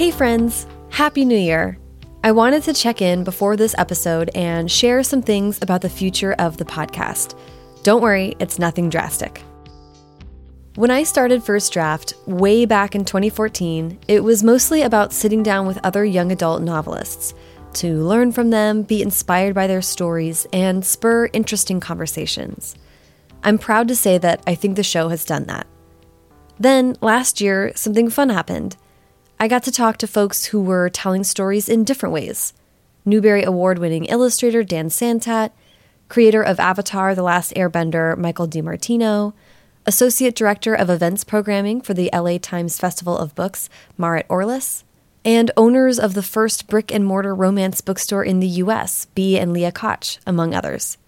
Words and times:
Hey, 0.00 0.10
friends! 0.10 0.66
Happy 0.88 1.26
New 1.26 1.36
Year! 1.36 1.76
I 2.24 2.32
wanted 2.32 2.62
to 2.62 2.72
check 2.72 3.02
in 3.02 3.22
before 3.22 3.54
this 3.54 3.74
episode 3.76 4.30
and 4.34 4.70
share 4.70 5.02
some 5.02 5.20
things 5.20 5.58
about 5.60 5.82
the 5.82 5.90
future 5.90 6.32
of 6.38 6.56
the 6.56 6.64
podcast. 6.64 7.38
Don't 7.82 8.00
worry, 8.00 8.34
it's 8.38 8.58
nothing 8.58 8.88
drastic. 8.88 9.42
When 10.76 10.90
I 10.90 11.02
started 11.02 11.44
First 11.44 11.74
Draft 11.74 12.14
way 12.24 12.64
back 12.64 12.94
in 12.94 13.04
2014, 13.04 13.98
it 14.08 14.24
was 14.24 14.42
mostly 14.42 14.80
about 14.80 15.12
sitting 15.12 15.42
down 15.42 15.66
with 15.66 15.84
other 15.84 16.02
young 16.02 16.32
adult 16.32 16.62
novelists 16.62 17.34
to 17.74 18.02
learn 18.02 18.32
from 18.32 18.48
them, 18.48 18.84
be 18.84 19.02
inspired 19.02 19.54
by 19.54 19.66
their 19.66 19.82
stories, 19.82 20.46
and 20.50 20.82
spur 20.82 21.28
interesting 21.34 21.78
conversations. 21.78 22.74
I'm 23.44 23.58
proud 23.58 23.86
to 23.88 23.94
say 23.94 24.16
that 24.16 24.42
I 24.46 24.54
think 24.54 24.76
the 24.76 24.82
show 24.82 25.10
has 25.10 25.26
done 25.26 25.44
that. 25.44 25.66
Then, 26.58 26.96
last 27.02 27.42
year, 27.42 27.72
something 27.74 28.08
fun 28.08 28.30
happened. 28.30 28.78
I 29.42 29.48
got 29.48 29.62
to 29.62 29.72
talk 29.72 29.96
to 29.96 30.06
folks 30.06 30.44
who 30.44 30.60
were 30.60 30.90
telling 30.90 31.24
stories 31.24 31.66
in 31.66 31.82
different 31.82 32.12
ways. 32.12 32.52
Newbery 33.06 33.42
Award 33.42 33.78
winning 33.78 34.04
illustrator 34.04 34.62
Dan 34.62 34.90
Santat, 34.90 35.52
creator 36.10 36.42
of 36.42 36.60
Avatar 36.60 37.14
The 37.14 37.22
Last 37.22 37.54
Airbender 37.54 38.18
Michael 38.18 38.46
DiMartino, 38.46 39.32
associate 39.86 40.34
director 40.34 40.74
of 40.74 40.90
events 40.90 41.24
programming 41.24 41.80
for 41.80 41.94
the 41.94 42.10
LA 42.12 42.36
Times 42.36 42.78
Festival 42.78 43.16
of 43.16 43.34
Books 43.34 43.70
Maret 43.96 44.28
Orliss, 44.28 44.84
and 45.24 45.50
owners 45.56 45.98
of 45.98 46.12
the 46.12 46.22
first 46.22 46.66
brick 46.66 46.92
and 46.92 47.06
mortar 47.06 47.34
romance 47.34 47.80
bookstore 47.80 48.22
in 48.22 48.40
the 48.40 48.48
US, 48.48 49.06
Bea 49.14 49.38
and 49.38 49.54
Leah 49.54 49.72
Koch, 49.72 50.18
among 50.26 50.52
others. 50.52 50.98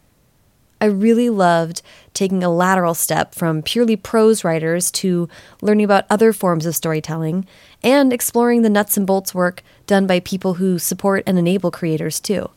I 0.82 0.86
really 0.86 1.30
loved 1.30 1.80
taking 2.12 2.42
a 2.42 2.50
lateral 2.50 2.94
step 2.94 3.36
from 3.36 3.62
purely 3.62 3.94
prose 3.94 4.42
writers 4.42 4.90
to 4.92 5.28
learning 5.60 5.84
about 5.84 6.06
other 6.10 6.32
forms 6.32 6.66
of 6.66 6.74
storytelling 6.74 7.46
and 7.82 8.12
exploring 8.12 8.62
the 8.62 8.70
nuts 8.70 8.96
and 8.96 9.06
bolts 9.06 9.34
work 9.34 9.62
done 9.86 10.06
by 10.06 10.20
people 10.20 10.54
who 10.54 10.78
support 10.78 11.22
and 11.26 11.38
enable 11.38 11.70
creators 11.70 12.20
too. 12.20 12.50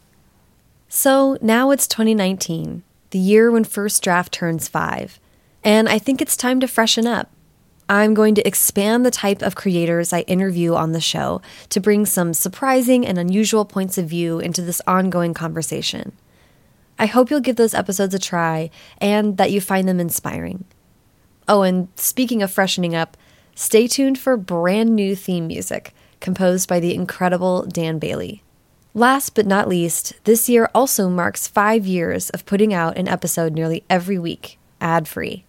So 0.88 1.38
now 1.42 1.72
it's 1.72 1.88
2019, 1.88 2.84
the 3.10 3.20
year 3.20 3.52
when 3.52 3.64
First 3.64 4.04
Draft 4.04 4.32
turns 4.32 4.68
five, 4.68 5.20
and 5.64 5.90
I 5.90 6.00
think 6.00 6.22
it's 6.22 6.38
time 6.38 6.60
to 6.60 6.68
freshen 6.68 7.08
up. 7.08 7.32
I'm 7.88 8.14
going 8.14 8.34
to 8.36 8.48
expand 8.48 9.06
the 9.06 9.12
type 9.12 9.42
of 9.42 9.56
creators 9.56 10.12
I 10.12 10.22
interview 10.22 10.74
on 10.74 10.92
the 10.92 11.02
show 11.02 11.42
to 11.70 11.80
bring 11.80 12.06
some 12.06 12.34
surprising 12.34 13.06
and 13.06 13.20
unusual 13.20 13.64
points 13.64 13.98
of 13.98 14.08
view 14.08 14.40
into 14.40 14.62
this 14.62 14.82
ongoing 14.88 15.36
conversation. 15.36 16.14
I 16.98 17.06
hope 17.06 17.30
you'll 17.30 17.42
give 17.42 17.58
those 17.58 17.74
episodes 17.74 18.14
a 18.16 18.20
try 18.20 18.72
and 19.00 19.38
that 19.38 19.52
you 19.52 19.62
find 19.62 19.88
them 19.88 20.00
inspiring. 20.00 20.66
Oh, 21.48 21.62
and 21.62 21.90
speaking 21.96 22.42
of 22.42 22.52
freshening 22.52 22.96
up, 22.96 23.18
stay 23.56 23.88
tuned 23.88 24.20
for 24.20 24.38
brand 24.38 24.96
new 24.96 25.16
theme 25.16 25.48
music 25.48 25.94
composed 26.20 26.70
by 26.70 26.80
the 26.80 26.94
incredible 26.94 27.64
Dan 27.64 27.98
Bailey. 27.98 28.44
Last 28.94 29.36
but 29.36 29.46
not 29.46 29.68
least, 29.68 30.14
this 30.24 30.48
year 30.48 30.70
also 30.74 31.10
marks 31.10 31.48
five 31.48 31.86
years 31.86 32.30
of 32.30 32.46
putting 32.46 32.74
out 32.74 32.98
an 32.98 33.08
episode 33.08 33.54
nearly 33.54 33.84
every 33.90 34.18
week, 34.18 34.58
ad 34.80 35.08
free. 35.08 35.44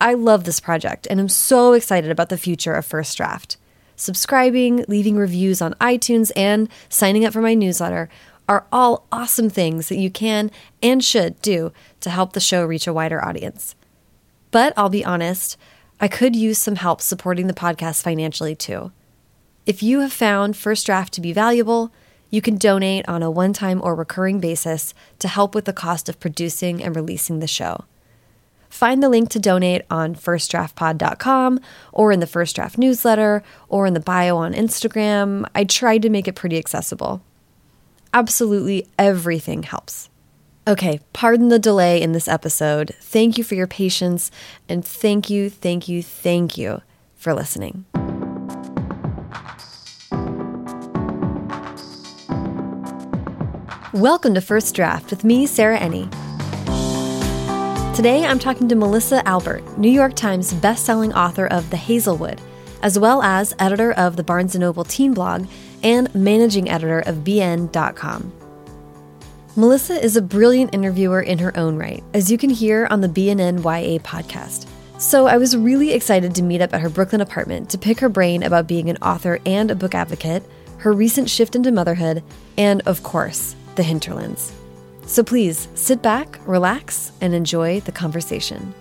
I 0.00 0.14
love 0.14 0.44
this 0.44 0.60
project 0.60 1.06
and 1.08 1.18
am 1.18 1.28
so 1.28 1.72
excited 1.72 2.10
about 2.10 2.28
the 2.28 2.36
future 2.36 2.74
of 2.74 2.84
First 2.84 3.16
Draft. 3.16 3.56
Subscribing, 3.96 4.84
leaving 4.88 5.16
reviews 5.16 5.62
on 5.62 5.72
iTunes, 5.74 6.30
and 6.36 6.68
signing 6.90 7.24
up 7.24 7.32
for 7.32 7.40
my 7.40 7.54
newsletter 7.54 8.10
are 8.48 8.66
all 8.70 9.06
awesome 9.10 9.48
things 9.48 9.88
that 9.88 9.96
you 9.96 10.10
can 10.10 10.50
and 10.82 11.02
should 11.02 11.40
do 11.40 11.72
to 12.00 12.10
help 12.10 12.34
the 12.34 12.40
show 12.40 12.64
reach 12.64 12.86
a 12.86 12.92
wider 12.92 13.24
audience. 13.24 13.74
But 14.50 14.74
I'll 14.76 14.90
be 14.90 15.04
honest, 15.04 15.56
I 16.00 16.08
could 16.08 16.36
use 16.36 16.58
some 16.58 16.76
help 16.76 17.00
supporting 17.00 17.46
the 17.46 17.54
podcast 17.54 18.02
financially 18.02 18.54
too. 18.54 18.92
If 19.64 19.82
you 19.82 20.00
have 20.00 20.12
found 20.12 20.56
First 20.56 20.86
Draft 20.86 21.12
to 21.14 21.20
be 21.20 21.32
valuable, 21.32 21.90
you 22.30 22.42
can 22.42 22.58
donate 22.58 23.08
on 23.08 23.22
a 23.22 23.30
one 23.30 23.52
time 23.52 23.80
or 23.82 23.94
recurring 23.94 24.38
basis 24.38 24.92
to 25.20 25.28
help 25.28 25.54
with 25.54 25.64
the 25.64 25.72
cost 25.72 26.08
of 26.08 26.20
producing 26.20 26.82
and 26.82 26.94
releasing 26.94 27.38
the 27.38 27.46
show. 27.46 27.84
Find 28.68 29.02
the 29.02 29.08
link 29.08 29.30
to 29.30 29.40
donate 29.40 29.82
on 29.90 30.14
firstdraftpod.com 30.14 31.60
or 31.92 32.12
in 32.12 32.20
the 32.20 32.26
First 32.26 32.56
Draft 32.56 32.76
newsletter 32.76 33.42
or 33.68 33.86
in 33.86 33.94
the 33.94 34.00
bio 34.00 34.36
on 34.36 34.52
Instagram. 34.52 35.48
I 35.54 35.64
tried 35.64 36.02
to 36.02 36.10
make 36.10 36.28
it 36.28 36.34
pretty 36.34 36.58
accessible. 36.58 37.22
Absolutely 38.12 38.86
everything 38.98 39.62
helps. 39.62 40.10
Okay, 40.68 40.98
pardon 41.12 41.48
the 41.48 41.60
delay 41.60 42.02
in 42.02 42.10
this 42.10 42.26
episode. 42.26 42.92
Thank 43.00 43.38
you 43.38 43.44
for 43.44 43.54
your 43.54 43.68
patience, 43.68 44.32
and 44.68 44.84
thank 44.84 45.30
you, 45.30 45.48
thank 45.48 45.86
you, 45.86 46.02
thank 46.02 46.58
you 46.58 46.82
for 47.14 47.32
listening. 47.32 47.84
Welcome 53.92 54.34
to 54.34 54.40
First 54.40 54.74
Draft 54.74 55.10
with 55.10 55.22
me, 55.22 55.46
Sarah 55.46 55.78
Enni. 55.78 56.10
Today 57.94 58.24
I'm 58.24 58.40
talking 58.40 58.68
to 58.68 58.74
Melissa 58.74 59.26
Albert, 59.26 59.78
New 59.78 59.88
York 59.88 60.16
Times 60.16 60.52
bestselling 60.52 61.14
author 61.14 61.46
of 61.46 61.70
The 61.70 61.76
Hazel 61.76 62.16
Wood, 62.16 62.40
as 62.82 62.98
well 62.98 63.22
as 63.22 63.54
editor 63.60 63.92
of 63.92 64.16
the 64.16 64.24
Barnes 64.24 64.56
& 64.56 64.58
Noble 64.58 64.82
teen 64.82 65.14
blog 65.14 65.46
and 65.84 66.12
managing 66.12 66.68
editor 66.68 66.98
of 66.98 67.18
BN.com. 67.18 68.45
Melissa 69.58 69.98
is 70.04 70.18
a 70.18 70.22
brilliant 70.22 70.74
interviewer 70.74 71.22
in 71.22 71.38
her 71.38 71.56
own 71.56 71.76
right, 71.76 72.04
as 72.12 72.30
you 72.30 72.36
can 72.36 72.50
hear 72.50 72.86
on 72.90 73.00
the 73.00 73.08
B&N 73.08 73.56
YA 73.56 73.96
podcast. 74.00 74.66
So 74.98 75.26
I 75.26 75.38
was 75.38 75.56
really 75.56 75.92
excited 75.92 76.34
to 76.34 76.42
meet 76.42 76.60
up 76.60 76.74
at 76.74 76.82
her 76.82 76.90
Brooklyn 76.90 77.22
apartment 77.22 77.70
to 77.70 77.78
pick 77.78 77.98
her 78.00 78.10
brain 78.10 78.42
about 78.42 78.66
being 78.66 78.90
an 78.90 78.98
author 78.98 79.38
and 79.46 79.70
a 79.70 79.74
book 79.74 79.94
advocate, 79.94 80.42
her 80.76 80.92
recent 80.92 81.30
shift 81.30 81.56
into 81.56 81.72
motherhood, 81.72 82.22
and 82.58 82.82
of 82.84 83.02
course, 83.02 83.56
the 83.76 83.82
hinterlands. 83.82 84.52
So 85.06 85.24
please 85.24 85.68
sit 85.74 86.02
back, 86.02 86.38
relax, 86.46 87.12
and 87.22 87.32
enjoy 87.32 87.80
the 87.80 87.92
conversation. 87.92 88.74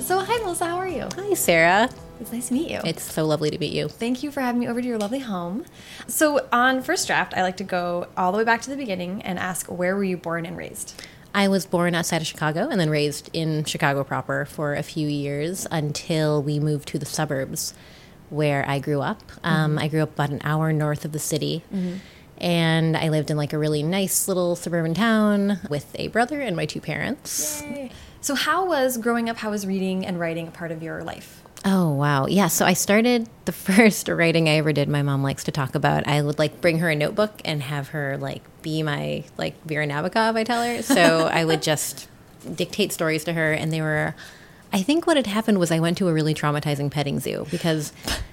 So, 0.00 0.18
hi, 0.18 0.36
Melissa, 0.38 0.64
how 0.64 0.78
are 0.78 0.88
you? 0.88 1.06
Hi, 1.14 1.34
Sarah. 1.34 1.88
It's 2.20 2.32
nice 2.32 2.48
to 2.48 2.54
meet 2.54 2.70
you. 2.70 2.80
It's 2.84 3.02
so 3.02 3.24
lovely 3.24 3.50
to 3.50 3.58
meet 3.58 3.72
you. 3.72 3.88
Thank 3.88 4.22
you 4.22 4.30
for 4.30 4.40
having 4.40 4.60
me 4.60 4.68
over 4.68 4.80
to 4.80 4.86
your 4.86 4.98
lovely 4.98 5.20
home. 5.20 5.64
So, 6.06 6.46
on 6.52 6.82
First 6.82 7.06
Draft, 7.06 7.34
I 7.36 7.42
like 7.42 7.56
to 7.58 7.64
go 7.64 8.08
all 8.16 8.32
the 8.32 8.38
way 8.38 8.44
back 8.44 8.60
to 8.62 8.70
the 8.70 8.76
beginning 8.76 9.22
and 9.22 9.38
ask 9.38 9.66
where 9.66 9.94
were 9.94 10.04
you 10.04 10.16
born 10.16 10.44
and 10.44 10.56
raised? 10.56 11.00
I 11.34 11.46
was 11.48 11.66
born 11.66 11.94
outside 11.94 12.20
of 12.20 12.26
Chicago 12.26 12.68
and 12.68 12.80
then 12.80 12.90
raised 12.90 13.30
in 13.32 13.64
Chicago 13.64 14.02
proper 14.02 14.44
for 14.44 14.74
a 14.74 14.82
few 14.82 15.06
years 15.06 15.66
until 15.70 16.42
we 16.42 16.58
moved 16.58 16.88
to 16.88 16.98
the 16.98 17.06
suburbs 17.06 17.74
where 18.30 18.68
I 18.68 18.78
grew 18.78 19.00
up. 19.00 19.22
Um, 19.44 19.72
mm 19.72 19.78
-hmm. 19.78 19.84
I 19.84 19.88
grew 19.88 20.02
up 20.02 20.18
about 20.18 20.30
an 20.30 20.40
hour 20.42 20.72
north 20.72 21.04
of 21.04 21.12
the 21.12 21.18
city. 21.18 21.62
Mm 21.70 21.78
-hmm. 21.78 22.00
And 22.40 22.96
I 22.96 23.08
lived 23.08 23.30
in 23.30 23.36
like 23.36 23.56
a 23.56 23.58
really 23.58 23.82
nice 23.82 24.28
little 24.28 24.56
suburban 24.56 24.94
town 24.94 25.58
with 25.68 25.86
a 25.94 26.08
brother 26.08 26.40
and 26.40 26.56
my 26.56 26.66
two 26.66 26.80
parents. 26.80 27.62
Yay. 27.62 27.90
So, 28.20 28.34
how 28.34 28.68
was 28.68 28.98
growing 28.98 29.30
up, 29.30 29.36
how 29.38 29.50
was 29.50 29.64
reading 29.64 30.06
and 30.06 30.18
writing 30.18 30.48
a 30.48 30.50
part 30.50 30.72
of 30.72 30.82
your 30.82 31.04
life? 31.04 31.28
Oh, 31.64 31.90
wow. 31.92 32.26
Yeah. 32.26 32.48
So 32.48 32.64
I 32.64 32.72
started 32.72 33.28
the 33.44 33.52
first 33.68 34.08
writing 34.08 34.48
I 34.48 34.52
ever 34.52 34.72
did, 34.72 34.88
my 34.88 35.02
mom 35.02 35.22
likes 35.22 35.44
to 35.44 35.52
talk 35.52 35.74
about. 35.74 36.06
I 36.06 36.22
would 36.22 36.38
like 36.38 36.60
bring 36.60 36.78
her 36.78 36.88
a 36.88 36.94
notebook 36.94 37.40
and 37.44 37.62
have 37.62 37.88
her 37.88 38.16
like 38.18 38.42
be 38.62 38.82
my 38.82 39.24
like 39.36 39.62
Vera 39.64 39.86
Nabokov, 39.86 40.36
I 40.36 40.44
tell 40.44 40.62
her. 40.62 40.82
So 40.82 41.26
I 41.32 41.44
would 41.44 41.62
just 41.62 42.08
dictate 42.54 42.92
stories 42.92 43.24
to 43.24 43.32
her. 43.32 43.52
And 43.52 43.72
they 43.72 43.80
were, 43.80 44.14
I 44.72 44.82
think 44.82 45.06
what 45.06 45.16
had 45.16 45.26
happened 45.26 45.58
was 45.58 45.70
I 45.70 45.80
went 45.80 45.98
to 45.98 46.08
a 46.08 46.12
really 46.12 46.34
traumatizing 46.34 46.90
petting 46.90 47.20
zoo 47.20 47.46
because 47.50 47.92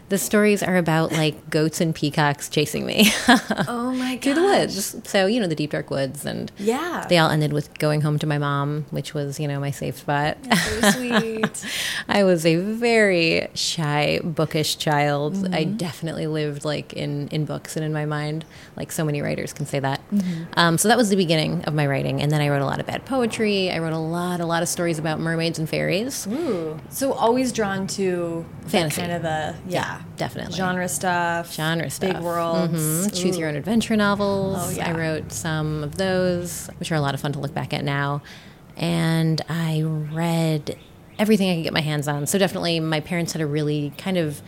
the 0.09 0.17
stories 0.17 0.61
are 0.61 0.77
about 0.77 1.11
like 1.11 1.49
goats 1.49 1.81
and 1.81 1.93
peacocks 1.95 2.47
chasing 2.47 2.85
me. 2.85 3.11
oh 3.67 3.93
my 3.97 4.15
god! 4.15 4.21
Through 4.21 4.33
the 4.35 4.43
woods. 4.43 4.95
So 5.03 5.25
you 5.25 5.39
know 5.39 5.47
the 5.47 5.55
deep 5.55 5.71
dark 5.71 5.89
woods, 5.89 6.25
and 6.25 6.51
yeah, 6.57 7.05
they 7.09 7.17
all 7.17 7.31
ended 7.31 7.53
with 7.53 7.77
going 7.79 8.01
home 8.01 8.19
to 8.19 8.27
my 8.27 8.37
mom, 8.37 8.85
which 8.91 9.13
was 9.13 9.39
you 9.39 9.47
know 9.47 9.59
my 9.59 9.71
safe 9.71 9.97
spot. 9.97 10.37
So 10.43 10.91
sweet. 10.91 11.65
I 12.07 12.23
was 12.23 12.45
a 12.45 12.57
very 12.57 13.47
shy, 13.55 14.19
bookish 14.23 14.77
child. 14.77 15.35
Mm 15.35 15.43
-hmm. 15.43 15.55
I 15.55 15.63
definitely 15.63 16.27
lived 16.27 16.65
like 16.65 16.95
in 16.95 17.27
in 17.31 17.45
books 17.45 17.75
and 17.75 17.85
in 17.85 17.93
my 17.93 18.05
mind, 18.05 18.45
like 18.77 18.91
so 18.91 19.05
many 19.05 19.21
writers 19.21 19.53
can 19.53 19.65
say 19.65 19.79
that. 19.79 19.99
Mm 20.11 20.19
-hmm. 20.19 20.59
um, 20.61 20.77
so 20.77 20.87
that 20.87 20.97
was 20.97 21.09
the 21.09 21.17
beginning 21.17 21.63
of 21.67 21.73
my 21.73 21.87
writing, 21.87 22.21
and 22.21 22.31
then 22.31 22.41
I 22.41 22.49
wrote 22.49 22.63
a 22.63 22.69
lot 22.69 22.79
of 22.79 22.85
bad 22.85 23.05
poetry. 23.05 23.71
I 23.71 23.79
wrote 23.79 23.95
a 23.95 24.07
lot, 24.17 24.39
a 24.39 24.45
lot 24.45 24.61
of 24.61 24.67
stories 24.67 24.99
about 24.99 25.19
mermaids 25.19 25.59
and 25.59 25.69
fairies. 25.69 26.27
Ooh, 26.27 26.79
so 26.89 27.13
always 27.13 27.51
drawn 27.51 27.87
to 27.87 28.45
fantasy, 28.67 29.01
kind 29.01 29.13
of 29.13 29.21
the 29.21 29.53
yeah 29.67 29.94
definitely. 30.17 30.55
Genre 30.55 30.87
stuff. 30.87 31.53
Genre 31.53 31.89
stuff. 31.89 32.13
Big 32.13 32.21
worlds. 32.21 32.73
Mm 32.73 33.05
-hmm. 33.05 33.21
Choose 33.21 33.37
your 33.37 33.49
own 33.49 33.55
adventure 33.55 33.97
novels. 33.97 34.57
Oh, 34.59 34.69
yeah. 34.71 34.89
I 34.89 34.93
wrote 34.93 35.31
some 35.31 35.83
of 35.83 35.95
those, 35.95 36.69
which 36.79 36.91
are 36.91 36.97
a 36.97 37.01
lot 37.01 37.13
of 37.13 37.19
fun 37.19 37.31
to 37.31 37.39
look 37.39 37.53
back 37.53 37.73
at 37.73 37.83
now. 37.83 38.21
And 38.77 39.41
I 39.49 39.83
read 40.13 40.75
everything 41.17 41.49
I 41.49 41.55
could 41.55 41.63
get 41.63 41.73
my 41.73 41.81
hands 41.91 42.07
on. 42.07 42.27
So 42.27 42.37
definitely 42.37 42.79
my 42.79 43.01
parents 43.01 43.33
had 43.33 43.41
a 43.41 43.47
really 43.47 43.93
kind 43.97 44.17
of 44.17 44.41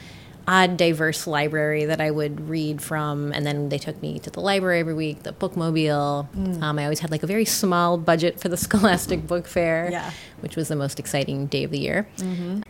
odd, 0.47 0.77
diverse 0.77 1.27
library 1.27 1.85
that 1.85 1.99
I 1.99 2.09
would 2.09 2.47
read 2.49 2.81
from. 2.81 3.33
And 3.33 3.45
then 3.45 3.67
they 3.69 3.77
took 3.77 4.01
me 4.01 4.17
to 4.19 4.29
the 4.29 4.39
library 4.39 4.79
every 4.79 4.93
week, 4.93 5.23
the 5.23 5.33
bookmobile. 5.33 6.29
Mm. 6.33 6.61
Um, 6.61 6.79
I 6.79 6.83
always 6.83 6.99
had 6.99 7.11
like 7.11 7.21
a 7.23 7.27
very 7.27 7.43
small 7.45 7.97
budget 7.97 8.39
for 8.39 8.47
the 8.47 8.55
Scholastic 8.65 9.27
Book 9.27 9.45
Fair, 9.47 9.89
Yeah. 9.91 10.11
which 10.39 10.55
was 10.55 10.69
the 10.69 10.75
most 10.75 10.99
exciting 10.99 11.47
day 11.47 11.63
of 11.65 11.71
the 11.71 11.79
year. 11.79 12.07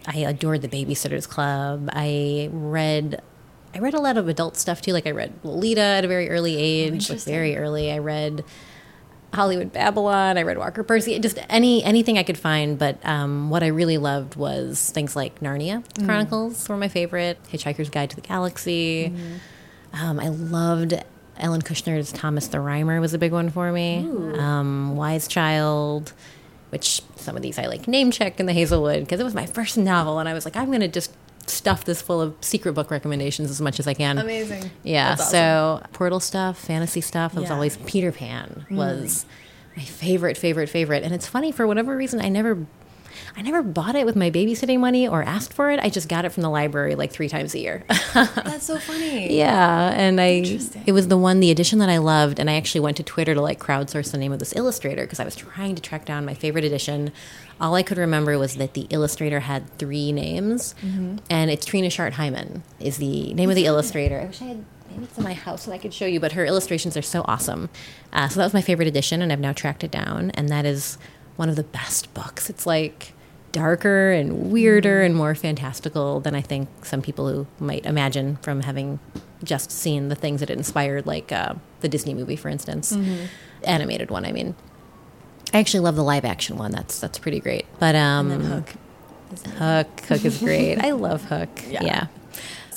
I 0.08 0.18
adored 0.18 0.64
the 0.64 0.68
Babysitters 0.70 1.28
Club. 1.30 1.90
I 1.94 2.50
read. 2.52 3.22
I 3.76 3.80
read 3.80 3.94
a 3.94 4.00
lot 4.02 4.18
of 4.18 4.28
adult 4.28 4.58
stuff 4.58 4.82
too. 4.82 4.92
Like 4.94 5.06
I 5.06 5.12
read 5.12 5.34
Lolita 5.44 5.82
at 5.82 6.04
a 6.06 6.08
very 6.08 6.30
early 6.32 6.58
age, 6.58 7.10
like 7.12 7.20
very 7.20 7.56
early. 7.58 7.92
I 7.92 8.00
read 8.00 8.44
Hollywood 9.34 9.72
Babylon. 9.74 10.38
I 10.38 10.44
read 10.44 10.58
Walker 10.58 10.84
Percy. 10.84 11.18
Just 11.20 11.38
any 11.50 11.84
anything 11.84 12.18
I 12.18 12.24
could 12.24 12.38
find. 12.38 12.78
But 12.80 12.98
um, 13.06 13.50
what 13.50 13.64
I 13.64 13.68
really 13.68 13.98
loved 13.98 14.36
was 14.36 14.90
things 14.92 15.16
like 15.16 15.40
Narnia 15.42 15.84
Chronicles 16.06 16.68
were 16.70 16.78
my 16.78 16.88
favorite. 16.88 17.38
Hitchhiker's 17.52 17.90
Guide 17.90 18.10
to 18.12 18.16
the 18.16 18.22
Galaxy. 18.22 19.14
Um, 19.94 20.20
I 20.20 20.30
loved 20.30 20.94
Ellen 21.38 21.62
Kushner's 21.62 22.12
Thomas 22.12 22.48
the 22.48 22.60
Rhymer 22.60 23.00
was 23.00 23.14
a 23.14 23.18
big 23.18 23.32
one 23.32 23.50
for 23.50 23.72
me. 23.72 24.00
Um, 24.38 24.96
Wise 24.96 25.28
Child, 25.28 26.14
which 26.70 27.02
some 27.16 27.36
of 27.36 27.42
these 27.42 27.60
I 27.60 27.68
like 27.68 27.88
name 27.88 28.12
check 28.12 28.40
in 28.40 28.46
the 28.46 28.54
Hazel 28.54 28.82
Wood 28.82 29.02
because 29.02 29.20
it 29.20 29.24
was 29.24 29.36
my 29.36 29.46
first 29.46 29.78
novel, 29.78 30.20
and 30.20 30.28
I 30.28 30.34
was 30.34 30.46
like, 30.46 30.56
I'm 30.56 30.72
gonna 30.72 30.88
just 30.88 31.14
stuff 31.50 31.86
this 31.86 32.02
full 32.02 32.22
of 32.22 32.36
secret 32.42 32.74
book 32.74 32.92
recommendations 32.92 33.50
as 33.50 33.62
much 33.62 33.80
as 33.80 33.88
I 33.88 33.94
can. 33.94 34.18
Amazing. 34.18 34.70
Yeah, 34.84 35.16
That's 35.16 35.32
so 35.32 35.82
portal 35.94 36.20
stuff, 36.20 36.58
fantasy 36.58 37.02
stuff. 37.02 37.34
It 37.34 37.40
was 37.40 37.44
Yeah. 37.44 37.50
Mm. 37.50 37.56
always 37.56 37.78
Peter 37.86 38.12
Pan 38.12 38.66
was 38.70 39.26
my 39.76 39.84
favorite, 39.84 40.38
favorite, 40.38 40.68
favorite. 40.70 41.04
And 41.04 41.14
it's 41.14 41.28
funny 41.28 41.52
for 41.52 41.66
whatever 41.68 41.96
reason, 41.96 42.20
I 42.20 42.30
never, 42.30 42.66
I 43.38 43.42
never 43.44 43.62
bought 43.62 43.94
it 43.96 44.04
with 44.08 44.16
my 44.16 44.32
babysitting 44.32 44.80
money 44.80 45.08
or 45.08 45.22
asked 45.22 45.54
for 45.54 45.70
it. 45.70 45.80
I 45.80 45.90
just 45.90 46.10
got 46.10 46.26
it 46.26 46.30
from 46.32 46.42
the 46.42 46.50
library 46.50 46.96
like 46.96 47.12
three 47.12 47.30
times 47.30 47.54
a 47.54 47.60
year. 47.60 47.84
That's 48.16 48.66
so 48.66 48.80
funny. 48.80 49.38
yeah, 49.38 49.92
and 49.96 50.20
I, 50.20 50.44
it 50.88 50.92
was 50.92 51.08
the 51.08 51.18
one, 51.20 51.40
the 51.40 51.52
edition 51.52 51.78
that 51.78 51.88
I 51.90 52.00
loved, 52.00 52.40
and 52.40 52.50
I 52.50 52.54
actually 52.56 52.82
went 52.82 52.98
to 52.98 53.04
Twitter 53.04 53.36
to 53.36 53.42
like 53.42 53.60
crowdsource 53.60 54.12
the 54.12 54.18
name 54.18 54.32
of 54.34 54.40
this 54.40 54.56
illustrator 54.56 55.04
because 55.04 55.20
I 55.20 55.24
was 55.24 55.36
trying 55.36 55.76
to 55.76 55.82
track 55.84 56.04
down 56.06 56.26
my 56.26 56.34
favorite 56.34 56.64
edition. 56.66 57.12
All 57.62 57.76
I 57.76 57.84
could 57.84 58.00
remember 58.00 58.40
was 58.40 58.56
that 58.56 58.74
the 58.74 58.88
illustrator 58.90 59.42
had 59.42 59.70
three 59.78 60.12
names, 60.12 60.74
Mm-hmm. 60.82 61.18
and 61.30 61.52
it's 61.52 61.66
Trina 61.66 61.92
Shart 61.92 62.14
Hyman 62.14 62.64
is 62.80 62.98
the 62.98 63.34
name 63.36 63.50
of 63.52 63.56
the 63.56 63.66
illustrator. 63.68 64.20
I 64.22 64.26
wish 64.26 64.42
I 64.42 64.46
had. 64.46 64.66
Maybe 64.90 65.04
it's 65.04 65.18
in 65.18 65.24
my 65.24 65.34
house 65.34 65.66
and 65.66 65.74
I 65.76 65.78
could 65.78 65.94
show 65.94 66.06
you, 66.08 66.20
but 66.20 66.32
her 66.32 66.44
illustrations 66.46 66.98
are 66.98 67.02
so 67.04 67.24
awesome. 67.28 67.70
Uh, 68.14 68.30
so 68.30 68.40
that 68.40 68.46
was 68.46 68.54
my 68.54 68.62
favorite 68.62 68.88
edition, 68.88 69.22
and 69.22 69.32
I've 69.32 69.40
now 69.40 69.54
tracked 69.54 69.84
it 69.84 69.92
down, 69.92 70.32
and 70.32 70.50
that 70.50 70.66
is 70.66 70.98
one 71.36 71.50
of 71.50 71.56
the 71.56 71.64
best 71.64 72.12
books. 72.16 72.50
It's 72.50 72.66
like 72.66 73.14
darker 73.58 74.12
and 74.12 74.52
weirder 74.52 75.02
and 75.02 75.16
more 75.16 75.34
fantastical 75.34 76.20
than 76.20 76.36
I 76.36 76.42
think 76.42 76.70
some 76.86 77.02
people 77.02 77.28
who 77.28 77.48
might 77.60 77.88
imagine 77.88 78.36
from 78.44 78.62
having 78.62 79.00
just 79.44 79.72
seen 79.72 80.10
the 80.10 80.16
things 80.16 80.42
that 80.42 80.52
it 80.52 80.58
inspired, 80.58 81.08
like 81.08 81.32
uh, 81.32 81.56
the 81.82 81.90
Disney 81.90 82.14
movie, 82.14 82.36
for 82.36 82.50
instance, 82.50 82.96
animated 83.64 84.12
one. 84.12 84.26
I 84.26 84.32
mean, 84.32 84.54
I 85.54 85.58
actually 85.58 85.80
love 85.80 85.96
the 85.96 86.04
live 86.04 86.24
action 86.24 86.58
one. 86.58 86.72
That's 86.72 87.00
that's 87.00 87.18
pretty 87.18 87.40
great. 87.40 87.66
But 87.80 87.96
um, 87.96 88.30
Hook. 88.30 88.70
Hook, 89.58 90.00
Hook 90.02 90.24
is 90.24 90.38
great. 90.38 90.78
I 90.84 90.92
love 90.92 91.24
Hook. 91.26 91.50
Yeah. 91.68 91.84
Yeah. 91.84 92.08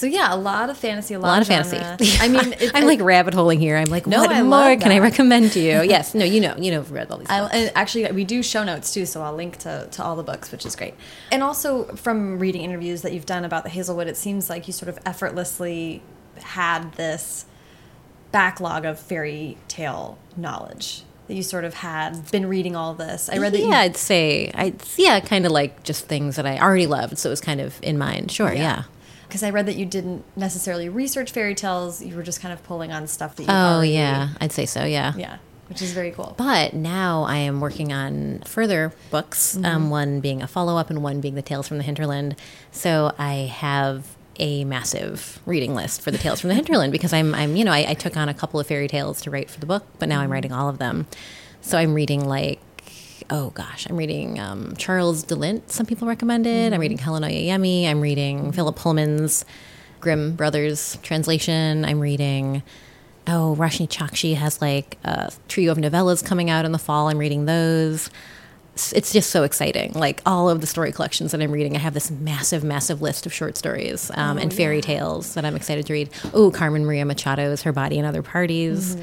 So 0.00 0.06
yeah, 0.06 0.35
a 0.35 0.37
lot 0.37 0.70
of 0.70 0.79
fantasy, 0.79 1.12
a 1.12 1.19
A 1.19 1.20
lot, 1.20 1.29
lot 1.29 1.43
of 1.43 1.49
fantasy. 1.49 1.76
I 2.20 2.29
mean, 2.29 2.55
I'm 2.75 2.87
like 2.87 3.02
rabbit 3.02 3.35
holing 3.35 3.61
here. 3.61 3.76
I'm 3.76 3.91
like, 3.91 4.06
No, 4.06 4.23
what 4.23 4.32
I 4.32 4.41
more 4.41 4.75
can 4.79 4.93
I 4.93 4.99
recommend 4.99 5.52
to 5.52 5.61
you? 5.61 5.82
yes, 5.85 6.14
no, 6.14 6.25
you 6.25 6.41
know, 6.41 6.56
you 6.56 6.70
know, 6.70 6.79
I've 6.81 6.91
read 6.91 7.11
all 7.11 7.19
these. 7.19 7.29
I, 7.29 7.41
and 7.49 7.70
actually, 7.75 8.11
we 8.12 8.25
do 8.25 8.43
show 8.43 8.64
notes 8.64 8.94
too, 8.94 9.05
so 9.05 9.20
I'll 9.20 9.35
link 9.35 9.58
to, 9.58 9.88
to 9.91 10.02
all 10.02 10.17
the 10.17 10.23
books, 10.23 10.50
which 10.52 10.64
is 10.64 10.75
great. 10.75 10.94
And 11.31 11.43
also, 11.43 11.85
from 11.97 12.38
reading 12.38 12.62
interviews 12.62 13.02
that 13.02 13.12
you've 13.12 13.26
done 13.26 13.44
about 13.44 13.62
the 13.62 13.69
Hazel 13.69 13.94
Wood, 13.94 14.08
it 14.08 14.17
seems 14.17 14.49
like 14.49 14.67
you 14.67 14.73
sort 14.73 14.88
of 14.88 14.99
effortlessly 15.05 16.03
had 16.38 16.94
this 16.94 17.44
backlog 18.32 18.87
of 18.87 18.99
fairy 18.99 19.58
tale 19.69 20.17
knowledge 20.35 21.03
that 21.26 21.35
you 21.35 21.43
sort 21.43 21.64
of 21.64 21.75
had 21.75 22.31
been 22.31 22.46
reading 22.46 22.75
all 22.75 22.94
this. 22.94 23.29
I 23.29 23.37
read 23.37 23.53
that 23.53 23.61
yeah, 23.61 23.81
I'd 23.81 23.99
say, 23.99 24.50
I 24.55 24.73
yeah, 24.96 25.20
kind 25.20 25.44
of 25.44 25.53
like 25.53 25.82
just 25.82 26.06
things 26.06 26.37
that 26.37 26.46
I 26.46 26.58
already 26.58 26.87
loved, 26.87 27.19
so 27.19 27.29
it 27.29 27.32
was 27.32 27.43
kind 27.43 27.61
of 27.61 27.79
in 27.82 27.99
mind. 27.99 28.31
Sure, 28.32 28.50
yeah. 28.50 28.85
Because 29.31 29.43
I 29.43 29.50
read 29.50 29.67
that 29.67 29.77
you 29.77 29.87
didn't 29.87 30.25
necessarily 30.37 30.88
research 30.88 31.31
fairy 31.31 31.55
tales. 31.55 32.03
You 32.03 32.15
were 32.17 32.23
just 32.23 32.41
kind 32.41 32.53
of 32.53 32.62
pulling 32.65 32.93
on 32.93 33.06
stuff 33.06 33.37
that 33.37 33.44
you 33.44 33.49
Oh 33.50 33.53
already, 33.77 33.93
yeah, 33.93 34.29
I'd 34.41 34.53
say 34.53 34.67
so. 34.67 34.85
Yeah. 34.85 35.12
yeah, 35.17 35.38
which 35.69 35.81
is 35.81 35.93
very 35.93 36.11
cool. 36.11 36.35
But 36.37 36.75
now 36.75 37.23
I 37.25 37.37
am 37.37 37.61
working 37.61 37.93
on 37.93 38.43
further 38.44 38.93
books, 39.11 39.55
Mm-hmm. 39.56 39.65
um, 39.65 39.91
one 39.91 40.21
being 40.21 40.43
a 40.43 40.47
follow 40.49 40.77
up 40.77 40.91
and 40.91 41.03
one 41.03 41.21
being 41.21 41.35
the 41.37 41.43
Tales 41.43 41.67
from 41.69 41.79
the 41.79 41.85
Hinterland. 41.85 42.37
So 42.73 43.12
I 43.19 43.35
have 43.55 44.05
a 44.38 44.65
massive 44.65 45.38
reading 45.47 45.75
list 45.75 46.00
for 46.03 46.11
the 46.11 46.17
Tales 46.19 46.41
from 46.41 46.49
the 46.49 46.55
Hinterland 46.55 46.93
because 46.93 47.12
I'm, 47.12 47.35
I'm 47.35 47.56
you 47.56 47.65
know, 47.65 47.73
I, 47.73 47.91
I 47.91 47.94
took 47.94 48.17
on 48.17 48.29
a 48.29 48.35
couple 48.35 48.59
of 48.59 48.67
fairy 48.67 48.88
tales 48.88 49.21
to 49.23 49.31
write 49.31 49.50
for 49.50 49.61
the 49.61 49.67
book, 49.67 49.85
but 49.99 50.09
now 50.09 50.17
Mm-hmm. 50.17 50.25
I'm 50.25 50.32
writing 50.32 50.53
all 50.53 50.69
of 50.69 50.79
them. 50.79 51.06
So 51.62 51.77
I'm 51.77 51.93
reading 51.94 52.27
like, 52.27 52.59
oh 53.31 53.50
gosh, 53.50 53.87
I'm 53.88 53.97
reading 53.97 54.38
um, 54.41 54.75
Charles 54.77 55.23
de 55.23 55.35
Lint, 55.37 55.71
some 55.71 55.87
people 55.87 56.09
recommended. 56.09 56.50
Mm-hmm. 56.67 56.75
I'm 56.75 56.81
reading 56.81 56.99
Helen 56.99 57.23
Oyeyemi. 57.23 57.87
I'm 57.88 58.00
reading 58.00 58.53
Philip 58.53 58.77
Pullman's 58.77 59.44
Grimm 60.00 60.35
Brothers 60.35 60.99
translation. 61.03 61.85
I'm 61.85 62.00
reading. 62.00 62.62
Oh, 63.27 63.55
Roshani 63.59 63.87
Chokshi 63.88 64.35
has 64.35 64.61
like 64.61 64.97
a 65.05 65.31
trio 65.49 65.71
of 65.73 65.79
novellas 65.79 66.25
coming 66.25 66.50
out 66.50 66.65
in 66.65 66.73
the 66.73 66.79
fall. 66.79 67.09
I'm 67.09 67.19
reading 67.19 67.44
those. 67.44 68.06
It's- 68.75 68.93
It's 68.94 69.12
just 69.12 69.31
so 69.31 69.43
exciting. 69.43 69.93
Like 69.93 70.23
all 70.25 70.49
of 70.49 70.61
the 70.62 70.67
story 70.67 70.91
collections 70.91 71.32
that 71.32 71.43
I'm 71.43 71.53
reading, 71.53 71.77
I 71.77 71.81
have 71.81 71.93
this 71.93 72.11
massive, 72.11 72.65
massive 72.65 73.03
list 73.03 73.27
of 73.27 73.32
short 73.32 73.59
stories 73.59 74.11
um, 74.15 74.38
and 74.38 74.53
fairy 74.55 74.81
tales 74.81 75.35
that 75.35 75.44
I'm 75.44 75.55
excited 75.55 75.87
to 75.87 75.93
read. 75.93 76.09
Oh, 76.32 76.50
Carmen 76.50 76.87
Maria 76.87 77.05
Machado's 77.05 77.62
Her 77.62 77.73
Body 77.73 77.99
and 77.99 78.06
Other 78.06 78.23
Parties 78.23 78.97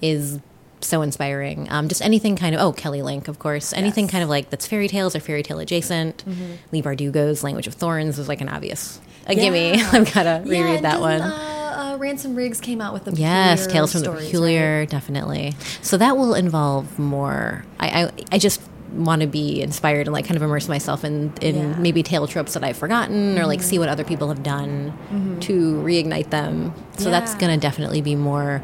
is 0.00 0.40
so 0.84 1.02
inspiring. 1.02 1.66
Um, 1.70 1.88
just 1.88 2.02
anything 2.02 2.36
kind 2.36 2.54
of, 2.54 2.60
oh, 2.60 2.72
Kelly 2.72 3.02
Link, 3.02 3.28
of 3.28 3.38
course. 3.38 3.72
Anything 3.72 4.08
kind 4.08 4.22
of 4.24 4.30
like 4.30 4.50
that's 4.50 4.66
fairy 4.66 4.88
tales 4.88 5.14
or 5.16 5.20
fairy 5.20 5.42
tale 5.42 5.58
adjacent. 5.58 6.24
Leigh 6.72 6.82
Bardugo's 6.82 7.42
Language 7.44 7.66
of 7.66 7.74
Thorns 7.74 8.18
is 8.18 8.28
like 8.28 8.40
an 8.40 8.48
obvious, 8.48 9.00
a 9.26 9.34
gimme. 9.34 9.72
I've 9.92 10.12
got 10.14 10.22
to 10.24 10.42
Yeah, 10.46 10.60
reread 10.64 10.82
that 10.82 11.00
one. 11.00 11.20
Uh, 11.20 11.92
uh, 11.94 11.96
Ransom 11.98 12.34
Riggs 12.34 12.60
came 12.60 12.80
out 12.80 12.92
with 12.92 13.04
the 13.04 13.12
Yes, 13.12 13.66
Tales 13.66 13.92
from 13.92 14.02
the 14.02 14.12
Peculiar, 14.12 14.80
right? 14.80 14.88
definitely. 14.90 15.54
So 15.82 15.96
that 15.96 16.16
will 16.16 16.34
involve 16.34 16.98
more. 16.98 17.64
I, 17.80 18.04
I, 18.04 18.10
I 18.32 18.38
just 18.38 18.60
want 18.92 19.22
to 19.22 19.26
be 19.26 19.62
inspired 19.62 20.06
and 20.06 20.12
like 20.12 20.26
kind 20.26 20.36
of 20.36 20.42
immerse 20.42 20.68
myself 20.68 21.02
in, 21.02 21.32
in 21.40 21.54
Yeah. 21.56 21.62
Mm-hmm. 21.62 21.82
maybe 21.82 22.02
tale 22.02 22.26
tropes 22.26 22.52
that 22.52 22.62
I've 22.62 22.76
forgotten 22.76 23.38
or 23.38 23.46
like 23.46 23.62
see 23.62 23.78
what 23.78 23.88
other 23.88 24.04
people 24.04 24.28
have 24.28 24.42
done 24.42 24.92
to 25.40 25.74
reignite 25.82 26.28
them. 26.28 26.74
So 26.98 27.08
that's 27.10 27.34
going 27.36 27.54
to 27.54 27.60
definitely 27.60 28.02
be 28.02 28.16
more 28.16 28.62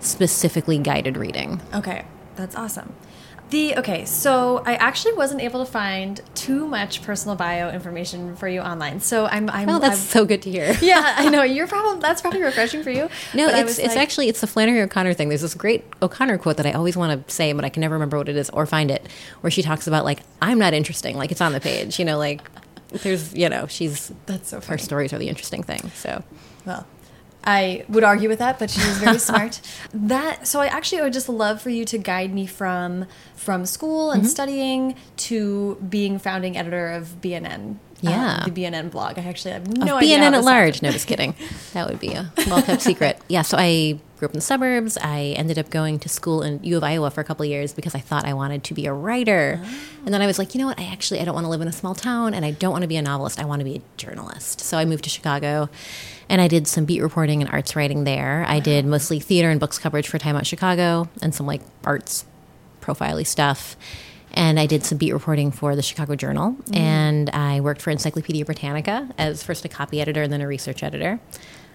specifically 0.00 0.78
guided 0.78 1.16
reading. 1.16 1.60
Okay, 1.74 2.04
that's 2.36 2.54
awesome. 2.56 2.94
The 3.50 3.76
okay, 3.78 4.04
so 4.04 4.62
I 4.64 4.76
actually 4.76 5.14
wasn't 5.14 5.40
able 5.40 5.64
to 5.64 5.68
find 5.70 6.20
too 6.36 6.68
much 6.68 7.02
personal 7.02 7.34
bio 7.34 7.68
information 7.70 8.36
for 8.36 8.46
you 8.46 8.60
online. 8.60 9.00
So 9.00 9.26
I'm 9.26 9.50
I'm 9.50 9.68
Oh, 9.68 9.80
that's 9.80 9.96
I'm- 9.98 10.06
so 10.06 10.24
good 10.24 10.42
to 10.42 10.50
hear. 10.52 10.76
yeah, 10.80 11.14
I 11.18 11.28
know 11.30 11.42
you're 11.42 11.66
probably 11.66 12.00
that's 12.00 12.20
probably 12.22 12.42
refreshing 12.42 12.84
for 12.84 12.90
you. 12.90 13.08
No, 13.34 13.48
it's 13.48 13.80
it's 13.80 13.88
like- 13.88 13.96
actually 13.98 14.28
it's 14.28 14.40
the 14.40 14.46
Flannery 14.46 14.80
O'Connor 14.82 15.14
thing. 15.14 15.30
There's 15.30 15.40
this 15.40 15.54
great 15.54 15.82
O'Connor 16.00 16.38
quote 16.38 16.58
that 16.58 16.66
I 16.66 16.72
always 16.72 16.96
want 16.96 17.26
to 17.26 17.34
say, 17.34 17.52
but 17.52 17.64
I 17.64 17.70
can 17.70 17.80
never 17.80 17.94
remember 17.94 18.18
what 18.18 18.28
it 18.28 18.36
is 18.36 18.50
or 18.50 18.66
find 18.66 18.88
it, 18.88 19.08
where 19.40 19.50
she 19.50 19.62
talks 19.62 19.88
about 19.88 20.04
like 20.04 20.20
I'm 20.40 20.60
not 20.60 20.72
interesting, 20.72 21.16
like 21.16 21.32
it's 21.32 21.40
on 21.40 21.50
the 21.52 21.60
page, 21.60 21.98
you 21.98 22.04
know, 22.04 22.18
like 22.18 22.40
there's 23.02 23.34
you 23.34 23.48
know 23.48 23.66
she's 23.66 24.12
That's 24.26 24.50
so 24.50 24.60
her 24.60 24.78
stories 24.78 25.12
are 25.12 25.18
the 25.18 25.28
interesting 25.28 25.64
thing. 25.64 25.90
So 25.96 26.22
Well, 26.64 26.86
I 27.44 27.84
would 27.88 28.04
argue 28.04 28.28
with 28.28 28.38
that, 28.40 28.58
but 28.58 28.70
she 28.70 28.80
was 28.86 28.98
very 28.98 29.18
smart. 29.30 29.60
That 29.94 30.46
so 30.46 30.60
I 30.60 30.66
actually 30.66 31.02
would 31.02 31.12
just 31.12 31.28
love 31.28 31.60
for 31.62 31.70
you 31.70 31.84
to 31.86 31.98
guide 31.98 32.32
me 32.34 32.46
from 32.46 33.06
from 33.34 33.64
school 33.66 34.10
and 34.10 34.26
studying 34.26 34.94
to 35.16 35.76
being 35.88 36.18
founding 36.18 36.56
editor 36.56 36.90
of 36.90 37.20
B&N. 37.22 37.80
Yeah. 38.02 38.38
uh, 38.40 38.44
the 38.46 38.50
B&N 38.50 38.88
blog. 38.88 39.18
I 39.18 39.22
actually 39.22 39.52
have 39.52 39.62
Of 39.68 39.76
no 39.76 39.96
idea. 39.96 40.16
B&N 40.18 40.32
at 40.34 40.42
large. 40.44 40.80
No, 40.80 40.90
just 40.90 41.06
kidding. 41.06 41.34
That 41.74 41.88
would 41.88 42.00
be 42.00 42.12
a 42.14 42.32
well 42.46 42.62
kept 42.62 42.82
secret. 42.82 43.18
Yeah, 43.28 43.42
so 43.42 43.56
I 43.58 43.98
grew 44.18 44.26
up 44.26 44.32
in 44.32 44.38
the 44.38 44.42
suburbs. 44.42 44.96
I 45.00 45.34
ended 45.36 45.58
up 45.58 45.70
going 45.70 45.98
to 46.00 46.08
school 46.08 46.42
in 46.42 46.62
U 46.64 46.76
of 46.78 46.84
Iowa 46.84 47.10
for 47.10 47.20
a 47.20 47.24
couple 47.24 47.44
of 47.44 47.50
years 47.50 47.72
because 47.72 47.94
I 47.94 48.00
thought 48.00 48.24
I 48.26 48.32
wanted 48.34 48.64
to 48.64 48.74
be 48.74 48.86
a 48.86 48.92
writer. 48.92 49.60
And 50.04 50.12
then 50.14 50.20
I 50.22 50.26
was 50.26 50.38
like, 50.38 50.54
you 50.54 50.60
know 50.60 50.66
what? 50.66 50.78
I 50.80 50.84
actually 50.84 51.20
I 51.20 51.24
don't 51.24 51.34
want 51.34 51.44
to 51.44 51.50
live 51.50 51.60
in 51.60 51.68
a 51.68 51.72
small 51.72 51.94
town 51.94 52.32
and 52.34 52.44
I 52.44 52.50
don't 52.52 52.72
want 52.72 52.82
to 52.82 52.88
be 52.88 52.96
a 52.96 53.02
novelist. 53.02 53.38
I 53.38 53.44
want 53.44 53.60
to 53.60 53.64
be 53.64 53.76
a 53.76 53.82
journalist. 53.98 54.60
So 54.60 54.76
I 54.78 54.84
moved 54.86 55.04
to 55.04 55.10
Chicago 55.10 55.68
and 56.30 56.40
I 56.40 56.48
did 56.48 56.66
some 56.66 56.86
beat 56.86 57.02
reporting 57.02 57.42
and 57.42 57.50
arts 57.50 57.76
writing 57.76 58.04
there. 58.04 58.44
I 58.48 58.60
did 58.60 58.86
mostly 58.86 59.20
theater 59.20 59.50
and 59.50 59.60
books 59.60 59.78
coverage 59.78 60.08
for 60.08 60.18
Time 60.18 60.36
Out 60.36 60.46
Chicago 60.46 61.08
and 61.20 61.34
some 61.34 61.44
like 61.46 61.60
arts 61.84 62.24
profile 62.80 63.22
stuff. 63.24 63.76
And 64.32 64.60
I 64.60 64.66
did 64.66 64.84
some 64.84 64.96
beat 64.96 65.12
reporting 65.12 65.50
for 65.50 65.74
the 65.74 65.82
Chicago 65.82 66.14
Journal. 66.14 66.54
And 66.72 67.28
I 67.30 67.60
worked 67.60 67.82
for 67.82 67.90
Encyclopedia 67.90 68.44
Britannica 68.44 69.08
as 69.18 69.42
first 69.42 69.64
a 69.64 69.68
copy 69.68 70.00
editor 70.00 70.22
and 70.22 70.32
then 70.32 70.40
a 70.40 70.46
research 70.46 70.84
editor, 70.84 71.18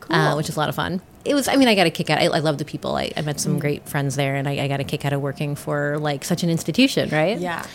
uh, 0.09 0.33
which 0.35 0.47
is 0.47 0.55
a 0.55 0.59
lot 0.59 0.69
of 0.69 0.75
fun. 0.75 1.01
It 1.25 1.33
was, 1.33 1.50
I 1.50 1.57
mean, 1.57 1.67
I 1.67 1.75
got 1.75 1.85
a 1.85 1.91
kick 1.91 2.09
out. 2.09 2.19
I, 2.19 2.25
I 2.27 2.39
love 2.39 2.57
the 2.57 2.63
people. 2.65 2.95
I, 2.95 3.12
I 3.17 3.21
met 3.24 3.41
some 3.41 3.59
great 3.59 3.89
friends 3.89 4.15
there, 4.15 4.35
and 4.35 4.47
I, 4.47 4.53
I 4.63 4.67
got 4.69 4.79
a 4.79 4.85
kick 4.85 5.03
out 5.03 5.12
of 5.12 5.19
working 5.19 5.55
for 5.55 5.97
like 6.00 6.24
such 6.24 6.43
an 6.43 6.50
institution, 6.50 7.09
right? 7.09 7.38
Yeah. 7.38 7.65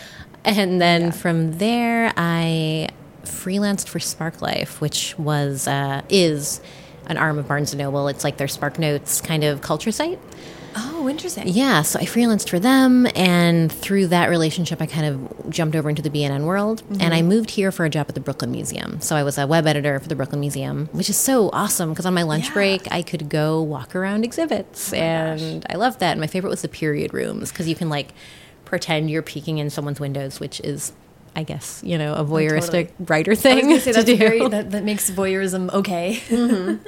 And 0.46 0.80
then 0.80 1.02
Yeah. 1.02 1.10
from 1.10 1.58
there, 1.58 2.14
I 2.16 2.88
freelanced 3.24 3.88
for 3.88 3.98
Spark 4.00 4.42
Life, 4.42 4.80
which 4.80 5.18
was 5.18 5.66
uh, 5.68 6.02
is 6.08 6.60
an 7.06 7.16
arm 7.16 7.38
of 7.38 7.48
Barnes 7.48 7.72
and 7.72 7.78
Noble. 7.80 8.08
It's 8.08 8.24
like 8.24 8.36
their 8.36 8.46
SparkNotes 8.46 9.22
kind 9.22 9.42
of 9.44 9.60
culture 9.62 9.90
site. 9.92 10.18
Oh, 10.76 11.08
interesting. 11.08 11.48
Yeah, 11.48 11.82
so 11.82 11.98
I 11.98 12.04
freelanced 12.04 12.48
for 12.48 12.60
them, 12.60 13.08
and 13.16 13.72
through 13.72 14.06
that 14.08 14.30
relationship, 14.30 14.80
I 14.80 14.86
kind 14.86 15.04
of 15.04 15.50
jumped 15.50 15.74
over 15.74 15.88
into 15.88 16.00
the 16.00 16.10
B&N 16.10 16.44
world, 16.46 16.84
Mm-hmm. 16.84 17.00
and 17.00 17.12
I 17.12 17.22
moved 17.22 17.50
here 17.50 17.72
for 17.72 17.84
a 17.84 17.90
job 17.90 18.06
at 18.08 18.14
the 18.14 18.20
Brooklyn 18.20 18.52
Museum. 18.52 19.00
So 19.00 19.16
I 19.16 19.24
was 19.24 19.36
a 19.36 19.48
web 19.48 19.66
editor 19.66 19.98
for 19.98 20.06
the 20.06 20.14
Brooklyn 20.14 20.38
Museum, 20.40 20.88
which 20.92 21.10
is 21.10 21.16
so 21.16 21.50
awesome 21.52 21.90
because 21.90 22.06
on 22.06 22.14
my 22.14 22.22
lunch 22.22 22.44
Yeah. 22.44 22.50
Oh 22.50 22.54
break, 22.54 22.92
I 22.92 23.02
could 23.02 23.28
go 23.28 23.60
walk 23.60 23.96
around 23.96 24.24
exhibits, 24.24 24.92
and 24.92 25.66
I 25.68 25.74
loved 25.74 25.98
that. 26.00 26.12
And 26.12 26.20
my 26.20 26.28
favorite 26.28 26.50
was 26.50 26.62
the 26.62 26.68
period 26.68 27.12
rooms 27.12 27.50
because 27.50 27.66
you 27.68 27.74
can 27.74 27.88
like 27.88 28.12
pretend 28.64 29.10
you're 29.10 29.22
peeking 29.22 29.58
in 29.58 29.70
someone's 29.70 29.98
windows, 29.98 30.38
which 30.38 30.60
is, 30.60 30.92
I 31.36 31.42
guess, 31.44 31.80
you 31.84 31.96
know, 31.96 32.14
a 32.14 32.24
voyeuristic 32.24 32.90
writer 33.08 33.30
Oh, 33.30 33.32
I 33.32 33.34
was 33.34 33.42
thing 33.42 33.68
gonna 33.68 33.80
say 33.80 33.92
to 33.92 34.02
do. 34.02 34.16
very 34.16 34.48
that, 34.48 34.70
that 34.72 34.84
makes 34.84 35.10
voyeurism 35.10 35.72
okay. 35.72 36.20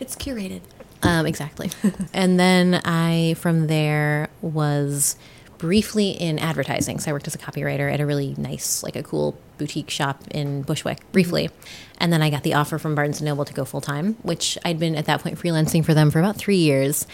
it's 0.00 0.14
curated. 0.16 0.60
Um, 1.02 1.26
exactly. 1.26 1.70
and 2.14 2.38
then 2.38 2.80
I, 2.84 3.34
from 3.38 3.66
there, 3.66 4.28
was 4.40 5.16
briefly 5.58 6.10
in 6.10 6.38
advertising. 6.38 6.98
So 7.00 7.10
I 7.10 7.12
worked 7.14 7.26
as 7.26 7.34
a 7.34 7.38
copywriter 7.38 7.92
at 7.92 8.00
a 8.00 8.06
really 8.06 8.34
nice, 8.38 8.82
like 8.82 8.96
a 8.96 9.02
cool 9.02 9.36
boutique 9.58 9.90
shop 9.90 10.22
in 10.30 10.62
Bushwick, 10.62 11.00
briefly. 11.12 11.50
And 11.98 12.12
then 12.12 12.22
I 12.22 12.30
got 12.30 12.42
the 12.42 12.54
offer 12.54 12.78
from 12.78 12.94
Barnes 12.94 13.20
and 13.20 13.26
Noble 13.26 13.44
to 13.44 13.52
go 13.52 13.64
full 13.64 13.80
time, 13.80 14.14
which 14.22 14.58
I'd 14.64 14.78
been 14.78 14.96
at 14.96 15.06
that 15.06 15.22
point 15.22 15.38
freelancing 15.38 15.84
for 15.84 15.94
them 15.94 16.10
for 16.10 16.18
about 16.18 16.36
three 16.36 16.56
years. 16.56 17.06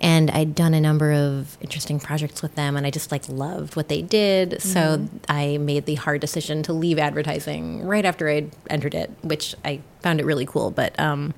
And 0.00 0.30
I'd 0.30 0.54
done 0.54 0.74
a 0.74 0.80
number 0.80 1.12
of 1.12 1.56
interesting 1.60 1.98
projects 1.98 2.42
with 2.42 2.54
them, 2.56 2.76
and 2.76 2.86
I 2.86 2.90
just 2.90 3.10
like 3.10 3.28
loved 3.28 3.76
what 3.76 3.88
they 3.88 4.02
did. 4.02 4.60
So 4.60 5.08
I 5.28 5.56
made 5.58 5.86
the 5.86 5.94
hard 5.94 6.20
decision 6.20 6.62
to 6.64 6.72
leave 6.72 6.98
advertising 6.98 7.86
right 7.86 8.04
after 8.04 8.28
I'd 8.28 8.50
entered 8.68 8.94
it, 8.94 9.10
which 9.22 9.54
I 9.64 9.80
found 10.00 10.20
it 10.20 10.26
really 10.26 10.44
cool. 10.46 10.70
But 10.70 10.98
um, 11.00 11.32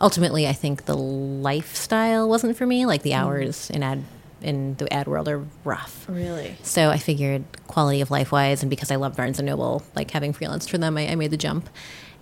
ultimately 0.00 0.48
i 0.48 0.52
think 0.52 0.86
the 0.86 0.96
lifestyle 0.96 2.26
wasn't 2.28 2.56
for 2.56 2.66
me 2.66 2.86
like 2.86 3.02
the 3.02 3.12
hours 3.14 3.68
in 3.70 3.82
ad 3.82 4.02
in 4.40 4.74
the 4.76 4.90
ad 4.90 5.06
world 5.06 5.28
are 5.28 5.44
rough 5.64 6.06
Really? 6.08 6.56
so 6.62 6.88
i 6.88 6.96
figured 6.96 7.44
quality 7.66 8.00
of 8.00 8.10
life 8.10 8.32
wise 8.32 8.62
and 8.62 8.70
because 8.70 8.90
i 8.90 8.96
love 8.96 9.14
barnes 9.16 9.38
and 9.38 9.44
noble 9.46 9.82
like 9.94 10.10
having 10.12 10.32
freelanced 10.32 10.70
for 10.70 10.78
them 10.78 10.96
i, 10.96 11.06
I 11.08 11.14
made 11.16 11.30
the 11.30 11.36
jump 11.36 11.68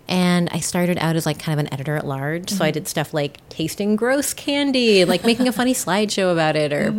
and 0.09 0.49
i 0.51 0.59
started 0.59 0.97
out 0.97 1.15
as 1.15 1.25
like 1.25 1.39
kind 1.39 1.57
of 1.57 1.65
an 1.65 1.73
editor 1.73 1.95
at 1.95 2.05
large 2.05 2.49
so 2.49 2.65
i 2.65 2.71
did 2.71 2.87
stuff 2.87 3.13
like 3.13 3.47
tasting 3.47 3.95
gross 3.95 4.33
candy 4.33 5.05
like 5.05 5.23
making 5.23 5.47
a 5.47 5.51
funny 5.53 5.73
slideshow 5.85 6.33
about 6.33 6.57
it 6.57 6.73
or 6.73 6.93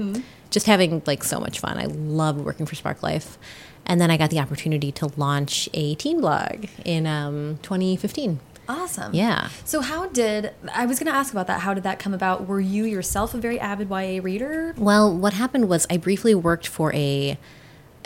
just 0.49 0.67
having 0.67 1.03
like 1.07 1.23
so 1.23 1.39
much 1.39 1.59
fun 1.59 1.77
i 1.77 1.85
loved 1.85 2.41
working 2.41 2.65
for 2.65 2.75
spark 2.75 3.03
life 3.03 3.37
and 3.85 4.01
then 4.01 4.11
i 4.11 4.17
got 4.17 4.31
the 4.31 4.39
opportunity 4.39 4.91
to 4.93 5.11
launch 5.17 5.69
a 5.75 5.95
teen 5.97 6.21
blog 6.21 6.67
in 6.87 7.07
um, 7.07 7.59
2015 7.63 8.41
Awesome. 8.69 9.13
Yeah. 9.13 9.49
So 9.65 9.81
how 9.81 10.07
did 10.07 10.53
I 10.73 10.87
was 10.87 11.01
going 11.01 11.09
to 11.09 11.13
ask 11.13 11.33
about 11.33 11.49
that? 11.49 11.63
How 11.63 11.75
did 11.75 11.83
that 11.83 11.99
come 11.99 12.15
about? 12.15 12.47
Were 12.47 12.61
you 12.61 12.85
yourself 12.85 13.35
a 13.35 13.39
very 13.39 13.59
avid 13.59 13.91
YA 13.91 14.21
reader? 14.23 14.77
Well, 14.79 15.13
what 15.13 15.33
happened 15.33 15.69
was 15.69 15.89
I 15.91 15.97
briefly 15.97 16.37
worked 16.37 16.69
for 16.69 16.95
a 16.95 17.37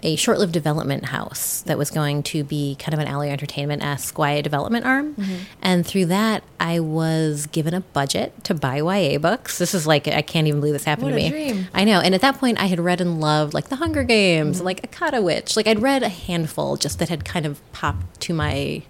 a 0.05 0.15
short-lived 0.17 0.53
development 0.53 1.07
house 1.07 1.63
that 1.63 1.77
was 1.79 1.91
going 1.91 2.23
to 2.23 2.45
be 2.45 2.77
kind 2.79 2.93
of 2.95 3.01
an 3.01 3.09
Alloy 3.09 3.29
Entertainment 3.31 3.83
esque 3.83 4.17
YA 4.19 4.43
development 4.43 4.85
arm, 4.85 5.17
and 5.63 5.85
through 5.87 6.07
that 6.07 6.45
I 6.61 6.79
was 6.81 7.47
given 7.47 7.75
a 7.75 7.81
budget 7.81 8.45
to 8.45 8.55
buy 8.55 8.77
YA 8.83 9.19
books. 9.19 9.59
This 9.59 9.75
is 9.75 9.87
like 9.87 10.07
I 10.07 10.21
can't 10.23 10.47
even 10.47 10.61
believe 10.61 10.75
this 10.75 10.85
happened 10.85 11.07
What 11.13 11.17
to 11.19 11.23
me. 11.25 11.31
dream. 11.31 11.67
I 11.75 11.85
know, 11.85 12.01
and 12.01 12.15
at 12.15 12.21
that 12.21 12.39
point 12.39 12.61
I 12.61 12.67
had 12.67 12.79
read 12.81 13.01
and 13.01 13.21
loved 13.21 13.55
like 13.55 13.69
The 13.71 13.77
Hunger 13.77 14.05
Games, 14.05 14.59
and 14.59 14.65
like 14.67 14.89
Akata 14.89 15.23
Witch. 15.23 15.57
Like 15.57 15.67
I'd 15.67 15.81
read 15.83 16.03
a 16.03 16.09
handful 16.11 16.77
just 16.77 16.99
that 16.99 17.09
had 17.09 17.25
kind 17.25 17.47
of 17.47 17.61
popped 17.73 18.21
to 18.21 18.35
my 18.35 18.83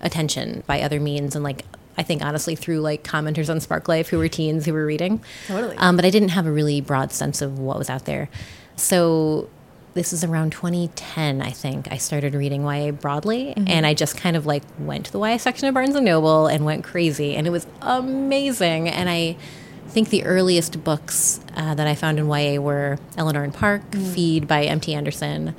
attention 0.00 0.62
by 0.66 0.80
other 0.80 0.98
means, 0.98 1.34
and 1.34 1.44
like 1.44 1.64
I 1.98 2.02
think 2.02 2.22
honestly 2.24 2.56
through 2.56 2.80
like 2.80 3.04
commenters 3.04 3.48
on 3.50 3.60
Spark 3.60 3.86
Life 3.86 4.08
who 4.08 4.18
were 4.18 4.28
teens 4.28 4.64
who 4.64 4.72
were 4.72 4.86
reading. 4.86 5.22
Totally. 5.46 5.76
Um, 5.76 5.94
but 5.96 6.04
I 6.04 6.10
didn't 6.10 6.30
have 6.30 6.46
a 6.46 6.50
really 6.50 6.80
broad 6.80 7.12
sense 7.12 7.42
of 7.42 7.58
what 7.58 7.78
was 7.78 7.88
out 7.90 8.04
there. 8.06 8.28
So 8.76 9.48
this 9.94 10.12
is 10.12 10.24
around 10.24 10.50
2010, 10.52 11.40
I 11.40 11.50
think. 11.50 11.88
I 11.90 11.96
started 11.98 12.34
reading 12.34 12.64
YA 12.64 12.90
broadly, 12.90 13.54
and 13.56 13.86
I 13.86 13.94
just 13.94 14.16
kind 14.16 14.36
of 14.36 14.44
like 14.44 14.62
went 14.78 15.06
to 15.06 15.12
the 15.12 15.20
YA 15.20 15.36
section 15.36 15.68
of 15.68 15.74
Barnes 15.74 15.94
and 15.94 16.04
Noble 16.04 16.46
and 16.46 16.64
went 16.64 16.84
crazy, 16.84 17.36
and 17.36 17.46
it 17.46 17.50
was 17.50 17.66
amazing. 17.80 18.88
And 18.88 19.08
I 19.08 19.36
think 19.88 20.08
the 20.10 20.24
earliest 20.24 20.82
books 20.82 21.40
uh, 21.56 21.74
that 21.74 21.86
I 21.86 21.94
found 21.94 22.18
in 22.18 22.28
YA 22.28 22.60
were 22.60 22.98
Eleanor 23.16 23.44
and 23.44 23.54
Park, 23.54 23.82
Feed 23.92 24.48
by 24.48 24.64
M.T. 24.64 24.92
Anderson, 24.92 25.54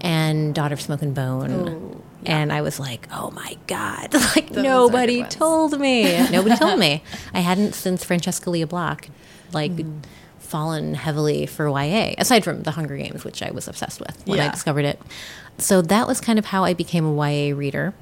and 0.00 0.54
Daughter 0.54 0.74
of 0.74 0.80
Smoke 0.80 1.02
and 1.02 1.14
Bone. 1.14 2.02
And 2.26 2.52
I 2.52 2.62
was 2.62 2.80
like, 2.80 3.06
oh 3.12 3.30
my 3.30 3.56
God, 3.66 4.12
like 4.34 4.48
Those 4.50 4.64
nobody 4.64 5.24
told 5.24 5.78
me. 5.78 6.28
Nobody 6.30 6.56
told 6.56 6.78
me. 6.78 7.02
I 7.34 7.40
hadn't 7.40 7.74
since 7.74 8.02
Francesca 8.04 8.48
Lia 8.50 8.66
Block, 8.66 9.08
like, 9.52 9.72
Mm. 9.72 10.02
Fallen 10.48 10.94
heavily 10.94 11.46
for 11.46 11.68
YA, 11.68 12.14
aside 12.18 12.42
from 12.42 12.62
The 12.62 12.72
Hunger 12.72 12.96
Games, 12.96 13.24
which 13.24 13.42
I 13.42 13.50
was 13.50 13.68
obsessed 13.68 14.00
with 14.00 14.22
when 14.26 14.40
I 14.40 14.50
discovered 14.50 14.84
it. 14.84 15.00
So 15.58 15.82
that 15.82 16.06
was 16.06 16.20
kind 16.20 16.38
of 16.38 16.46
how 16.46 16.64
I 16.64 16.74
became 16.74 17.04
a 17.04 17.14
YA 17.14 17.54
reader. 17.54 17.94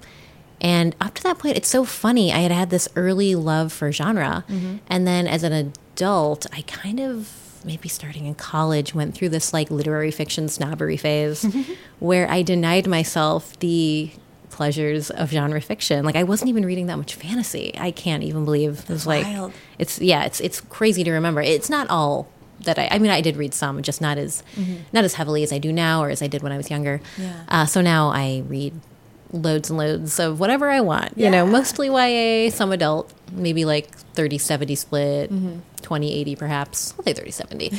And 0.60 0.96
up 1.00 1.14
to 1.14 1.22
that 1.24 1.38
point, 1.38 1.56
it's 1.56 1.68
so 1.68 1.84
funny. 1.84 2.32
I 2.32 2.38
had 2.38 2.50
had 2.50 2.70
this 2.70 2.88
early 2.96 3.34
love 3.34 3.72
for 3.72 3.92
genre. 3.92 4.44
Mm-hmm. 4.48 4.76
And 4.88 5.06
then 5.06 5.26
as 5.26 5.42
an 5.42 5.52
adult, 5.52 6.46
I 6.52 6.62
kind 6.62 7.00
of, 7.00 7.60
maybe 7.64 7.88
starting 7.88 8.26
in 8.26 8.34
college, 8.34 8.94
went 8.94 9.14
through 9.14 9.30
this 9.30 9.52
like 9.52 9.70
literary 9.70 10.10
fiction 10.10 10.48
snobbery 10.48 10.96
phase 10.96 11.44
where 11.98 12.30
I 12.30 12.42
denied 12.42 12.86
myself 12.86 13.58
the 13.58 14.10
pleasures 14.50 15.10
of 15.10 15.30
genre 15.30 15.60
fiction. 15.60 16.04
Like 16.04 16.16
I 16.16 16.22
wasn't 16.22 16.48
even 16.48 16.64
reading 16.64 16.86
that 16.86 16.96
much 16.96 17.14
fantasy. 17.14 17.74
I 17.76 17.90
can't 17.90 18.22
even 18.22 18.46
believe 18.46 18.80
it 18.80 18.88
was 18.88 19.06
like 19.06 19.24
wild. 19.24 19.52
it's 19.78 20.00
yeah, 20.00 20.24
it's 20.24 20.40
it's 20.40 20.62
crazy 20.62 21.04
to 21.04 21.12
remember. 21.12 21.42
It's 21.42 21.68
not 21.68 21.90
all 21.90 22.28
that 22.60 22.78
I 22.78 22.88
I 22.90 22.98
mean 22.98 23.10
I 23.10 23.20
did 23.20 23.36
read 23.36 23.54
some, 23.54 23.82
just 23.82 24.00
not 24.00 24.18
as 24.18 24.42
not 24.92 25.04
as 25.04 25.14
heavily 25.14 25.42
as 25.42 25.52
I 25.52 25.58
do 25.58 25.72
now 25.72 26.02
or 26.02 26.10
as 26.10 26.22
I 26.22 26.26
did 26.26 26.42
when 26.42 26.52
I 26.52 26.56
was 26.56 26.70
younger. 26.70 27.00
Yeah. 27.18 27.32
Uh, 27.48 27.66
so 27.66 27.80
now 27.80 28.08
I 28.08 28.42
read 28.48 28.72
loads 29.32 29.70
and 29.70 29.78
loads 29.78 30.18
of 30.20 30.38
whatever 30.40 30.70
I 30.70 30.80
want. 30.80 31.18
You 31.18 31.30
know, 31.30 31.44
mostly 31.46 31.88
YA, 31.88 32.50
some 32.50 32.72
adult, 32.72 33.12
maybe 33.32 33.64
like 33.64 33.90
30 34.14 34.38
70 34.38 34.74
split, 34.74 35.32
Mm-hmm. 35.32 35.58
20 35.82 36.12
80 36.14 36.36
perhaps. 36.36 36.94
I'll 36.98 37.04
say 37.04 37.12
30 37.12 37.30
70. 37.30 37.66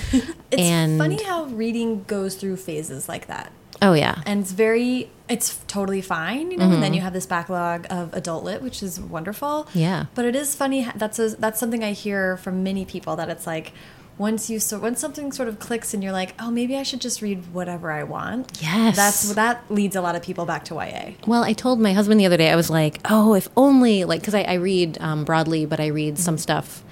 It's 0.51 0.61
and 0.61 0.97
funny 0.97 1.21
how 1.23 1.45
reading 1.45 2.03
goes 2.03 2.35
through 2.35 2.55
phases 2.57 3.09
like 3.09 3.27
that. 3.27 3.51
oh 3.81 3.93
yeah. 3.93 4.21
And 4.25 4.41
it's 4.41 4.51
very, 4.53 5.09
it's 5.27 5.57
totally 5.67 6.01
fine, 6.01 6.51
you 6.51 6.57
know. 6.57 6.69
And 6.71 6.81
then 6.81 6.93
you 6.93 7.01
have 7.01 7.11
this 7.13 7.25
backlog 7.25 7.85
of 7.89 8.13
adult 8.13 8.43
lit, 8.45 8.61
which 8.61 8.81
is 8.81 8.97
wonderful. 8.99 9.65
Mm-hmm. 9.69 9.79
Yeah. 9.79 10.05
But 10.15 10.23
it 10.25 10.35
is 10.37 10.55
funny. 10.55 10.87
That's 10.95 11.19
a, 11.19 11.29
that's 11.31 11.59
something 11.59 11.83
I 11.83 11.91
hear 11.91 12.37
from 12.37 12.63
many 12.63 12.85
people 12.85 13.15
that 13.17 13.29
it's 13.29 13.45
like 13.45 13.73
once 14.17 14.49
you 14.49 14.59
so 14.59 14.79
once 14.79 14.99
something 14.99 15.31
sort 15.31 15.47
of 15.47 15.59
clicks 15.59 15.93
and 15.93 16.03
you're 16.03 16.11
like, 16.11 16.33
oh, 16.39 16.49
maybe 16.49 16.75
I 16.75 16.83
should 16.83 17.01
just 17.01 17.21
read 17.21 17.53
whatever 17.53 17.91
I 17.91 18.03
want. 18.03 18.59
Yes. 18.61 18.95
That's 18.95 19.33
that 19.33 19.63
leads 19.69 19.95
a 19.95 20.01
lot 20.01 20.15
of 20.15 20.21
people 20.21 20.45
back 20.45 20.65
to 20.65 20.75
YA. 20.75 21.11
Well, 21.25 21.43
I 21.43 21.53
told 21.53 21.79
my 21.79 21.93
husband 21.93 22.19
the 22.19 22.25
other 22.25 22.37
day, 22.37 22.49
I 22.49 22.55
was 22.55 22.69
like, 22.69 22.99
oh, 23.05 23.33
if 23.33 23.47
only, 23.55 24.03
like, 24.05 24.21
because 24.21 24.35
I, 24.35 24.41
I 24.41 24.53
read 24.55 24.97
um, 25.01 25.23
broadly, 25.23 25.65
but 25.65 25.79
I 25.79 25.87
read 25.87 26.17
some 26.17 26.37
stuff 26.37 26.83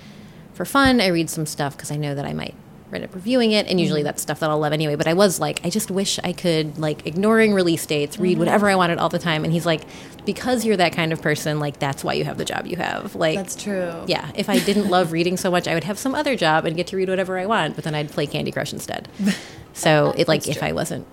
for 0.54 0.66
fun. 0.66 1.02
I 1.02 1.08
read 1.08 1.30
some 1.30 1.46
stuff 1.46 1.76
because 1.76 1.92
I 1.92 1.98
know 1.98 2.16
that 2.16 2.26
I 2.26 2.34
might 2.34 2.56
end 2.94 3.04
up 3.04 3.14
reviewing 3.16 3.52
it. 3.52 3.68
And 3.68 3.80
usually 3.80 4.02
mm-hmm. 4.02 4.06
that's 4.06 4.22
stuff 4.22 4.40
that 4.40 4.50
I'll 4.50 4.60
love 4.60 4.74
anyway. 4.74 4.96
But 4.96 5.08
I 5.08 5.14
was 5.14 5.40
like, 5.40 5.62
I 5.64 5.70
just 5.70 5.90
wish 5.92 6.20
I 6.24 6.34
could, 6.34 6.78
like, 6.78 7.06
ignoring 7.08 7.54
release 7.54 7.86
dates, 7.86 8.18
read 8.18 8.34
mm-hmm. 8.34 8.40
whatever 8.40 8.70
I 8.70 8.76
wanted 8.76 8.98
all 8.98 9.10
the 9.10 9.20
time. 9.20 9.44
And 9.44 9.54
he's 9.54 9.66
like, 9.66 9.82
because 10.26 10.66
you're 10.66 10.78
that 10.78 10.94
kind 10.94 11.14
of 11.14 11.22
person, 11.22 11.60
like, 11.60 11.80
that's 11.80 12.04
why 12.04 12.14
you 12.14 12.24
have 12.26 12.38
the 12.38 12.46
job 12.46 12.66
you 12.66 12.78
have. 12.78 13.16
Like, 13.16 13.38
That's 13.38 13.56
true. 13.56 13.94
yeah, 14.08 14.32
if 14.36 14.50
I 14.50 14.60
didn't 14.60 14.90
love 14.90 15.12
reading 15.12 15.38
so 15.38 15.52
much, 15.52 15.68
I 15.68 15.74
would 15.74 15.84
have 15.84 16.00
some 16.00 16.16
other 16.16 16.36
job 16.36 16.66
and 16.66 16.76
get 16.76 16.88
to 16.88 16.98
read 16.98 17.10
whatever 17.10 17.38
I 17.38 17.46
want, 17.46 17.76
but 17.76 17.84
then 17.84 17.94
I'd 17.94 18.10
play 18.10 18.26
Candy 18.28 18.52
Crush 18.52 18.74
instead. 18.74 19.08
So 19.76 20.14
it 20.18 20.30
like 20.30 20.44
That's 20.44 20.52
if 20.52 20.60
true. 20.60 20.70
I 20.70 20.72
wasn't 20.72 21.06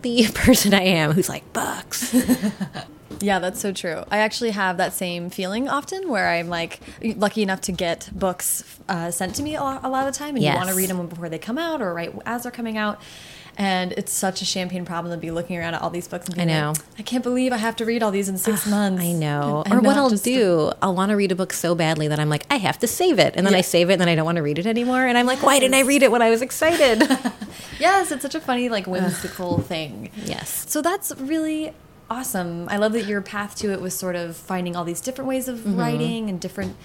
the 0.00 0.28
person 0.34 0.72
I 0.72 0.82
am 0.82 1.12
who's 1.12 1.28
like 1.28 1.52
books. 1.52 2.14
Yeah, 3.20 3.38
that's 3.38 3.60
so 3.60 3.72
true. 3.72 4.04
I 4.10 4.18
actually 4.18 4.50
have 4.50 4.76
that 4.76 4.92
same 4.92 5.30
feeling 5.30 5.68
often 5.68 6.08
where 6.08 6.28
I'm 6.28 6.48
like 6.48 6.80
lucky 7.02 7.42
enough 7.42 7.60
to 7.62 7.72
get 7.72 8.08
books 8.12 8.78
uh, 8.88 9.10
sent 9.10 9.34
to 9.36 9.42
me 9.42 9.56
a 9.56 9.60
lot, 9.62 9.84
a 9.84 9.88
lot 9.88 10.06
of 10.06 10.12
the 10.14 10.18
time, 10.18 10.36
and 10.36 10.44
you 10.44 10.52
want 10.52 10.68
to 10.68 10.74
read 10.74 10.90
them 10.90 11.06
before 11.06 11.28
they 11.28 11.38
come 11.38 11.58
out 11.58 11.80
or 11.80 11.92
right 11.94 12.12
as 12.26 12.42
they're 12.44 12.52
coming 12.52 12.76
out. 12.78 13.00
And 13.58 13.92
it's 13.92 14.12
such 14.12 14.42
a 14.42 14.44
champagne 14.44 14.84
problem 14.84 15.14
to 15.14 15.18
be 15.18 15.30
looking 15.30 15.56
around 15.56 15.72
at 15.72 15.80
all 15.80 15.88
these 15.88 16.06
books 16.06 16.26
and 16.26 16.34
being 16.36 16.48
know. 16.48 16.74
like, 16.76 16.84
I 16.98 17.02
can't 17.02 17.24
believe 17.24 17.54
I 17.54 17.56
have 17.56 17.74
to 17.76 17.86
read 17.86 18.02
all 18.02 18.10
these 18.10 18.28
in 18.28 18.36
six 18.36 18.66
months. 18.70 19.02
I 19.02 19.12
know. 19.12 19.62
And 19.64 19.76
or 19.76 19.80
what 19.80 19.96
I'll 19.96 20.10
do, 20.10 20.72
I'll 20.82 20.94
want 20.94 21.08
to 21.08 21.16
read 21.16 21.32
a 21.32 21.34
book 21.34 21.54
so 21.54 21.74
badly 21.74 22.06
that 22.08 22.20
I'm 22.20 22.28
like, 22.28 22.44
I 22.50 22.56
have 22.56 22.78
to 22.80 22.86
save 22.86 23.18
it. 23.18 23.32
And 23.34 23.46
then 23.46 23.54
I 23.54 23.62
save 23.62 23.88
it 23.88 23.94
and 23.94 24.00
then 24.02 24.10
I 24.10 24.14
don't 24.14 24.26
want 24.26 24.36
to 24.36 24.42
read 24.42 24.58
it 24.58 24.66
anymore. 24.66 25.06
And 25.06 25.16
I'm 25.16 25.24
like, 25.24 25.42
why 25.42 25.58
didn't 25.58 25.74
I 25.74 25.80
read 25.80 26.02
it 26.02 26.10
when 26.10 26.20
I 26.20 26.28
was 26.28 26.42
excited? 26.42 27.02
Yes, 27.78 28.10
it's 28.10 28.22
such 28.22 28.34
a 28.34 28.40
funny, 28.40 28.70
like 28.70 28.86
whimsical 28.86 29.60
thing. 29.60 30.10
yes. 30.24 30.64
So 30.68 30.80
that's 30.80 31.12
really 31.18 31.72
awesome. 32.10 32.68
I 32.68 32.76
love 32.76 32.92
that 32.92 33.06
your 33.06 33.20
path 33.20 33.54
to 33.56 33.72
it 33.72 33.80
was 33.80 33.94
sort 33.94 34.16
of 34.16 34.36
finding 34.36 34.76
all 34.76 34.84
these 34.84 35.00
different 35.00 35.28
ways 35.28 35.48
of 35.48 35.58
Mm-hmm. 35.58 35.76
writing 35.78 36.28
and 36.30 36.40
different. 36.40 36.76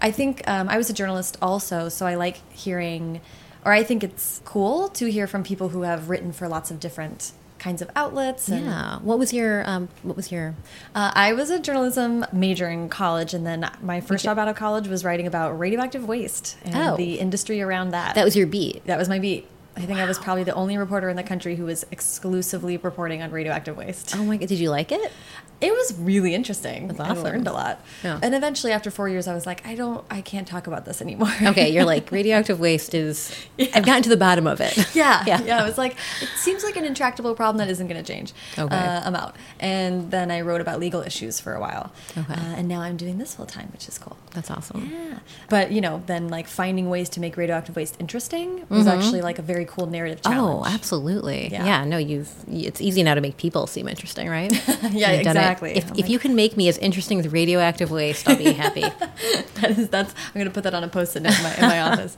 I 0.00 0.10
think 0.10 0.42
um, 0.48 0.68
I 0.68 0.76
was 0.76 0.90
a 0.90 0.92
journalist 0.92 1.36
also, 1.40 1.88
so 1.88 2.04
I 2.06 2.16
like 2.16 2.36
hearing, 2.52 3.20
or 3.64 3.72
I 3.72 3.82
think 3.84 4.02
it's 4.02 4.40
cool 4.44 4.88
to 4.90 5.10
hear 5.10 5.26
from 5.26 5.44
people 5.44 5.68
who 5.70 5.82
have 5.82 6.10
written 6.10 6.32
for 6.32 6.48
lots 6.48 6.70
of 6.70 6.80
different 6.80 7.32
kinds 7.58 7.80
of 7.80 7.88
outlets. 7.96 8.48
And, 8.48 8.66
Yeah. 8.66 8.98
What 8.98 9.18
was 9.18 9.32
your 9.32 9.66
um, 9.70 9.88
What 10.02 10.16
was 10.16 10.30
your? 10.32 10.54
Uh, 10.94 11.12
I 11.14 11.32
was 11.32 11.48
a 11.50 11.58
journalism 11.60 12.26
major 12.32 12.68
in 12.68 12.88
college, 12.88 13.32
and 13.32 13.46
then 13.46 13.70
my 13.80 14.00
first 14.00 14.24
job 14.24 14.38
out 14.38 14.48
of 14.48 14.56
college 14.56 14.88
was 14.88 15.04
writing 15.04 15.26
about 15.26 15.58
radioactive 15.58 16.04
waste 16.06 16.58
and 16.64 16.74
Oh. 16.76 16.96
the 16.96 17.18
industry 17.20 17.62
around 17.62 17.90
that. 17.90 18.16
That 18.16 18.24
was 18.24 18.36
your 18.36 18.48
beat. 18.48 18.84
That 18.86 18.98
was 18.98 19.08
my 19.08 19.18
beat. 19.20 19.46
I 19.76 19.80
think 19.86 19.98
I 19.98 20.06
was 20.06 20.18
probably 20.18 20.44
the 20.44 20.54
only 20.54 20.76
reporter 20.78 21.08
in 21.08 21.16
the 21.16 21.22
country 21.22 21.56
who 21.56 21.64
was 21.64 21.84
exclusively 21.90 22.76
reporting 22.76 23.22
on 23.22 23.30
radioactive 23.30 23.76
waste. 23.76 24.14
Oh 24.16 24.24
my 24.24 24.36
god! 24.36 24.48
Did 24.48 24.58
you 24.60 24.70
like 24.70 24.92
it? 24.92 25.12
It 25.60 25.72
was 25.72 25.98
really 25.98 26.34
interesting. 26.34 26.88
That's 26.88 27.00
I 27.00 27.10
awesome. 27.10 27.22
learned 27.24 27.46
a 27.48 27.52
lot. 27.52 27.80
Yeah. 28.02 28.18
And 28.22 28.34
eventually, 28.34 28.72
after 28.72 28.90
four 28.90 29.08
years, 29.08 29.26
I 29.26 29.34
was 29.34 29.46
like, 29.46 29.66
I 29.66 29.74
don't, 29.74 30.04
I 30.10 30.20
can't 30.20 30.46
talk 30.46 30.66
about 30.66 30.84
this 30.84 31.00
anymore. 31.00 31.32
Okay, 31.42 31.70
you're 31.70 31.84
like 31.84 32.10
radioactive 32.12 32.60
waste 32.60 32.94
is. 32.94 33.34
I've 33.58 33.84
gotten 33.86 34.02
to 34.02 34.08
the 34.08 34.16
bottom 34.16 34.46
of 34.46 34.60
it. 34.60 34.76
Yeah, 34.94 35.22
Yeah. 35.26 35.40
yeah, 35.42 35.62
It 35.62 35.66
was 35.66 35.78
like 35.78 35.96
it 36.20 36.28
seems 36.36 36.64
like 36.64 36.76
an 36.76 36.84
intractable 36.84 37.34
problem 37.34 37.58
that 37.58 37.68
isn't 37.70 37.86
going 37.86 38.02
to 38.02 38.12
change. 38.12 38.32
Okay. 38.58 38.74
uh, 38.76 39.02
I'm 39.04 39.14
out. 39.14 39.36
And 39.60 40.10
then 40.10 40.30
I 40.30 40.40
wrote 40.42 40.60
about 40.60 40.80
legal 40.80 41.00
issues 41.02 41.40
for 41.40 41.54
a 41.54 41.60
while. 41.60 41.92
Okay. 42.16 42.32
uh, 42.34 42.54
and 42.56 42.68
now 42.68 42.80
I'm 42.80 42.96
doing 42.96 43.18
this 43.18 43.34
full 43.34 43.46
time, 43.46 43.68
which 43.72 43.88
is 43.88 43.98
cool. 43.98 44.16
That's 44.34 44.50
awesome. 44.50 44.90
Yeah, 44.92 45.18
but 45.48 45.70
you 45.70 45.80
know, 45.80 46.02
then 46.06 46.28
like 46.28 46.48
finding 46.48 46.90
ways 46.90 47.08
to 47.10 47.20
make 47.20 47.36
radioactive 47.36 47.76
waste 47.76 47.96
interesting 48.00 48.66
was 48.68 48.86
actually 48.86 49.22
like 49.22 49.38
a 49.38 49.42
very 49.42 49.64
cool 49.64 49.86
narrative 49.86 50.22
challenge. 50.22 50.40
Mm-hmm. 50.40 50.72
Oh, 50.72 50.74
absolutely. 50.74 51.48
Yeah. 51.52 51.64
Yeah. 51.64 51.84
no, 51.84 51.98
you've. 51.98 52.30
It's 52.48 52.80
easy 52.80 53.02
now 53.02 53.14
to 53.14 53.20
make 53.20 53.36
people 53.36 53.66
seem 53.66 53.88
interesting, 53.88 54.28
right? 54.28 54.52
Yeah, 54.90 55.12
You've 55.12 55.26
exactly. 55.26 55.76
If, 55.76 55.96
if 55.98 56.08
you 56.08 56.18
can 56.18 56.34
make 56.34 56.56
me 56.56 56.68
as 56.68 56.76
interesting 56.78 57.18
as 57.18 57.28
radioactive 57.28 57.90
waste, 57.90 58.28
I'll 58.28 58.36
be 58.36 58.52
happy. 58.52 58.80
that 59.54 59.70
is 59.78 59.88
that's 59.88 60.14
I'm 60.34 60.40
gonna 60.40 60.50
put 60.50 60.64
that 60.64 60.74
on 60.74 60.84
a 60.84 60.88
post-it 60.88 61.24
in 61.24 61.42
my, 61.42 61.54
in 61.54 61.62
my 61.62 61.80
office. 61.92 62.16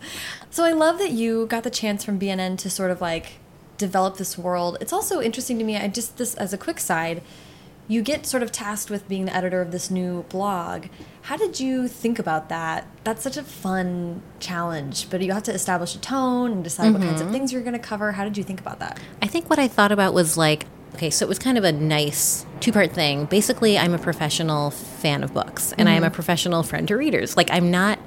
So 0.50 0.64
I 0.64 0.72
love 0.72 0.98
that 0.98 1.10
you 1.10 1.46
got 1.46 1.62
the 1.62 1.70
chance 1.70 2.02
from 2.02 2.18
B&N 2.18 2.56
to 2.56 2.70
sort 2.70 2.90
of 2.90 3.00
like 3.00 3.34
develop 3.78 4.16
this 4.16 4.36
world. 4.38 4.78
It's 4.80 4.92
also 4.92 5.20
interesting 5.20 5.58
to 5.58 5.64
me. 5.64 5.76
I 5.76 5.88
just 5.88 6.16
this 6.16 6.34
as 6.34 6.52
a 6.52 6.58
quick 6.58 6.80
side, 6.80 7.22
you 7.88 8.02
get 8.02 8.26
sort 8.26 8.42
of 8.42 8.50
tasked 8.50 8.90
with 8.90 9.08
being 9.08 9.26
the 9.26 9.34
editor 9.34 9.60
of 9.60 9.70
this 9.70 9.90
new 9.90 10.24
blog. 10.24 10.86
How 11.22 11.36
did 11.36 11.60
you 11.60 11.88
think 11.88 12.18
about 12.18 12.48
that? 12.48 12.86
That's 13.04 13.22
such 13.22 13.36
a 13.36 13.42
fun 13.42 14.22
challenge, 14.40 15.08
but 15.10 15.20
you 15.22 15.32
have 15.32 15.44
to 15.44 15.52
establish 15.52 15.94
a 15.94 15.98
tone 15.98 16.52
and 16.52 16.64
decide 16.64 16.92
what 16.92 17.02
kinds 17.02 17.20
of 17.20 17.26
mm-hmm. 17.26 17.34
things 17.34 17.52
you're 17.52 17.62
going 17.62 17.74
to 17.74 17.78
cover. 17.78 18.12
How 18.12 18.24
did 18.24 18.36
you 18.36 18.44
think 18.44 18.60
about 18.60 18.80
that? 18.80 18.98
I 19.22 19.26
think 19.26 19.48
what 19.48 19.58
I 19.58 19.68
thought 19.68 19.92
about 19.92 20.14
was 20.14 20.36
like, 20.36 20.66
okay, 20.94 21.10
so 21.10 21.24
it 21.24 21.28
was 21.28 21.38
kind 21.38 21.58
of 21.58 21.64
a 21.64 21.72
nice 21.72 22.46
two 22.60 22.72
part 22.72 22.92
thing. 22.92 23.26
Basically, 23.26 23.78
I'm 23.78 23.94
a 23.94 23.98
professional 23.98 24.70
fan 24.70 25.22
of 25.22 25.32
books 25.32 25.72
and 25.78 25.88
I 25.88 25.92
am 25.92 26.02
a 26.02 26.06
mm-hmm. 26.06 26.14
professional 26.14 26.62
friend 26.62 26.88
to 26.88 26.96
readers. 26.96 27.36
Like, 27.36 27.50
I'm 27.52 27.70
not, 27.70 27.98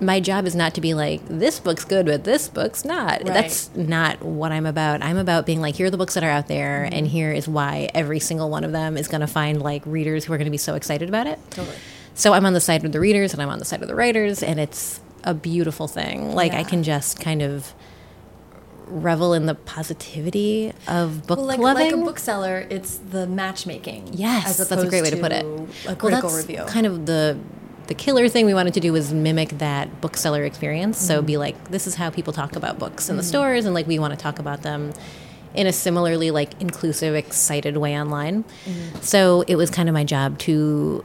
my 0.00 0.20
job 0.20 0.46
is 0.46 0.54
not 0.54 0.74
to 0.74 0.80
be 0.80 0.94
like, 0.94 1.20
this 1.26 1.60
book's 1.60 1.84
good, 1.84 2.06
but 2.06 2.24
this 2.24 2.48
book's 2.48 2.84
not. 2.84 3.22
Right. 3.22 3.26
That's 3.26 3.74
not 3.76 4.22
what 4.22 4.52
I'm 4.52 4.66
about. 4.66 5.02
I'm 5.02 5.18
about 5.18 5.46
being 5.46 5.60
like, 5.60 5.74
here 5.76 5.86
are 5.86 5.90
the 5.90 5.98
books 5.98 6.14
that 6.14 6.24
are 6.24 6.30
out 6.30 6.48
there, 6.48 6.84
mm-hmm. 6.84 6.94
and 6.94 7.06
here 7.06 7.32
is 7.32 7.46
why 7.46 7.90
every 7.94 8.20
single 8.20 8.50
one 8.50 8.64
of 8.64 8.72
them 8.72 8.96
is 8.96 9.08
going 9.08 9.20
to 9.20 9.26
find 9.26 9.60
like 9.60 9.82
readers 9.84 10.24
who 10.24 10.32
are 10.32 10.38
going 10.38 10.46
to 10.46 10.50
be 10.50 10.56
so 10.56 10.74
excited 10.74 11.08
about 11.08 11.26
it. 11.26 11.38
Totally. 11.50 11.76
So 12.14 12.32
I'm 12.32 12.44
on 12.46 12.52
the 12.52 12.60
side 12.60 12.84
of 12.84 12.92
the 12.92 13.00
readers 13.00 13.32
and 13.32 13.42
I'm 13.42 13.48
on 13.48 13.58
the 13.58 13.64
side 13.64 13.82
of 13.82 13.88
the 13.88 13.94
writers, 13.94 14.42
and 14.42 14.58
it's 14.58 15.00
a 15.24 15.34
beautiful 15.34 15.86
thing. 15.86 16.34
Like, 16.34 16.52
I 16.52 16.64
can 16.64 16.82
just 16.82 17.20
kind 17.20 17.42
of 17.42 17.74
revel 18.86 19.34
in 19.34 19.46
the 19.46 19.54
positivity 19.54 20.72
of 20.88 21.26
book 21.26 21.38
Well, 21.38 21.46
like, 21.46 21.58
loving. 21.60 21.92
like 21.92 21.94
a 21.94 22.04
bookseller, 22.04 22.66
it's 22.70 22.96
the 22.96 23.26
matchmaking. 23.26 24.10
Yes, 24.14 24.56
that's 24.56 24.70
a 24.70 24.88
great 24.88 25.02
way 25.02 25.10
to 25.10 25.16
put 25.16 25.32
it. 25.32 25.44
A 25.86 25.94
critical 25.94 26.08
well, 26.08 26.20
that's 26.20 26.48
review. 26.48 26.64
Kind 26.66 26.86
of 26.86 27.06
the 27.06 27.38
the 27.90 27.94
killer 27.94 28.28
thing 28.28 28.46
we 28.46 28.54
wanted 28.54 28.72
to 28.74 28.80
do 28.80 28.92
was 28.92 29.12
mimic 29.12 29.48
that 29.58 30.00
bookseller 30.00 30.44
experience. 30.44 30.96
Mm-hmm. 30.96 31.06
So 31.08 31.22
be 31.22 31.36
like, 31.36 31.56
this 31.70 31.86
is 31.88 31.96
how 31.96 32.08
people 32.08 32.32
talk 32.32 32.54
about 32.54 32.78
books 32.78 33.08
in 33.10 33.16
the 33.16 33.22
stores, 33.24 33.64
and 33.64 33.74
like 33.74 33.86
we 33.88 33.98
want 33.98 34.12
to 34.14 34.16
talk 34.18 34.38
about 34.38 34.62
them 34.62 34.92
in 35.54 35.66
a 35.66 35.72
similarly 35.72 36.30
like 36.30 36.50
inclusive, 36.60 37.16
excited 37.16 37.76
way 37.76 38.00
online. 38.00 38.44
Mm-hmm. 38.64 39.00
So 39.00 39.42
it 39.48 39.56
was 39.56 39.70
kind 39.70 39.88
of 39.88 39.92
my 39.92 40.04
job 40.04 40.38
to 40.46 41.04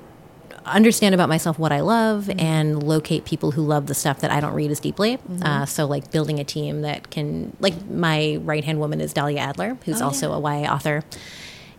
understand 0.63 1.13
about 1.15 1.29
myself 1.29 1.57
what 1.59 1.71
I 1.71 1.81
love 1.81 2.25
Mm-hmm. 2.25 2.39
and 2.39 2.83
locate 2.83 3.25
people 3.25 3.51
who 3.51 3.61
love 3.63 3.87
the 3.87 3.93
stuff 3.95 4.19
that 4.21 4.29
I 4.31 4.39
don't 4.39 4.53
read 4.53 4.69
as 4.71 4.79
deeply. 4.79 5.17
Mm-hmm. 5.17 5.43
Uh, 5.43 5.65
so 5.65 5.85
like 5.85 6.11
building 6.11 6.39
a 6.39 6.43
team 6.43 6.81
that 6.81 7.09
can 7.09 7.57
like 7.59 7.73
my 7.89 8.37
right 8.43 8.63
hand 8.63 8.79
woman 8.79 9.01
is 9.01 9.11
Dahlia 9.13 9.39
Adler, 9.39 9.77
who's 9.85 10.01
Oh, 10.01 10.05
also 10.05 10.29
yeah. 10.29 10.37
a 10.37 10.61
YA 10.61 10.71
author. 10.73 11.03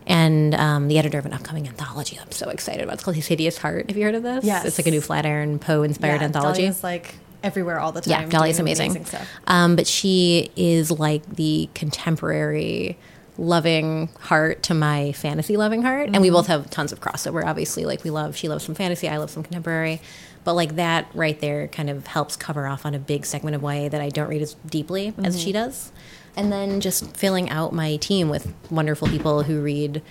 And 0.06 0.54
um, 0.54 0.88
the 0.88 0.98
editor 0.98 1.18
of 1.18 1.26
an 1.26 1.32
upcoming 1.32 1.66
anthology 1.66 2.18
I'm 2.20 2.30
so 2.30 2.48
excited 2.48 2.82
about. 2.82 2.94
It's 2.94 3.02
called 3.04 3.16
His 3.16 3.26
Hideous 3.26 3.58
Heart. 3.58 3.88
Have 3.88 3.96
you 3.96 4.04
heard 4.04 4.14
of 4.14 4.22
this? 4.22 4.44
Yes. 4.44 4.64
It's 4.64 4.78
like 4.78 4.86
a 4.86 4.90
new 4.92 5.00
Flatiron 5.00 5.58
Poe 5.58 5.82
inspired 5.82 6.20
yeah, 6.20 6.26
anthology. 6.26 6.62
Dahlia's 6.62 6.84
like 6.84 7.16
everywhere 7.42 7.80
all 7.80 7.90
the 7.92 8.00
time. 8.02 8.10
Yeah, 8.22 8.28
Dahlia's 8.28 8.56
doing 8.58 8.68
amazing. 8.72 9.04
stuff. 9.04 9.28
Um, 9.48 9.74
but 9.76 9.86
she 9.86 10.50
is 10.56 10.90
like 10.92 11.24
the 11.36 11.68
contemporary 11.74 12.96
loving 13.38 14.08
heart 14.20 14.62
to 14.64 14.74
my 14.74 15.12
fantasy 15.12 15.56
loving 15.56 15.82
heart. 15.82 16.08
And 16.12 16.20
we 16.22 16.28
Mm-hmm. 16.28 16.34
both 16.36 16.46
have 16.46 16.70
tons 16.70 16.92
of 16.92 17.00
crossover, 17.00 17.44
obviously. 17.44 17.84
Like 17.84 18.02
we 18.04 18.10
love, 18.10 18.36
she 18.36 18.48
loves 18.48 18.64
some 18.64 18.74
fantasy, 18.74 19.08
I 19.08 19.16
love 19.18 19.30
some 19.30 19.42
contemporary. 19.42 20.00
But 20.44 20.54
like 20.54 20.76
that 20.76 21.08
right 21.14 21.38
there 21.40 21.66
kind 21.68 21.90
of 21.90 22.06
helps 22.06 22.36
cover 22.36 22.66
off 22.66 22.86
on 22.86 22.94
a 22.94 22.98
big 23.00 23.26
segment 23.26 23.56
of 23.56 23.62
YA 23.62 23.88
that 23.88 24.00
I 24.00 24.08
don't 24.08 24.28
read 24.28 24.42
as 24.42 24.54
deeply 24.64 25.08
Mm-hmm. 25.08 25.24
as 25.26 25.40
she 25.42 25.52
does. 25.52 25.90
And 26.36 26.52
then 26.52 26.80
just 26.80 27.16
filling 27.16 27.48
out 27.50 27.72
my 27.72 27.96
team 27.96 28.28
with 28.28 28.52
wonderful 28.70 29.08
people 29.08 29.42
who 29.42 29.60
read 29.62 30.02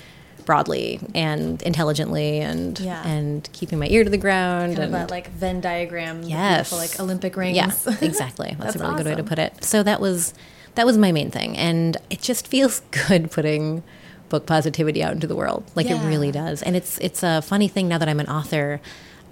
broadly 0.45 0.99
and 1.15 1.61
intelligently 1.63 2.39
and 2.39 2.79
Yeah. 2.79 3.05
and 3.07 3.47
keeping 3.53 3.79
my 3.79 3.87
ear 3.87 4.03
to 4.03 4.09
the 4.09 4.17
ground 4.17 4.73
Kind 4.75 4.85
and 4.85 4.93
that 4.93 5.09
like 5.11 5.31
Venn 5.31 5.59
diagram. 5.61 6.23
Yes. 6.23 6.71
like 6.71 6.99
Olympic 6.99 7.35
rings. 7.35 7.55
yeah, 7.55 7.71
exactly. 8.01 8.49
That's, 8.59 8.73
That's 8.73 8.75
a 8.75 8.79
really 8.79 8.95
good 9.03 9.05
way 9.07 9.15
to 9.15 9.23
put 9.23 9.39
it. 9.39 9.63
So 9.63 9.81
that 9.83 9.99
was 10.01 10.33
that 10.75 10.85
was 10.85 10.97
my 10.97 11.11
main 11.13 11.31
thing, 11.31 11.55
and 11.57 11.95
it 12.09 12.21
just 12.21 12.47
feels 12.47 12.79
good 13.07 13.31
putting 13.31 13.81
book 14.29 14.45
positivity 14.45 15.01
out 15.03 15.13
into 15.13 15.25
the 15.27 15.35
world. 15.35 15.63
Like 15.75 15.87
Yeah. 15.87 16.03
it 16.03 16.07
really 16.07 16.31
does. 16.31 16.61
And 16.61 16.75
it's 16.75 16.97
it's 16.99 17.23
a 17.23 17.41
funny 17.41 17.67
thing 17.67 17.87
now 17.87 17.97
that 17.97 18.09
I'm 18.09 18.19
an 18.19 18.27
author. 18.27 18.81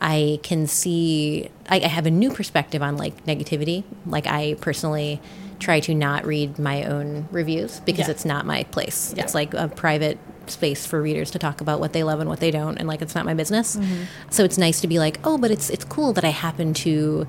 I 0.02 0.40
can 0.44 0.68
see 0.68 1.50
I, 1.70 1.78
I 1.82 1.88
have 1.88 2.06
a 2.06 2.12
new 2.12 2.32
perspective 2.32 2.82
on 2.82 2.98
like 2.98 3.26
negativity. 3.26 3.84
Like 4.06 4.26
I 4.28 4.56
personally 4.62 5.22
try 5.64 5.80
to 5.80 5.96
not 5.96 6.26
read 6.26 6.60
my 6.60 6.84
own 6.84 7.28
reviews 7.32 7.80
because 7.86 8.08
Yeah. 8.08 8.12
it's 8.12 8.26
not 8.26 8.46
my 8.46 8.64
place. 8.66 9.14
Yeah. 9.16 9.24
It's 9.24 9.34
like 9.34 9.54
a 9.54 9.68
private 9.68 10.18
space 10.48 10.86
for 10.86 11.02
readers 11.02 11.32
to 11.32 11.40
talk 11.40 11.62
about 11.62 11.80
what 11.80 11.94
they 11.94 12.04
love 12.04 12.20
and 12.20 12.30
what 12.30 12.42
they 12.42 12.52
don't 12.52 12.78
and 12.78 12.86
like 12.88 13.02
it's 13.02 13.16
not 13.16 13.26
my 13.26 13.34
business. 13.34 13.76
Mm-hmm. 13.78 14.04
So 14.30 14.44
it's 14.44 14.58
nice 14.58 14.82
to 14.82 14.88
be 14.88 15.00
like, 15.00 15.20
"Oh, 15.24 15.38
but 15.38 15.52
it's 15.52 15.70
it's 15.70 15.86
cool 15.86 16.12
that 16.14 16.26
I 16.26 16.30
happen 16.30 16.74
to 16.86 17.26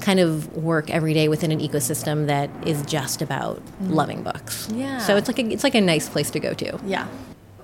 kind 0.00 0.20
of 0.20 0.54
work 0.56 0.90
every 0.90 1.14
day 1.14 1.28
within 1.28 1.50
an 1.50 1.60
ecosystem 1.60 2.26
that 2.26 2.48
is 2.64 2.82
just 2.86 3.22
about 3.22 3.60
loving 3.80 4.22
books." 4.22 4.68
Mm. 4.68 4.78
Yeah. 4.78 4.98
So 4.98 5.16
it's 5.16 5.28
like 5.28 5.38
a 5.40 5.46
it's 5.52 5.64
like 5.64 5.74
a 5.74 5.80
nice 5.80 6.08
place 6.08 6.30
to 6.30 6.40
go 6.40 6.54
to. 6.54 6.78
Yeah. 6.86 7.08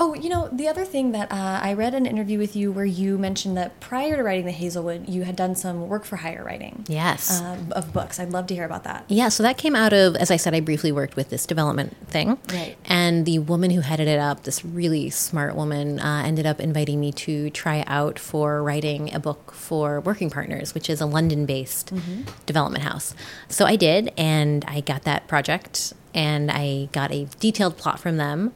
Oh, 0.02 0.14
you 0.14 0.30
know, 0.30 0.48
the 0.50 0.66
other 0.66 0.86
thing 0.86 1.12
that 1.12 1.30
uh, 1.30 1.60
I 1.62 1.74
read 1.74 1.92
an 1.92 2.06
interview 2.06 2.38
with 2.38 2.56
you 2.56 2.72
where 2.72 2.86
you 2.86 3.18
mentioned 3.18 3.58
that 3.58 3.78
prior 3.80 4.16
to 4.16 4.22
writing 4.22 4.46
The 4.46 4.50
Hazel 4.50 4.82
Wood, 4.82 5.10
you 5.10 5.24
had 5.24 5.36
done 5.36 5.54
some 5.54 5.88
work 5.88 6.06
for 6.06 6.16
hire 6.16 6.42
writing 6.42 6.86
Yes. 6.88 7.42
um, 7.42 7.70
of 7.72 7.92
books. 7.92 8.18
I'd 8.18 8.30
love 8.30 8.46
to 8.46 8.54
hear 8.54 8.64
about 8.64 8.84
that. 8.84 9.04
Yeah, 9.08 9.28
so 9.28 9.42
that 9.42 9.58
came 9.58 9.76
out 9.76 9.92
of, 9.92 10.16
as 10.16 10.30
I 10.30 10.36
said, 10.38 10.54
I 10.54 10.60
briefly 10.60 10.90
worked 10.90 11.16
with 11.16 11.28
this 11.28 11.44
development 11.44 11.94
thing. 12.08 12.38
Right. 12.50 12.78
And 12.86 13.26
the 13.26 13.40
woman 13.40 13.70
who 13.72 13.82
headed 13.82 14.08
it 14.08 14.18
up, 14.18 14.44
this 14.44 14.64
really 14.64 15.10
smart 15.10 15.54
woman, 15.54 16.00
uh, 16.00 16.22
ended 16.24 16.46
up 16.46 16.60
inviting 16.60 16.98
me 16.98 17.12
to 17.12 17.50
try 17.50 17.84
out 17.86 18.18
for 18.18 18.62
writing 18.62 19.12
a 19.14 19.20
book 19.20 19.52
for 19.52 20.00
Working 20.00 20.30
Partners, 20.30 20.72
which 20.72 20.88
is 20.88 21.02
a 21.02 21.06
London 21.06 21.44
based 21.44 21.92
development 22.46 22.84
house. 22.84 23.14
So 23.50 23.66
I 23.66 23.76
did, 23.76 24.14
and 24.16 24.64
I 24.66 24.80
got 24.80 25.02
that 25.02 25.28
project, 25.28 25.92
and 26.14 26.50
I 26.50 26.88
got 26.92 27.12
a 27.12 27.26
detailed 27.38 27.76
plot 27.76 28.00
from 28.00 28.16
them, 28.16 28.54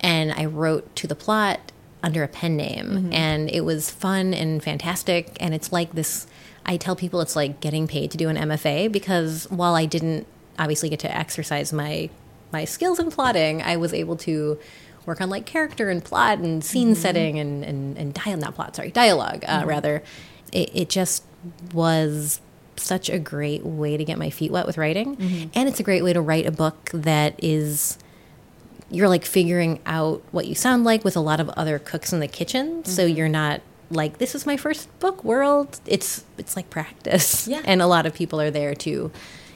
and 0.00 0.32
I 0.32 0.44
wrote 0.44 0.94
to 0.96 1.06
the 1.06 1.14
plot 1.14 1.72
under 2.02 2.22
a 2.22 2.28
pen 2.28 2.56
name. 2.56 2.86
Mm-hmm. 2.86 3.12
And 3.12 3.50
it 3.50 3.62
was 3.62 3.90
fun 3.90 4.32
and 4.32 4.62
fantastic. 4.62 5.36
And 5.40 5.54
it's 5.54 5.72
like 5.72 5.92
this 5.92 6.26
I 6.64 6.76
tell 6.76 6.96
people 6.96 7.20
it's 7.20 7.36
like 7.36 7.60
getting 7.60 7.86
paid 7.86 8.10
to 8.10 8.18
do 8.18 8.28
an 8.28 8.36
MFA 8.36 8.90
because 8.90 9.46
while 9.50 9.74
I 9.74 9.86
didn't 9.86 10.26
obviously 10.58 10.88
get 10.88 11.00
to 11.00 11.16
exercise 11.16 11.72
my 11.72 12.10
my 12.52 12.64
skills 12.64 12.98
in 12.98 13.10
plotting, 13.10 13.62
I 13.62 13.76
was 13.76 13.92
able 13.92 14.16
to 14.18 14.58
work 15.04 15.20
on 15.20 15.30
like 15.30 15.46
character 15.46 15.90
and 15.90 16.04
plot 16.04 16.38
and 16.38 16.64
scene 16.64 16.92
mm-hmm. 16.92 17.00
setting 17.00 17.38
and 17.38 17.64
and, 17.64 17.96
and 17.96 18.14
dialogue, 18.14 18.40
not 18.40 18.54
plot, 18.54 18.76
sorry, 18.76 18.90
dialog 18.90 19.44
uh, 19.46 19.60
mm-hmm. 19.60 19.68
rather. 19.68 20.02
It, 20.52 20.70
it 20.74 20.88
just 20.88 21.24
was 21.72 22.40
such 22.76 23.08
a 23.08 23.18
great 23.18 23.64
way 23.64 23.96
to 23.96 24.04
get 24.04 24.18
my 24.18 24.30
feet 24.30 24.52
wet 24.52 24.66
with 24.66 24.76
writing, 24.76 25.50
and 25.54 25.68
it's 25.68 25.80
a 25.80 25.82
great 25.82 26.02
way 26.02 26.12
to 26.12 26.20
write 26.20 26.46
a 26.46 26.52
book 26.52 26.90
that 26.92 27.34
is 27.42 27.98
you're 28.90 29.08
like 29.08 29.24
figuring 29.24 29.80
out 29.86 30.22
what 30.30 30.46
you 30.46 30.54
sound 30.54 30.84
like 30.84 31.04
with 31.04 31.16
a 31.16 31.20
lot 31.20 31.40
of 31.40 31.48
other 31.50 31.78
cooks 31.78 32.12
in 32.12 32.20
the 32.20 32.28
kitchen. 32.28 32.84
So 32.84 33.02
Mm-hmm. 33.04 33.16
you're 33.16 33.28
not 33.28 33.60
like 33.90 34.18
this 34.18 34.34
is 34.34 34.46
my 34.46 34.56
first 34.56 34.88
book 35.00 35.22
world. 35.24 35.80
It's 35.86 36.24
it's 36.38 36.56
like 36.56 36.70
practice. 36.70 37.46
Yeah. 37.52 37.62
And 37.64 37.80
a 37.82 37.86
lot 37.86 38.06
of 38.06 38.14
people 38.14 38.40
are 38.40 38.50
there 38.50 38.74
to 38.76 39.10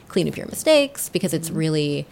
clean 0.07 0.27
up 0.27 0.35
your 0.37 0.47
mistakes 0.47 1.07
because 1.09 1.33
it's 1.33 1.49
really 1.49 2.05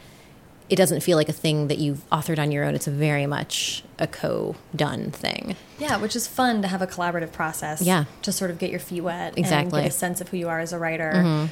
it 0.69 0.75
doesn't 0.75 1.01
feel 1.01 1.17
like 1.17 1.27
a 1.29 1.33
thing 1.33 1.67
that 1.67 1.79
you've 1.79 2.07
authored 2.11 2.37
on 2.39 2.51
your 2.51 2.63
own. 2.63 2.75
It's 2.75 2.85
very 2.85 3.25
much 3.25 3.83
a 3.97 4.05
co-done 4.05 5.09
thing. 5.11 5.55
Yeah, 5.79 5.97
which 5.97 6.15
is 6.15 6.27
fun 6.27 6.61
to 6.61 6.67
have 6.67 6.81
a 6.81 6.87
collaborative 6.87 7.31
process. 7.31 7.81
Yeah. 7.81 8.05
To 8.21 8.31
sort 8.31 8.51
of 8.51 8.59
get 8.59 8.69
your 8.69 8.79
feet 8.79 9.01
wet 9.01 9.29
and 9.29 9.39
Exactly. 9.39 9.79
Mm-hmm. 9.79 9.85
get 9.85 9.93
a 9.95 9.97
sense 9.97 10.21
of 10.21 10.29
who 10.29 10.37
you 10.37 10.47
are 10.47 10.59
as 10.59 10.71
a 10.71 10.77
writer. 10.77 11.49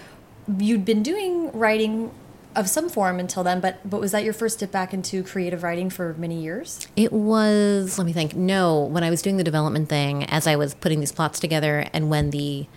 You'd 0.59 0.85
been 0.85 1.01
doing 1.03 1.51
writing 1.51 2.11
of 2.57 2.67
some 2.67 2.89
form 2.89 3.19
until 3.19 3.43
then. 3.43 3.61
But 3.61 3.89
but 3.89 4.01
was 4.01 4.11
that 4.11 4.23
your 4.23 4.33
first 4.33 4.59
dip 4.59 4.71
back 4.71 4.93
into 4.93 5.23
creative 5.23 5.63
writing 5.63 5.89
for 5.89 6.13
many 6.17 6.41
years? 6.41 6.87
It 6.95 7.13
was. 7.13 7.97
Let 7.97 8.05
me 8.05 8.13
think. 8.13 8.35
No, 8.35 8.83
when 8.83 9.03
I 9.03 9.09
was 9.09 9.21
doing 9.21 9.37
the 9.37 9.43
development 9.43 9.87
thing, 9.87 10.23
as 10.25 10.47
I 10.47 10.55
was 10.55 10.73
putting 10.73 10.99
these 10.99 11.11
plots 11.11 11.39
together, 11.39 11.87
and 11.93 12.09
when 12.09 12.31
the 12.31 12.67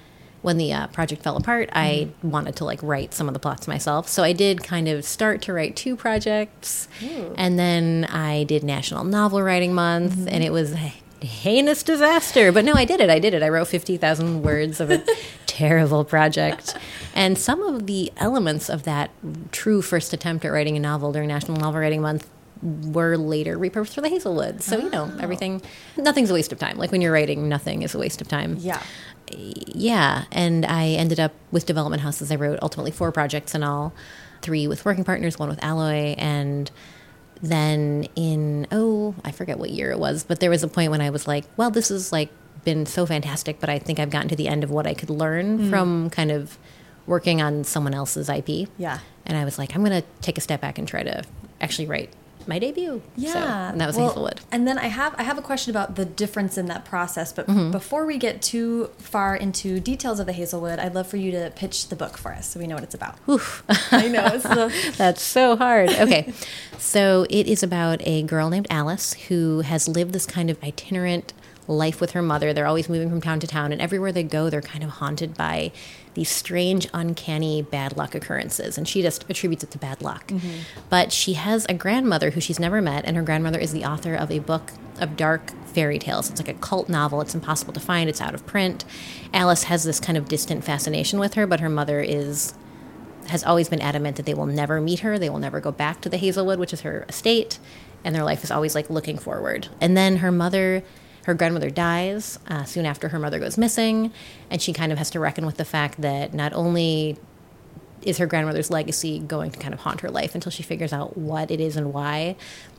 when 0.43 0.57
the 0.57 0.73
uh, 0.73 0.87
project 0.87 1.23
fell 1.23 1.37
apart, 1.37 1.69
I 1.73 2.09
wanted 2.23 2.57
to 2.57 2.65
like 2.65 2.83
write 2.83 3.13
some 3.13 3.29
of 3.29 3.35
the 3.35 3.41
plots 3.41 3.69
myself. 3.69 4.09
So 4.09 4.23
I 4.23 4.33
did 4.33 4.63
kind 4.63 4.89
of 4.89 5.05
start 5.05 5.43
to 5.43 5.53
write 5.53 5.77
two 5.77 5.97
projects, 5.97 6.89
and 7.37 7.59
then 7.59 8.07
I 8.07 8.45
did 8.45 8.63
National 8.63 9.05
Novel 9.05 9.43
Writing 9.43 9.75
Month, 9.75 10.27
and 10.29 10.43
it 10.45 10.51
was 10.53 10.75
heinous 11.21 11.83
disaster. 11.83 12.53
But 12.53 12.65
no, 12.65 12.75
I 12.75 12.85
did 12.85 13.01
it. 13.01 13.11
I 13.11 13.19
did 13.19 13.35
it. 13.35 13.43
I 13.43 13.49
wrote 13.49 13.69
fifty 13.69 13.97
thousand 13.97 14.43
words 14.43 14.81
of 14.81 14.91
a 14.91 15.03
terrible 15.47 16.05
project, 16.05 16.77
and 17.15 17.39
some 17.39 17.63
of 17.63 17.87
the 17.87 18.13
elements 18.17 18.69
of 18.69 18.85
that 18.85 19.11
true 19.53 19.83
first 19.83 20.13
attempt 20.13 20.45
at 20.45 20.49
writing 20.49 20.77
a 20.77 20.81
novel 20.81 21.13
during 21.13 21.29
National 21.29 21.57
Novel 21.59 21.81
Writing 21.81 22.03
Month 22.03 22.29
were 22.63 23.17
later 23.17 23.59
repurposed 23.59 23.95
for 23.95 24.01
the 24.01 24.09
Hazel 24.09 24.35
Wood. 24.35 24.63
So 24.63 24.79
you 24.79 24.91
know, 24.91 25.11
oh. 25.13 25.19
everything, 25.21 25.63
nothing's 25.97 26.31
a 26.31 26.35
waste 26.35 26.53
of 26.53 26.59
time. 26.59 26.77
Like 26.77 26.93
when 26.93 27.01
you're 27.01 27.13
writing, 27.13 27.49
nothing 27.49 27.83
is 27.83 27.95
a 27.95 27.99
waste 27.99 28.21
of 28.21 28.29
time 28.29 28.57
Yeah. 28.59 28.83
yeah, 29.29 30.25
and 30.31 30.67
I 30.67 30.89
ended 30.89 31.19
up 31.19 31.33
with 31.51 31.67
Development 31.67 32.03
Houses. 32.03 32.31
I 32.31 32.37
wrote 32.37 32.59
ultimately 32.61 32.91
four 32.91 33.13
projects 33.13 33.55
in 33.55 33.63
all, 33.63 33.95
three 34.43 34.67
with 34.67 34.85
Working 34.85 35.05
Partners, 35.05 35.39
one 35.39 35.49
with 35.49 35.63
Alloy, 35.63 36.15
and 36.19 36.71
then 37.43 38.07
in 38.17 38.67
oh, 38.71 39.15
I 39.25 39.33
forget 39.33 39.59
what 39.59 39.71
year 39.71 39.91
it 39.91 39.99
was, 39.99 40.25
but 40.25 40.41
there 40.41 40.51
was 40.51 40.63
a 40.63 40.69
point 40.69 40.91
when 40.91 41.01
I 41.01 41.11
was 41.11 41.27
like, 41.27 41.45
well, 41.57 41.71
this 41.71 41.89
has 41.89 42.13
like 42.13 42.31
been 42.65 42.87
so 42.87 43.07
fantastic, 43.07 43.61
but 43.61 43.69
I 43.69 43.79
think 43.79 43.99
I've 43.99 44.11
gotten 44.11 44.29
to 44.29 44.37
the 44.37 44.49
end 44.49 44.65
of 44.65 44.71
what 44.71 44.87
I 44.87 44.95
could 44.95 45.11
learn 45.11 45.59
hmm. 45.59 45.71
from 45.71 46.11
kind 46.11 46.31
of 46.31 46.59
working 47.07 47.41
on 47.41 47.65
someone 47.65 47.95
else's 47.95 48.29
IP. 48.29 48.69
Yeah. 48.79 48.99
and 49.27 49.37
I 49.37 49.45
was 49.45 49.59
like, 49.59 49.75
I'm 49.75 49.83
going 49.83 50.03
to 50.03 50.07
take 50.21 50.39
a 50.39 50.41
step 50.41 50.61
back 50.61 50.79
and 50.79 50.87
try 50.87 51.03
to 51.03 51.25
actually 51.61 51.87
write 51.87 52.13
my 52.49 52.59
debut. 52.59 53.03
Yeah, 53.17 53.33
so, 53.33 53.39
and 53.39 53.81
that 53.81 53.87
was 53.87 53.97
Well, 53.97 54.09
Hazel 54.09 54.23
Wood. 54.25 54.41
And 54.51 54.67
then 54.67 54.79
I 54.79 54.87
have 54.87 55.15
I 55.19 55.23
have 55.23 55.39
a 55.39 55.43
question 55.43 55.71
about 55.71 55.97
the 55.97 56.05
difference 56.05 56.57
in 56.59 56.67
that 56.67 56.85
process. 56.85 57.33
But 57.33 57.47
Mm-hmm. 57.47 57.71
before 57.71 58.07
we 58.07 58.19
get 58.19 58.43
too 58.43 58.91
far 58.99 59.35
into 59.37 59.81
details 59.81 60.21
of 60.21 60.27
the 60.27 60.33
Hazel 60.33 60.61
Wood, 60.61 60.79
I'd 60.79 60.95
love 60.95 61.07
for 61.07 61.17
you 61.17 61.31
to 61.33 61.53
pitch 61.57 61.89
the 61.89 61.97
book 61.97 62.17
for 62.17 62.33
us 62.33 62.49
so 62.49 62.61
we 62.61 62.67
know 62.67 62.75
what 62.77 62.85
it's 62.85 62.95
about. 62.95 63.17
Oof. 63.29 63.63
I 63.93 64.09
know 64.09 64.39
That's 64.97 65.23
so 65.23 65.57
hard. 65.57 65.91
Okay. 65.91 66.33
so 66.79 67.27
it 67.31 67.47
is 67.47 67.63
about 67.63 68.01
a 68.07 68.23
girl 68.23 68.51
named 68.51 68.67
Alice 68.71 69.15
who 69.29 69.61
has 69.61 69.89
lived 69.89 70.13
this 70.13 70.27
kind 70.27 70.51
of 70.51 70.63
itinerant 70.63 71.33
life 71.69 72.01
with 72.01 72.13
her 72.13 72.23
mother. 72.23 72.53
They're 72.53 72.67
always 72.67 72.89
moving 72.89 73.09
from 73.11 73.21
town 73.21 73.39
to 73.41 73.47
town, 73.47 73.71
and 73.73 73.81
everywhere 73.81 74.11
they 74.13 74.23
go, 74.25 74.51
they're 74.51 74.61
kind 74.61 74.83
of 74.83 74.91
haunted 74.91 75.37
by 75.37 75.71
these 76.15 76.29
strange, 76.29 76.89
uncanny 76.93 77.63
bad 77.63 77.97
luck 77.97 78.15
occurrences. 78.15 78.77
And 78.77 78.89
she 78.89 79.03
just 79.03 79.25
attributes 79.31 79.65
it 79.65 79.71
to 79.71 79.79
bad 79.79 80.03
luck. 80.03 80.33
But 80.89 81.13
she 81.13 81.35
has 81.35 81.67
a 81.69 81.75
grandmother 81.75 82.31
who 82.31 82.41
she's 82.41 82.59
never 82.59 82.83
met, 82.83 83.05
and 83.05 83.17
her 83.17 83.23
grandmother 83.23 83.59
is 83.59 83.73
the 83.73 83.85
author 83.85 84.15
of 84.15 84.31
a 84.31 84.41
book 84.41 84.73
of 85.01 85.17
dark 85.17 85.53
fairy 85.67 85.99
tales. 85.99 86.31
It's 86.31 86.41
like 86.41 86.49
a 86.49 86.59
cult 86.59 86.89
novel. 86.89 87.21
It's 87.21 87.35
impossible 87.35 87.73
to 87.73 87.81
find, 87.81 88.09
it's 88.11 88.21
out 88.21 88.35
of 88.35 88.45
print. 88.47 88.85
Alice 89.33 89.65
has 89.65 89.85
this 89.85 90.01
kind 90.01 90.19
of 90.19 90.29
distant 90.29 90.65
fascination 90.65 91.19
with 91.19 91.35
her, 91.35 91.47
but 91.47 91.61
her 91.61 91.69
mother 91.69 92.01
is 92.01 92.55
has 93.29 93.45
always 93.45 93.69
been 93.69 93.81
adamant 93.81 94.17
that 94.17 94.27
they 94.27 94.35
will 94.35 94.47
never 94.47 94.81
meet 94.81 95.01
her. 95.01 95.19
They 95.19 95.31
will 95.31 95.39
never 95.39 95.61
go 95.61 95.71
back 95.71 96.01
to 96.01 96.09
the 96.09 96.17
Hazel 96.17 96.45
Wood, 96.47 96.59
which 96.59 96.73
is 96.73 96.81
her 96.81 97.05
estate, 97.09 97.59
and 98.03 98.15
their 98.15 98.25
life 98.25 98.43
is 98.43 98.51
always 98.51 98.75
like 98.75 98.91
looking 98.91 99.19
forward. 99.19 99.69
And 99.81 99.97
then 99.97 100.17
her 100.17 100.33
mother, 100.33 100.83
her 101.25 101.35
grandmother 101.35 101.71
dies 101.71 102.39
uh, 102.49 102.65
soon 102.65 102.87
after 102.87 103.09
her 103.09 103.19
mother 103.19 103.39
goes 103.39 103.59
missing, 103.59 104.13
and 104.51 104.61
she 104.63 104.73
kind 104.73 104.91
of 104.93 104.99
has 104.99 105.11
to 105.11 105.21
reckon 105.21 105.47
with 105.47 105.57
the 105.57 105.65
fact 105.65 106.01
that 106.01 106.33
not 106.35 106.53
only 106.53 107.17
is 108.03 108.17
her 108.19 108.27
grandmother's 108.27 108.71
legacy 108.71 109.19
going 109.19 109.51
to 109.51 109.59
kind 109.59 109.75
of 109.75 109.81
haunt 109.81 110.01
her 110.01 110.11
life 110.11 110.35
until 110.35 110.51
she 110.51 110.63
figures 110.63 110.93
out 110.93 111.19
what 111.19 111.51
it 111.51 111.61
is 111.61 111.77
and 111.77 111.93
why. 111.93 112.35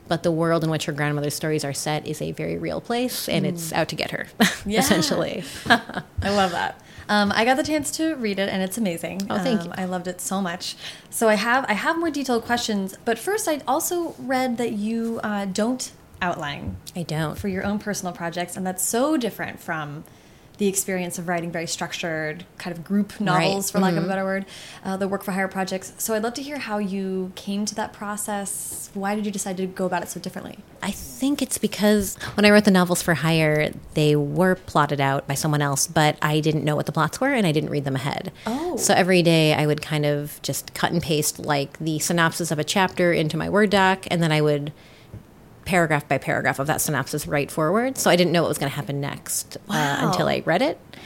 But 0.08 0.24
the 0.24 0.32
world 0.32 0.64
in 0.64 0.70
which 0.70 0.86
her 0.86 0.92
grandmother's 0.92 1.34
stories 1.34 1.64
are 1.64 1.72
set 1.72 2.06
is 2.08 2.20
a 2.20 2.32
very 2.32 2.58
real 2.58 2.80
place, 2.80 3.28
and 3.28 3.46
it's 3.46 3.72
out 3.72 3.88
to 3.90 3.94
get 3.94 4.10
her, 4.10 4.26
Yeah. 4.66 4.80
essentially. 4.80 5.44
I 5.66 6.30
love 6.30 6.50
that. 6.50 6.80
Um, 7.08 7.32
I 7.34 7.44
got 7.44 7.56
the 7.56 7.62
chance 7.62 7.90
to 7.92 8.16
read 8.16 8.38
it, 8.40 8.48
and 8.48 8.62
it's 8.62 8.76
amazing. 8.78 9.26
Oh, 9.30 9.38
thank 9.38 9.60
Um, 9.60 9.66
you. 9.68 9.72
I 9.76 9.84
loved 9.84 10.08
it 10.08 10.20
so 10.20 10.40
much. 10.40 10.76
So 11.10 11.28
I 11.28 11.34
have 11.34 11.64
I 11.68 11.74
have 11.74 11.98
more 11.98 12.10
detailed 12.10 12.44
questions, 12.44 12.96
but 13.04 13.18
first 13.18 13.46
I 13.48 13.60
also 13.66 14.14
read 14.18 14.56
that 14.58 14.72
you 14.72 15.20
uh, 15.22 15.44
don't 15.46 15.92
outline 16.22 16.76
I 16.96 17.02
don't. 17.02 17.36
for 17.36 17.48
your 17.48 17.64
own 17.64 17.78
personal 17.78 18.14
projects, 18.14 18.56
and 18.56 18.66
that's 18.66 18.82
so 18.82 19.18
different 19.18 19.60
from 19.60 20.04
the 20.58 20.68
experience 20.68 21.18
of 21.18 21.26
writing 21.26 21.50
very 21.50 21.66
structured 21.66 22.44
kind 22.58 22.76
of 22.76 22.84
group 22.84 23.20
novels, 23.20 23.70
for 23.70 23.80
lack 23.80 23.96
of 23.96 24.04
a 24.04 24.06
better 24.06 24.22
word, 24.22 24.46
uh, 24.84 24.96
the 24.96 25.08
work 25.08 25.24
for 25.24 25.32
hire 25.32 25.48
projects. 25.48 25.92
So 25.98 26.14
I'd 26.14 26.22
love 26.22 26.34
to 26.34 26.42
hear 26.42 26.58
how 26.58 26.78
you 26.78 27.32
came 27.34 27.64
to 27.64 27.74
that 27.74 27.92
process. 27.92 28.90
Why 28.94 29.16
did 29.16 29.26
you 29.26 29.32
decide 29.32 29.56
to 29.56 29.66
go 29.66 29.86
about 29.86 30.02
it 30.02 30.08
so 30.08 30.20
differently? 30.20 30.58
I 30.80 30.92
think 30.92 31.42
it's 31.42 31.58
because 31.58 32.16
when 32.34 32.44
I 32.44 32.50
wrote 32.50 32.64
the 32.64 32.70
novels 32.70 33.02
for 33.02 33.14
hire, 33.14 33.72
they 33.94 34.14
were 34.14 34.54
plotted 34.54 35.00
out 35.00 35.26
by 35.26 35.34
someone 35.34 35.62
else, 35.62 35.86
but 35.86 36.16
I 36.22 36.38
didn't 36.38 36.64
know 36.64 36.76
what 36.76 36.86
the 36.86 36.92
plots 36.92 37.20
were 37.20 37.32
and 37.32 37.46
I 37.46 37.50
didn't 37.50 37.70
read 37.70 37.84
them 37.84 37.96
ahead. 37.96 38.30
Oh. 38.46 38.76
So 38.76 38.94
every 38.94 39.22
day 39.22 39.54
I 39.54 39.66
would 39.66 39.82
kind 39.82 40.06
of 40.06 40.38
just 40.42 40.74
cut 40.74 40.92
and 40.92 41.02
paste 41.02 41.40
like 41.40 41.78
the 41.78 41.98
synopsis 41.98 42.50
of 42.52 42.58
a 42.58 42.64
chapter 42.64 43.12
into 43.12 43.36
my 43.36 43.48
Word 43.48 43.70
doc, 43.70 44.06
and 44.10 44.22
then 44.22 44.30
I 44.30 44.40
would 44.40 44.72
paragraph 45.64 46.08
by 46.08 46.18
paragraph 46.18 46.58
of 46.58 46.66
that 46.66 46.80
synopsis 46.80 47.26
right 47.26 47.50
forward. 47.50 47.96
So 47.98 48.10
I 48.10 48.16
didn't 48.16 48.32
know 48.32 48.42
what 48.42 48.48
was 48.48 48.58
going 48.58 48.70
to 48.70 48.76
happen 48.76 49.00
next 49.00 49.56
uh, 49.68 49.96
until 50.00 50.28
I 50.28 50.42
read 50.44 50.62
it. 50.62 50.78
So 50.92 50.98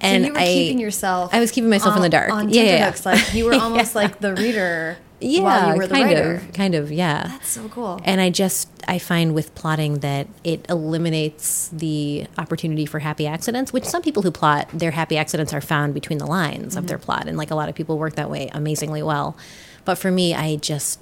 And 0.00 0.26
you 0.26 0.32
were 0.32 0.38
I, 0.38 0.46
keeping 0.46 0.78
yourself. 0.78 1.32
I 1.32 1.40
was 1.40 1.50
keeping 1.50 1.70
myself 1.70 1.96
in 1.96 2.02
the 2.02 2.08
dark. 2.08 2.30
On 2.30 2.48
Yeah, 2.50 2.62
yeah, 2.62 2.94
yeah. 2.94 2.96
like 3.04 3.34
you 3.34 3.46
were 3.46 3.54
almost 3.60 3.94
like 3.94 4.20
the 4.20 4.34
reader 4.34 4.98
yeah, 5.20 5.40
while 5.42 5.72
you 5.72 5.76
were 5.78 5.86
the 5.86 5.94
kind 5.94 6.04
writer. 6.06 6.34
of, 6.34 6.52
kind 6.52 6.74
of, 6.74 6.92
yeah. 6.92 7.28
That's 7.28 7.48
so 7.48 7.68
cool. 7.70 8.00
And 8.04 8.20
I 8.20 8.28
just 8.28 8.68
I 8.86 8.98
find 8.98 9.34
with 9.34 9.54
plotting 9.54 10.00
that 10.00 10.28
it 10.44 10.66
eliminates 10.68 11.68
the 11.72 12.26
opportunity 12.36 12.84
for 12.84 12.98
happy 12.98 13.26
accidents, 13.26 13.72
which 13.72 13.84
some 13.84 14.02
people 14.02 14.22
who 14.22 14.30
plot 14.30 14.68
their 14.72 14.90
happy 14.90 15.16
accidents 15.16 15.54
are 15.54 15.62
found 15.62 15.94
between 15.94 16.18
the 16.18 16.26
lines 16.26 16.76
of 16.76 16.86
their 16.86 16.98
plot, 16.98 17.26
and 17.26 17.38
like 17.38 17.50
a 17.50 17.54
lot 17.54 17.70
of 17.70 17.74
people 17.74 17.98
work 17.98 18.16
that 18.16 18.28
way 18.30 18.50
amazingly 18.52 19.02
well. 19.02 19.36
But 19.86 19.96
for 19.96 20.10
me, 20.10 20.34
I 20.34 20.56
just 20.56 21.00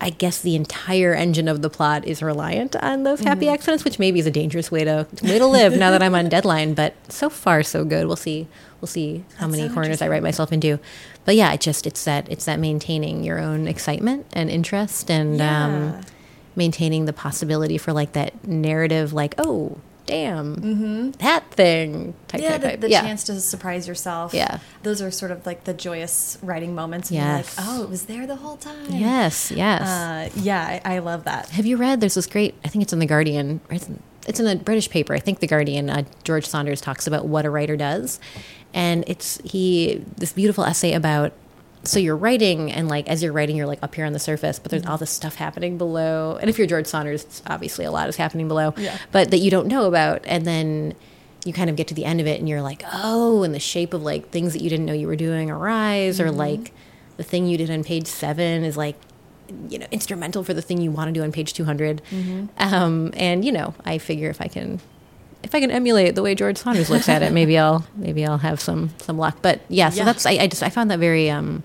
I 0.00 0.10
guess 0.10 0.40
the 0.40 0.54
entire 0.54 1.12
engine 1.12 1.48
of 1.48 1.60
the 1.62 1.68
plot 1.68 2.06
is 2.06 2.22
reliant 2.22 2.76
on 2.76 3.02
those 3.02 3.20
happy 3.20 3.48
accidents, 3.48 3.84
which 3.84 3.98
maybe 3.98 4.20
is 4.20 4.26
a 4.26 4.30
dangerous 4.30 4.70
way 4.70 4.84
to 4.84 5.06
way 5.22 5.38
to 5.38 5.46
live 5.46 5.76
now 5.76 5.90
that 5.90 6.02
I'm 6.02 6.14
on 6.14 6.28
deadline. 6.36 6.74
But 6.74 6.94
so 7.12 7.28
far, 7.28 7.62
so 7.64 7.84
good. 7.84 8.06
We'll 8.06 8.14
see. 8.16 8.46
We'll 8.80 8.86
see 8.86 9.24
how 9.38 9.46
That's 9.48 9.56
many 9.58 9.68
so 9.68 9.74
corners 9.74 10.00
I 10.00 10.06
write 10.08 10.22
myself 10.22 10.52
into. 10.52 10.78
But 11.24 11.34
yeah, 11.34 11.52
it 11.52 11.60
just 11.60 11.84
it's 11.86 12.04
that 12.04 12.28
it's 12.30 12.44
that 12.44 12.60
maintaining 12.60 13.24
your 13.24 13.40
own 13.40 13.66
excitement 13.66 14.26
and 14.32 14.48
interest 14.48 15.10
and 15.10 15.38
Yeah. 15.38 15.64
um, 15.64 16.00
maintaining 16.54 17.06
the 17.06 17.12
possibility 17.12 17.76
for 17.76 17.92
like 17.92 18.12
that 18.12 18.46
narrative, 18.46 19.12
like 19.12 19.34
oh 19.36 19.78
damn 20.08 21.12
that 21.12 21.50
thing 21.52 22.14
type 22.26 22.40
yeah, 22.40 22.50
type, 22.50 22.60
the, 22.60 22.68
type. 22.68 22.80
the 22.80 22.90
yeah. 22.90 23.02
chance 23.02 23.22
to 23.24 23.38
surprise 23.40 23.86
yourself. 23.86 24.34
Yeah. 24.34 24.58
those 24.82 25.00
are 25.00 25.10
sort 25.10 25.30
of 25.30 25.46
like 25.46 25.64
the 25.64 25.74
joyous 25.74 26.38
writing 26.42 26.74
moments. 26.74 27.10
Yes. 27.10 27.56
like, 27.56 27.66
oh, 27.68 27.82
it 27.84 27.88
was 27.88 28.06
there 28.06 28.26
the 28.26 28.36
whole 28.36 28.56
time. 28.56 28.90
Yes, 28.90 29.50
yes. 29.50 29.82
Uh, 29.82 30.30
yeah, 30.34 30.80
I, 30.84 30.96
I 30.96 30.98
love 30.98 31.24
that. 31.24 31.50
Have 31.50 31.66
you 31.66 31.76
read? 31.76 32.00
There's 32.00 32.14
this 32.14 32.26
great. 32.26 32.54
I 32.64 32.68
think 32.68 32.82
it's 32.82 32.92
in 32.92 32.98
the 32.98 33.06
Guardian. 33.06 33.60
It's, 33.70 33.88
it's 34.26 34.40
in 34.40 34.46
a 34.46 34.56
British 34.56 34.90
paper. 34.90 35.14
I 35.14 35.18
think 35.18 35.40
the 35.40 35.46
Guardian. 35.46 35.90
Uh, 35.90 36.04
George 36.24 36.46
Saunders 36.46 36.80
talks 36.80 37.06
about 37.06 37.26
what 37.26 37.44
a 37.44 37.50
writer 37.50 37.76
does, 37.76 38.18
and 38.74 39.04
it's 39.06 39.38
he 39.44 40.04
this 40.16 40.32
beautiful 40.32 40.64
essay 40.64 40.92
about. 40.94 41.32
So 41.84 41.98
you're 41.98 42.16
writing, 42.16 42.72
and 42.72 42.88
like 42.88 43.08
as 43.08 43.22
you're 43.22 43.32
writing, 43.32 43.56
you're 43.56 43.66
like 43.66 43.82
up 43.82 43.94
here 43.94 44.04
on 44.04 44.12
the 44.12 44.18
surface, 44.18 44.58
but 44.58 44.70
there's 44.70 44.82
mm-hmm. 44.82 44.90
all 44.90 44.98
this 44.98 45.10
stuff 45.10 45.36
happening 45.36 45.78
below. 45.78 46.38
And 46.40 46.50
if 46.50 46.58
you're 46.58 46.66
George 46.66 46.86
Saunders, 46.86 47.42
obviously 47.46 47.84
a 47.84 47.90
lot 47.90 48.08
is 48.08 48.16
happening 48.16 48.48
below, 48.48 48.74
Yeah. 48.76 48.98
but 49.12 49.30
that 49.30 49.38
you 49.38 49.50
don't 49.50 49.68
know 49.68 49.86
about. 49.86 50.22
And 50.26 50.44
then 50.44 50.94
you 51.44 51.52
kind 51.52 51.70
of 51.70 51.76
get 51.76 51.86
to 51.88 51.94
the 51.94 52.04
end 52.04 52.20
of 52.20 52.26
it, 52.26 52.40
and 52.40 52.48
you're 52.48 52.62
like, 52.62 52.82
oh, 52.92 53.42
and 53.42 53.54
the 53.54 53.60
shape 53.60 53.94
of 53.94 54.02
like 54.02 54.30
things 54.30 54.52
that 54.52 54.62
you 54.62 54.68
didn't 54.68 54.86
know 54.86 54.92
you 54.92 55.06
were 55.06 55.16
doing 55.16 55.50
arise, 55.50 56.20
or 56.20 56.26
mm-hmm. 56.26 56.36
like 56.36 56.72
the 57.16 57.22
thing 57.22 57.46
you 57.46 57.56
did 57.56 57.70
on 57.70 57.84
page 57.84 58.06
seven 58.06 58.64
is 58.64 58.76
like 58.76 58.96
you 59.68 59.78
know 59.78 59.86
instrumental 59.90 60.44
for 60.44 60.54
the 60.54 60.62
thing 60.62 60.80
you 60.80 60.90
want 60.90 61.08
to 61.08 61.12
do 61.12 61.22
on 61.22 61.32
page 61.32 61.54
200 61.54 62.02
mm-hmm. 62.10 62.46
um, 62.58 63.10
and 63.16 63.44
you 63.44 63.52
know 63.52 63.74
i 63.84 63.96
figure 63.96 64.28
if 64.28 64.42
i 64.42 64.46
can 64.46 64.78
if 65.42 65.54
i 65.54 65.60
can 65.60 65.70
emulate 65.70 66.14
the 66.14 66.22
way 66.22 66.34
george 66.34 66.56
saunders 66.56 66.90
looks 66.90 67.08
at 67.08 67.22
it 67.22 67.32
maybe 67.32 67.56
i'll 67.58 67.84
maybe 67.96 68.24
i'll 68.26 68.38
have 68.38 68.60
some 68.60 68.90
some 68.98 69.16
luck 69.18 69.36
but 69.42 69.60
yeah 69.68 69.88
so 69.90 69.98
Yeah. 69.98 70.04
that's 70.04 70.26
I, 70.26 70.32
I 70.32 70.46
just 70.46 70.62
i 70.62 70.68
found 70.70 70.90
that 70.90 70.98
very 70.98 71.30
um 71.30 71.62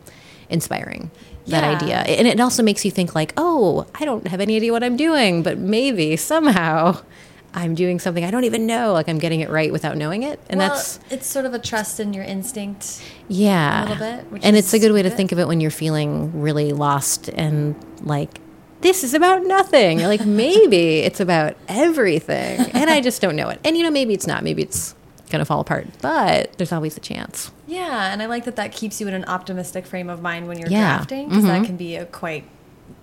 inspiring 0.50 1.10
that 1.48 1.64
Yeah. 1.64 1.76
idea 1.82 1.96
and 2.18 2.28
it 2.28 2.40
also 2.40 2.64
makes 2.64 2.86
you 2.86 2.92
think 2.92 3.16
like 3.16 3.34
oh 3.38 3.86
i 3.96 4.06
don't 4.06 4.28
have 4.28 4.40
any 4.40 4.56
idea 4.56 4.72
what 4.72 4.84
i'm 4.84 4.96
doing 4.98 5.44
but 5.44 5.58
maybe 5.58 6.16
somehow 6.16 7.02
i'm 7.56 7.76
doing 7.76 8.00
something 8.00 8.24
i 8.24 8.32
don't 8.32 8.46
even 8.46 8.66
know 8.66 8.94
like 8.94 9.08
i'm 9.10 9.20
getting 9.20 9.42
it 9.42 9.50
right 9.50 9.72
without 9.72 9.98
knowing 9.98 10.24
it 10.24 10.40
and 10.50 10.60
well, 10.60 10.70
that's 10.70 11.00
it's 11.10 11.28
sort 11.28 11.46
of 11.46 11.54
a 11.54 11.60
trust 11.60 12.00
in 12.00 12.14
your 12.14 12.24
instinct. 12.24 13.02
yeah. 13.28 13.82
a 13.82 13.90
little 13.90 14.32
bit, 14.32 14.44
and 14.44 14.56
it's 14.56 14.74
a 14.74 14.80
good 14.80 14.92
way 14.94 15.02
to 15.04 15.10
think 15.10 15.32
of 15.32 15.40
it 15.40 15.48
when 15.48 15.60
you're 15.60 15.70
feeling 15.72 16.42
really 16.42 16.72
lost 16.74 17.30
and 17.30 17.76
like, 18.02 18.40
this 18.84 19.04
is 19.04 19.14
about 19.16 19.44
nothing. 19.44 20.00
Like, 20.00 20.26
maybe 20.26 21.00
it's 21.00 21.20
about 21.20 21.56
everything. 21.68 22.60
And 22.74 22.90
I 22.90 23.02
just 23.02 23.22
don't 23.22 23.36
know 23.36 23.50
it. 23.50 23.60
And, 23.64 23.76
you 23.78 23.84
know, 23.84 23.90
maybe 23.92 24.14
it's 24.14 24.28
not. 24.28 24.44
Maybe 24.44 24.62
it's 24.62 24.94
going 25.30 25.40
to 25.40 25.46
fall 25.46 25.60
apart, 25.62 25.88
but 26.02 26.54
there's 26.58 26.72
always 26.72 26.96
a 26.96 27.00
chance. 27.00 27.50
Yeah, 27.66 28.14
and 28.14 28.22
I 28.22 28.28
like 28.28 28.46
that 28.46 28.56
that 28.58 28.72
keeps 28.72 29.02
you 29.02 29.08
in 29.08 29.14
an 29.16 29.26
optimistic 29.26 29.88
frame 29.88 30.10
of 30.10 30.22
mind 30.22 30.48
when 30.48 30.60
you're 30.60 30.70
Yeah. 30.70 30.98
drafting 30.98 31.30
because 31.30 31.44
Mhm. 31.44 31.48
that 31.48 31.66
can 31.66 31.76
be 31.78 31.96
a 31.96 32.06
quite 32.06 32.44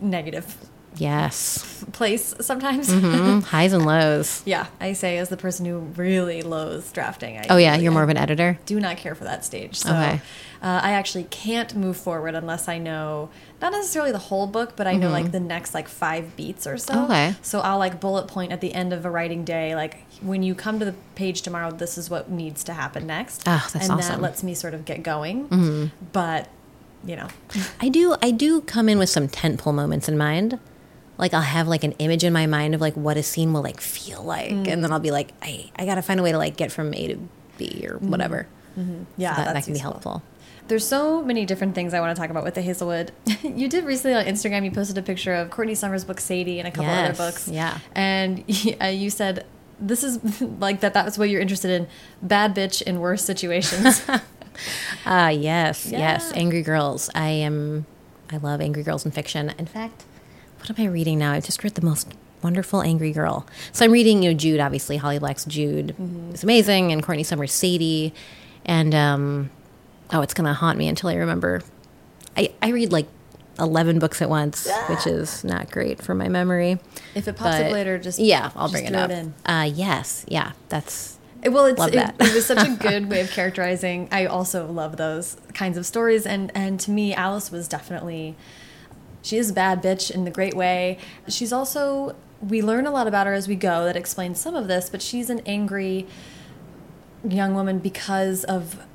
negative 0.01 0.57
Yes. 0.97 1.85
place 1.93 2.35
sometimes. 2.40 2.88
Mhm. 2.90 3.43
Highs 3.55 3.73
and 3.73 3.87
lows. 3.87 4.43
Yeah, 4.45 4.66
I 4.81 4.93
say 4.93 5.19
as 5.19 5.29
the 5.29 5.37
person 5.37 5.64
who 5.66 5.79
really 5.79 6.43
loathes 6.43 6.93
drafting. 6.93 7.38
I 7.38 7.47
Oh, 7.49 7.57
yeah. 7.57 7.73
really- 7.73 7.85
You're 7.85 7.93
more 7.93 8.03
of 8.03 8.09
an 8.11 8.16
editor? 8.16 8.59
do 8.66 8.79
not 8.81 8.97
care 8.97 9.14
for 9.14 9.25
that 9.25 9.45
stage. 9.45 9.77
So 9.77 9.90
Okay. 9.90 10.21
uh, 10.62 10.81
I 10.83 10.93
actually 10.93 11.25
can't 11.25 11.75
move 11.77 11.97
forward 11.97 12.35
unless 12.35 12.69
I 12.69 12.79
know 12.79 13.31
not 13.61 13.73
necessarily 13.73 14.12
the 14.12 14.18
whole 14.18 14.46
book, 14.46 14.75
but 14.77 14.87
I 14.87 14.94
know 14.96 15.11
like 15.11 15.33
the 15.33 15.40
next 15.40 15.75
like 15.75 15.88
five 15.88 16.35
beats 16.37 16.66
or 16.66 16.79
so. 16.79 16.94
Mm-hmm. 16.94 17.05
Okay. 17.12 17.35
So 17.42 17.61
I'll 17.61 17.79
like 17.79 18.01
bullet 18.01 18.27
point 18.29 18.53
at 18.53 18.61
the 18.61 18.73
end 18.75 18.92
of 18.92 19.05
a 19.05 19.11
writing 19.11 19.44
day, 19.44 19.75
like 19.75 20.05
when 20.23 20.42
you 20.42 20.55
come 20.55 20.79
to 20.79 20.85
the 20.85 20.94
page 21.14 21.42
tomorrow, 21.42 21.70
this 21.70 21.99
is 21.99 22.09
what 22.11 22.31
needs 22.31 22.64
to 22.64 22.73
happen 22.73 23.07
next. 23.07 23.42
Ah, 23.46 23.68
that's 23.73 23.75
and 23.88 23.99
that 23.99 24.05
awesome. 24.05 24.14
Mm-hmm. 24.14 24.23
lets 24.23 24.42
me 24.42 24.55
sort 24.55 24.75
of 24.75 24.85
get 24.85 25.03
going. 25.03 25.90
But 26.12 26.49
you 27.05 27.16
know, 27.16 27.29
I 27.81 27.88
do 27.88 28.16
I 28.23 28.31
do 28.31 28.61
come 28.62 28.88
in 28.88 28.99
with 28.99 29.09
some 29.11 29.29
tentpole 29.29 29.75
moments 29.75 30.09
in 30.09 30.16
mind. 30.18 30.59
Like 31.18 31.35
I'll 31.35 31.40
have 31.42 31.68
like 31.68 31.85
an 31.85 31.92
image 31.92 32.25
in 32.25 32.33
my 32.33 32.46
mind 32.46 32.75
of 32.75 32.81
like 32.81 32.94
what 32.94 33.16
a 33.18 33.23
scene 33.23 33.53
will 33.53 33.62
like 33.62 33.81
feel 33.81 34.23
like, 34.23 34.51
Mm. 34.53 34.68
and 34.68 34.83
then 34.85 34.90
I'll 34.92 35.01
be 35.01 35.11
like, 35.11 35.33
I 35.42 35.70
I 35.77 35.85
gotta 35.87 36.03
find 36.03 36.18
a 36.18 36.23
way 36.23 36.33
to 36.33 36.38
like 36.38 36.57
get 36.57 36.73
from 36.73 36.94
A 36.94 37.09
to 37.09 37.16
B 37.59 37.87
or 37.88 37.96
whatever. 37.99 38.46
Mm-hmm. 38.79 39.03
yeah, 39.18 39.35
So 39.37 39.42
that, 39.44 39.53
that 39.55 39.64
can 39.64 39.73
be 39.75 39.79
helpful. 39.81 40.23
There's 40.70 40.87
so 40.87 41.20
many 41.22 41.44
different 41.44 41.74
things 41.74 41.92
I 41.94 42.00
want 42.00 42.16
to 42.16 42.20
talk 42.20 42.30
about 42.30 42.44
with 42.44 42.54
the 42.54 42.62
Hazel 42.62 42.87
Wood. 42.87 43.11
you 43.42 43.68
did 43.68 43.85
recently 43.85 44.16
on 44.16 44.24
Instagram. 44.24 44.64
You 44.64 44.70
posted 44.70 44.96
a 44.96 45.02
picture 45.02 45.35
of 45.35 45.50
Courtney 45.50 45.74
Summers' 45.74 46.04
book 46.04 46.20
Sadie 46.20 46.61
and 46.61 46.68
a 46.68 46.70
couple 46.70 46.85
Yes, 46.85 47.18
other 47.20 47.30
books. 47.30 47.48
yeah. 47.48 47.78
and 47.94 48.44
uh, 48.80 48.87
you 48.87 49.11
said 49.11 49.44
this 49.80 50.04
is 50.04 50.40
like 50.61 50.78
that. 50.80 50.94
That 50.94 51.04
was 51.04 51.18
what 51.18 51.28
you're 51.28 51.40
interested 51.40 51.70
in. 51.72 51.88
Bad 52.22 52.54
bitch 52.54 52.83
in 52.83 53.00
worse 53.00 53.24
situations. 53.24 54.02
Ah, 55.06 55.28
yes, 55.30 55.87
yes. 55.90 56.30
Yeah. 56.33 56.38
Angry 56.40 56.62
Girls. 56.62 57.11
I 57.14 57.28
am. 57.28 57.87
I 58.30 58.37
love 58.37 58.61
Angry 58.61 58.83
Girls 58.83 59.04
in 59.04 59.11
fiction. 59.11 59.52
In 59.59 59.66
fact, 59.66 60.04
what 60.59 60.70
am 60.70 60.76
I 60.78 60.88
reading 60.88 61.18
now? 61.18 61.33
I 61.33 61.40
just 61.40 61.64
read 61.64 61.74
the 61.74 61.85
most 61.85 62.12
wonderful 62.42 62.83
Angry 62.83 63.11
Girl. 63.12 63.46
So 63.72 63.85
I'm 63.85 63.90
reading, 63.92 64.22
you 64.22 64.30
know, 64.30 64.37
Jude. 64.38 64.61
Obviously, 64.61 64.98
Holly 64.98 65.18
Black's 65.18 65.44
Jude 65.46 65.96
It's 66.30 66.42
amazing, 66.44 66.92
and 66.92 67.02
Courtney 67.02 67.24
Summers' 67.24 67.52
Sadie, 67.52 68.12
and 68.64 68.94
um, 68.94 69.50
oh, 70.12 70.20
it's 70.23 70.35
gonna 70.35 70.55
haunt 70.55 70.79
me 70.79 70.88
until 70.88 71.09
I 71.11 71.14
remember. 71.14 71.62
I 72.37 72.53
I 72.62 72.68
read 72.70 72.92
like. 72.92 73.07
11 73.59 73.99
books 73.99 74.23
at 74.23 74.31
once, 74.31 74.66
which 74.88 75.07
is 75.07 75.44
not 75.44 75.70
great 75.70 76.01
for 76.01 76.14
my 76.14 76.31
memory. 76.31 76.79
if 77.14 77.29
it 77.29 77.37
pops 77.37 77.61
up 77.61 77.70
later, 77.73 77.99
just 77.99 78.18
yeah, 78.18 78.51
I'll 78.57 78.68
just 78.68 78.73
bring 78.73 78.87
it 78.87 78.94
up. 78.96 79.11
in. 79.11 79.35
Uh, 79.44 79.68
yes, 79.70 80.25
yeah, 80.29 80.53
that's 80.70 81.18
Well, 81.44 81.66
it's, 81.66 81.79
Love 81.79 81.90
it, 81.90 81.96
that. 81.96 82.14
it 82.20 82.33
was 82.33 82.46
such 82.46 82.66
a 82.66 82.70
good 82.81 83.11
way 83.11 83.20
of 83.20 83.31
characterizing. 83.31 84.09
I 84.12 84.25
also 84.25 84.66
love 84.66 84.96
those 84.96 85.37
kinds 85.53 85.77
of 85.77 85.85
stories, 85.85 86.25
and 86.25 86.51
and 86.55 86.81
to 86.81 86.90
me, 86.90 87.12
Alice 87.12 87.51
was 87.51 87.68
definitely 87.68 88.35
she 89.20 89.37
is 89.37 89.51
a 89.51 89.53
bad 89.53 89.83
bitch 89.83 90.11
in 90.11 90.25
the 90.25 90.31
great 90.31 90.55
way. 90.55 90.96
She's 91.29 91.53
also 91.53 92.16
we 92.40 92.62
learn 92.62 92.87
a 92.87 92.90
lot 92.90 93.07
about 93.07 93.27
her 93.27 93.35
as 93.35 93.46
we 93.46 93.57
go 93.57 93.85
that 93.85 93.96
explains 93.96 94.40
some 94.40 94.55
of 94.55 94.68
this, 94.68 94.88
but 94.88 95.03
she's 95.03 95.29
an 95.29 95.40
angry 95.44 96.07
young 97.29 97.53
woman 97.55 97.79
because 97.79 98.44
of 98.44 98.87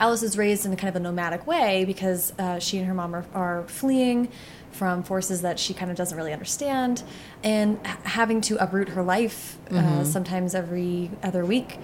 Alice 0.00 0.22
is 0.22 0.36
raised 0.36 0.64
in 0.66 0.72
a 0.72 0.76
kind 0.76 0.88
of 0.88 0.96
a 0.96 1.00
nomadic 1.00 1.46
way 1.46 1.84
because 1.84 2.32
uh, 2.38 2.58
she 2.58 2.78
and 2.78 2.86
her 2.86 2.94
mom 2.94 3.14
are, 3.14 3.24
are 3.34 3.64
fleeing 3.68 4.28
from 4.72 5.02
forces 5.02 5.42
that 5.42 5.58
she 5.58 5.74
kind 5.74 5.90
of 5.90 5.96
doesn't 5.96 6.16
really 6.16 6.32
understand 6.32 7.02
and 7.44 7.84
having 7.86 8.40
to 8.40 8.56
uproot 8.62 8.88
her 8.90 9.02
life 9.02 9.58
uh, 9.72 10.04
sometimes 10.04 10.54
every 10.54 11.10
other 11.22 11.44
week 11.44 11.78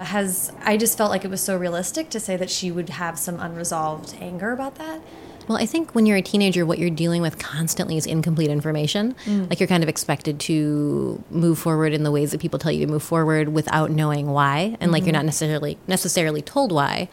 has 0.00 0.50
I 0.64 0.76
just 0.76 0.98
felt 0.98 1.10
like 1.10 1.24
it 1.24 1.30
was 1.30 1.40
so 1.40 1.56
realistic 1.56 2.10
to 2.10 2.18
say 2.20 2.36
that 2.36 2.50
she 2.50 2.70
would 2.72 2.88
have 2.88 3.18
some 3.18 3.38
unresolved 3.38 4.16
anger 4.20 4.50
about 4.52 4.74
that. 4.76 5.00
Well, 5.48 5.58
I 5.58 5.66
think 5.66 5.94
when 5.94 6.06
you're 6.06 6.16
a 6.16 6.22
teenager, 6.22 6.64
what 6.64 6.78
you're 6.78 6.90
dealing 6.90 7.20
with 7.20 7.38
constantly 7.38 7.96
is 7.96 8.06
incomplete 8.06 8.48
information. 8.48 9.14
Like 9.26 9.58
you're 9.60 9.66
kind 9.66 9.82
of 9.82 9.88
expected 9.88 10.38
to 10.40 11.22
move 11.30 11.58
forward 11.58 11.92
in 11.92 12.04
the 12.04 12.10
ways 12.10 12.30
that 12.30 12.40
people 12.40 12.58
tell 12.58 12.70
you 12.72 12.86
to 12.86 12.90
move 12.90 13.02
forward 13.02 13.48
without 13.50 13.90
knowing 13.90 14.28
why, 14.28 14.76
and 14.80 14.92
like 14.92 15.04
you're 15.04 15.12
not 15.12 15.24
necessarily 15.24 15.78
necessarily 15.86 16.42
told 16.42 16.72
why. 16.72 17.08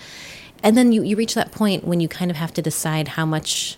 And 0.64 0.78
then 0.78 0.92
you, 0.92 1.04
you 1.04 1.16
reach 1.16 1.34
that 1.36 1.52
point 1.52 1.84
when 1.86 2.00
you 2.00 2.08
kind 2.08 2.30
of 2.30 2.38
have 2.38 2.54
to 2.54 2.62
decide 2.62 3.10
how 3.10 3.26
much 3.26 3.78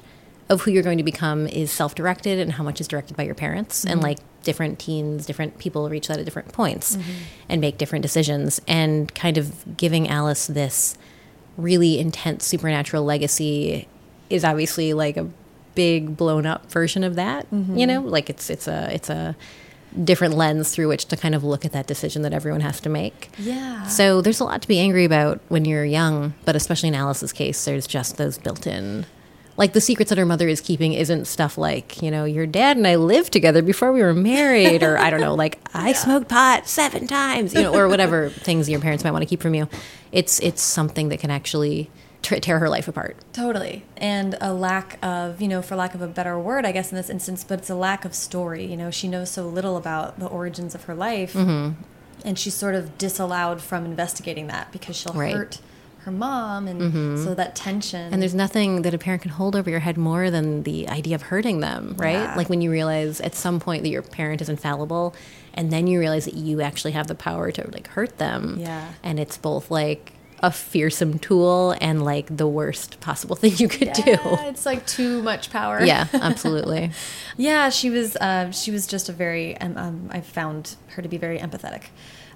of 0.50 0.62
who 0.62 0.72
you're 0.72 0.84
going 0.84 0.98
to 0.98 1.04
become 1.04 1.48
is 1.48 1.72
self-directed 1.72 2.38
and 2.38 2.54
how 2.54 2.64
much 2.64 2.82
is 2.82 2.88
directed 2.88 3.16
by 3.16 3.24
your 3.24 3.36
parents. 3.36 3.84
And 3.86 3.96
mm-hmm. 3.96 4.04
like 4.04 4.20
different 4.44 4.80
teens 4.80 5.28
different 5.28 5.60
people 5.60 5.88
reach 5.88 6.08
that 6.08 6.18
at 6.18 6.26
different 6.26 6.52
points 6.52 6.96
mm-hmm. 6.96 7.12
and 7.48 7.62
make 7.62 7.78
different 7.78 8.02
decisions. 8.02 8.60
And 8.68 9.14
kind 9.16 9.38
of 9.38 9.78
giving 9.78 10.10
alice 10.10 10.48
this 10.48 10.98
really 11.58 12.00
intense 12.00 12.46
supernatural 12.46 13.04
legacy 13.04 13.88
is 14.30 14.44
obviously 14.44 14.94
like 14.94 15.16
a 15.18 15.30
big 15.76 16.18
blown 16.18 16.46
up 16.46 16.70
version 16.72 17.04
of 17.04 17.16
that 17.16 17.50
mm-hmm. 17.52 17.78
you 17.78 17.88
know? 17.88 18.02
Like 18.02 18.30
it's 18.30 18.50
it's 18.50 18.68
a 18.68 18.94
it's 18.94 19.10
a 19.10 19.36
different 20.06 20.36
lens 20.36 20.72
through 20.72 20.88
which 20.88 21.06
to 21.06 21.18
kind 21.18 21.36
of 21.36 21.44
look 21.44 21.66
at 21.66 21.72
that 21.74 21.86
decision 21.88 22.22
that 22.22 22.34
everyone 22.34 22.62
has 22.62 22.80
to 22.80 22.90
make 22.90 23.30
Yeah. 23.38 23.88
so 23.88 24.22
there's 24.22 24.40
a 24.40 24.46
lot 24.46 24.62
to 24.62 24.68
be 24.68 24.80
angry 24.80 25.04
about 25.06 25.42
when 25.50 25.66
you're 25.66 25.86
young, 25.86 26.34
but 26.46 26.56
especially 26.56 26.90
in 26.90 26.96
Alice's 26.96 27.34
case, 27.34 27.64
there's 27.66 27.88
just 27.88 28.18
those 28.18 28.38
built 28.38 28.66
in. 28.66 29.06
Like 29.58 29.74
the 29.74 29.82
secrets 29.82 30.10
that 30.10 30.18
her 30.18 30.26
mother 30.26 30.48
is 30.48 30.62
keeping 30.62 30.94
isn't 30.94 31.26
stuff 31.26 31.58
like, 31.58 32.02
you 32.02 32.10
know, 32.10 32.24
your 32.24 32.48
dad 32.48 32.78
and 32.78 32.88
I 32.88 32.96
lived 32.96 33.34
together 33.34 33.62
before 33.62 33.92
we 33.92 34.02
were 34.02 34.14
married, 34.14 34.82
or 34.82 34.98
I 34.98 35.10
don't 35.10 35.20
know, 35.20 35.36
like 35.36 35.60
I 35.74 35.92
smoked 35.92 36.30
pot 36.30 36.68
seven 36.68 37.06
times, 37.06 37.54
you 37.54 37.62
know, 37.62 37.76
or 37.76 37.88
whatever 37.90 38.30
things 38.30 38.70
your 38.70 38.80
parents 38.80 39.04
might 39.04 39.12
want 39.12 39.24
to 39.24 39.28
keep 39.28 39.42
from 39.42 39.54
you. 39.54 39.68
It's 40.14 40.40
it's 40.40 40.62
something 40.62 41.10
that 41.10 41.20
can 41.20 41.30
actually 41.32 41.92
tear 42.22 42.60
her 42.60 42.70
life 42.70 42.88
apart. 42.88 43.18
Totally. 43.34 43.84
And 43.98 44.38
a 44.40 44.54
lack 44.54 44.98
of, 45.04 45.42
you 45.42 45.48
know, 45.48 45.62
for 45.62 45.76
lack 45.76 45.96
of 45.96 46.02
a 46.02 46.08
better 46.08 46.40
word, 46.40 46.66
I 46.66 46.72
guess 46.72 46.92
in 46.92 46.96
this 46.96 47.10
instance, 47.10 47.44
but 47.44 47.60
it's 47.60 47.70
a 47.70 47.76
lack 47.76 48.06
of 48.06 48.14
story. 48.14 48.66
You 48.66 48.78
know, 48.78 48.92
she 48.92 49.08
knows 49.08 49.32
so 49.32 49.48
little 49.48 49.78
about 49.78 50.20
the 50.20 50.28
origins 50.28 50.76
of 50.76 50.84
her 50.86 50.96
life. 50.96 51.34
Mm-hmm. 51.34 51.82
And 52.24 52.38
she's 52.38 52.54
sort 52.54 52.76
of 52.76 52.98
disallowed 53.00 53.62
from 53.62 53.84
investigating 53.86 54.48
that 54.48 54.72
because 54.72 54.96
she'll 54.96 55.14
Right. 55.14 55.34
Hurt 55.34 55.60
her 56.02 56.12
mom. 56.12 56.68
And 56.68 57.20
so 57.20 57.36
that 57.36 57.56
tension. 57.56 58.14
And 58.14 58.22
there's 58.22 58.34
nothing 58.34 58.84
that 58.84 58.94
a 58.94 58.98
parent 58.98 59.22
can 59.24 59.32
hold 59.32 59.56
over 59.56 59.70
your 59.70 59.80
head 59.80 59.98
more 59.98 60.32
than 60.32 60.64
the 60.64 60.88
idea 60.90 61.16
of 61.16 61.24
hurting 61.24 61.60
them, 61.60 61.96
right? 61.98 62.14
Yeah. 62.14 62.36
Like 62.36 62.50
when 62.50 62.62
you 62.62 62.72
realize 62.72 63.22
at 63.22 63.36
some 63.36 63.60
point 63.60 63.84
that 63.84 63.90
your 63.90 64.02
parent 64.02 64.42
is 64.42 64.50
infallible, 64.50 65.16
and 65.54 65.72
then 65.72 65.86
you 65.86 66.00
realize 66.00 66.26
that 66.26 66.34
you 66.34 66.62
actually 66.62 66.94
have 66.94 67.08
the 67.08 67.16
power 67.16 67.52
to 67.52 67.70
like 67.72 67.88
hurt 67.88 68.18
them. 68.18 68.58
Yeah. 68.60 68.94
And 69.04 69.20
it's 69.20 69.38
both 69.38 69.70
like 69.70 70.14
a 70.42 70.52
fearsome 70.52 71.20
tool 71.20 71.76
and 71.80 72.04
like 72.04 72.36
the 72.36 72.48
worst 72.48 73.00
possible 73.00 73.36
thing 73.42 73.54
you 73.58 73.68
could 73.68 73.88
yeah, 73.88 73.94
do. 73.94 74.18
it's 74.48 74.66
like 74.66 74.86
too 74.86 75.22
much 75.22 75.52
power. 75.52 75.84
Yeah, 75.84 76.08
absolutely. 76.14 76.92
Yeah, 77.38 77.70
she 77.70 77.90
was. 77.90 78.16
Uh, 78.16 78.52
she 78.52 78.72
was 78.72 78.88
just 78.88 79.10
a 79.10 79.14
very. 79.14 79.58
Um, 79.58 79.78
um, 79.78 80.10
I 80.12 80.22
found 80.22 80.76
her 80.90 81.02
to 81.02 81.10
be 81.10 81.18
very 81.18 81.40
empathetic. 81.40 81.86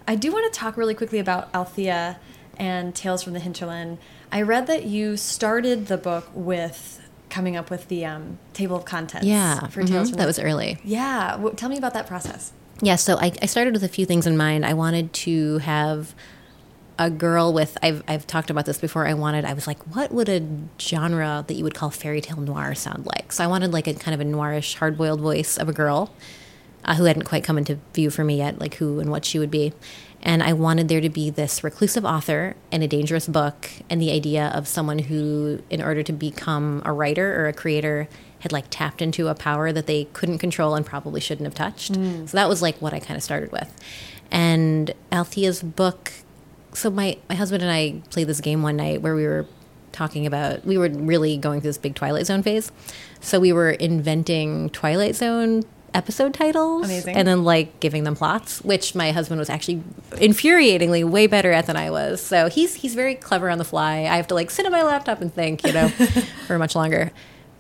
I 0.07 0.15
do 0.15 0.31
want 0.31 0.51
to 0.51 0.59
talk 0.59 0.77
really 0.77 0.93
quickly 0.93 1.19
about 1.19 1.53
Althea 1.53 2.19
and 2.57 2.93
Tales 2.93 3.23
from 3.23 3.33
the 3.33 3.39
Hinterland. 3.39 3.97
I 4.31 4.41
read 4.41 4.67
that 4.67 4.85
you 4.85 5.17
started 5.17 5.87
the 5.87 5.97
book 5.97 6.29
with 6.33 7.01
coming 7.29 7.55
up 7.55 7.69
with 7.69 7.87
the 7.87 8.05
um, 8.05 8.37
table 8.53 8.77
of 8.77 8.85
contents. 8.85 9.25
Yeah, 9.27 9.67
for 9.67 9.83
Tales 9.83 10.09
from 10.09 10.19
that 10.19 10.25
was 10.25 10.39
early. 10.39 10.77
Yeah, 10.83 11.49
tell 11.55 11.69
me 11.69 11.77
about 11.77 11.93
that 11.93 12.07
process. 12.07 12.53
Yeah, 12.81 12.95
so 12.97 13.17
I, 13.17 13.31
I 13.41 13.45
started 13.45 13.73
with 13.73 13.83
a 13.83 13.87
few 13.87 14.05
things 14.05 14.27
in 14.27 14.37
mind. 14.37 14.65
I 14.65 14.73
wanted 14.73 15.11
to 15.13 15.59
have 15.59 16.13
a 16.97 17.09
girl 17.09 17.53
with 17.53 17.77
I've 17.83 18.03
I've 18.07 18.25
talked 18.27 18.49
about 18.49 18.65
this 18.65 18.79
before. 18.79 19.07
I 19.07 19.13
wanted 19.13 19.45
I 19.45 19.53
was 19.53 19.67
like, 19.67 19.81
what 19.95 20.11
would 20.11 20.29
a 20.29 20.45
genre 20.79 21.43
that 21.47 21.53
you 21.53 21.63
would 21.63 21.75
call 21.75 21.89
fairy 21.89 22.21
tale 22.21 22.39
noir 22.39 22.75
sound 22.75 23.05
like? 23.05 23.31
So 23.31 23.43
I 23.43 23.47
wanted 23.47 23.73
like 23.73 23.87
a 23.87 23.93
kind 23.93 24.19
of 24.19 24.25
a 24.25 24.29
noirish, 24.29 24.75
hard 24.75 24.97
boiled 24.97 25.21
voice 25.21 25.57
of 25.57 25.69
a 25.69 25.73
girl 25.73 26.13
uh, 26.83 26.95
who 26.95 27.05
hadn't 27.05 27.23
quite 27.23 27.43
come 27.43 27.57
into 27.57 27.79
view 27.93 28.09
for 28.09 28.23
me 28.23 28.37
yet, 28.37 28.59
like 28.59 28.75
who 28.75 28.99
and 28.99 29.09
what 29.09 29.25
she 29.25 29.39
would 29.39 29.51
be. 29.51 29.73
And 30.21 30.41
I 30.41 30.53
wanted 30.53 30.87
there 30.87 31.01
to 31.01 31.09
be 31.09 31.29
this 31.29 31.63
reclusive 31.63 32.03
author 32.03 32.55
and 32.71 32.81
a 32.81 32.87
dangerous 32.87 33.27
book, 33.27 33.69
and 33.91 34.01
the 34.01 34.11
idea 34.11 34.51
of 34.55 34.67
someone 34.67 34.97
who, 34.97 35.61
in 35.69 35.83
order 35.83 36.01
to 36.01 36.13
become 36.13 36.81
a 36.83 36.91
writer 36.91 37.39
or 37.39 37.47
a 37.47 37.53
creator, 37.53 38.07
had 38.39 38.51
like 38.51 38.65
tapped 38.71 39.03
into 39.03 39.27
a 39.27 39.35
power 39.35 39.71
that 39.71 39.85
they 39.85 40.05
couldn't 40.13 40.39
control 40.39 40.73
and 40.73 40.83
probably 40.83 41.21
shouldn't 41.21 41.45
have 41.45 41.53
touched. 41.53 41.93
So 41.95 42.37
that 42.37 42.49
was 42.49 42.61
like 42.61 42.81
what 42.81 42.91
I 42.93 42.99
kind 42.99 43.17
of 43.17 43.23
started 43.23 43.51
with. 43.51 43.71
And 44.31 44.93
Althea's 45.11 45.61
book. 45.61 46.11
So 46.75 46.89
my 46.89 47.17
my 47.29 47.35
husband 47.35 47.63
and 47.63 47.71
I 47.71 48.01
played 48.11 48.27
this 48.27 48.41
game 48.41 48.61
one 48.61 48.75
night 48.75 49.01
where 49.01 49.15
we 49.15 49.25
were 49.25 49.45
talking 49.91 50.25
about 50.25 50.65
we 50.65 50.77
were 50.77 50.89
really 50.89 51.37
going 51.37 51.61
through 51.61 51.69
this 51.69 51.77
big 51.77 51.95
Twilight 51.95 52.25
Zone 52.25 52.43
phase. 52.43 52.71
So 53.21 53.39
we 53.39 53.53
were 53.53 53.71
inventing 53.71 54.69
Twilight 54.71 55.15
Zone 55.15 55.63
episode 55.93 56.33
titles 56.33 56.83
Amazing. 56.85 57.15
and 57.15 57.25
then 57.25 57.45
like 57.45 57.79
giving 57.79 58.03
them 58.03 58.15
plots, 58.17 58.61
which 58.63 58.93
my 58.95 59.11
husband 59.11 59.39
was 59.39 59.49
actually 59.49 59.81
infuriatingly 60.11 61.09
way 61.09 61.25
better 61.25 61.51
at 61.53 61.67
than 61.67 61.77
I 61.77 61.89
was. 61.89 62.21
So 62.21 62.49
he's 62.49 62.75
he's 62.75 62.93
very 62.95 63.15
clever 63.15 63.49
on 63.49 63.57
the 63.57 63.63
fly. 63.65 63.99
I 63.99 64.17
have 64.17 64.27
to 64.27 64.33
like 64.35 64.51
sit 64.51 64.65
on 64.65 64.71
my 64.71 64.83
laptop 64.83 65.21
and 65.21 65.33
think, 65.33 65.65
you 65.65 65.73
know, 65.73 65.87
for 66.47 66.59
much 66.59 66.75
longer. 66.75 67.11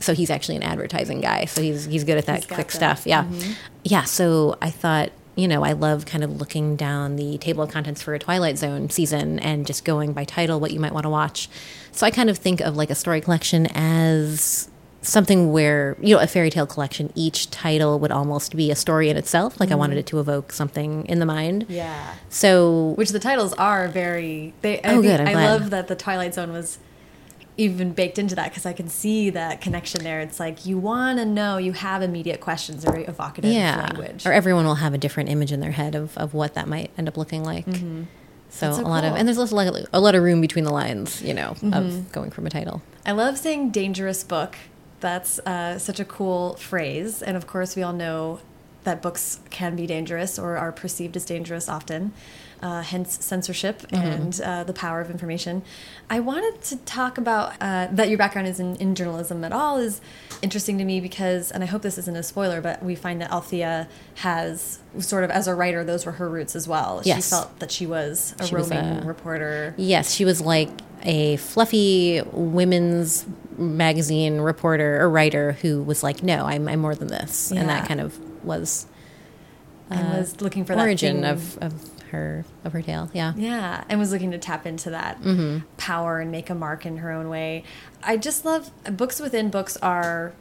So 0.01 0.13
he's 0.13 0.29
actually 0.29 0.57
an 0.57 0.63
advertising 0.63 1.21
guy. 1.21 1.45
So 1.45 1.61
he's 1.61 1.85
he's 1.85 2.03
good 2.03 2.17
at 2.17 2.25
that 2.25 2.43
He's 2.43 2.47
quick. 2.47 2.71
Stuff. 2.71 3.07
Yeah. 3.07 3.23
Mm-hmm. 3.23 3.53
Yeah, 3.85 4.03
so 4.03 4.57
I 4.61 4.71
thought 4.71 5.11
you 5.35 5.47
know, 5.47 5.63
I 5.63 5.73
love 5.73 6.05
kind 6.05 6.23
of 6.23 6.37
looking 6.39 6.75
down 6.75 7.15
the 7.17 7.37
table 7.37 7.63
of 7.63 7.71
contents 7.71 8.01
for 8.01 8.13
a 8.13 8.19
Twilight 8.19 8.57
Zone 8.57 8.89
season 8.89 9.39
and 9.39 9.65
just 9.67 9.83
going 9.85 10.13
by 10.13 10.23
title 10.23 10.59
what 10.59 10.71
you 10.71 10.79
might 10.79 10.93
want 10.93 11.03
to 11.03 11.09
watch. 11.09 11.49
So 11.91 12.05
I 12.05 12.11
kind 12.11 12.29
of 12.29 12.37
think 12.37 12.61
of 12.61 12.75
like 12.77 12.89
a 12.89 12.95
story 12.95 13.21
collection 13.21 13.67
as 13.75 14.69
something 15.01 15.51
where 15.51 15.95
you 16.01 16.15
know 16.15 16.21
a 16.21 16.25
fairy 16.25 16.49
tale 16.49 16.65
collection 16.65 17.11
each 17.13 17.51
title 17.51 17.99
would 17.99 18.11
almost 18.11 18.55
be 18.55 18.71
a 18.71 18.75
story 18.75 19.07
in 19.07 19.15
itself 19.15 19.59
like 19.59 19.69
i 19.69 19.73
mm-hmm. 19.73 19.81
wanted 19.81 19.97
it 19.99 20.07
to 20.07 20.19
evoke 20.19 20.51
something 20.51 21.05
in 21.05 21.19
the 21.19 21.27
mind 21.27 21.63
Yeah. 21.69 22.15
so 22.29 22.93
Which 22.97 23.09
the 23.11 23.19
titles 23.19 23.53
are 23.53 23.87
very. 23.87 24.55
They. 24.61 24.81
I 24.81 24.89
Oh, 24.89 24.91
think- 24.93 25.03
good, 25.03 25.19
I'm 25.21 25.27
I 25.27 25.31
glad. 25.33 25.61
love 25.61 25.69
that 25.69 25.87
the 25.89 25.95
Twilight 25.95 26.33
Zone 26.33 26.51
was 26.51 26.79
even 27.57 27.93
baked 27.93 28.19
into 28.19 28.35
that 28.35 28.49
because 28.49 28.65
I 28.65 28.73
can 28.73 28.89
see 28.89 29.29
that 29.29 29.61
connection 29.61 30.03
there. 30.03 30.19
It's 30.19 30.39
like 30.39 30.65
you 30.65 30.77
want 30.77 31.19
to 31.19 31.25
know, 31.25 31.57
you 31.57 31.71
have 31.73 32.01
immediate 32.01 32.41
questions, 32.41 32.83
very 32.83 33.05
evocative 33.05 33.51
yeah 33.51 33.87
language. 33.89 34.25
or 34.25 34.33
everyone 34.33 34.65
will 34.65 34.75
have 34.75 34.93
a 34.93 34.97
different 34.97 35.29
image 35.29 35.51
in 35.51 35.59
their 35.61 35.71
head 35.71 35.95
of, 35.95 36.17
of 36.17 36.33
what 36.33 36.53
that 36.55 36.67
might 36.67 36.91
end 36.97 37.07
up 37.07 37.15
looking 37.17 37.43
like 37.43 37.65
so, 37.65 37.71
Mm-hmm. 37.71 38.03
That's 38.59 38.77
so 38.77 38.83
a 38.83 38.87
lot 38.87 39.03
of 39.03 39.15
and 39.15 39.27
there's 39.27 39.37
also 39.37 39.55
like 39.55 39.85
a, 39.91 39.99
lot 39.99 40.15
of 40.15 40.23
room 40.23 40.41
between 40.41 40.63
the 40.65 40.71
lines 40.73 41.21
you 41.21 41.33
know 41.33 41.55
Mm-hmm. 41.61 41.73
of 41.73 42.11
going 42.11 42.31
from 42.31 42.45
a 42.45 42.49
title 42.49 42.81
I 43.05 43.11
love 43.11 43.37
saying 43.37 43.69
dangerous 43.71 44.23
book. 44.23 44.57
That's 44.99 45.37
uh, 45.39 45.77
such 45.77 45.99
a 45.99 46.05
cool 46.05 46.55
phrase. 46.55 47.21
And 47.21 47.37
of 47.37 47.45
course, 47.45 47.75
we 47.75 47.83
all 47.83 47.93
know 47.93 48.39
that 48.83 49.01
books 49.01 49.39
can 49.51 49.75
be 49.75 49.85
dangerous 49.85 50.39
or 50.39 50.57
are 50.57 50.71
perceived 50.71 51.15
as 51.15 51.23
dangerous 51.25 51.69
often, 51.69 52.13
uh, 52.65 52.81
hence 52.81 53.23
censorship 53.23 53.77
and 53.91 54.41
uh, 54.41 54.63
the 54.63 54.73
power 54.73 54.99
of 55.01 55.09
information. 55.11 55.61
I 56.09 56.19
wanted 56.19 56.55
to 56.63 56.77
talk 56.77 57.13
about 57.23 57.53
uh, 57.61 57.87
that 57.91 58.09
your 58.09 58.17
background 58.17 58.47
is 58.47 58.59
in, 58.59 58.75
in 58.77 58.95
journalism 58.95 59.43
at 59.43 59.51
all 59.51 59.77
is 59.77 60.01
interesting 60.41 60.77
to 60.79 60.83
me 60.83 60.99
because, 60.99 61.51
and 61.51 61.61
I 61.63 61.67
hope 61.67 61.81
this 61.83 61.97
isn't 61.99 62.15
a 62.15 62.23
spoiler, 62.23 62.61
but 62.61 62.81
we 62.81 62.95
find 62.95 63.21
that 63.21 63.29
Althea 63.31 63.87
has 64.15 64.79
sort 64.99 65.23
of, 65.25 65.29
as 65.29 65.47
a 65.47 65.53
writer, 65.53 65.83
those 65.83 66.05
were 66.07 66.13
her 66.13 66.27
roots 66.27 66.55
as 66.55 66.67
well. 66.67 67.01
Yes. 67.05 67.25
She 67.25 67.29
felt 67.35 67.59
that 67.59 67.71
she 67.71 67.85
was 67.85 68.33
a 68.39 68.47
She 68.47 68.55
was 68.55 68.71
a- 68.71 69.01
reporter. 69.05 69.75
yes 69.77 70.13
she 70.13 70.25
was 70.25 70.41
like 70.41 70.69
a 71.03 71.37
fluffy 71.37 72.21
women's 72.31 73.25
magazine 73.57 74.39
reporter 74.39 74.99
or 75.01 75.09
writer 75.09 75.51
who 75.61 75.81
was 75.83 76.01
like 76.03 76.23
no 76.23 76.45
i'm, 76.45 76.67
I'm 76.67 76.79
more 76.79 76.95
than 76.95 77.07
this 77.09 77.51
and 77.51 77.69
that 77.69 77.87
kind 77.87 78.01
of 78.01 78.17
was 78.43 78.85
And 79.89 80.07
uh, 80.15 80.17
was 80.19 80.41
looking 80.41 80.65
for 80.65 80.75
the 80.75 80.81
origin 80.81 81.21
that 81.21 81.37
thing 81.39 81.63
of, 81.63 81.73
of 81.73 81.94
her 82.15 82.45
of 82.63 82.73
her 82.73 82.81
tale 82.81 83.09
yeah 83.13 83.33
Yeah, 83.35 83.83
and 83.89 83.99
was 83.99 84.11
looking 84.11 84.31
to 84.31 84.37
tap 84.37 84.65
into 84.65 84.89
that 84.91 85.21
Mm-hmm. 85.21 85.65
power 85.77 86.19
and 86.21 86.31
make 86.31 86.49
a 86.49 86.55
mark 86.55 86.85
in 86.85 86.97
her 86.97 87.11
own 87.11 87.27
way. 87.29 87.63
I 88.03 88.17
just 88.17 88.45
love 88.45 88.71
books 89.01 89.19
within 89.19 89.49
books 89.49 89.77
are 89.77 90.33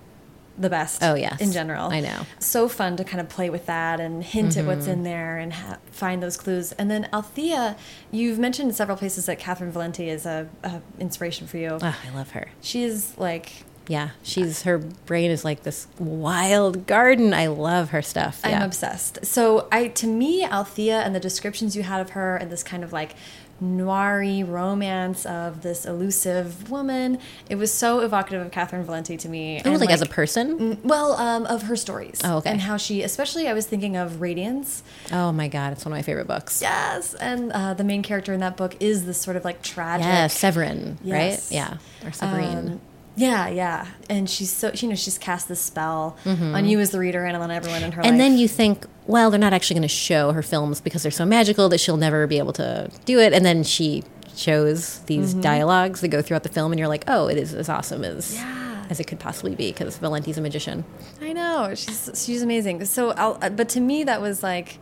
the 0.56 0.70
best. 0.70 1.02
Oh, 1.02 1.14
yes. 1.16 1.40
in 1.40 1.50
general, 1.50 1.90
I 1.90 1.98
know. 1.98 2.20
So 2.38 2.68
fun 2.68 2.96
to 2.98 3.04
kind 3.04 3.20
of 3.20 3.28
play 3.28 3.50
with 3.50 3.66
that 3.66 3.98
and 3.98 4.22
hint 4.22 4.56
at 4.56 4.64
what's 4.66 4.86
in 4.86 5.02
there 5.02 5.36
and 5.36 5.52
ha 5.52 5.78
find 5.90 6.22
those 6.22 6.36
clues. 6.36 6.70
And 6.78 6.88
then 6.88 7.08
Althea, 7.12 7.76
you've 8.12 8.38
mentioned 8.38 8.68
in 8.68 8.74
several 8.74 8.96
places 8.96 9.26
that 9.26 9.40
Catherynne 9.40 9.72
Valente 9.72 10.06
is 10.06 10.24
a, 10.26 10.48
a 10.62 10.80
inspiration 11.00 11.48
for 11.48 11.56
you. 11.58 11.78
Ah, 11.82 11.98
i 12.06 12.14
love 12.16 12.30
her 12.30 12.46
She 12.60 12.84
is 12.84 13.18
like 13.18 13.64
yeah 13.88 14.10
she's 14.22 14.62
her 14.62 14.78
brain 14.78 15.30
is 15.30 15.44
like 15.44 15.62
this 15.62 15.86
wild 15.98 16.86
garden 16.86 17.34
i 17.34 17.46
love 17.46 17.90
her 17.90 18.00
stuff 18.02 18.40
I'm 18.44 18.62
obsessed. 18.62 19.24
So 19.26 19.68
I 19.72 19.88
to 19.88 20.06
me, 20.06 20.44
Althea 20.44 21.00
and 21.02 21.14
the 21.14 21.20
descriptions 21.20 21.76
you 21.76 21.82
had 21.82 22.00
of 22.00 22.10
her 22.10 22.36
and 22.36 22.50
this 22.50 22.62
kind 22.62 22.82
of 22.84 22.92
like 22.92 23.14
noiry 23.62 24.46
romance 24.46 25.24
of 25.26 25.62
this 25.62 25.86
elusive 25.86 26.70
woman, 26.70 27.18
it 27.48 27.54
was 27.56 27.72
so 27.72 28.00
evocative 28.00 28.44
of 28.44 28.50
Catherynne 28.52 28.84
Valente 28.84 29.18
to 29.18 29.28
me. 29.28 29.60
Oh, 29.64 29.70
and, 29.70 29.80
like, 29.80 29.90
as 29.90 30.02
a 30.02 30.06
person 30.06 30.58
Mm, 30.58 30.84
well, 30.84 31.12
um, 31.14 31.46
of 31.46 31.62
her 31.62 31.76
stories. 31.76 32.20
Oh, 32.24 32.38
okay. 32.38 32.50
And 32.50 32.60
how 32.60 32.76
she, 32.76 33.02
especially, 33.02 33.48
I 33.48 33.52
was 33.54 33.66
thinking 33.66 33.96
of 33.96 34.20
Radiance. 34.20 34.82
oh 35.12 35.32
my 35.32 35.48
god 35.48 35.72
it's 35.72 35.84
one 35.84 35.92
of 35.92 35.96
my 35.98 36.02
favorite 36.02 36.26
books 36.26 36.60
Yes, 36.62 37.14
and 37.14 37.52
uh, 37.52 37.74
the 37.74 37.84
main 37.84 38.02
character 38.02 38.32
in 38.32 38.40
that 38.40 38.56
book 38.56 38.76
is 38.80 39.06
this 39.06 39.20
sort 39.20 39.36
of 39.36 39.44
like 39.44 39.62
tragic. 39.62 40.04
yeah 40.06 40.26
severin 40.26 40.98
Yes. 41.02 41.50
right 41.50 41.54
yeah 41.56 41.76
or 42.06 42.12
severine 42.12 42.58
Um, 42.58 42.80
yeah, 43.16 43.48
yeah, 43.48 43.86
and 44.10 44.28
she's 44.28 44.50
so 44.50 44.70
you 44.74 44.88
know 44.88 44.94
she's 44.94 45.18
cast 45.18 45.48
this 45.48 45.60
spell 45.60 46.16
Mm-hmm. 46.24 46.54
on 46.54 46.64
you 46.64 46.80
as 46.80 46.90
the 46.90 46.98
reader 46.98 47.24
and 47.24 47.36
on 47.36 47.50
everyone 47.50 47.82
in 47.82 47.92
her 47.92 48.02
life. 48.02 48.10
and 48.10 48.18
then 48.20 48.36
you 48.38 48.48
think 48.48 48.86
well 49.06 49.30
they're 49.30 49.38
not 49.38 49.52
actually 49.52 49.74
going 49.74 49.82
to 49.82 49.88
show 49.88 50.32
her 50.32 50.42
films 50.42 50.80
because 50.80 51.02
they're 51.02 51.12
so 51.12 51.24
magical 51.24 51.68
that 51.68 51.78
she'll 51.78 51.96
never 51.96 52.26
be 52.26 52.38
able 52.38 52.52
to 52.54 52.90
do 53.04 53.18
it 53.20 53.32
and 53.32 53.44
then 53.44 53.62
she 53.62 54.02
shows 54.36 54.98
these 55.06 55.30
Mm-hmm. 55.32 55.40
dialogues 55.42 56.00
that 56.00 56.08
go 56.08 56.20
throughout 56.22 56.42
the 56.42 56.48
film 56.48 56.72
and 56.72 56.78
you're 56.78 56.88
like 56.88 57.04
oh 57.06 57.28
it 57.28 57.36
is 57.36 57.54
as 57.54 57.68
awesome 57.68 58.02
as 58.04 58.34
Yeah. 58.34 58.84
as 58.90 58.98
it 58.98 59.04
could 59.06 59.20
possibly 59.20 59.54
be 59.54 59.70
because 59.70 59.96
Valente's 59.98 60.36
a 60.38 60.40
magician 60.40 60.84
I 61.22 61.32
know 61.32 61.72
she's 61.74 62.10
she's 62.24 62.42
amazing. 62.42 62.84
So, 62.84 63.10
uh, 63.10 63.48
but 63.50 63.68
to 63.70 63.80
me, 63.80 64.02
that 64.04 64.20
was 64.20 64.42
like 64.42 64.78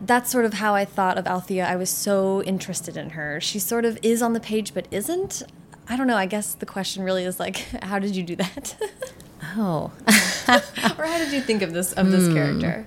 that's 0.00 0.30
sort 0.30 0.44
of 0.46 0.54
how 0.54 0.74
I 0.74 0.84
thought 0.84 1.18
of 1.18 1.26
Althea. 1.26 1.66
I 1.66 1.76
was 1.76 1.90
so 1.90 2.42
interested 2.44 2.96
in 2.96 3.10
her. 3.10 3.40
She 3.40 3.58
sort 3.58 3.84
of 3.84 3.98
is 4.02 4.22
on 4.22 4.32
the 4.32 4.40
page, 4.40 4.72
but 4.74 4.86
isn't. 4.90 5.42
I 5.90 5.96
don't 5.96 6.06
know. 6.06 6.16
I 6.16 6.26
guess 6.26 6.54
the 6.54 6.66
question 6.66 7.02
really 7.02 7.24
is 7.24 7.38
like, 7.40 7.56
how 7.82 7.98
did 7.98 8.14
you 8.16 8.22
do 8.22 8.36
that, 8.36 8.76
oh 9.56 9.90
or 10.48 11.04
how 11.06 11.18
did 11.18 11.32
you 11.32 11.40
think 11.40 11.60
of 11.62 11.72
this 11.72 11.92
of 11.92 12.10
this 12.10 12.26
Hmm. 12.28 12.34
character? 12.34 12.86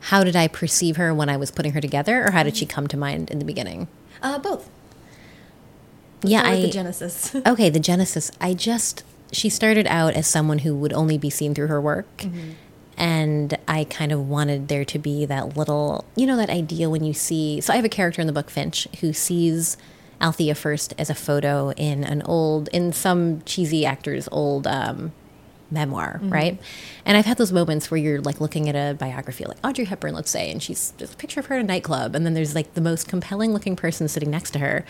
how 0.00 0.24
did 0.24 0.34
i 0.34 0.48
perceive 0.48 0.96
her 0.96 1.12
when 1.12 1.28
i 1.28 1.36
was 1.36 1.50
putting 1.50 1.72
her 1.72 1.80
together 1.82 2.24
or 2.26 2.30
how 2.30 2.42
did 2.42 2.56
she 2.56 2.64
come 2.64 2.86
to 2.86 2.96
mind 2.96 3.30
in 3.30 3.38
the 3.38 3.44
beginning 3.44 3.88
Uh, 4.22 4.38
both. 4.38 4.68
yeah 6.22 6.40
Start 6.40 6.54
with 6.54 6.58
i 6.60 6.66
the 6.66 6.72
genesis. 6.72 7.34
okay 7.46 7.68
the 7.68 7.80
genesis 7.80 8.30
i 8.40 8.54
just 8.54 9.02
she 9.32 9.48
started 9.50 9.86
out 9.86 10.14
as 10.14 10.26
someone 10.26 10.60
who 10.60 10.74
would 10.74 10.92
only 10.94 11.18
be 11.18 11.28
seen 11.28 11.54
through 11.54 11.66
her 11.66 11.80
work 11.80 12.24
and 12.96 13.58
i 13.68 13.84
kind 13.84 14.10
of 14.10 14.28
wanted 14.28 14.68
there 14.68 14.84
to 14.84 14.98
be 14.98 15.26
that 15.26 15.56
little 15.58 16.04
you 16.16 16.24
know 16.26 16.36
that 16.36 16.48
idea 16.48 16.88
when 16.88 17.04
you 17.04 17.12
see 17.12 17.60
so 17.60 17.72
i 17.72 17.76
have 17.76 17.84
a 17.84 17.88
character 17.90 18.20
in 18.22 18.26
the 18.26 18.32
book 18.32 18.48
finch 18.48 18.88
who 19.00 19.12
sees 19.12 19.76
althea 20.20 20.54
first 20.54 20.94
as 20.98 21.10
a 21.10 21.14
photo 21.14 21.70
in 21.72 22.04
an 22.04 22.22
old 22.22 22.68
in 22.72 22.92
some 22.92 23.42
cheesy 23.42 23.86
actor's 23.86 24.28
old 24.32 24.66
um, 24.66 25.12
memoir 25.70 26.18
right? 26.22 26.58
And 27.04 27.16
i've 27.16 27.26
had 27.26 27.36
those 27.36 27.52
moments 27.52 27.90
where 27.90 27.98
you're 27.98 28.20
like 28.20 28.40
looking 28.40 28.68
at 28.68 28.74
a 28.74 28.94
biography 28.94 29.44
like 29.44 29.58
audrey 29.64 29.84
hepburn 29.84 30.14
let's 30.14 30.30
say 30.30 30.50
and 30.50 30.62
she's 30.62 30.92
just 30.96 31.14
a 31.14 31.16
picture 31.16 31.40
of 31.40 31.46
her 31.46 31.56
at 31.56 31.60
a 31.60 31.64
nightclub 31.64 32.14
and 32.14 32.24
then 32.24 32.34
there's 32.34 32.54
like 32.54 32.74
the 32.74 32.80
most 32.80 33.06
compelling 33.06 33.52
looking 33.52 33.76
person 33.76 34.08
sitting 34.08 34.30
next 34.30 34.52
to 34.52 34.58
her 34.58 34.84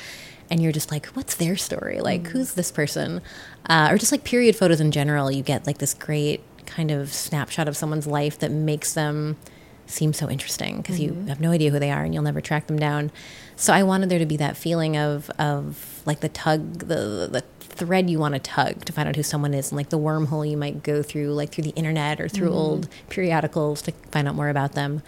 and 0.50 0.62
you're 0.62 0.72
just 0.72 0.90
like 0.90 1.06
what's 1.08 1.34
their 1.34 1.56
story? 1.56 2.00
Like 2.00 2.28
who's 2.28 2.54
this 2.54 2.70
person? 2.70 3.20
Uh, 3.68 3.88
or 3.90 3.98
just 3.98 4.12
like 4.12 4.24
period 4.24 4.56
photos 4.56 4.80
in 4.80 4.90
general 4.90 5.30
you 5.30 5.42
get 5.42 5.66
like 5.66 5.78
this 5.78 5.94
great 5.94 6.42
kind 6.66 6.90
of 6.90 7.12
snapshot 7.12 7.66
of 7.68 7.76
someone's 7.76 8.06
life 8.06 8.38
that 8.38 8.50
makes 8.50 8.94
them 8.94 9.36
seem 9.86 10.12
so 10.12 10.28
interesting 10.28 10.78
because 10.78 11.00
you 11.00 11.14
have 11.28 11.40
no 11.40 11.50
idea 11.50 11.70
who 11.70 11.78
they 11.78 11.90
are 11.90 12.04
and 12.04 12.12
you'll 12.12 12.22
never 12.22 12.42
track 12.42 12.66
them 12.66 12.78
down 12.78 13.10
so 13.58 13.72
i 13.72 13.82
wanted 13.82 14.08
there 14.08 14.18
to 14.18 14.26
be 14.26 14.36
that 14.36 14.56
feeling 14.56 14.96
of 14.96 15.28
of 15.38 16.00
like 16.06 16.20
the 16.20 16.28
tug 16.28 16.78
the 16.78 17.28
the 17.30 17.42
thread 17.60 18.08
you 18.08 18.18
want 18.18 18.34
to 18.34 18.40
tug 18.40 18.84
to 18.84 18.92
find 18.92 19.08
out 19.08 19.14
who 19.14 19.22
someone 19.22 19.52
is 19.54 19.70
and 19.70 19.76
like 19.76 19.90
the 19.90 19.98
wormhole 19.98 20.48
you 20.48 20.56
might 20.56 20.82
go 20.82 21.02
through 21.02 21.32
like 21.32 21.52
through 21.52 21.64
the 21.64 21.70
internet 21.70 22.20
or 22.20 22.28
through 22.28 22.48
mm-hmm. 22.48 22.56
old 22.56 22.88
periodicals 23.08 23.82
to 23.82 23.92
find 24.10 24.26
out 24.26 24.34
more 24.34 24.48
about 24.48 24.72
them 24.72 25.02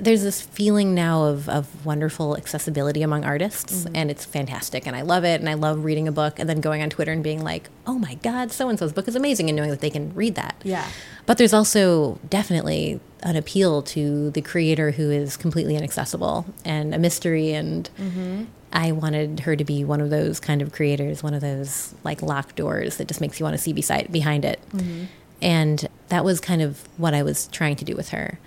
there's 0.00 0.22
this 0.22 0.42
feeling 0.42 0.94
now 0.94 1.24
of, 1.24 1.48
of 1.48 1.84
wonderful 1.84 2.36
accessibility 2.36 3.02
among 3.02 3.24
artists 3.24 3.84
mm-hmm. 3.84 3.96
and 3.96 4.10
it's 4.10 4.24
fantastic 4.24 4.86
and 4.86 4.96
i 4.96 5.02
love 5.02 5.24
it 5.24 5.40
and 5.40 5.48
i 5.48 5.54
love 5.54 5.84
reading 5.84 6.06
a 6.08 6.12
book 6.12 6.38
and 6.38 6.48
then 6.48 6.60
going 6.60 6.82
on 6.82 6.90
twitter 6.90 7.12
and 7.12 7.22
being 7.22 7.42
like 7.42 7.68
oh 7.86 7.98
my 7.98 8.14
god 8.16 8.50
so 8.50 8.68
and 8.68 8.78
so's 8.78 8.92
book 8.92 9.08
is 9.08 9.16
amazing 9.16 9.48
and 9.48 9.56
knowing 9.56 9.70
that 9.70 9.80
they 9.80 9.90
can 9.90 10.14
read 10.14 10.34
that. 10.34 10.56
Yeah. 10.64 10.86
but 11.26 11.38
there's 11.38 11.52
also 11.52 12.18
definitely 12.28 13.00
an 13.22 13.36
appeal 13.36 13.82
to 13.82 14.30
the 14.30 14.42
creator 14.42 14.90
who 14.90 15.10
is 15.10 15.36
completely 15.36 15.76
inaccessible 15.76 16.46
and 16.64 16.94
a 16.94 16.98
mystery 16.98 17.52
and 17.52 17.90
mm-hmm. 17.98 18.44
i 18.72 18.92
wanted 18.92 19.40
her 19.40 19.56
to 19.56 19.64
be 19.64 19.84
one 19.84 20.00
of 20.00 20.10
those 20.10 20.40
kind 20.40 20.62
of 20.62 20.72
creators 20.72 21.22
one 21.22 21.34
of 21.34 21.40
those 21.40 21.94
like 22.04 22.22
locked 22.22 22.56
doors 22.56 22.96
that 22.96 23.08
just 23.08 23.20
makes 23.20 23.40
you 23.40 23.44
want 23.44 23.54
to 23.54 23.62
see 23.62 23.72
beside 23.72 24.10
behind 24.12 24.44
it. 24.44 24.60
Mm-hmm. 24.70 25.04
And 25.42 25.86
that 26.08 26.24
was 26.24 26.40
kind 26.40 26.62
of 26.62 26.88
what 26.96 27.12
i 27.12 27.22
was 27.22 27.48
trying 27.48 27.76
to 27.76 27.84
do 27.84 27.94
with 27.94 28.08
her 28.08 28.38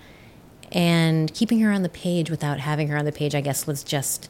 and 0.72 1.32
keeping 1.34 1.60
her 1.60 1.70
on 1.72 1.82
the 1.82 1.88
page 1.88 2.30
without 2.30 2.60
having 2.60 2.88
her 2.88 2.96
on 2.96 3.04
the 3.04 3.12
page 3.12 3.34
i 3.34 3.40
guess 3.40 3.66
was 3.66 3.82
just 3.82 4.28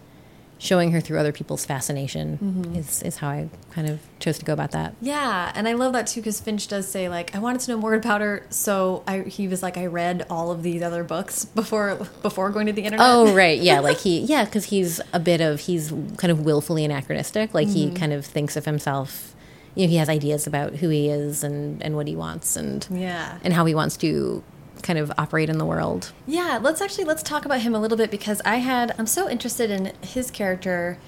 showing 0.59 0.93
her 0.93 1.01
through 1.01 1.19
other 1.19 1.33
people's 1.33 1.65
fascination 1.65 2.39
mm-hmm. 2.39 2.77
is, 2.77 3.03
is 3.03 3.17
how 3.19 3.29
i 3.29 3.49
kind 3.71 3.89
of 3.89 4.01
chose 4.21 4.39
to 4.39 4.45
go 4.45 4.53
about 4.53 4.71
that. 4.73 4.95
Yeah, 5.01 5.51
and 5.55 5.67
I 5.67 5.73
love 5.73 5.93
that 5.95 6.07
too 6.07 6.21
because 6.21 6.41
Finch 6.41 6.69
does 6.69 6.87
say 6.87 7.09
like 7.09 7.35
I 7.35 7.39
wanted 7.39 7.61
to 7.63 7.73
know 7.73 7.79
more 7.79 7.95
about 7.95 8.21
her, 8.21 8.47
so 8.51 9.03
I 9.07 9.21
he 9.21 9.49
was 9.49 9.63
like 9.63 9.77
I 9.77 9.87
read 9.87 10.27
all 10.31 10.51
of 10.51 10.63
these 10.63 10.83
other 10.83 11.03
books 11.03 11.45
before 11.45 11.97
before 12.23 12.51
going 12.51 12.67
to 12.67 12.73
the 12.73 12.83
internet. 12.83 13.07
Oh 13.09 13.35
right, 13.35 13.59
yeah, 13.59 13.81
like 13.81 13.99
he, 13.99 14.21
yeah, 14.21 14.45
because 14.45 14.67
he's 14.67 15.01
a 15.13 15.19
bit 15.19 15.41
of 15.41 15.61
he's 15.61 15.91
kind 16.17 16.31
of 16.31 16.45
willfully 16.45 16.85
anachronistic. 16.85 17.55
Like 17.55 17.69
he 17.69 17.87
mm-hmm. 17.87 17.97
kind 17.97 18.13
of 18.13 18.25
thinks 18.25 18.57
of 18.57 18.65
himself, 18.65 19.35
you 19.75 19.87
know, 19.87 19.91
he 19.91 19.97
has 19.97 20.09
ideas 20.09 20.47
about 20.47 20.77
who 20.77 20.89
he 20.91 21.09
is 21.09 21.43
and 21.43 21.83
and 21.83 21.97
what 21.97 22.07
he 22.07 22.15
wants 22.15 22.57
and 22.57 22.87
yeah, 22.91 23.39
and 23.43 23.55
how 23.55 23.65
he 23.65 23.75
wants 23.75 23.97
to 23.99 24.45
kind 24.81 24.99
of 24.99 25.13
operate 25.19 25.49
in 25.49 25.59
the 25.59 25.67
world. 25.67 26.13
yeah. 26.27 26.59
Let's 26.61 26.81
actually 26.81 27.05
let's 27.05 27.23
talk 27.23 27.45
about 27.45 27.61
him 27.61 27.75
a 27.75 27.81
little 27.81 27.97
bit 27.99 28.11
because 28.11 28.41
I 28.45 28.57
had 28.57 28.95
I'm 28.99 29.07
so 29.07 29.29
interested 29.29 29.71
in 29.71 29.93
his 30.03 30.31
character. 30.31 30.99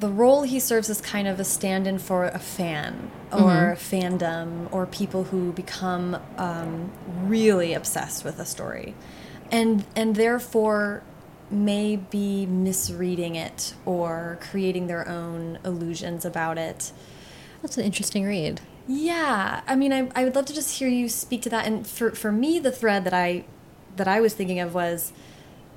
The 0.00 0.08
role 0.08 0.44
he 0.44 0.60
serves 0.60 0.88
as 0.88 1.00
kind 1.00 1.26
of 1.26 1.40
a 1.40 1.44
stand-in 1.44 1.98
for 1.98 2.24
a 2.26 2.38
fan 2.38 3.10
or 3.32 3.76
fandom 3.76 4.68
or 4.72 4.86
people 4.86 5.24
who 5.24 5.52
become 5.52 6.16
um, 6.36 6.92
really 7.24 7.74
obsessed 7.74 8.24
with 8.24 8.38
a 8.38 8.44
story. 8.44 8.94
and 9.50 9.84
and 9.96 10.14
therefore 10.14 11.02
may 11.50 11.96
be 11.96 12.46
misreading 12.46 13.34
it 13.34 13.74
or 13.86 14.38
creating 14.40 14.86
their 14.86 15.08
own 15.08 15.58
illusions 15.64 16.24
about 16.24 16.58
it. 16.58 16.92
That's 17.62 17.76
an 17.78 17.84
interesting 17.84 18.24
read. 18.24 18.60
Yeah, 18.90 19.60
I 19.66 19.76
mean, 19.76 19.92
I, 19.92 20.10
I 20.14 20.24
would 20.24 20.34
love 20.34 20.46
to 20.46 20.54
just 20.54 20.78
hear 20.78 20.88
you 20.88 21.10
speak 21.10 21.42
to 21.42 21.50
that. 21.50 21.66
And 21.66 21.86
for 21.86 22.12
for 22.12 22.32
me, 22.32 22.58
the 22.58 22.72
thread 22.72 23.04
that 23.04 23.12
I 23.12 23.44
that 23.96 24.08
I 24.08 24.20
was 24.20 24.32
thinking 24.32 24.58
of 24.58 24.74
was 24.74 25.12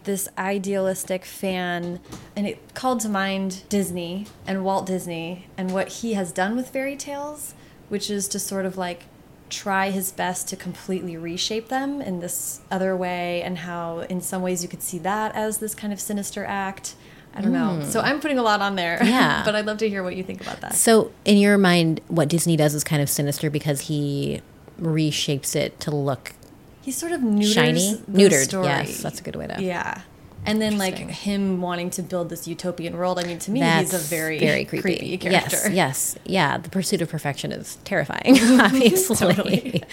this 0.05 0.29
idealistic 0.37 1.25
fan, 1.25 1.99
and 2.35 2.47
it 2.47 2.73
called 2.73 3.01
to 3.01 3.09
mind 3.09 3.63
Disney 3.67 4.27
and 4.47 4.63
Walt 4.63 4.85
Disney 4.85 5.47
and 5.57 5.73
what 5.73 5.89
he 5.89 6.13
has 6.13 6.31
done 6.31 6.55
with 6.55 6.69
fairy 6.69 6.95
tales, 6.95 7.53
which 7.89 8.09
is 8.09 8.29
to 8.29 8.39
sort 8.39 8.65
of 8.65 8.77
like 8.77 9.03
try 9.49 9.89
his 9.89 10.13
best 10.13 10.47
to 10.47 10.55
completely 10.55 11.17
reshape 11.17 11.67
them 11.67 12.01
in 12.01 12.21
this 12.21 12.61
other 12.71 12.95
way, 12.95 13.41
and 13.41 13.57
how 13.59 13.99
in 13.99 14.21
some 14.21 14.41
ways 14.41 14.63
you 14.63 14.69
could 14.69 14.81
see 14.81 14.99
that 14.99 15.35
as 15.35 15.57
this 15.57 15.75
kind 15.75 15.91
of 15.91 15.99
sinister 15.99 16.45
act. 16.45 16.95
I 17.33 17.41
don't 17.41 17.53
know. 17.53 17.83
So 17.85 18.01
I'm 18.01 18.19
putting 18.19 18.37
a 18.39 18.43
lot 18.43 18.61
on 18.61 18.75
there. 18.75 18.99
Yeah. 19.03 19.43
but 19.45 19.55
I'd 19.55 19.65
love 19.65 19.77
to 19.79 19.89
hear 19.89 20.03
what 20.03 20.15
you 20.15 20.23
think 20.23 20.41
about 20.41 20.61
that. 20.61 20.75
So, 20.75 21.11
in 21.25 21.37
your 21.37 21.57
mind, 21.57 22.01
what 22.07 22.27
Disney 22.27 22.55
does 22.57 22.73
is 22.73 22.83
kind 22.83 23.01
of 23.01 23.09
sinister 23.09 23.49
because 23.49 23.81
he 23.81 24.41
reshapes 24.81 25.55
it 25.55 25.79
to 25.81 25.91
look 25.91 26.33
He's 26.81 26.97
sort 26.97 27.11
of 27.11 27.21
neuters 27.21 27.53
shiny, 27.53 27.93
the 28.07 28.11
neutered. 28.23 28.43
story. 28.45 28.65
Yes, 28.65 29.01
that's 29.03 29.19
a 29.19 29.23
good 29.23 29.35
way 29.35 29.47
to. 29.47 29.61
Yeah. 29.61 30.01
And 30.43 30.59
then 30.59 30.79
like 30.79 30.97
him 30.97 31.61
wanting 31.61 31.91
to 31.91 32.01
build 32.01 32.29
this 32.29 32.47
utopian 32.47 32.97
world. 32.97 33.19
I 33.19 33.23
mean, 33.25 33.37
to 33.39 33.51
me, 33.51 33.59
That's 33.59 33.91
he's 33.91 34.03
a 34.11 34.15
very 34.15 34.39
very 34.39 34.65
creepy. 34.65 35.15
character. 35.19 35.69
Yes, 35.69 35.69
yes, 35.71 36.17
yeah. 36.25 36.57
The 36.57 36.69
pursuit 36.69 37.01
of 37.03 37.09
perfection 37.09 37.51
is 37.51 37.75
terrifying. 37.83 38.39
Obviously, 38.59 39.83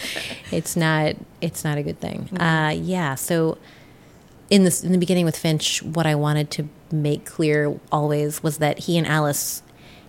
it's 0.51 0.75
not. 0.75 1.17
It's 1.43 1.65
not 1.65 1.77
a 1.77 1.83
good 1.83 2.01
thing. 2.01 2.31
Mm-hmm. 2.33 2.41
Uh, 2.43 2.71
yeah. 2.71 3.15
So, 3.15 3.59
in 4.49 4.65
this, 4.65 4.83
in 4.83 4.93
the 4.93 4.99
beginning 4.99 5.27
with 5.27 5.37
Finch, 5.37 5.83
what 5.83 6.07
I 6.07 6.15
wanted 6.15 6.51
to 6.53 6.69
make 6.93 7.25
clear 7.25 7.79
always 7.93 8.43
was 8.43 8.59
that 8.59 8.81
he 8.81 8.97
and 8.99 9.07
Alice 9.07 9.63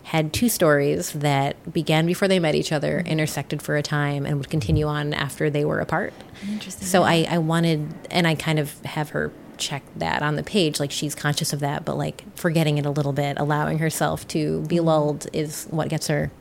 had 0.04 0.34
two 0.34 0.50
stories 0.50 1.12
that 1.14 1.72
began 1.72 2.06
before 2.08 2.28
they 2.28 2.40
met 2.40 2.56
each 2.56 2.72
other, 2.72 3.00
Mm-hmm. 3.00 3.08
intersected 3.08 3.62
for 3.62 3.76
a 3.78 3.84
time, 3.84 4.26
and 4.26 4.38
would 4.38 4.50
continue 4.50 4.88
on 4.88 5.14
after 5.14 5.50
they 5.50 5.64
were 5.64 5.80
apart. 5.80 6.14
Interesting. 6.50 6.88
So 6.88 7.04
I, 7.04 7.28
I 7.30 7.38
wanted, 7.38 7.94
and 8.10 8.26
I 8.26 8.34
kind 8.36 8.58
of 8.58 8.80
have 8.86 9.10
her 9.10 9.32
check 9.58 9.84
that 9.98 10.22
on 10.24 10.36
the 10.36 10.42
page, 10.44 10.80
like 10.80 10.90
she's 10.90 11.14
conscious 11.14 11.54
of 11.54 11.60
that, 11.60 11.86
but 11.86 11.98
like 11.98 12.24
forgetting 12.36 12.78
it 12.78 12.86
a 12.86 12.90
little 12.90 13.12
bit, 13.14 13.38
allowing 13.38 13.78
herself 13.80 14.28
to 14.30 14.62
be 14.62 14.80
lulled 14.80 15.28
is 15.34 15.68
what 15.70 15.90
gets 15.90 16.08
her. 16.08 16.32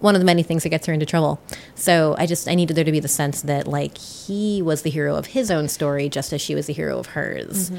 One 0.00 0.14
of 0.14 0.20
the 0.20 0.26
many 0.26 0.42
things 0.42 0.64
that 0.64 0.68
gets 0.68 0.86
her 0.86 0.92
into 0.92 1.06
trouble. 1.06 1.40
So 1.76 2.14
I 2.18 2.26
just 2.26 2.46
I 2.48 2.54
needed 2.56 2.76
there 2.76 2.84
to 2.84 2.90
be 2.92 3.00
the 3.00 3.08
sense 3.08 3.42
that 3.42 3.66
like 3.68 3.96
he 3.98 4.60
was 4.60 4.82
the 4.82 4.90
hero 4.90 5.14
of 5.16 5.26
his 5.26 5.50
own 5.50 5.68
story, 5.68 6.08
just 6.08 6.32
as 6.32 6.40
she 6.40 6.54
was 6.56 6.66
the 6.66 6.72
hero 6.72 6.98
of 6.98 7.06
hers, 7.06 7.70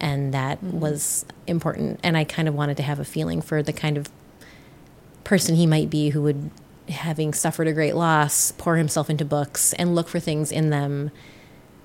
and 0.00 0.32
that 0.34 0.58
mm-hmm. 0.58 0.80
was 0.80 1.24
important. 1.46 2.00
And 2.02 2.16
I 2.16 2.24
kind 2.24 2.48
of 2.48 2.54
wanted 2.54 2.76
to 2.78 2.82
have 2.82 2.98
a 2.98 3.04
feeling 3.04 3.42
for 3.42 3.62
the 3.62 3.72
kind 3.72 3.96
of 3.96 4.08
person 5.24 5.54
he 5.54 5.66
might 5.66 5.90
be 5.90 6.10
who 6.10 6.22
would 6.22 6.50
having 6.88 7.32
suffered 7.32 7.68
a 7.68 7.72
great 7.72 7.94
loss 7.94 8.52
pour 8.52 8.76
himself 8.76 9.08
into 9.08 9.24
books 9.24 9.72
and 9.74 9.94
look 9.94 10.08
for 10.08 10.18
things 10.18 10.50
in 10.50 10.70
them 10.70 11.10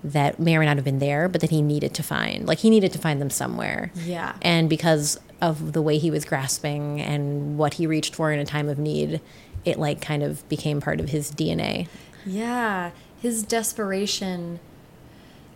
that 0.03 0.39
may 0.39 0.55
or 0.55 0.59
may 0.59 0.65
not 0.65 0.77
have 0.77 0.85
been 0.85 0.97
there 0.99 1.27
but 1.29 1.41
that 1.41 1.51
he 1.51 1.61
needed 1.61 1.93
to 1.93 2.01
find 2.01 2.47
like 2.47 2.59
he 2.59 2.71
needed 2.71 2.91
to 2.91 2.97
find 2.97 3.21
them 3.21 3.29
somewhere 3.29 3.91
Yeah. 4.03 4.33
and 4.41 4.67
because 4.67 5.19
of 5.41 5.73
the 5.73 5.81
way 5.81 5.99
he 5.99 6.09
was 6.09 6.25
grasping 6.25 7.01
and 7.01 7.55
what 7.57 7.75
he 7.75 7.85
reached 7.85 8.15
for 8.15 8.31
in 8.31 8.39
a 8.39 8.45
time 8.45 8.67
of 8.67 8.79
need 8.79 9.21
it 9.63 9.77
like 9.77 10.01
kind 10.01 10.23
of 10.23 10.47
became 10.49 10.81
part 10.81 10.99
of 10.99 11.09
his 11.09 11.31
dna 11.31 11.87
Yeah, 12.25 12.91
his 13.21 13.43
desperation. 13.43 14.59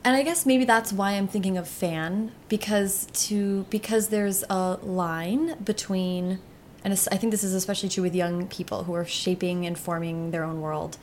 And 0.09 0.17
I 0.17 0.23
guess 0.23 0.43
maybe 0.43 0.65
that's 0.65 0.91
why 0.91 1.11
I'm 1.11 1.27
thinking 1.27 1.55
of 1.55 1.67
fan 1.67 2.31
because 2.47 3.07
to 3.27 3.67
because 3.69 4.07
there's 4.07 4.43
a 4.49 4.79
line 4.81 5.55
between 5.63 6.39
and 6.83 6.93
I 7.11 7.17
think 7.17 7.29
this 7.29 7.43
is 7.43 7.53
especially 7.53 7.89
true 7.89 8.01
with 8.01 8.15
young 8.15 8.47
people 8.47 8.85
who 8.85 8.95
are 8.95 9.05
shaping 9.05 9.67
and 9.67 9.77
forming 9.77 10.31
their 10.31 10.43
own 10.43 10.61
world. 10.61 10.97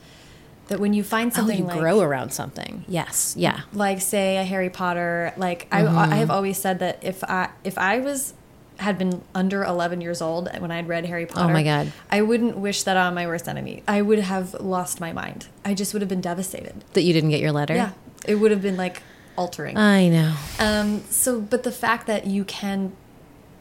That 0.67 0.81
when 0.81 0.91
you 0.91 1.05
find 1.05 1.31
oh 1.31 1.35
something 1.35 1.59
you 1.59 1.63
like 1.63 1.79
grow 1.79 2.01
around 2.01 2.31
something 2.31 2.83
yes 2.89 3.33
yeah 3.37 3.61
like 3.71 4.01
say 4.01 4.35
a 4.39 4.43
Harry 4.43 4.69
Potter 4.69 5.33
like 5.37 5.69
I, 5.71 5.83
Mm-hmm. 5.83 5.97
I 5.97 6.15
have 6.17 6.29
always 6.29 6.57
said 6.57 6.79
that 6.79 7.01
if 7.01 7.23
I 7.23 7.51
if 7.63 7.77
I 7.77 7.99
was 7.99 8.33
had 8.79 8.97
been 8.97 9.23
under 9.33 9.63
11 9.63 10.01
years 10.01 10.21
old 10.21 10.49
when 10.59 10.71
I'd 10.71 10.87
read 10.87 11.05
Harry 11.05 11.25
Potter 11.25 11.49
Oh 11.49 11.53
my 11.53 11.63
God. 11.63 11.91
I 12.11 12.21
wouldn't 12.21 12.57
wish 12.57 12.83
that 12.83 12.97
on 12.97 13.13
my 13.15 13.25
worst 13.27 13.47
enemy. 13.47 13.83
I 13.87 14.01
would 14.01 14.19
have 14.19 14.53
lost 14.55 14.99
my 14.99 15.11
mind. 15.13 15.47
I 15.65 15.73
just 15.73 15.93
would 15.93 16.01
have 16.01 16.09
been 16.09 16.21
devastated. 16.21 16.83
That 16.93 17.01
you 17.03 17.13
didn't 17.13 17.29
get 17.31 17.39
your 17.39 17.51
letter? 17.51 17.75
Yeah. 17.75 17.91
It 18.25 18.35
would 18.35 18.51
have 18.51 18.61
been 18.61 18.77
like 18.77 19.01
altering. 19.35 19.77
I 19.77 20.09
know. 20.09 20.35
Um 20.59 21.01
so 21.09 21.39
but 21.41 21.63
the 21.63 21.71
fact 21.71 22.07
that 22.07 22.27
you 22.27 22.43
can 22.43 22.93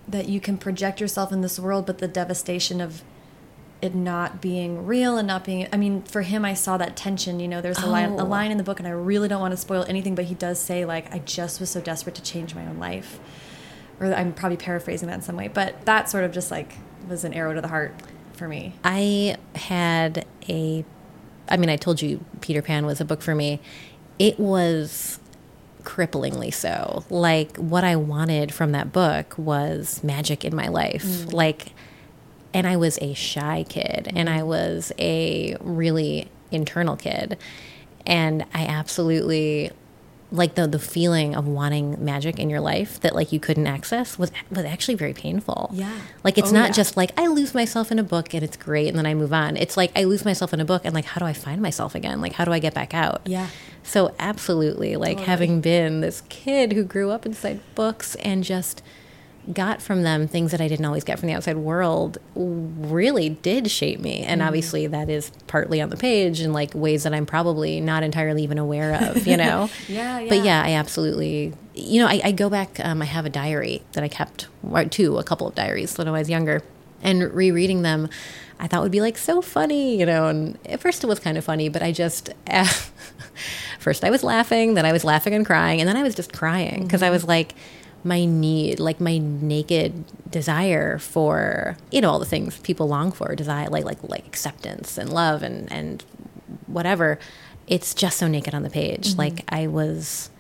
that 0.09 0.29
you 0.29 0.41
can 0.41 0.57
project 0.57 1.01
yourself 1.01 1.33
in 1.33 1.41
this 1.41 1.59
world 1.59 1.85
but 1.87 1.99
the 1.99 2.09
devastation 2.09 2.81
of 2.81 3.03
it 3.83 3.95
not 3.95 4.41
being 4.41 4.87
real 4.87 5.19
and 5.19 5.27
not 5.29 5.45
being 5.45 5.67
I 5.73 5.77
mean 5.77 6.03
for 6.03 6.23
him 6.23 6.45
I 6.45 6.55
saw 6.55 6.77
that 6.79 6.97
tension 6.97 7.41
you 7.41 7.49
know 7.49 7.61
there's 7.61 7.79
a 7.79 7.87
line 7.87 8.13
a 8.19 8.23
Oh. 8.25 8.25
line 8.25 8.51
in 8.51 8.57
the 8.57 8.65
book 8.65 8.79
and 8.79 8.89
I 8.89 8.93
really 8.93 9.29
don't 9.29 9.41
want 9.41 9.53
to 9.53 9.57
spoil 9.59 9.85
anything 9.89 10.15
but 10.15 10.25
he 10.27 10.35
does 10.35 10.59
say 10.61 10.85
like 10.87 11.13
I 11.15 11.19
just 11.19 11.61
was 11.61 11.69
so 11.71 11.81
desperate 11.81 12.15
to 12.15 12.23
change 12.23 12.55
my 12.55 12.67
own 12.67 12.79
life 12.79 13.19
or 14.01 14.15
I'm 14.15 14.33
probably 14.33 14.57
paraphrasing 14.57 15.09
that 15.09 15.15
in 15.15 15.23
some 15.23 15.37
way 15.37 15.49
but 15.49 15.85
that 15.87 16.09
sort 16.09 16.25
of 16.25 16.33
just 16.33 16.51
like 16.51 16.75
was 17.09 17.25
an 17.25 17.33
arrow 17.33 17.55
to 17.55 17.61
the 17.61 17.69
heart 17.69 17.95
for 18.35 18.49
me 18.49 18.75
I 18.85 19.37
had 19.55 20.27
a, 20.49 20.85
I 21.49 21.57
mean, 21.57 21.71
I 21.71 21.77
told 21.77 22.03
you 22.03 22.25
Peter 22.41 22.63
Pan 22.63 22.87
was 22.87 23.01
a 23.01 23.05
book 23.05 23.23
for 23.23 23.35
me. 23.35 23.61
It 24.19 24.39
was 24.39 25.19
cripplingly 25.83 26.53
so. 26.53 27.05
Like, 27.11 27.57
what 27.57 27.85
I 27.85 27.97
wanted 27.97 28.53
from 28.53 28.73
that 28.73 28.93
book 28.93 29.37
was 29.39 30.03
magic 30.03 30.45
in 30.45 30.55
my 30.55 30.69
life. 30.69 31.05
Mm. 31.05 31.33
Like, 31.33 31.73
and 32.53 32.67
I 32.67 32.77
was 32.77 32.99
a 33.01 33.15
shy 33.15 33.65
kid 33.69 34.07
mm-hmm. 34.07 34.17
and 34.17 34.31
I 34.31 34.43
was 34.43 34.93
a 34.99 35.57
really 35.61 36.29
internal 36.51 36.97
kid. 36.97 37.39
And 38.07 38.45
I 38.55 38.67
absolutely 38.67 39.73
like 40.33 40.57
the 40.57 40.67
the 40.67 40.79
feeling 40.79 41.35
of 41.37 41.47
wanting 41.47 42.05
magic 42.05 42.39
in 42.41 42.51
your 42.51 42.59
life 42.61 42.99
that 43.01 43.15
like 43.15 43.33
you 43.33 43.39
couldn't 43.39 43.67
access 43.67 44.19
was 44.19 44.33
was 44.51 44.65
actually 44.65 44.97
very 44.97 45.13
painful. 45.15 45.71
Yeah. 45.73 45.93
Like 46.25 46.37
it's 46.37 46.51
Oh, 46.51 46.55
not 46.55 46.67
yeah. 46.71 46.73
just 46.73 46.97
like 46.97 47.13
I 47.19 47.29
lose 47.29 47.55
myself 47.55 47.93
in 47.93 47.99
a 47.99 48.03
book 48.03 48.35
and 48.35 48.43
it's 48.43 48.57
great 48.57 48.89
and 48.89 48.99
then 48.99 49.07
I 49.07 49.15
move 49.15 49.33
on. 49.33 49.57
It's 49.57 49.77
like 49.77 49.93
I 49.95 50.03
lose 50.05 50.25
myself 50.25 50.53
in 50.53 50.61
a 50.61 50.65
book 50.65 50.83
and 50.85 50.93
like 50.95 51.05
how 51.05 51.21
do 51.21 51.25
I 51.27 51.33
find 51.33 51.63
myself 51.63 51.95
again? 51.95 52.21
Like 52.21 52.33
how 52.33 52.45
do 52.45 52.53
I 52.53 52.59
get 52.59 52.75
back 52.75 52.93
out? 52.93 53.23
Yeah. 53.25 53.49
So 53.85 54.13
absolutely, 54.19 54.97
like 54.97 55.13
Totally. 55.19 55.27
having 55.27 55.61
been 55.61 56.01
this 56.01 56.23
kid 56.29 56.73
who 56.73 56.83
grew 56.83 57.11
up 57.11 57.25
inside 57.25 57.61
books 57.77 58.17
and 58.17 58.43
just 58.43 58.83
got 59.53 59.81
from 59.81 60.03
them 60.03 60.27
things 60.27 60.51
that 60.51 60.61
I 60.61 60.67
didn't 60.69 60.85
always 60.87 61.05
get 61.05 61.19
from 61.19 61.29
the 61.29 61.35
outside 61.35 61.57
world 61.57 62.19
really 62.35 63.29
did 63.29 63.71
shape 63.71 64.01
me. 64.01 64.23
And 64.23 64.41
Mm-hmm. 64.41 64.49
obviously 64.49 64.87
that 64.89 65.09
is 65.09 65.31
partly 65.47 65.81
on 65.81 65.89
the 65.91 65.97
page 65.97 66.41
in 66.41 66.53
like 66.53 66.75
ways 66.75 67.05
that 67.05 67.15
I'm 67.15 67.27
probably 67.27 67.81
not 67.81 68.03
entirely 68.03 68.43
even 68.43 68.59
aware 68.59 68.93
of, 68.95 69.27
you 69.27 69.37
know? 69.45 69.71
Yeah, 69.89 70.19
yeah, 70.21 70.29
But 70.29 70.45
yeah. 70.45 70.63
I 70.65 70.73
absolutely, 70.73 71.53
you 71.75 72.01
know, 72.01 72.09
I, 72.09 72.21
I 72.25 72.33
go 72.33 72.51
back, 72.51 72.81
um, 72.85 73.01
I 73.03 73.05
have 73.05 73.25
a 73.25 73.31
diary 73.31 73.83
that 73.93 74.03
I 74.03 74.09
kept, 74.09 74.49
or 74.69 74.85
two, 74.85 75.19
a 75.19 75.23
couple 75.25 75.47
of 75.47 75.55
diaries 75.55 75.97
when 75.97 76.09
I 76.09 76.11
was 76.13 76.29
younger. 76.29 76.63
And 77.03 77.23
rereading 77.33 77.83
them, 77.83 78.09
I 78.59 78.67
thought 78.67 78.83
would 78.83 78.91
be 78.91 79.03
like 79.03 79.19
so 79.19 79.43
funny, 79.43 79.99
you 79.99 80.07
know. 80.07 80.27
And 80.29 80.59
at 80.67 80.81
first 80.81 81.05
it 81.05 81.07
was 81.07 81.21
kind 81.21 81.37
of 81.39 81.45
funny, 81.45 81.69
but 81.69 81.83
I 81.83 81.93
just, 81.93 82.31
first 83.79 84.05
I 84.05 84.11
was 84.11 84.23
laughing, 84.25 84.75
then 84.75 84.87
I 84.87 84.93
was 84.93 85.05
laughing 85.05 85.35
and 85.35 85.45
crying, 85.47 85.81
and 85.81 85.89
then 85.89 85.97
I 85.97 86.03
was 86.03 86.15
just 86.15 86.33
crying 86.33 86.83
because 86.85 87.03
I 87.03 87.11
was 87.11 87.25
like, 87.25 87.55
my 88.07 88.25
need, 88.25 88.79
like 88.81 89.01
my 89.01 89.19
naked 89.19 90.05
desire 90.31 90.99
for, 90.99 91.77
you 91.91 92.01
know, 92.01 92.11
all 92.11 92.19
the 92.19 92.25
things 92.25 92.59
people 92.61 92.87
long 92.89 93.11
for, 93.13 93.35
desire, 93.35 93.69
like 93.69 93.85
like 93.85 93.99
like 94.05 94.27
acceptance 94.27 94.97
and 94.97 95.13
love 95.13 95.43
and 95.43 95.71
and 95.73 96.03
whatever. 96.67 97.19
It's 97.67 97.95
just 97.95 98.17
so 98.19 98.29
naked 98.29 98.55
on 98.55 98.63
the 98.63 98.71
page. 98.71 99.09
Mm-hmm. 99.11 99.19
Like 99.19 99.45
I 99.49 99.67
was 99.67 100.31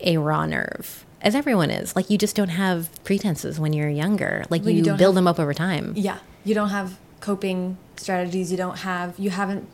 a 0.00 0.16
raw 0.16 0.46
nerve, 0.46 1.04
as 1.20 1.34
everyone 1.34 1.70
is. 1.70 1.94
Like 1.94 2.08
you 2.10 2.16
just 2.18 2.34
don't 2.34 2.48
have 2.48 2.88
pretenses 3.04 3.60
when 3.60 3.72
you're 3.72 3.88
younger. 3.90 4.44
Like 4.50 4.62
Well, 4.62 4.70
you 4.70 4.78
you, 4.78 4.84
build 4.84 5.00
have- 5.00 5.14
them 5.14 5.26
up 5.28 5.38
over 5.38 5.52
time. 5.54 5.92
Yeah. 5.96 6.18
You 6.44 6.54
don't 6.54 6.70
have 6.70 6.98
coping 7.20 7.76
strategies. 7.96 8.50
You 8.50 8.56
don't 8.58 8.78
have, 8.78 9.18
you 9.18 9.30
haven't 9.30 9.68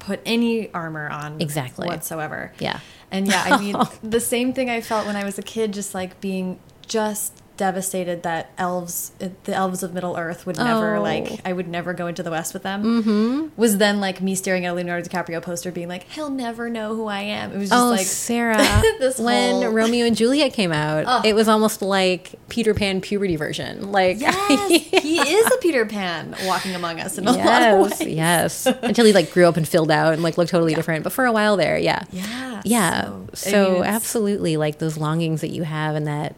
put 0.00 0.20
any 0.26 0.72
armor 0.72 1.08
on 1.08 1.40
Exactly. 1.40 1.86
whatsoever. 1.88 2.52
Yeah. 2.58 2.80
And 3.10 3.26
yeah, 3.28 3.42
I 3.46 3.58
mean, 3.58 3.76
the 4.02 4.20
same 4.20 4.52
thing 4.52 4.70
I 4.70 4.80
felt 4.80 5.06
when 5.06 5.16
I 5.16 5.24
was 5.24 5.38
a 5.38 5.42
kid, 5.42 5.72
just 5.72 5.94
like 5.94 6.20
being 6.20 6.58
just 6.92 7.38
devastated 7.58 8.22
that 8.24 8.50
elves, 8.58 9.12
the 9.44 9.54
elves 9.54 9.82
of 9.82 9.92
Middle 9.94 10.16
Earth, 10.16 10.46
would 10.46 10.56
never 10.56 10.96
Oh. 10.96 11.02
like. 11.02 11.40
I 11.44 11.52
would 11.52 11.68
never 11.68 11.92
go 11.92 12.06
into 12.08 12.22
the 12.22 12.30
West 12.30 12.54
with 12.54 12.62
them. 12.64 12.82
Mm-hmm. 12.82 13.48
Was 13.60 13.76
then 13.76 14.00
like 14.00 14.20
me 14.20 14.34
staring 14.34 14.64
at 14.66 14.72
a 14.72 14.74
Leonardo 14.74 15.06
DiCaprio 15.08 15.40
poster, 15.42 15.70
being 15.70 15.86
like, 15.86 16.04
"He'll 16.10 16.30
never 16.30 16.68
know 16.70 16.96
who 16.96 17.06
I 17.06 17.20
am." 17.20 17.52
It 17.52 17.58
was 17.58 17.68
just 17.68 17.80
Oh, 17.80 17.90
like 17.90 18.06
Sarah, 18.06 18.56
this 18.98 19.18
when 19.18 19.52
whole- 19.62 19.68
Romeo 19.70 20.06
and 20.06 20.16
Juliet 20.16 20.54
came 20.54 20.72
out, 20.72 21.24
it 21.24 21.34
was 21.34 21.46
almost 21.46 21.82
like 21.82 22.34
Peter 22.48 22.74
Pan 22.74 23.00
puberty 23.00 23.36
version. 23.36 23.92
Like, 23.92 24.18
Yes, 24.20 24.68
he 25.02 25.18
is 25.20 25.46
a 25.46 25.58
Peter 25.58 25.84
Pan 25.86 26.34
walking 26.46 26.74
among 26.74 27.00
us 27.00 27.16
in 27.18 27.28
a 27.28 27.32
lot 27.32 27.38
of 27.62 27.90
yes, 27.90 28.00
ways. 28.00 28.08
yes. 28.08 28.66
Until 28.82 29.04
he 29.04 29.12
like 29.12 29.30
grew 29.32 29.46
up 29.46 29.56
and 29.56 29.68
filled 29.68 29.90
out 29.90 30.14
and 30.14 30.22
like 30.22 30.36
looked 30.38 30.50
totally 30.50 30.74
different. 30.74 31.04
But 31.04 31.12
for 31.12 31.26
a 31.26 31.32
while 31.32 31.56
there, 31.56 31.78
yeah, 31.78 32.02
Yeah, 32.10 32.62
yeah. 32.64 33.02
so, 33.04 33.28
So, 33.34 33.70
I 33.70 33.74
mean, 33.74 33.84
absolutely, 33.84 34.56
like 34.56 34.78
those 34.78 34.96
longings 34.96 35.42
that 35.42 35.50
you 35.50 35.62
have 35.64 35.94
and 35.94 36.06
that 36.06 36.34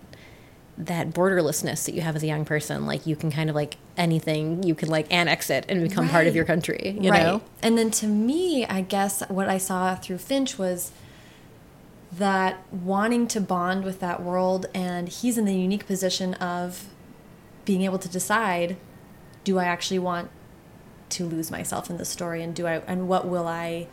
that 0.76 1.10
borderlessness 1.10 1.84
that 1.84 1.94
you 1.94 2.00
have 2.00 2.16
as 2.16 2.22
a 2.22 2.26
young 2.26 2.44
person, 2.44 2.86
like 2.86 3.06
you 3.06 3.14
can 3.14 3.30
kind 3.30 3.48
of 3.48 3.54
like 3.54 3.76
anything, 3.96 4.62
you 4.62 4.74
can 4.74 4.88
like 4.88 5.12
annex 5.12 5.48
it 5.50 5.64
and 5.68 5.80
become 5.88 6.08
part 6.08 6.26
of 6.26 6.34
your 6.34 6.44
country. 6.44 6.96
You 7.00 7.10
right. 7.10 7.22
know? 7.22 7.42
And 7.62 7.78
then 7.78 7.90
to 7.92 8.06
me, 8.06 8.66
I 8.66 8.80
guess 8.80 9.22
what 9.28 9.48
I 9.48 9.58
saw 9.58 9.94
through 9.94 10.18
Finch 10.18 10.58
was 10.58 10.90
that 12.10 12.62
wanting 12.72 13.26
to 13.28 13.40
bond 13.40 13.84
with 13.84 14.00
that 14.00 14.22
world, 14.22 14.66
and 14.74 15.08
he's 15.08 15.38
in 15.38 15.44
the 15.44 15.54
unique 15.54 15.86
position 15.86 16.34
of 16.34 16.88
being 17.64 17.82
able 17.82 17.98
to 17.98 18.08
decide: 18.08 18.76
Do 19.44 19.58
I 19.58 19.64
actually 19.64 19.98
want 20.00 20.30
to 21.10 21.24
lose 21.26 21.50
myself 21.50 21.90
in 21.90 21.96
the 21.96 22.04
story, 22.04 22.42
and 22.42 22.54
do 22.54 22.66
I, 22.66 22.78
and 22.86 23.08
what 23.08 23.26
will 23.28 23.46
I 23.46 23.86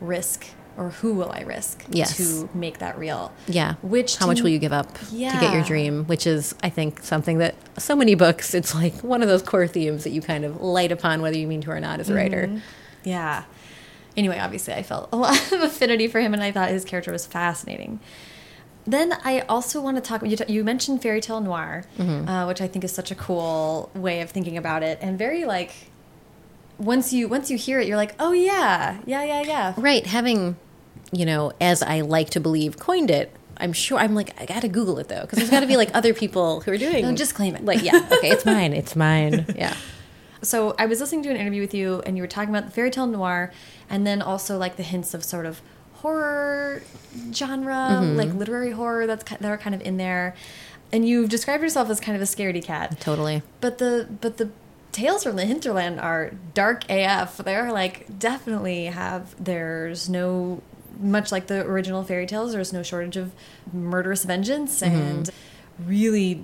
risk, 0.00 0.46
or 0.76 0.90
who 0.90 1.14
will 1.14 1.30
I 1.32 1.40
risk 1.42 1.84
Yes. 1.88 2.16
to 2.18 2.48
make 2.54 2.78
that 2.78 2.98
real? 2.98 3.32
Yeah. 3.46 3.74
Which 3.82 4.16
how 4.16 4.26
much 4.26 4.42
will 4.42 4.50
you 4.50 4.58
give 4.58 4.72
up 4.72 4.92
to 4.98 5.16
get 5.16 5.52
your 5.52 5.62
dream? 5.62 6.04
Which 6.04 6.26
is, 6.26 6.54
I 6.62 6.68
think, 6.68 7.02
something 7.02 7.38
that 7.38 7.54
so 7.78 7.96
many 7.96 8.14
books. 8.14 8.54
It's 8.54 8.74
like 8.74 8.94
one 9.02 9.22
of 9.22 9.28
those 9.28 9.42
core 9.42 9.66
themes 9.66 10.04
that 10.04 10.10
you 10.10 10.20
kind 10.22 10.44
of 10.44 10.60
light 10.60 10.92
upon, 10.92 11.22
whether 11.22 11.38
you 11.38 11.46
mean 11.46 11.60
to 11.62 11.70
or 11.70 11.80
not, 11.80 12.00
as 12.00 12.10
a 12.10 12.14
writer. 12.14 12.46
Mm-hmm. 12.46 12.58
Yeah. 13.04 13.44
Anyway, 14.16 14.38
obviously, 14.38 14.72
I 14.74 14.82
felt 14.82 15.08
a 15.12 15.16
lot 15.16 15.52
of 15.52 15.60
affinity 15.60 16.08
for 16.08 16.20
him, 16.20 16.32
and 16.34 16.42
I 16.42 16.50
thought 16.52 16.68
his 16.70 16.84
character 16.84 17.12
was 17.12 17.26
fascinating. 17.26 18.00
Then 18.86 19.14
I 19.24 19.40
also 19.48 19.80
want 19.80 19.96
to 19.96 20.00
talk. 20.00 20.22
You, 20.24 20.36
you 20.48 20.62
mentioned 20.64 21.02
fairy 21.02 21.20
tale 21.20 21.40
noir, 21.40 21.84
Mm-hmm. 21.98 22.28
uh, 22.28 22.46
which 22.46 22.60
I 22.60 22.68
think 22.68 22.84
is 22.84 22.92
such 22.92 23.10
a 23.10 23.14
cool 23.14 23.90
way 23.94 24.20
of 24.20 24.30
thinking 24.30 24.56
about 24.56 24.82
it, 24.82 24.98
and 25.02 25.18
very 25.18 25.44
like 25.44 25.72
once 26.78 27.12
you 27.12 27.28
once 27.28 27.50
you 27.50 27.56
hear 27.56 27.80
it, 27.80 27.88
you're 27.88 27.96
like, 27.96 28.14
oh 28.20 28.32
yeah, 28.32 29.00
yeah, 29.06 29.24
yeah, 29.24 29.42
yeah. 29.42 29.74
Right. 29.76 30.06
Having, 30.06 30.56
you 31.12 31.26
know, 31.26 31.52
as 31.60 31.82
I 31.82 32.00
like 32.00 32.30
to 32.30 32.40
believe, 32.40 32.78
coined 32.78 33.10
it. 33.10 33.32
I'm 33.58 33.72
sure. 33.72 33.98
I'm 33.98 34.14
like, 34.14 34.40
I 34.40 34.44
gotta 34.44 34.68
Google 34.68 34.98
it 34.98 35.08
though, 35.08 35.22
because 35.22 35.38
there's 35.38 35.50
got 35.50 35.60
to 35.60 35.66
be 35.66 35.76
like 35.76 35.90
other 35.94 36.12
people 36.12 36.60
who 36.60 36.72
are 36.72 36.76
doing. 36.76 37.02
No, 37.02 37.14
just 37.14 37.34
claim 37.34 37.56
it. 37.56 37.64
Like, 37.64 37.82
yeah, 37.82 38.06
okay, 38.12 38.30
it's 38.30 38.44
mine. 38.44 38.72
It's 38.72 38.96
mine. 38.96 39.46
Yeah. 39.56 39.74
So 40.42 40.74
I 40.78 40.86
was 40.86 41.00
listening 41.00 41.22
to 41.24 41.30
an 41.30 41.36
interview 41.36 41.62
with 41.62 41.72
you, 41.74 42.02
and 42.04 42.16
you 42.16 42.22
were 42.22 42.28
talking 42.28 42.50
about 42.50 42.66
the 42.66 42.70
fairy 42.70 42.90
tale 42.90 43.06
noir, 43.06 43.52
and 43.88 44.06
then 44.06 44.20
also 44.20 44.58
like 44.58 44.76
the 44.76 44.82
hints 44.82 45.14
of 45.14 45.24
sort 45.24 45.46
of 45.46 45.62
horror 45.94 46.82
genre, 47.32 47.74
mm-hmm. 47.74 48.16
like 48.16 48.32
literary 48.34 48.70
horror 48.72 49.06
that's 49.06 49.24
that 49.24 49.44
are 49.44 49.58
kind 49.58 49.74
of 49.74 49.80
in 49.82 49.96
there. 49.96 50.34
And 50.92 51.08
you've 51.08 51.30
described 51.30 51.62
yourself 51.62 51.90
as 51.90 51.98
kind 52.00 52.14
of 52.14 52.22
a 52.22 52.26
scaredy 52.26 52.62
cat. 52.62 53.00
Totally. 53.00 53.42
But 53.60 53.78
the 53.78 54.08
but 54.20 54.36
the 54.36 54.50
tales 54.92 55.24
from 55.24 55.36
the 55.36 55.44
hinterland 55.44 56.00
are 56.00 56.32
dark 56.54 56.84
AF. 56.88 57.38
They're 57.38 57.72
like 57.72 58.18
definitely 58.18 58.86
have 58.86 59.34
there's 59.42 60.08
no 60.08 60.62
much 60.98 61.32
like 61.32 61.46
the 61.46 61.60
original 61.62 62.02
fairy 62.02 62.26
tales. 62.26 62.52
There's 62.52 62.72
no 62.72 62.82
shortage 62.82 63.16
of 63.16 63.32
murderous 63.72 64.24
vengeance 64.24 64.80
mm-hmm. 64.80 64.94
and 64.94 65.30
really 65.84 66.42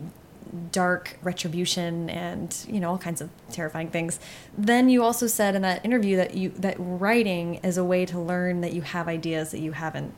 dark 0.71 1.19
retribution 1.23 2.11
and 2.11 2.67
you 2.69 2.79
know 2.79 2.91
all 2.91 2.99
kinds 2.99 3.21
of 3.21 3.31
terrifying 3.51 3.89
things. 3.89 4.21
Then 4.57 4.89
you 4.89 5.03
also 5.03 5.27
said 5.27 5.55
in 5.55 5.63
that 5.63 5.85
interview 5.85 6.17
that 6.17 6.35
you 6.35 6.51
that 6.51 6.77
writing 6.79 7.57
is 7.57 7.79
a 7.79 7.85
way 7.85 8.05
to 8.07 8.19
learn 8.19 8.61
that 8.61 8.73
you 8.73 8.83
have 8.83 9.09
ideas 9.09 9.51
that 9.53 9.61
you 9.61 9.73
haven't 9.73 10.15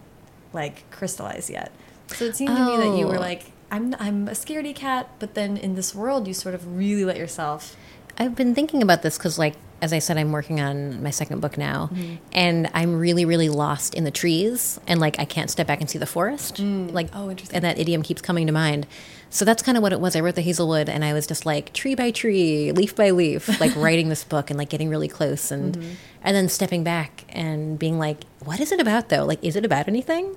like 0.52 0.88
crystallized 0.90 1.50
yet. 1.50 1.70
So 2.08 2.24
it 2.26 2.36
seemed 2.36 2.56
to 2.56 2.64
me 2.64 2.76
that 2.76 2.98
you 2.98 3.06
were 3.06 3.16
Oh. 3.16 3.20
like 3.20 3.52
I'm 3.70 3.94
I'm 3.98 4.28
a 4.28 4.32
scaredy 4.32 4.74
cat, 4.74 5.08
but 5.18 5.34
then 5.34 5.56
in 5.56 5.74
this 5.74 5.94
world 5.94 6.26
you 6.26 6.34
sort 6.34 6.54
of 6.54 6.76
really 6.76 7.04
let 7.04 7.16
yourself. 7.16 7.76
I've 8.18 8.36
been 8.36 8.54
thinking 8.54 8.82
about 8.82 9.02
this 9.02 9.18
because, 9.18 9.38
like, 9.38 9.54
as 9.82 9.92
I 9.92 9.98
said, 9.98 10.16
I'm 10.16 10.32
working 10.32 10.60
on 10.60 11.02
my 11.02 11.10
second 11.10 11.40
book 11.40 11.58
now, 11.58 11.90
Mm-hmm. 11.92 12.14
and 12.32 12.70
I'm 12.74 12.96
really, 12.98 13.24
really 13.24 13.48
lost 13.48 13.94
in 13.94 14.04
the 14.04 14.10
trees, 14.10 14.80
and 14.86 15.00
like 15.00 15.18
I 15.18 15.24
can't 15.24 15.50
step 15.50 15.66
back 15.66 15.80
and 15.80 15.90
see 15.90 15.98
the 15.98 16.06
forest. 16.06 16.58
Like, 16.60 17.08
Oh, 17.14 17.30
interesting. 17.30 17.56
And 17.56 17.64
that 17.64 17.78
idiom 17.78 18.02
keeps 18.02 18.22
coming 18.22 18.46
to 18.46 18.52
mind. 18.52 18.86
So 19.30 19.44
that's 19.44 19.62
kind 19.64 19.76
of 19.76 19.82
what 19.82 19.92
it 19.92 19.98
was. 20.00 20.14
I 20.14 20.20
wrote 20.20 20.36
the 20.36 20.42
Hazel 20.42 20.68
Wood, 20.68 20.88
and 20.88 21.04
I 21.04 21.12
was 21.12 21.26
just 21.26 21.44
like 21.44 21.72
tree 21.72 21.94
by 21.96 22.10
tree, 22.12 22.70
leaf 22.72 22.94
by 22.94 23.10
leaf, 23.10 23.60
like 23.60 23.74
writing 23.76 24.08
this 24.08 24.22
book 24.24 24.48
and 24.50 24.56
like 24.58 24.68
getting 24.68 24.88
really 24.88 25.08
close, 25.08 25.50
and 25.50 25.76
Mm-hmm. 25.76 25.90
and 26.22 26.36
then 26.36 26.48
stepping 26.48 26.84
back 26.84 27.24
and 27.28 27.78
being 27.78 27.98
like, 27.98 28.24
what 28.44 28.60
is 28.60 28.70
it 28.72 28.80
about 28.80 29.08
though? 29.08 29.24
Like, 29.24 29.42
is 29.42 29.56
it 29.56 29.64
about 29.64 29.88
anything? 29.88 30.36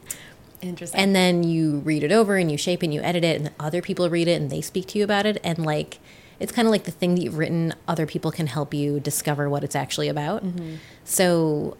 Interesting. 0.61 0.99
And 0.99 1.15
then 1.15 1.43
you 1.43 1.77
read 1.85 2.03
it 2.03 2.11
over 2.11 2.35
and 2.38 2.51
you 2.51 2.57
shape 2.57 2.81
and 2.81 2.91
you 2.91 3.01
edit 3.01 3.23
it, 3.23 3.39
and 3.39 3.51
other 3.59 3.81
people 3.81 4.09
read 4.09 4.27
it 4.27 4.41
and 4.41 4.49
they 4.49 4.61
speak 4.61 4.88
to 4.88 4.97
you 4.97 5.03
about 5.03 5.27
it. 5.27 5.38
And 5.43 5.59
like, 5.63 5.99
it's 6.39 6.51
kind 6.51 6.67
of 6.67 6.71
like 6.71 6.83
the 6.83 6.91
thing 6.91 7.15
that 7.15 7.21
you've 7.21 7.38
written, 7.38 7.73
other 7.88 8.05
people 8.05 8.31
can 8.31 8.47
help 8.47 8.73
you 8.73 8.99
discover 8.99 9.49
what 9.49 9.63
it's 9.63 9.75
actually 9.75 10.07
about. 10.07 10.45
Mm-hmm. 10.45 10.75
So 11.03 11.77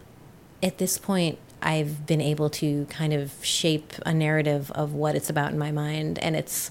at 0.62 0.78
this 0.78 0.98
point, 0.98 1.38
I've 1.62 2.06
been 2.06 2.20
able 2.20 2.50
to 2.50 2.86
kind 2.86 3.12
of 3.12 3.32
shape 3.44 3.92
a 4.06 4.12
narrative 4.14 4.70
of 4.72 4.94
what 4.94 5.14
it's 5.14 5.30
about 5.30 5.52
in 5.52 5.58
my 5.58 5.70
mind. 5.72 6.18
And 6.20 6.36
it's, 6.36 6.70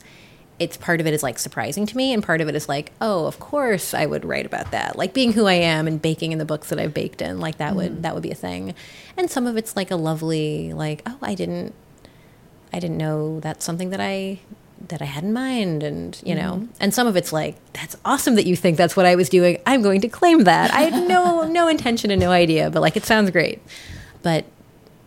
it's 0.59 0.75
part 0.75 0.99
of 0.99 1.07
it 1.07 1.13
is 1.13 1.23
like 1.23 1.37
surprising 1.39 1.85
to 1.85 1.95
me, 1.95 2.13
and 2.13 2.23
part 2.23 2.41
of 2.41 2.47
it 2.47 2.55
is 2.55 2.67
like, 2.67 2.91
oh, 2.99 3.25
of 3.25 3.39
course 3.39 3.93
I 3.93 4.05
would 4.05 4.25
write 4.25 4.45
about 4.45 4.71
that. 4.71 4.97
Like 4.97 5.13
being 5.13 5.33
who 5.33 5.45
I 5.45 5.53
am 5.53 5.87
and 5.87 6.01
baking 6.01 6.31
in 6.31 6.39
the 6.39 6.45
books 6.45 6.69
that 6.69 6.79
I've 6.79 6.93
baked 6.93 7.21
in, 7.21 7.39
like 7.39 7.57
that 7.57 7.75
would 7.75 7.91
mm-hmm. 7.91 8.01
that 8.01 8.13
would 8.13 8.23
be 8.23 8.31
a 8.31 8.35
thing. 8.35 8.73
And 9.15 9.29
some 9.29 9.45
of 9.45 9.55
it's 9.55 9.75
like 9.75 9.91
a 9.91 9.95
lovely, 9.95 10.73
like, 10.73 11.03
oh, 11.05 11.17
I 11.21 11.35
didn't 11.35 11.75
I 12.73 12.79
didn't 12.79 12.97
know 12.97 13.39
that's 13.39 13.63
something 13.63 13.91
that 13.91 14.01
I 14.01 14.39
that 14.87 15.01
I 15.01 15.05
had 15.05 15.23
in 15.23 15.33
mind 15.33 15.83
and 15.83 16.19
you 16.25 16.35
know 16.35 16.53
mm-hmm. 16.53 16.73
and 16.79 16.93
some 16.93 17.07
of 17.07 17.15
it's 17.15 17.33
like 17.33 17.55
that's 17.73 17.95
awesome 18.05 18.35
that 18.35 18.45
you 18.45 18.55
think 18.55 18.77
that's 18.77 18.95
what 18.95 19.05
I 19.05 19.15
was 19.15 19.29
doing. 19.29 19.59
I'm 19.65 19.81
going 19.81 20.01
to 20.01 20.07
claim 20.07 20.43
that. 20.43 20.71
I 20.71 20.81
had 20.81 21.07
no 21.07 21.47
no 21.47 21.67
intention 21.67 22.11
and 22.11 22.19
no 22.19 22.31
idea 22.31 22.69
but 22.69 22.81
like 22.81 22.95
it 22.95 23.05
sounds 23.05 23.31
great. 23.31 23.61
But 24.23 24.45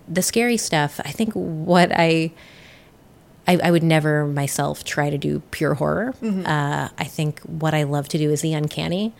the 0.08 0.22
scary 0.22 0.56
stuff 0.56 1.00
I 1.04 1.10
think 1.10 1.32
what 1.34 1.92
I 1.92 2.32
I, 3.46 3.58
I 3.64 3.70
would 3.70 3.82
never 3.82 4.26
myself 4.26 4.84
try 4.84 5.10
to 5.10 5.18
do 5.18 5.40
pure 5.50 5.74
horror. 5.74 6.14
Mm-hmm. 6.22 6.46
Uh, 6.46 6.88
I 6.96 7.04
think 7.04 7.40
what 7.40 7.74
I 7.74 7.82
love 7.82 8.08
to 8.10 8.18
do 8.18 8.30
is 8.30 8.42
the 8.42 8.52
uncanny. 8.52 9.12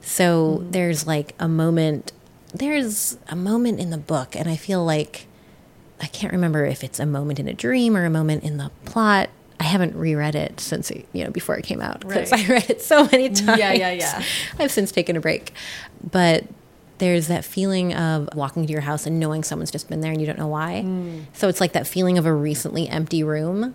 So 0.00 0.58
mm-hmm. 0.58 0.70
there's 0.70 1.06
like 1.06 1.34
a 1.38 1.48
moment 1.48 2.12
there's 2.52 3.18
a 3.28 3.34
moment 3.34 3.80
in 3.80 3.90
the 3.90 3.98
book 3.98 4.36
and 4.36 4.48
I 4.48 4.56
feel 4.56 4.84
like 4.84 5.26
I 6.00 6.06
can't 6.06 6.32
remember 6.32 6.64
if 6.64 6.84
it's 6.84 7.00
a 7.00 7.06
moment 7.06 7.40
in 7.40 7.48
a 7.48 7.52
dream 7.52 7.96
or 7.96 8.04
a 8.04 8.10
moment 8.10 8.44
in 8.44 8.58
the 8.58 8.70
plot. 8.84 9.30
I 9.60 9.64
haven't 9.64 9.94
reread 9.94 10.34
it 10.34 10.58
since 10.60 10.90
it, 10.90 11.06
you 11.12 11.24
know 11.24 11.30
before 11.30 11.56
it 11.56 11.64
came 11.64 11.80
out 11.80 12.00
because 12.00 12.32
Right. 12.32 12.44
I 12.50 12.52
read 12.54 12.70
it 12.70 12.82
so 12.82 13.04
many 13.04 13.28
times. 13.30 13.58
Yeah, 13.58 13.72
yeah, 13.72 13.90
yeah. 13.92 14.22
I've 14.58 14.70
since 14.72 14.90
taken 14.92 15.16
a 15.16 15.20
break, 15.20 15.52
but 16.10 16.44
there's 16.98 17.26
that 17.28 17.44
feeling 17.44 17.92
of 17.94 18.28
walking 18.34 18.66
to 18.66 18.72
your 18.72 18.82
house 18.82 19.06
and 19.06 19.18
knowing 19.18 19.42
someone's 19.42 19.70
just 19.70 19.88
been 19.88 20.00
there 20.00 20.12
and 20.12 20.20
you 20.20 20.26
don't 20.26 20.38
know 20.38 20.46
why. 20.48 20.82
Mm. 20.84 21.24
So 21.32 21.48
it's 21.48 21.60
like 21.60 21.72
that 21.72 21.86
feeling 21.86 22.18
of 22.18 22.26
a 22.26 22.32
recently 22.32 22.88
empty 22.88 23.22
room, 23.24 23.74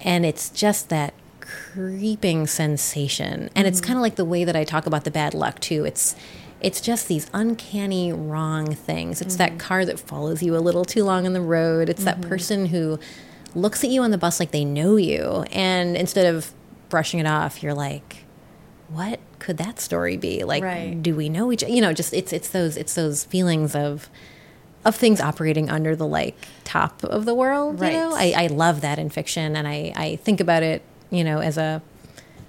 and 0.00 0.24
it's 0.26 0.50
just 0.50 0.88
that 0.90 1.14
creeping 1.40 2.46
sensation. 2.46 3.50
And 3.54 3.64
Mm. 3.66 3.68
it's 3.68 3.80
kind 3.80 3.96
of 3.98 4.02
like 4.02 4.16
the 4.16 4.24
way 4.24 4.44
that 4.44 4.56
I 4.56 4.64
talk 4.64 4.86
about 4.86 5.04
the 5.04 5.10
bad 5.10 5.34
luck 5.34 5.60
too. 5.60 5.84
It's 5.84 6.14
it's 6.62 6.82
just 6.82 7.08
these 7.08 7.26
uncanny 7.32 8.12
wrong 8.12 8.74
things. 8.74 9.22
It's 9.22 9.34
Mm. 9.36 9.38
that 9.38 9.58
car 9.58 9.86
that 9.86 9.98
follows 9.98 10.42
you 10.42 10.54
a 10.54 10.58
little 10.60 10.84
too 10.84 11.04
long 11.04 11.24
on 11.24 11.32
the 11.32 11.40
road. 11.40 11.88
It's 11.88 12.04
Mm-hmm. 12.04 12.20
that 12.20 12.28
person 12.28 12.66
who 12.66 12.98
looks 13.54 13.82
at 13.84 13.90
you 13.90 14.02
on 14.02 14.10
the 14.10 14.18
bus 14.18 14.38
like 14.40 14.50
they 14.50 14.64
know 14.64 14.96
you 14.96 15.44
and 15.52 15.96
instead 15.96 16.26
of 16.26 16.52
brushing 16.88 17.20
it 17.20 17.26
off, 17.26 17.62
you're 17.62 17.74
like 17.74 18.24
what 18.88 19.20
could 19.38 19.56
that 19.58 19.78
story 19.78 20.16
be? 20.16 20.42
Like 20.42 20.64
Right. 20.64 21.00
do 21.00 21.14
we 21.14 21.28
know 21.28 21.52
each 21.52 21.62
you 21.62 21.80
know, 21.80 21.92
just 21.92 22.12
it's 22.12 22.32
it's 22.32 22.48
those 22.48 22.76
it's 22.76 22.94
those 22.94 23.24
feelings 23.24 23.74
of 23.74 24.08
of 24.84 24.96
things 24.96 25.20
operating 25.20 25.68
under 25.68 25.94
the 25.94 26.06
like 26.06 26.36
top 26.64 27.04
of 27.04 27.24
the 27.24 27.34
world. 27.34 27.80
Right. 27.80 27.92
You 27.92 27.98
know? 27.98 28.14
I, 28.14 28.32
I 28.36 28.46
love 28.46 28.80
that 28.80 28.98
in 28.98 29.10
fiction 29.10 29.54
and 29.54 29.68
I, 29.68 29.92
I 29.94 30.16
think 30.16 30.40
about 30.40 30.62
it, 30.62 30.82
you 31.10 31.22
know, 31.22 31.40
as 31.40 31.58
a 31.58 31.82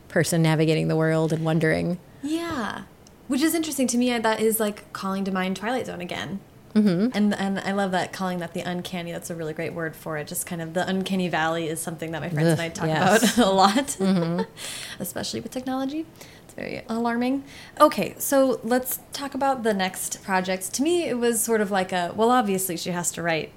person 0.07 0.41
navigating 0.41 0.87
the 0.87 0.95
world 0.95 1.33
and 1.33 1.43
wondering. 1.43 1.99
Yeah, 2.23 2.83
which 3.27 3.41
is 3.41 3.53
interesting 3.55 3.87
to 3.87 3.97
me. 3.97 4.17
That 4.17 4.39
is 4.39 4.59
like 4.59 4.91
calling 4.93 5.23
to 5.25 5.31
mind 5.31 5.57
Twilight 5.57 5.85
Zone 5.87 6.01
again. 6.01 6.39
Mm-hmm. 6.73 7.09
And 7.13 7.33
and 7.35 7.59
I 7.59 7.73
love 7.73 7.91
that 7.91 8.13
calling 8.13 8.39
that 8.39 8.53
the 8.53 8.61
uncanny. 8.61 9.11
That's 9.11 9.29
a 9.29 9.35
really 9.35 9.53
great 9.53 9.73
word 9.73 9.95
for 9.95 10.17
it. 10.17 10.27
Just 10.27 10.45
kind 10.45 10.61
of 10.61 10.73
the 10.73 10.87
uncanny 10.87 11.27
valley 11.27 11.67
is 11.67 11.81
something 11.81 12.11
that 12.11 12.21
my 12.21 12.29
friends 12.29 12.47
Ugh, 12.47 12.59
and 12.59 12.61
I 12.61 12.69
talk 12.69 12.87
yes. 12.87 13.37
about 13.37 13.47
a 13.47 13.51
lot, 13.51 13.97
especially 14.99 15.41
with 15.41 15.51
technology. 15.51 16.05
It's 16.45 16.53
very 16.53 16.83
alarming. 16.87 17.43
Okay, 17.79 18.15
so 18.17 18.59
let's 18.63 18.99
talk 19.13 19.33
about 19.33 19.63
the 19.63 19.73
next 19.73 20.23
project. 20.23 20.73
To 20.73 20.83
me, 20.83 21.03
it 21.03 21.17
was 21.17 21.41
sort 21.41 21.61
of 21.61 21.71
like 21.71 21.91
a 21.91 22.13
well, 22.15 22.31
obviously 22.31 22.77
she 22.77 22.91
has 22.91 23.11
to 23.13 23.21
write 23.21 23.51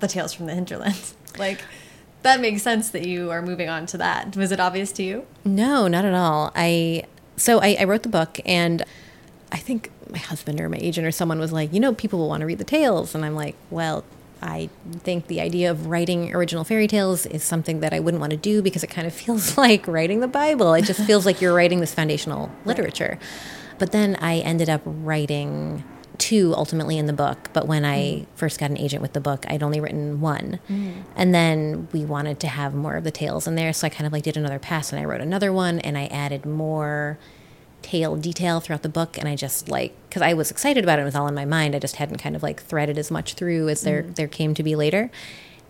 the 0.00 0.08
tales 0.08 0.32
from 0.32 0.46
the 0.46 0.54
hinterland. 0.54 1.12
like 1.38 1.60
that 2.22 2.40
makes 2.40 2.62
sense 2.62 2.90
that 2.90 3.06
you 3.06 3.30
are 3.30 3.42
moving 3.42 3.68
on 3.68 3.86
to 3.86 3.98
that. 3.98 4.36
Was 4.36 4.52
it 4.52 4.60
obvious 4.60 4.92
to 4.92 5.02
you? 5.02 5.26
No, 5.44 5.86
not 5.88 6.04
at 6.04 6.14
all. 6.14 6.52
I 6.54 7.04
so 7.36 7.60
I, 7.60 7.76
I 7.80 7.84
wrote 7.84 8.02
the 8.02 8.08
book 8.08 8.40
and 8.44 8.84
I 9.52 9.58
think 9.58 9.90
my 10.10 10.18
husband 10.18 10.60
or 10.60 10.68
my 10.68 10.78
agent 10.78 11.06
or 11.06 11.10
someone 11.10 11.38
was 11.38 11.52
like, 11.52 11.72
you 11.72 11.80
know, 11.80 11.94
people 11.94 12.18
will 12.18 12.28
want 12.28 12.40
to 12.40 12.46
read 12.46 12.58
the 12.58 12.64
tales. 12.64 13.14
And 13.14 13.24
I'm 13.24 13.34
like, 13.34 13.54
well, 13.70 14.04
I 14.42 14.68
think 14.98 15.28
the 15.28 15.40
idea 15.40 15.70
of 15.70 15.86
writing 15.86 16.34
original 16.34 16.64
fairy 16.64 16.86
tales 16.86 17.26
is 17.26 17.42
something 17.42 17.80
that 17.80 17.92
I 17.92 18.00
wouldn't 18.00 18.20
want 18.20 18.32
to 18.32 18.36
do 18.36 18.60
because 18.62 18.84
it 18.84 18.88
kind 18.88 19.06
of 19.06 19.12
feels 19.24 19.56
like 19.56 19.86
writing 19.86 20.20
the 20.20 20.28
Bible. 20.28 20.74
It 20.74 20.82
just 20.82 21.00
feels 21.02 21.26
like 21.26 21.40
you're 21.40 21.54
writing 21.54 21.80
this 21.80 21.94
foundational 21.94 22.50
literature. 22.64 23.18
But 23.78 23.92
then 23.92 24.16
I 24.16 24.38
ended 24.38 24.70
up 24.70 24.82
writing 24.84 25.84
two 26.18 26.54
ultimately 26.56 26.96
in 26.98 27.06
the 27.06 27.12
book. 27.12 27.50
But 27.52 27.66
when 27.66 27.84
I 27.84 27.98
mm. 27.98 28.26
first 28.34 28.58
got 28.58 28.70
an 28.70 28.78
agent 28.78 29.02
with 29.02 29.12
the 29.12 29.20
book, 29.20 29.44
I'd 29.48 29.62
only 29.62 29.80
written 29.80 30.20
one. 30.20 30.60
Mm. 30.68 31.02
And 31.14 31.34
then 31.34 31.88
we 31.92 32.04
wanted 32.04 32.40
to 32.40 32.48
have 32.48 32.74
more 32.74 32.96
of 32.96 33.04
the 33.04 33.10
tales 33.10 33.46
in 33.46 33.54
there. 33.54 33.72
So 33.72 33.86
I 33.86 33.90
kind 33.90 34.06
of 34.06 34.12
like 34.12 34.22
did 34.22 34.36
another 34.36 34.58
pass 34.58 34.92
and 34.92 35.00
I 35.00 35.04
wrote 35.04 35.20
another 35.20 35.52
one 35.52 35.78
and 35.80 35.96
I 35.98 36.06
added 36.06 36.46
more 36.46 37.18
tale 37.86 38.16
detail 38.16 38.58
throughout 38.58 38.82
the 38.82 38.88
book 38.88 39.16
and 39.16 39.28
i 39.28 39.36
just 39.36 39.68
like 39.68 39.94
because 40.08 40.20
i 40.20 40.34
was 40.34 40.50
excited 40.50 40.82
about 40.82 40.98
it 40.98 41.02
it 41.02 41.04
was 41.04 41.14
all 41.14 41.28
in 41.28 41.34
my 41.36 41.44
mind 41.44 41.72
i 41.72 41.78
just 41.78 41.96
hadn't 41.96 42.18
kind 42.18 42.34
of 42.34 42.42
like 42.42 42.60
threaded 42.60 42.98
as 42.98 43.12
much 43.12 43.34
through 43.34 43.68
as 43.68 43.82
there 43.82 44.02
mm. 44.02 44.14
there 44.16 44.26
came 44.26 44.54
to 44.54 44.64
be 44.64 44.74
later 44.74 45.08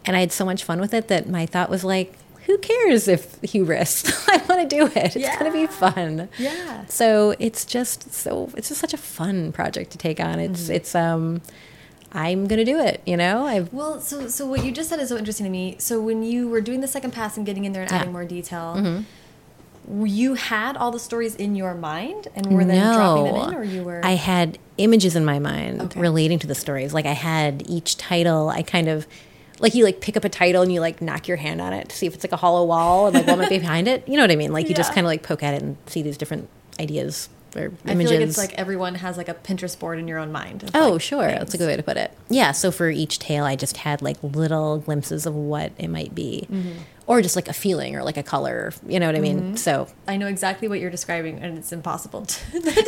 and 0.06 0.16
i 0.16 0.20
had 0.20 0.32
so 0.32 0.42
much 0.42 0.64
fun 0.64 0.80
with 0.80 0.94
it 0.94 1.08
that 1.08 1.28
my 1.28 1.44
thought 1.44 1.68
was 1.68 1.84
like 1.84 2.14
who 2.46 2.56
cares 2.56 3.06
if 3.06 3.38
hubris 3.42 4.26
i 4.30 4.38
want 4.48 4.62
to 4.62 4.66
do 4.66 4.86
it 4.86 4.96
it's 4.96 5.16
yeah. 5.16 5.38
going 5.38 5.52
to 5.52 5.58
be 5.58 5.66
fun 5.66 6.26
yeah 6.38 6.86
so 6.86 7.36
it's 7.38 7.66
just 7.66 8.10
so 8.14 8.50
it's 8.56 8.70
just 8.70 8.80
such 8.80 8.94
a 8.94 8.98
fun 8.98 9.52
project 9.52 9.90
to 9.90 9.98
take 9.98 10.18
on 10.18 10.38
it's 10.38 10.68
mm. 10.68 10.74
it's 10.74 10.94
um 10.94 11.42
I'm 12.12 12.46
gonna 12.46 12.64
do 12.64 12.78
it. 12.78 13.02
You 13.04 13.18
know, 13.18 13.44
I've 13.44 13.70
well. 13.74 14.00
So, 14.00 14.28
so 14.28 14.46
what 14.46 14.64
you 14.64 14.72
just 14.72 14.88
said 14.88 15.00
is 15.00 15.10
so 15.10 15.18
interesting 15.18 15.44
to 15.44 15.50
me. 15.50 15.76
So, 15.78 16.00
when 16.00 16.22
you 16.22 16.48
were 16.48 16.62
doing 16.62 16.80
the 16.80 16.86
second 16.86 17.10
pass 17.10 17.36
and 17.36 17.44
getting 17.44 17.66
in 17.66 17.72
there 17.72 17.82
and 17.82 17.90
yeah. 17.90 17.98
adding 17.98 18.12
more 18.12 18.24
detail, 18.24 18.76
mm 18.78 18.84
-hmm 18.84 19.04
you 19.88 20.34
had 20.34 20.76
all 20.76 20.90
the 20.90 20.98
stories 20.98 21.34
in 21.36 21.54
your 21.54 21.74
mind 21.74 22.28
and 22.34 22.46
were 22.52 22.64
then 22.64 22.78
no, 22.78 22.94
dropping 22.94 23.24
them 23.24 23.48
in 23.48 23.54
or 23.54 23.64
you 23.64 23.84
were 23.84 24.00
I 24.04 24.12
had 24.12 24.58
images 24.78 25.14
in 25.14 25.24
my 25.24 25.38
mind 25.38 25.80
okay. 25.82 26.00
relating 26.00 26.38
to 26.40 26.46
the 26.46 26.54
stories 26.54 26.92
like 26.92 27.06
I 27.06 27.12
had 27.12 27.62
each 27.68 27.96
title 27.96 28.48
I 28.48 28.62
kind 28.62 28.88
of 28.88 29.06
like 29.58 29.74
you 29.74 29.84
like 29.84 30.00
pick 30.00 30.16
up 30.16 30.24
a 30.24 30.28
title 30.28 30.62
and 30.62 30.72
you 30.72 30.80
like 30.80 31.00
knock 31.00 31.28
your 31.28 31.36
hand 31.36 31.60
on 31.60 31.72
it 31.72 31.88
to 31.90 31.96
see 31.96 32.06
if 32.06 32.14
it's 32.14 32.24
like 32.24 32.32
a 32.32 32.36
hollow 32.36 32.64
wall 32.64 33.06
and 33.06 33.14
like 33.14 33.26
what 33.26 33.38
might 33.38 33.48
be 33.48 33.58
behind 33.58 33.86
it 33.86 34.06
you 34.08 34.16
know 34.16 34.22
what 34.22 34.30
I 34.30 34.36
mean 34.36 34.52
like 34.52 34.64
you 34.64 34.70
yeah. 34.70 34.76
just 34.76 34.92
kind 34.92 35.06
of 35.06 35.08
like 35.08 35.22
poke 35.22 35.42
at 35.42 35.54
it 35.54 35.62
and 35.62 35.76
see 35.86 36.02
these 36.02 36.16
different 36.16 36.48
ideas 36.80 37.28
or 37.56 37.72
images. 37.86 37.86
I 37.86 37.94
feel 37.94 38.10
like 38.10 38.28
it's 38.28 38.38
like 38.38 38.54
everyone 38.54 38.96
has 38.96 39.16
like 39.16 39.28
a 39.28 39.34
Pinterest 39.34 39.78
board 39.78 39.98
in 39.98 40.06
your 40.06 40.18
own 40.18 40.30
mind. 40.30 40.70
Oh, 40.74 40.92
like 40.92 41.00
sure. 41.00 41.26
Things. 41.26 41.38
That's 41.38 41.54
a 41.54 41.58
good 41.58 41.66
way 41.66 41.76
to 41.76 41.82
put 41.82 41.96
it. 41.96 42.12
Yeah. 42.28 42.52
So 42.52 42.70
for 42.70 42.90
each 42.90 43.18
tale, 43.18 43.44
I 43.44 43.56
just 43.56 43.78
had 43.78 44.02
like 44.02 44.16
little 44.22 44.78
glimpses 44.78 45.26
of 45.26 45.34
what 45.34 45.72
it 45.78 45.88
might 45.88 46.14
be. 46.14 46.46
Mm 46.50 46.62
-hmm. 46.62 46.72
Or 47.06 47.22
just 47.22 47.36
like 47.36 47.48
a 47.48 47.52
feeling 47.52 47.94
or 47.94 48.02
like 48.02 48.16
a 48.16 48.22
color, 48.22 48.72
you 48.86 48.98
know 48.98 49.06
what 49.06 49.14
I 49.14 49.20
mean? 49.20 49.38
Mm 49.38 49.52
-hmm. 49.52 49.58
So 49.58 49.86
I 50.08 50.16
know 50.16 50.26
exactly 50.26 50.66
what 50.68 50.80
you're 50.80 50.90
describing, 50.90 51.42
and 51.42 51.56
it's 51.58 51.72
impossible 51.72 52.26
to. 52.26 52.38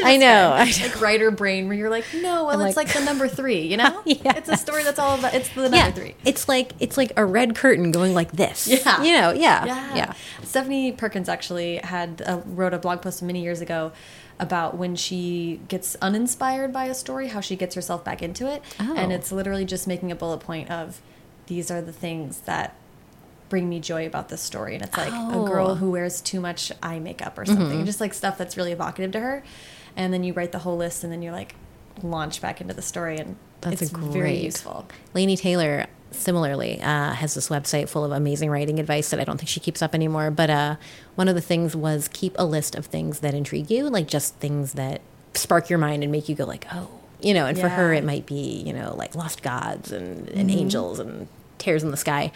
I 0.04 0.16
know, 0.16 0.52
i 0.52 0.64
like 0.64 1.00
writer 1.00 1.30
brain, 1.30 1.68
where 1.68 1.78
you're 1.78 1.94
like, 1.96 2.06
no, 2.14 2.46
well, 2.46 2.60
I'm 2.60 2.66
it's 2.66 2.76
like, 2.76 2.88
like, 2.88 2.98
the 2.98 3.04
number 3.04 3.28
three, 3.28 3.62
you 3.70 3.76
know? 3.82 4.02
yeah. 4.04 4.38
It's 4.38 4.48
a 4.48 4.56
story 4.56 4.82
that's 4.82 4.98
all 4.98 5.18
about. 5.18 5.34
It's 5.34 5.48
the 5.48 5.62
number 5.62 5.76
yeah. 5.76 5.98
three. 5.98 6.14
It's 6.24 6.48
like 6.48 6.68
it's 6.80 6.96
like 6.96 7.12
a 7.16 7.24
red 7.24 7.50
curtain 7.54 7.92
going 7.92 8.14
like 8.18 8.32
this. 8.32 8.66
Yeah, 8.66 9.04
you 9.06 9.12
know, 9.18 9.30
yeah, 9.46 9.66
yeah. 9.66 9.96
yeah. 10.00 10.12
Stephanie 10.44 10.92
Perkins 10.92 11.28
actually 11.28 11.72
had 11.94 12.10
uh, 12.26 12.40
wrote 12.58 12.74
a 12.74 12.78
blog 12.78 12.98
post 13.02 13.22
many 13.22 13.42
years 13.42 13.60
ago 13.60 13.92
about 14.38 14.76
when 14.76 14.96
she 14.96 15.60
gets 15.68 15.96
uninspired 16.00 16.72
by 16.72 16.84
a 16.84 16.94
story, 16.94 17.28
how 17.28 17.40
she 17.40 17.56
gets 17.56 17.74
herself 17.74 18.04
back 18.04 18.22
into 18.22 18.46
it. 18.46 18.62
Oh. 18.80 18.94
And 18.96 19.12
it's 19.12 19.32
literally 19.32 19.64
just 19.64 19.86
making 19.86 20.12
a 20.12 20.14
bullet 20.14 20.38
point 20.38 20.70
of 20.70 21.00
these 21.46 21.70
are 21.70 21.82
the 21.82 21.92
things 21.92 22.40
that 22.42 22.74
bring 23.48 23.68
me 23.68 23.80
joy 23.80 24.06
about 24.06 24.28
this 24.28 24.40
story. 24.40 24.74
And 24.74 24.84
it's 24.84 24.96
like 24.96 25.12
oh. 25.12 25.44
a 25.44 25.48
girl 25.48 25.74
who 25.76 25.90
wears 25.90 26.20
too 26.20 26.40
much 26.40 26.72
eye 26.82 26.98
makeup 26.98 27.38
or 27.38 27.44
something, 27.44 27.66
mm 27.66 27.80
-hmm. 27.80 27.86
just 27.86 28.00
like 28.00 28.14
stuff 28.14 28.38
that's 28.38 28.56
really 28.56 28.72
evocative 28.72 29.12
to 29.12 29.20
her. 29.20 29.42
And 29.96 30.12
then 30.12 30.24
you 30.24 30.32
write 30.34 30.52
the 30.52 30.58
whole 30.58 30.76
list 30.76 31.04
and 31.04 31.12
then 31.12 31.22
you're 31.22 31.38
like 31.38 31.54
launch 32.02 32.40
back 32.40 32.60
into 32.60 32.74
the 32.74 32.82
story 32.82 33.18
and 33.18 33.36
that's 33.60 33.82
it's 33.82 33.92
great. 33.92 34.12
very 34.12 34.46
useful. 34.46 34.86
Laini 35.14 35.36
Taylor 35.36 35.86
similarly 36.10 36.80
uh, 36.80 37.12
has 37.12 37.34
this 37.34 37.48
website 37.48 37.88
full 37.88 38.04
of 38.04 38.12
amazing 38.12 38.50
writing 38.50 38.78
advice 38.78 39.10
that 39.10 39.20
I 39.20 39.24
don't 39.24 39.36
think 39.36 39.48
she 39.48 39.60
keeps 39.60 39.82
up 39.82 39.94
anymore. 39.94 40.30
But 40.30 40.50
uh, 40.50 40.76
one 41.14 41.28
of 41.28 41.34
the 41.34 41.40
things 41.40 41.76
was 41.76 42.08
keep 42.08 42.34
a 42.38 42.44
list 42.44 42.74
of 42.74 42.86
things 42.86 43.20
that 43.20 43.34
intrigue 43.34 43.70
you, 43.70 43.88
like 43.88 44.06
just 44.08 44.34
things 44.36 44.72
that 44.74 45.00
spark 45.34 45.68
your 45.68 45.78
mind 45.78 46.02
and 46.02 46.12
make 46.12 46.28
you 46.28 46.34
go 46.34 46.44
like, 46.44 46.66
oh, 46.72 46.88
you 47.20 47.34
know. 47.34 47.46
And 47.46 47.56
yeah. 47.56 47.64
for 47.64 47.68
her, 47.68 47.92
it 47.92 48.04
might 48.04 48.26
be 48.26 48.62
you 48.66 48.72
know 48.72 48.94
like 48.96 49.14
lost 49.14 49.42
gods 49.42 49.92
and, 49.92 50.28
and 50.30 50.48
mm 50.48 50.54
-hmm. 50.54 50.60
angels 50.60 50.98
and 50.98 51.28
tears 51.58 51.82
in 51.82 51.90
the 51.90 51.96
sky. 51.96 52.32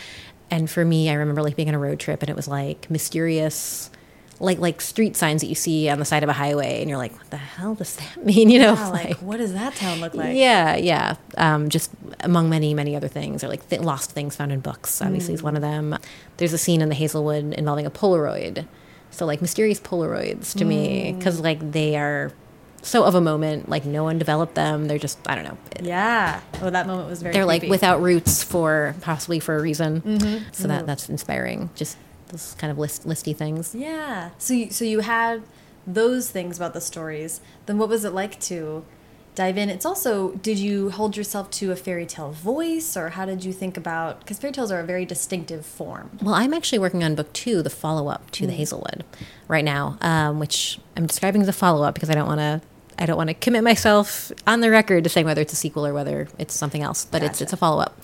And 0.52 0.68
for 0.68 0.84
me, 0.84 1.08
I 1.08 1.14
remember 1.14 1.42
like 1.42 1.56
being 1.56 1.68
on 1.68 1.74
a 1.74 1.78
road 1.78 1.98
trip 1.98 2.20
and 2.22 2.28
it 2.28 2.36
was 2.36 2.46
like 2.46 2.90
mysterious 2.90 3.90
like 4.38 4.58
like 4.58 4.80
street 4.80 5.16
signs 5.16 5.40
that 5.40 5.46
you 5.46 5.54
see 5.54 5.88
on 5.88 5.98
the 6.00 6.04
side 6.04 6.22
of 6.22 6.28
a 6.28 6.32
highway, 6.32 6.80
and 6.80 6.90
you're 6.90 6.98
like, 6.98 7.16
what 7.16 7.30
the 7.30 7.36
hell 7.36 7.74
does 7.74 7.96
that 7.96 8.16
mean? 8.24 8.50
You 8.50 8.58
know, 8.58 8.74
yeah, 8.74 8.88
like, 8.88 9.04
like, 9.04 9.16
what 9.18 9.36
does 9.38 9.52
that 9.54 9.74
town 9.76 10.00
look 10.00 10.14
like? 10.14 10.36
Yeah, 10.36 10.76
yeah. 10.76 11.14
Um, 11.38 11.70
just 11.70 11.90
among 12.20 12.50
many 12.50 12.74
many 12.74 12.94
other 12.94 13.08
things, 13.08 13.42
or 13.42 13.48
like 13.48 13.66
th 13.68 13.80
lost 13.80 14.10
things 14.10 14.36
found 14.36 14.52
in 14.52 14.60
books. 14.60 15.00
Obviously, 15.00 15.32
mm. 15.32 15.36
is 15.36 15.42
one 15.42 15.56
of 15.56 15.62
them. 15.62 15.96
There's 16.36 16.52
a 16.52 16.58
scene 16.58 16.82
in 16.82 16.88
the 16.88 16.94
Hazel 16.96 17.24
Wood 17.24 17.54
involving 17.54 17.86
a 17.86 17.90
Polaroid. 17.90 18.66
So 19.10 19.26
like 19.26 19.40
mysterious 19.40 19.80
Polaroids 19.80 20.54
to 20.58 20.64
mm. 20.64 20.68
me, 20.68 21.14
because 21.16 21.40
like 21.40 21.72
they 21.72 21.96
are 21.96 22.32
so 22.82 23.04
of 23.04 23.14
a 23.14 23.20
moment. 23.20 23.68
Like 23.68 23.84
no 23.84 24.04
one 24.04 24.18
developed 24.18 24.54
them. 24.54 24.88
They're 24.88 24.98
just 24.98 25.18
I 25.26 25.34
don't 25.34 25.44
know. 25.44 25.58
Yeah. 25.80 26.40
Oh, 26.60 26.70
that 26.70 26.86
moment 26.86 27.08
was 27.08 27.22
very. 27.22 27.32
They're 27.32 27.46
creepy. 27.46 27.66
like 27.66 27.70
without 27.70 28.02
roots 28.02 28.42
for 28.42 28.94
possibly 29.00 29.40
for 29.40 29.56
a 29.56 29.62
reason. 29.62 30.02
Mm 30.04 30.18
-hmm. 30.18 30.42
So 30.52 30.68
that 30.68 30.86
that's 30.86 31.08
inspiring. 31.08 31.70
Just 31.74 31.96
those 32.28 32.54
kind 32.58 32.70
of 32.70 32.78
list 32.78 33.06
listy 33.06 33.36
things. 33.36 33.74
Yeah. 33.74 34.30
So 34.38 34.54
you, 34.54 34.70
so 34.70 34.84
you 34.84 35.00
had 35.00 35.42
those 35.86 36.30
things 36.30 36.56
about 36.56 36.72
the 36.74 36.80
stories. 36.80 37.40
Then 37.66 37.78
what 37.78 37.88
was 37.88 38.04
it 38.04 38.12
like 38.12 38.40
to 38.40 38.84
dive 39.34 39.56
in? 39.56 39.70
It's 39.70 39.86
also 39.86 40.32
did 40.42 40.58
you 40.58 40.90
hold 40.90 41.16
yourself 41.16 41.50
to 41.50 41.72
a 41.72 41.76
fairy 41.76 42.06
tale 42.06 42.32
voice, 42.32 42.96
or 42.96 43.10
how 43.10 43.26
did 43.26 43.44
you 43.44 43.52
think 43.52 43.76
about? 43.76 44.20
Because 44.20 44.38
fairy 44.38 44.52
tales 44.52 44.70
are 44.70 44.80
a 44.80 44.86
very 44.86 45.04
distinctive 45.04 45.64
form. 45.64 46.18
Well, 46.22 46.34
I'm 46.34 46.54
actually 46.54 46.78
working 46.78 47.04
on 47.04 47.14
book 47.14 47.32
two, 47.32 47.62
the 47.62 47.70
follow 47.70 48.08
up 48.08 48.30
to 48.32 48.44
mm. 48.44 48.46
the 48.48 48.52
Hazel 48.54 48.80
Wood, 48.80 49.04
right 49.48 49.64
now, 49.64 49.98
um, 50.00 50.38
which 50.38 50.78
I'm 50.96 51.06
describing 51.06 51.42
as 51.42 51.48
a 51.48 51.52
follow 51.52 51.82
up 51.84 51.94
because 51.94 52.10
I 52.10 52.14
don't 52.14 52.26
want 52.26 52.40
to. 52.40 52.60
I 53.02 53.06
don't 53.06 53.16
want 53.16 53.30
to 53.30 53.34
commit 53.34 53.64
myself 53.64 54.30
on 54.46 54.60
the 54.60 54.70
record 54.70 55.04
to 55.04 55.10
saying 55.10 55.26
whether 55.26 55.42
it's 55.42 55.52
a 55.52 55.56
sequel 55.56 55.84
or 55.86 55.92
whether 55.92 56.28
it's 56.38 56.54
something 56.54 56.82
else, 56.82 57.04
but 57.04 57.20
gotcha. 57.20 57.30
it's 57.30 57.40
it's 57.42 57.52
a 57.52 57.56
follow 57.56 57.82
up 57.82 58.00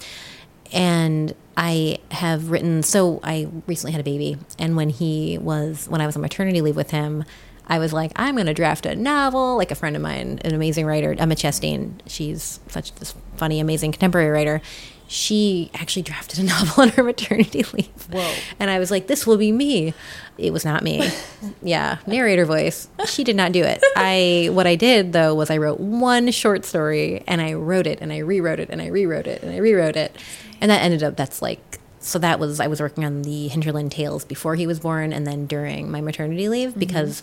and 0.73 1.35
I 1.57 1.99
have 2.11 2.51
written. 2.51 2.83
So 2.83 3.21
I 3.23 3.49
recently 3.67 3.93
had 3.93 4.01
a 4.01 4.05
baby, 4.05 4.39
and 4.59 4.77
when 4.77 4.91
he 4.91 5.39
was 5.39 5.89
when 5.89 6.01
I 6.01 6.07
was 6.07 6.17
on 6.17 6.23
maternity 6.23 6.61
leave 6.61 6.77
with 6.77 6.91
him, 6.91 7.25
I 7.67 7.79
was 7.79 7.93
like, 7.93 8.13
I'm 8.17 8.35
going 8.35 8.47
to 8.47 8.55
draft 8.55 8.87
a 8.87 8.95
novel. 8.95 9.57
Like 9.57 9.71
a 9.71 9.75
friend 9.75 9.97
of 9.97 10.03
mine, 10.03 10.41
an 10.45 10.55
amazing 10.55 10.87
writer, 10.87 11.15
Emma 11.19 11.35
Chastain. 11.35 12.01
She's 12.07 12.61
such 12.69 12.95
this 12.97 13.15
funny, 13.37 13.61
amazing 13.61 13.93
contemporary 13.93 14.31
writer. 14.31 14.61
She 15.09 15.71
actually 15.75 16.03
drafted 16.03 16.39
a 16.39 16.45
novel 16.45 16.83
on 16.83 16.91
her 16.91 17.03
maternity 17.03 17.65
leave. 17.73 18.07
Whoa! 18.11 18.33
And 18.61 18.71
I 18.71 18.79
was 18.79 18.91
like, 18.91 19.07
this 19.07 19.27
will 19.27 19.39
be 19.39 19.51
me. 19.51 19.95
It 20.37 20.53
was 20.53 20.65
not 20.65 20.85
me. 20.85 21.11
yeah, 21.63 21.99
narrator 22.07 22.45
voice. 22.45 22.89
She 23.07 23.25
did 23.25 23.35
not 23.35 23.53
do 23.53 23.65
it. 23.65 23.83
I 23.97 24.51
what 24.53 24.67
I 24.67 24.77
did 24.77 25.13
though 25.13 25.35
was 25.35 25.51
I 25.51 25.57
wrote 25.57 25.81
one 25.81 26.31
short 26.31 26.65
story 26.65 27.25
and 27.27 27.41
I 27.41 27.55
wrote 27.55 27.87
it 27.87 28.01
and 28.01 28.13
I 28.13 28.19
rewrote 28.19 28.61
it 28.61 28.69
and 28.71 28.81
I 28.81 28.87
rewrote 28.87 29.27
it 29.27 29.43
and 29.43 29.53
I 29.53 29.59
rewrote 29.59 29.97
it 29.97 30.15
and 30.61 30.71
that 30.71 30.83
ended 30.83 31.03
up 31.03 31.17
that's 31.17 31.43
like 31.43 31.81
so 32.01 32.19
that 32.19 32.39
was 32.39 32.61
I 32.61 32.67
was 32.67 32.81
working 32.81 33.05
on 33.05 33.23
the 33.23 33.49
Hinterland 33.49 33.93
Tales 33.93 34.25
before 34.25 34.55
he 34.55 34.67
was 34.67 34.81
born, 34.81 35.13
and 35.13 35.27
then 35.27 35.47
during 35.47 35.91
my 35.91 36.01
maternity 36.01 36.49
leave 36.49 36.71
mm-hmm. 36.71 36.81
because 36.81 37.23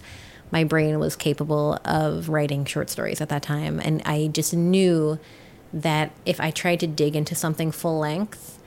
my 0.52 0.64
brain 0.64 1.00
was 1.00 1.16
capable 1.16 1.80
of 1.86 2.30
writing 2.30 2.66
short 2.66 2.90
stories 2.90 3.22
at 3.22 3.30
that 3.30 3.42
time, 3.42 3.80
and 3.80 4.02
I 4.06 4.28
just 4.28 4.54
knew 4.54 5.20
that 5.76 6.12
if 6.26 6.40
I 6.40 6.52
tried 6.52 6.80
to 6.80 6.88
dig 6.88 7.16
into 7.16 7.36
something 7.36 7.70
full 7.70 8.00
length, 8.00 8.58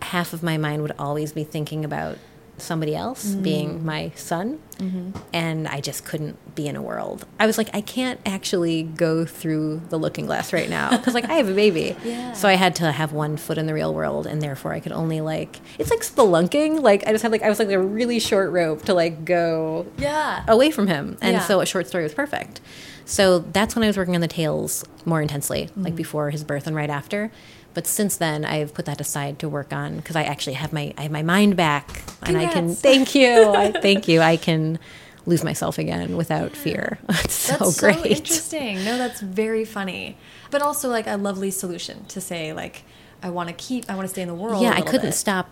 half 0.00 0.32
of 0.32 0.42
my 0.42 0.56
mind 0.56 0.80
would 0.82 0.94
always 0.98 1.32
be 1.32 1.44
thinking 1.44 1.84
about 1.84 2.16
somebody 2.58 2.94
else 2.94 3.34
mm. 3.34 3.42
being 3.42 3.84
my 3.84 4.10
son 4.14 4.58
mm 4.78 4.90
-hmm. 4.90 5.20
and 5.32 5.68
i 5.68 5.80
just 5.80 6.04
couldn't 6.04 6.36
be 6.54 6.66
in 6.66 6.76
a 6.76 6.82
world 6.82 7.26
i 7.38 7.46
was 7.46 7.58
like 7.58 7.70
i 7.74 7.80
can't 7.80 8.18
actually 8.24 8.82
go 8.82 9.24
through 9.24 9.80
the 9.90 9.98
looking 9.98 10.26
glass 10.26 10.52
right 10.52 10.70
now 10.70 10.88
because 10.90 11.14
like 11.14 11.28
i 11.28 11.34
have 11.34 11.48
a 11.48 11.54
baby 11.54 11.96
yeah. 12.04 12.32
so 12.32 12.48
i 12.48 12.56
had 12.56 12.74
to 12.74 12.92
have 12.92 13.12
one 13.12 13.36
foot 13.36 13.58
in 13.58 13.66
the 13.66 13.74
real 13.74 13.92
world 13.92 14.26
and 14.26 14.40
therefore 14.40 14.72
i 14.72 14.80
could 14.80 14.92
only 14.92 15.20
like 15.20 15.60
it's 15.78 15.90
like 15.90 16.02
spelunking 16.02 16.82
like 16.82 17.06
i 17.06 17.12
just 17.12 17.22
had 17.22 17.32
like 17.32 17.42
i 17.42 17.48
was 17.48 17.58
like 17.58 17.70
a 17.70 17.78
really 17.78 18.20
short 18.20 18.50
rope 18.52 18.84
to 18.84 18.94
like 18.94 19.24
go 19.24 19.84
yeah 19.98 20.42
away 20.48 20.70
from 20.70 20.86
him 20.86 21.16
and 21.20 21.34
yeah. 21.36 21.46
so 21.48 21.60
a 21.60 21.66
short 21.66 21.86
story 21.86 22.04
was 22.04 22.14
perfect 22.14 22.60
so 23.04 23.38
that's 23.52 23.74
when 23.74 23.82
i 23.84 23.86
was 23.86 23.96
working 23.96 24.14
on 24.14 24.22
the 24.22 24.34
tales 24.42 24.84
more 25.04 25.20
intensely 25.22 25.62
mm 25.62 25.70
-hmm. 25.70 25.84
like 25.84 25.96
before 25.96 26.30
his 26.30 26.44
birth 26.44 26.66
and 26.66 26.76
right 26.76 26.90
after 26.90 27.30
but 27.76 27.86
since 27.86 28.16
then, 28.16 28.46
I've 28.46 28.72
put 28.72 28.86
that 28.86 29.02
aside 29.02 29.38
to 29.40 29.50
work 29.50 29.70
on 29.70 29.96
because 29.96 30.16
I 30.16 30.22
actually 30.22 30.54
have 30.54 30.72
my 30.72 30.94
I 30.96 31.02
have 31.02 31.12
my 31.12 31.22
mind 31.22 31.56
back, 31.56 31.88
Congrats. 31.88 32.28
and 32.28 32.38
I 32.38 32.46
can 32.46 32.74
thank 32.74 33.14
you, 33.14 33.50
I, 33.50 33.70
thank 33.82 34.08
you. 34.08 34.22
I 34.22 34.38
can 34.38 34.78
lose 35.26 35.44
myself 35.44 35.76
again 35.76 36.16
without 36.16 36.52
yeah. 36.52 36.62
fear. 36.62 36.98
It's 37.10 37.34
so 37.34 37.56
that's 37.58 37.78
great. 37.78 37.98
so 37.98 38.04
interesting. 38.06 38.82
No, 38.82 38.96
that's 38.96 39.20
very 39.20 39.66
funny, 39.66 40.16
but 40.50 40.62
also 40.62 40.88
like 40.88 41.06
a 41.06 41.18
lovely 41.18 41.50
solution 41.50 42.06
to 42.06 42.18
say 42.18 42.54
like 42.54 42.84
I 43.22 43.28
want 43.28 43.50
to 43.50 43.54
keep, 43.54 43.90
I 43.90 43.94
want 43.94 44.06
to 44.08 44.10
stay 44.10 44.22
in 44.22 44.28
the 44.28 44.34
world. 44.34 44.62
Yeah, 44.62 44.72
I 44.72 44.80
couldn't 44.80 45.02
bit. 45.02 45.14
stop 45.14 45.50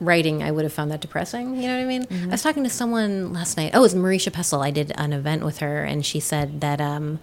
writing, 0.00 0.42
I 0.42 0.50
would 0.50 0.64
have 0.64 0.72
found 0.72 0.90
that 0.90 1.00
depressing. 1.00 1.54
You 1.54 1.68
know 1.68 1.76
what 1.76 1.84
I 1.84 1.86
mean? 1.86 2.06
I 2.24 2.32
was 2.32 2.42
talking 2.42 2.64
to 2.64 2.70
someone 2.70 3.32
last 3.32 3.56
night. 3.56 3.70
Oh, 3.72 3.78
it 3.78 3.82
was 3.82 3.94
Marisha 3.94 4.32
Pessl. 4.32 4.64
I 4.64 4.72
did 4.72 4.90
an 4.96 5.12
event 5.12 5.44
with 5.44 5.58
her, 5.58 5.84
and 5.84 6.04
she 6.04 6.18
said 6.18 6.60
that 6.60 6.80
um, 6.80 7.20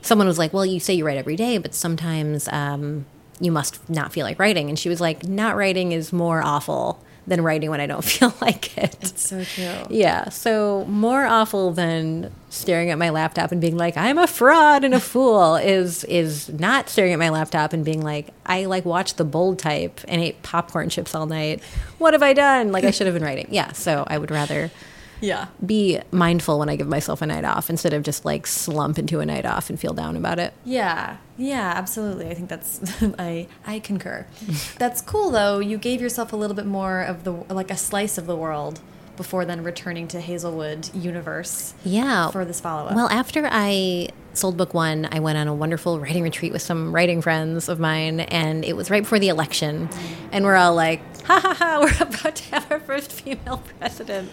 someone 0.00 0.26
was 0.26 0.38
like, 0.38 0.54
"Well, 0.54 0.64
you 0.64 0.80
say 0.80 0.94
you 0.94 1.04
write 1.04 1.18
every 1.18 1.36
day, 1.36 1.58
but 1.58 1.74
sometimes 1.74 2.48
um, 2.48 3.04
you 3.42 3.52
must 3.52 3.88
not 3.90 4.12
feel 4.12 4.24
like 4.24 4.38
writing." 4.38 4.68
And 4.70 4.78
she 4.78 4.88
was 4.88 5.00
like, 5.00 5.24
"Not 5.26 5.56
writing 5.56 5.92
is 5.92 6.12
more 6.12 6.42
awful." 6.42 7.02
Than 7.24 7.40
writing 7.40 7.70
when 7.70 7.80
I 7.80 7.86
don't 7.86 8.02
feel 8.14 8.34
like 8.40 8.76
it. 8.76 8.96
It's 9.00 9.28
so 9.28 9.44
true. 9.44 9.86
Yeah, 9.88 10.28
so 10.30 10.84
more 10.86 11.24
awful 11.24 11.70
than 11.70 12.32
staring 12.48 12.90
at 12.90 12.98
my 12.98 13.10
laptop 13.10 13.52
and 13.52 13.60
being 13.60 13.76
like 13.76 13.96
I'm 13.96 14.18
a 14.18 14.26
fraud 14.26 14.82
and 14.82 14.92
a 14.92 14.98
fool 14.98 15.54
is 15.76 16.02
is 16.04 16.48
not 16.48 16.88
staring 16.88 17.12
at 17.12 17.20
my 17.20 17.28
laptop 17.28 17.72
and 17.72 17.84
being 17.84 18.02
like 18.02 18.30
I 18.44 18.64
like 18.64 18.84
watched 18.84 19.18
the 19.18 19.24
bold 19.24 19.60
type 19.60 20.00
and 20.08 20.20
ate 20.20 20.42
popcorn 20.42 20.88
chips 20.88 21.14
all 21.14 21.26
night. 21.26 21.62
What 21.98 22.12
have 22.12 22.24
I 22.24 22.32
done? 22.32 22.72
Like 22.72 22.82
I 22.82 22.90
should 22.90 23.06
have 23.06 23.14
been 23.14 23.22
writing. 23.22 23.46
Yeah, 23.52 23.70
so 23.70 24.02
I 24.08 24.18
would 24.18 24.32
rather 24.32 24.72
Yeah. 25.22 25.46
be 25.64 26.00
mindful 26.10 26.58
when 26.58 26.68
I 26.68 26.76
give 26.76 26.88
myself 26.88 27.22
a 27.22 27.26
night 27.26 27.44
off 27.44 27.70
instead 27.70 27.94
of 27.94 28.02
just 28.02 28.24
like 28.26 28.46
slump 28.46 28.98
into 28.98 29.20
a 29.20 29.24
night 29.26 29.46
off 29.46 29.70
and 29.70 29.80
feel 29.80 29.94
down 29.94 30.16
about 30.16 30.38
it. 30.38 30.52
Yeah, 30.64 31.16
yeah, 31.38 31.72
absolutely. 31.76 32.28
I 32.28 32.34
think 32.34 32.48
that's 32.50 32.80
I 33.18 33.46
I 33.66 33.78
concur. 33.78 34.26
that's 34.78 35.00
cool 35.00 35.30
though. 35.30 35.60
You 35.60 35.78
gave 35.78 36.00
yourself 36.02 36.32
a 36.32 36.36
little 36.36 36.56
bit 36.56 36.66
more 36.66 37.00
of 37.02 37.24
the 37.24 37.32
like 37.32 37.70
a 37.70 37.76
slice 37.76 38.18
of 38.18 38.26
the 38.26 38.36
world 38.36 38.80
before 39.16 39.44
then 39.44 39.62
returning 39.62 40.08
to 40.08 40.20
Hazel 40.20 40.56
Wood 40.56 40.88
universe 40.94 41.74
Yeah. 41.84 42.30
for 42.30 42.44
this 42.44 42.60
follow 42.60 42.88
up. 42.88 42.96
Well, 42.96 43.08
after 43.10 43.46
I 43.50 44.08
sold 44.34 44.56
book 44.56 44.74
one, 44.74 45.08
I 45.10 45.20
went 45.20 45.38
on 45.38 45.48
a 45.48 45.54
wonderful 45.54 46.00
writing 46.00 46.22
retreat 46.22 46.52
with 46.52 46.62
some 46.62 46.94
writing 46.94 47.22
friends 47.22 47.68
of 47.68 47.78
mine, 47.78 48.20
and 48.20 48.64
it 48.64 48.74
was 48.76 48.90
right 48.90 49.02
before 49.02 49.18
the 49.18 49.28
election. 49.28 49.88
And 50.30 50.44
we're 50.44 50.56
all 50.56 50.74
like, 50.74 51.00
ha 51.24 51.40
ha 51.40 51.54
ha, 51.54 51.78
we're 51.82 52.06
about 52.06 52.36
to 52.36 52.44
have 52.50 52.70
our 52.70 52.80
first 52.80 53.12
female 53.12 53.62
president. 53.78 54.30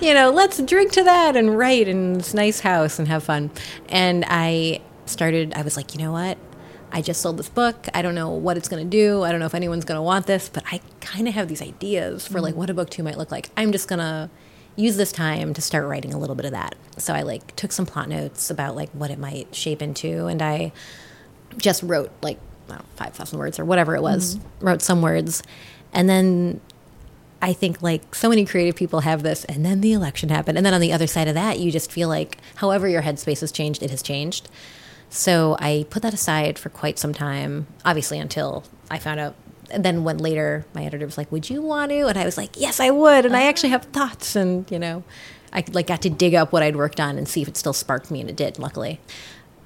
You 0.00 0.14
know, 0.14 0.30
let's 0.30 0.60
drink 0.62 0.92
to 0.92 1.04
that 1.04 1.36
and 1.36 1.56
write 1.56 1.88
in 1.88 2.14
this 2.14 2.34
nice 2.34 2.60
house 2.60 2.98
and 2.98 3.08
have 3.08 3.24
fun. 3.24 3.50
And 3.88 4.24
I 4.28 4.80
started, 5.06 5.54
I 5.54 5.62
was 5.62 5.76
like, 5.76 5.94
you 5.94 6.00
know 6.00 6.12
what? 6.12 6.38
I 6.92 7.02
just 7.02 7.20
sold 7.20 7.38
this 7.38 7.48
book. 7.48 7.88
I 7.92 8.02
don't 8.02 8.14
know 8.14 8.30
what 8.30 8.56
it's 8.56 8.68
going 8.68 8.88
to 8.88 8.88
do. 8.88 9.24
I 9.24 9.32
don't 9.32 9.40
know 9.40 9.46
if 9.46 9.54
anyone's 9.54 9.84
going 9.84 9.98
to 9.98 10.02
want 10.02 10.26
this, 10.26 10.48
but 10.48 10.62
I 10.70 10.80
kind 11.00 11.26
of 11.26 11.34
have 11.34 11.48
these 11.48 11.60
ideas 11.60 12.26
for 12.26 12.40
like 12.40 12.52
mm-hmm. 12.52 12.60
what 12.60 12.70
a 12.70 12.74
book 12.74 12.88
two 12.88 13.02
might 13.02 13.18
look 13.18 13.32
like. 13.32 13.50
I'm 13.56 13.72
just 13.72 13.88
going 13.88 13.98
to 13.98 14.30
use 14.76 14.96
this 14.96 15.12
time 15.12 15.54
to 15.54 15.62
start 15.62 15.86
writing 15.86 16.12
a 16.12 16.18
little 16.18 16.34
bit 16.34 16.44
of 16.44 16.52
that. 16.52 16.74
So 16.98 17.14
I 17.14 17.22
like 17.22 17.54
took 17.56 17.72
some 17.72 17.86
plot 17.86 18.08
notes 18.08 18.50
about 18.50 18.74
like 18.74 18.90
what 18.90 19.10
it 19.10 19.18
might 19.18 19.54
shape 19.54 19.82
into, 19.82 20.26
and 20.26 20.42
I 20.42 20.72
just 21.56 21.82
wrote 21.82 22.10
like 22.22 22.38
I 22.66 22.70
don't 22.70 22.78
know, 22.78 22.84
five 22.96 23.14
thousand 23.14 23.38
words 23.38 23.58
or 23.58 23.64
whatever 23.64 23.94
it 23.94 24.02
was. 24.02 24.36
Mm-hmm. 24.36 24.66
Wrote 24.66 24.82
some 24.82 25.02
words, 25.02 25.42
and 25.92 26.08
then 26.08 26.60
I 27.40 27.52
think 27.52 27.82
like 27.82 28.14
so 28.14 28.28
many 28.28 28.44
creative 28.44 28.76
people 28.76 29.00
have 29.00 29.22
this, 29.22 29.44
and 29.44 29.64
then 29.64 29.80
the 29.80 29.92
election 29.92 30.28
happened, 30.28 30.56
and 30.56 30.66
then 30.66 30.74
on 30.74 30.80
the 30.80 30.92
other 30.92 31.06
side 31.06 31.28
of 31.28 31.34
that, 31.34 31.58
you 31.58 31.70
just 31.70 31.92
feel 31.92 32.08
like 32.08 32.38
however 32.56 32.88
your 32.88 33.02
headspace 33.02 33.40
has 33.40 33.52
changed, 33.52 33.82
it 33.82 33.90
has 33.90 34.02
changed. 34.02 34.48
So 35.10 35.56
I 35.60 35.86
put 35.90 36.02
that 36.02 36.14
aside 36.14 36.58
for 36.58 36.70
quite 36.70 36.98
some 36.98 37.14
time, 37.14 37.68
obviously 37.84 38.18
until 38.18 38.64
I 38.90 38.98
found 38.98 39.20
out. 39.20 39.36
And 39.70 39.84
then 39.84 40.04
when 40.04 40.18
later 40.18 40.66
my 40.74 40.84
editor 40.84 41.06
was 41.06 41.18
like, 41.18 41.30
"Would 41.32 41.50
you 41.50 41.62
want 41.62 41.90
to?" 41.90 42.06
and 42.06 42.18
I 42.18 42.24
was 42.24 42.36
like, 42.36 42.60
"Yes, 42.60 42.80
I 42.80 42.90
would," 42.90 43.24
and 43.26 43.36
I 43.36 43.44
actually 43.44 43.70
have 43.70 43.84
thoughts, 43.84 44.36
and 44.36 44.70
you 44.70 44.78
know, 44.78 45.04
I 45.52 45.64
like 45.72 45.86
got 45.86 46.02
to 46.02 46.10
dig 46.10 46.34
up 46.34 46.52
what 46.52 46.62
I'd 46.62 46.76
worked 46.76 47.00
on 47.00 47.16
and 47.18 47.28
see 47.28 47.42
if 47.42 47.48
it 47.48 47.56
still 47.56 47.72
sparked 47.72 48.10
me, 48.10 48.20
and 48.20 48.28
it 48.28 48.36
did, 48.36 48.58
luckily. 48.58 49.00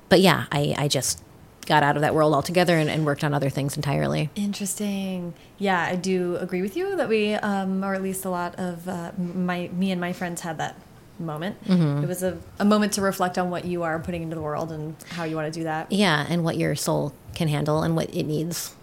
But 0.09 0.21
yeah, 0.21 0.47
I, 0.53 0.75
I 0.79 0.89
just 0.89 1.23
got 1.67 1.83
out 1.83 1.97
of 1.97 2.03
that 2.03 2.15
world 2.15 2.35
altogether 2.35 2.77
and, 2.77 2.89
and 2.89 3.05
worked 3.05 3.23
on 3.23 3.35
other 3.35 3.51
things 3.51 3.77
entirely. 3.77 4.31
Interesting. 4.35 5.35
Yeah, 5.59 5.81
I 5.81 5.97
do 5.97 6.37
agree 6.37 6.63
with 6.63 6.77
you 6.77 6.97
that 6.97 7.09
we, 7.09 7.35
um, 7.35 7.85
or 7.85 7.95
at 7.95 8.03
least 8.03 8.25
a 8.25 8.31
lot 8.31 8.59
of 8.59 8.89
uh, 8.89 9.13
my, 9.19 9.69
me 9.75 9.91
and 9.93 10.01
my 10.01 10.15
friends 10.15 10.41
had 10.41 10.59
that 10.59 10.77
moment. 11.19 11.63
Mm-hmm. 11.65 12.05
It 12.05 12.07
was 12.09 12.23
a, 12.23 12.39
a 12.59 12.65
moment 12.65 12.95
to 12.95 13.03
reflect 13.03 13.37
on 13.39 13.51
what 13.51 13.65
you 13.67 13.83
are 13.83 13.99
putting 13.99 14.23
into 14.23 14.35
the 14.35 14.41
world 14.41 14.73
and 14.73 14.97
how 15.11 15.25
you 15.25 15.37
want 15.37 15.53
to 15.53 15.61
do 15.61 15.65
that, 15.65 15.93
Yeah, 15.93 16.25
and 16.29 16.43
what 16.43 16.57
your 16.57 16.75
soul 16.75 17.13
can 17.35 17.49
handle 17.49 17.83
and 17.83 17.95
what 17.95 18.15
it 18.15 18.25
needs. 18.25 18.75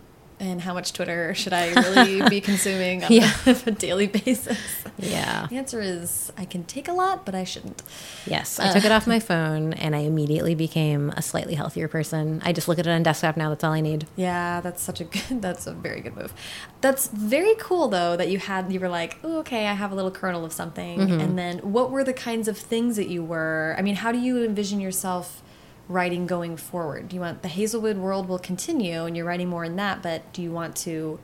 And 0.46 0.62
how 0.62 0.74
much 0.74 0.94
Twitter 0.94 1.34
should 1.34 1.54
I 1.54 1.74
really 1.74 2.28
be 2.30 2.42
consuming 2.42 3.04
on 3.04 3.12
Yeah. 3.12 3.32
a, 3.46 3.72
daily 3.72 4.08
basis. 4.08 4.58
Yeah. 4.98 5.48
The 5.50 5.58
answer 5.58 5.82
is 5.82 6.32
I 6.38 6.46
can 6.46 6.64
take 6.64 6.88
a 6.88 6.94
lot, 6.94 7.26
but 7.26 7.36
I 7.36 7.44
shouldn't. 7.44 7.82
Yes, 8.26 8.60
I 8.60 8.70
uh, 8.70 8.74
took 8.74 8.86
it 8.86 8.92
off 8.92 9.08
my 9.08 9.20
phone 9.32 9.74
and 9.74 9.96
I 9.96 10.00
immediately 10.00 10.56
became 10.56 11.10
a 11.12 11.22
slightly 11.22 11.56
healthier 11.56 11.88
person. 11.88 12.42
I 12.44 12.54
just 12.54 12.68
look 12.68 12.80
at 12.80 12.88
it 12.88 12.90
on 12.90 13.04
desktop 13.04 13.36
now. 13.36 13.50
That's 13.50 13.64
all 13.64 13.74
I 13.74 13.82
need. 13.82 14.08
Yeah, 14.16 14.62
that's 14.62 14.82
such 14.82 15.02
a 15.02 15.06
good. 15.06 15.42
That's 15.42 15.68
a 15.68 15.74
very 15.74 16.02
good 16.02 16.16
move. 16.16 16.34
That's 16.82 17.08
very 17.08 17.56
cool 17.60 17.88
though 17.88 18.16
that 18.16 18.30
you 18.30 18.40
had. 18.40 18.72
You 18.72 18.80
were 18.80 18.90
like, 18.90 19.18
oh, 19.24 19.40
okay, 19.40 19.68
I 19.68 19.74
have 19.74 19.92
a 19.92 19.96
little 19.96 20.12
kernel 20.12 20.46
of 20.46 20.54
something. 20.54 21.00
Mm-hmm. 21.00 21.20
And 21.20 21.38
then, 21.38 21.58
what 21.60 21.92
were 21.92 22.04
the 22.04 22.14
kinds 22.14 22.48
of 22.48 22.58
things 22.58 22.96
that 22.96 23.08
you 23.08 23.24
were? 23.24 23.76
I 23.78 23.82
mean, 23.82 23.96
how 23.96 24.12
do 24.12 24.20
you 24.20 24.44
envision 24.44 24.80
yourself 24.80 25.42
writing 25.88 26.28
going 26.28 26.58
forward? 26.58 27.10
Do 27.10 27.16
you 27.16 27.22
want 27.22 27.42
the 27.42 27.48
Hazel 27.48 27.82
Wood 27.82 27.98
world 27.98 28.28
will 28.28 28.40
continue, 28.40 29.06
and 29.06 29.16
you're 29.16 29.26
writing 29.26 29.48
more 29.48 29.64
in 29.64 29.76
that? 29.76 30.02
But 30.02 30.32
do 30.34 30.42
you 30.42 30.52
want 30.52 30.76
to 30.78 31.20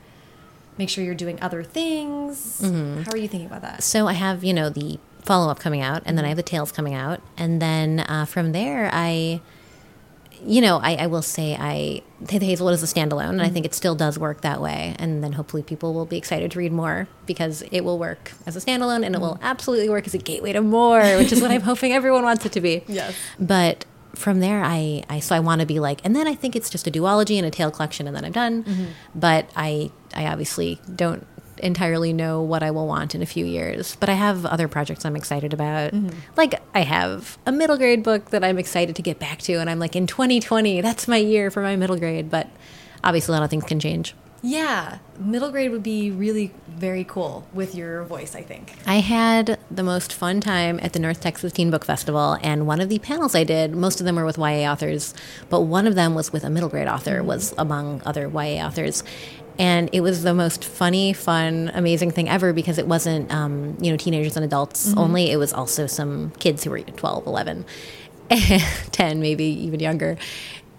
make 0.78 0.90
sure 0.90 1.04
you're 1.04 1.16
doing 1.16 1.42
other 1.42 1.64
things? 1.64 2.62
Mm-hmm. 2.62 3.04
How 3.04 3.12
are 3.12 3.18
you 3.18 3.28
thinking 3.28 3.48
about 3.48 3.62
that? 3.62 3.84
So 3.84 4.08
I 4.08 4.14
have, 4.14 4.44
you 4.44 4.54
know, 4.54 4.70
the 4.70 5.00
follow 5.24 5.50
up 5.52 5.60
coming 5.60 5.82
out, 5.82 6.04
and 6.06 6.18
then 6.18 6.26
I 6.26 6.30
have 6.30 6.38
the 6.38 6.44
mm-hmm. 6.44 6.56
tales 6.56 6.72
coming 6.72 6.94
out, 6.94 7.22
and 7.38 7.62
then 7.62 8.02
uh, 8.02 8.26
from 8.26 8.52
there, 8.52 8.90
I, 8.92 9.42
you 10.46 10.62
know, 10.62 10.78
I, 10.78 10.96
I 10.96 11.08
will 11.08 11.22
say 11.22 11.56
I 11.60 12.02
the 12.20 12.38
Hazel 12.40 12.66
Wood 12.66 12.74
is 12.74 12.84
a 12.84 12.94
standalone, 12.94 13.30
and 13.30 13.42
I 13.42 13.46
think 13.46 13.66
mm-hmm. 13.66 13.72
it 13.72 13.76
still 13.76 13.96
does 13.96 14.20
work 14.20 14.42
that 14.42 14.62
way. 14.62 14.96
And 15.00 15.24
then 15.24 15.34
hopefully 15.34 15.64
people 15.64 15.94
will 15.94 16.06
be 16.06 16.18
excited 16.18 16.52
to 16.52 16.60
read 16.60 16.72
more 16.72 17.08
because 17.26 17.64
it 17.72 17.82
will 17.82 17.98
work 17.98 18.32
as 18.46 18.56
a 18.56 18.60
standalone, 18.60 19.06
and 19.06 19.16
it 19.16 19.22
will 19.22 19.40
absolutely 19.42 19.90
work 19.90 20.06
as 20.08 20.14
a 20.14 20.20
gateway 20.20 20.54
to 20.54 20.62
more, 20.62 21.02
which 21.18 21.32
is 21.32 21.42
what 21.42 21.52
I'm 21.52 21.62
hoping 21.72 21.94
everyone 21.94 22.24
wants 22.24 22.46
it 22.46 22.52
to 22.54 22.62
be. 22.62 22.84
Yes. 22.88 23.16
But 23.40 23.86
from 24.14 24.40
there, 24.40 24.64
I, 24.64 25.04
I 25.10 25.20
so 25.20 25.36
I 25.36 25.40
want 25.40 25.62
to 25.62 25.68
be 25.68 25.80
like, 25.80 26.02
and 26.04 26.16
then 26.16 26.28
I 26.28 26.36
think 26.36 26.56
it's 26.56 26.70
just 26.70 26.88
a 26.88 26.92
duology 26.92 27.38
and 27.38 27.46
a 27.46 27.52
tale 27.52 27.72
collection, 27.72 28.08
and 28.08 28.16
then 28.16 28.26
I'm 28.26 28.32
done. 28.32 28.64
Mm-hmm. 28.64 28.86
But 29.16 29.50
I 29.56 29.92
I 30.14 30.28
obviously 30.28 30.80
don't 30.94 31.26
entirely 31.62 32.12
know 32.12 32.42
what 32.42 32.64
I 32.64 32.72
will 32.72 32.88
want 32.88 33.16
in 33.16 33.22
a 33.22 33.26
few 33.26 33.46
years. 33.46 33.96
But 34.00 34.10
I 34.10 34.14
have 34.14 34.46
other 34.46 34.68
projects 34.68 35.06
I'm 35.06 35.16
excited 35.16 35.54
about. 35.54 35.94
Mm-hmm. 35.94 36.18
Like 36.36 36.62
I 36.74 36.82
have 36.82 37.38
a 37.46 37.52
middle 37.52 37.78
grade 37.78 38.04
book 38.04 38.32
that 38.32 38.44
I'm 38.44 38.58
excited 38.58 38.96
to 38.96 39.02
get 39.02 39.20
back 39.20 39.40
to, 39.44 39.54
and 39.54 39.70
I'm 39.70 39.80
like 39.80 39.96
in 39.96 40.08
2020, 40.08 40.82
that's 40.82 41.08
my 41.08 41.18
year 41.18 41.52
for 41.52 41.62
my 41.62 41.76
middle 41.76 41.98
grade. 41.98 42.30
But 42.30 42.50
obviously, 43.04 43.34
a 43.34 43.38
lot 43.38 43.44
of 43.44 43.50
things 43.50 43.64
can 43.64 43.80
change. 43.80 44.16
Yeah, 44.44 44.98
middle 45.20 45.52
grade 45.52 45.72
would 45.72 45.84
be 45.84 46.10
really 46.10 46.52
very 46.68 47.04
cool 47.04 47.48
with 47.54 47.76
your 47.76 48.04
voice. 48.06 48.36
I 48.36 48.42
think. 48.42 48.74
I 48.88 48.96
had 48.96 49.60
the 49.70 49.84
most 49.84 50.12
fun 50.12 50.42
time 50.42 50.80
at 50.82 50.94
the 50.94 51.00
North 51.00 51.22
Texas 51.22 51.54
Teen 51.54 51.70
Book 51.70 51.86
Festival, 51.86 52.38
and 52.42 52.66
one 52.66 52.82
of 52.82 52.90
the 52.90 52.98
panels 53.00 53.36
I 53.36 53.44
did, 53.44 53.76
most 53.76 54.00
of 54.00 54.06
them 54.06 54.16
were 54.16 54.26
with 54.26 54.38
YA 54.38 54.72
authors, 54.72 55.14
but 55.50 55.62
one 55.62 55.86
of 55.86 55.96
them 55.96 56.16
was 56.16 56.34
with 56.34 56.44
a 56.44 56.50
middle 56.50 56.70
grade 56.70 56.88
author, 56.88 57.22
was 57.22 57.54
among 57.58 58.02
other 58.04 58.28
YA 58.28 58.66
authors. 58.66 59.04
And 59.60 59.90
it 59.92 60.02
was 60.02 60.24
the 60.24 60.34
most 60.34 60.66
funny, 60.66 61.14
fun, 61.14 61.70
amazing 61.76 62.12
thing 62.12 62.28
ever 62.28 62.52
because 62.52 62.80
it 62.80 62.88
wasn't, 62.88 63.32
um, 63.32 63.78
you 63.80 63.92
know, 63.92 63.98
teenagers 63.98 64.36
and 64.36 64.44
adults 64.44 64.96
only. 64.98 65.30
It 65.30 65.38
was 65.38 65.54
also 65.54 65.86
some 65.86 66.32
kids 66.40 66.64
who 66.64 66.72
were 66.72 66.80
12, 66.80 67.28
11, 67.28 67.66
10, 68.92 69.20
maybe 69.20 69.44
even 69.44 69.80
younger. 69.80 70.18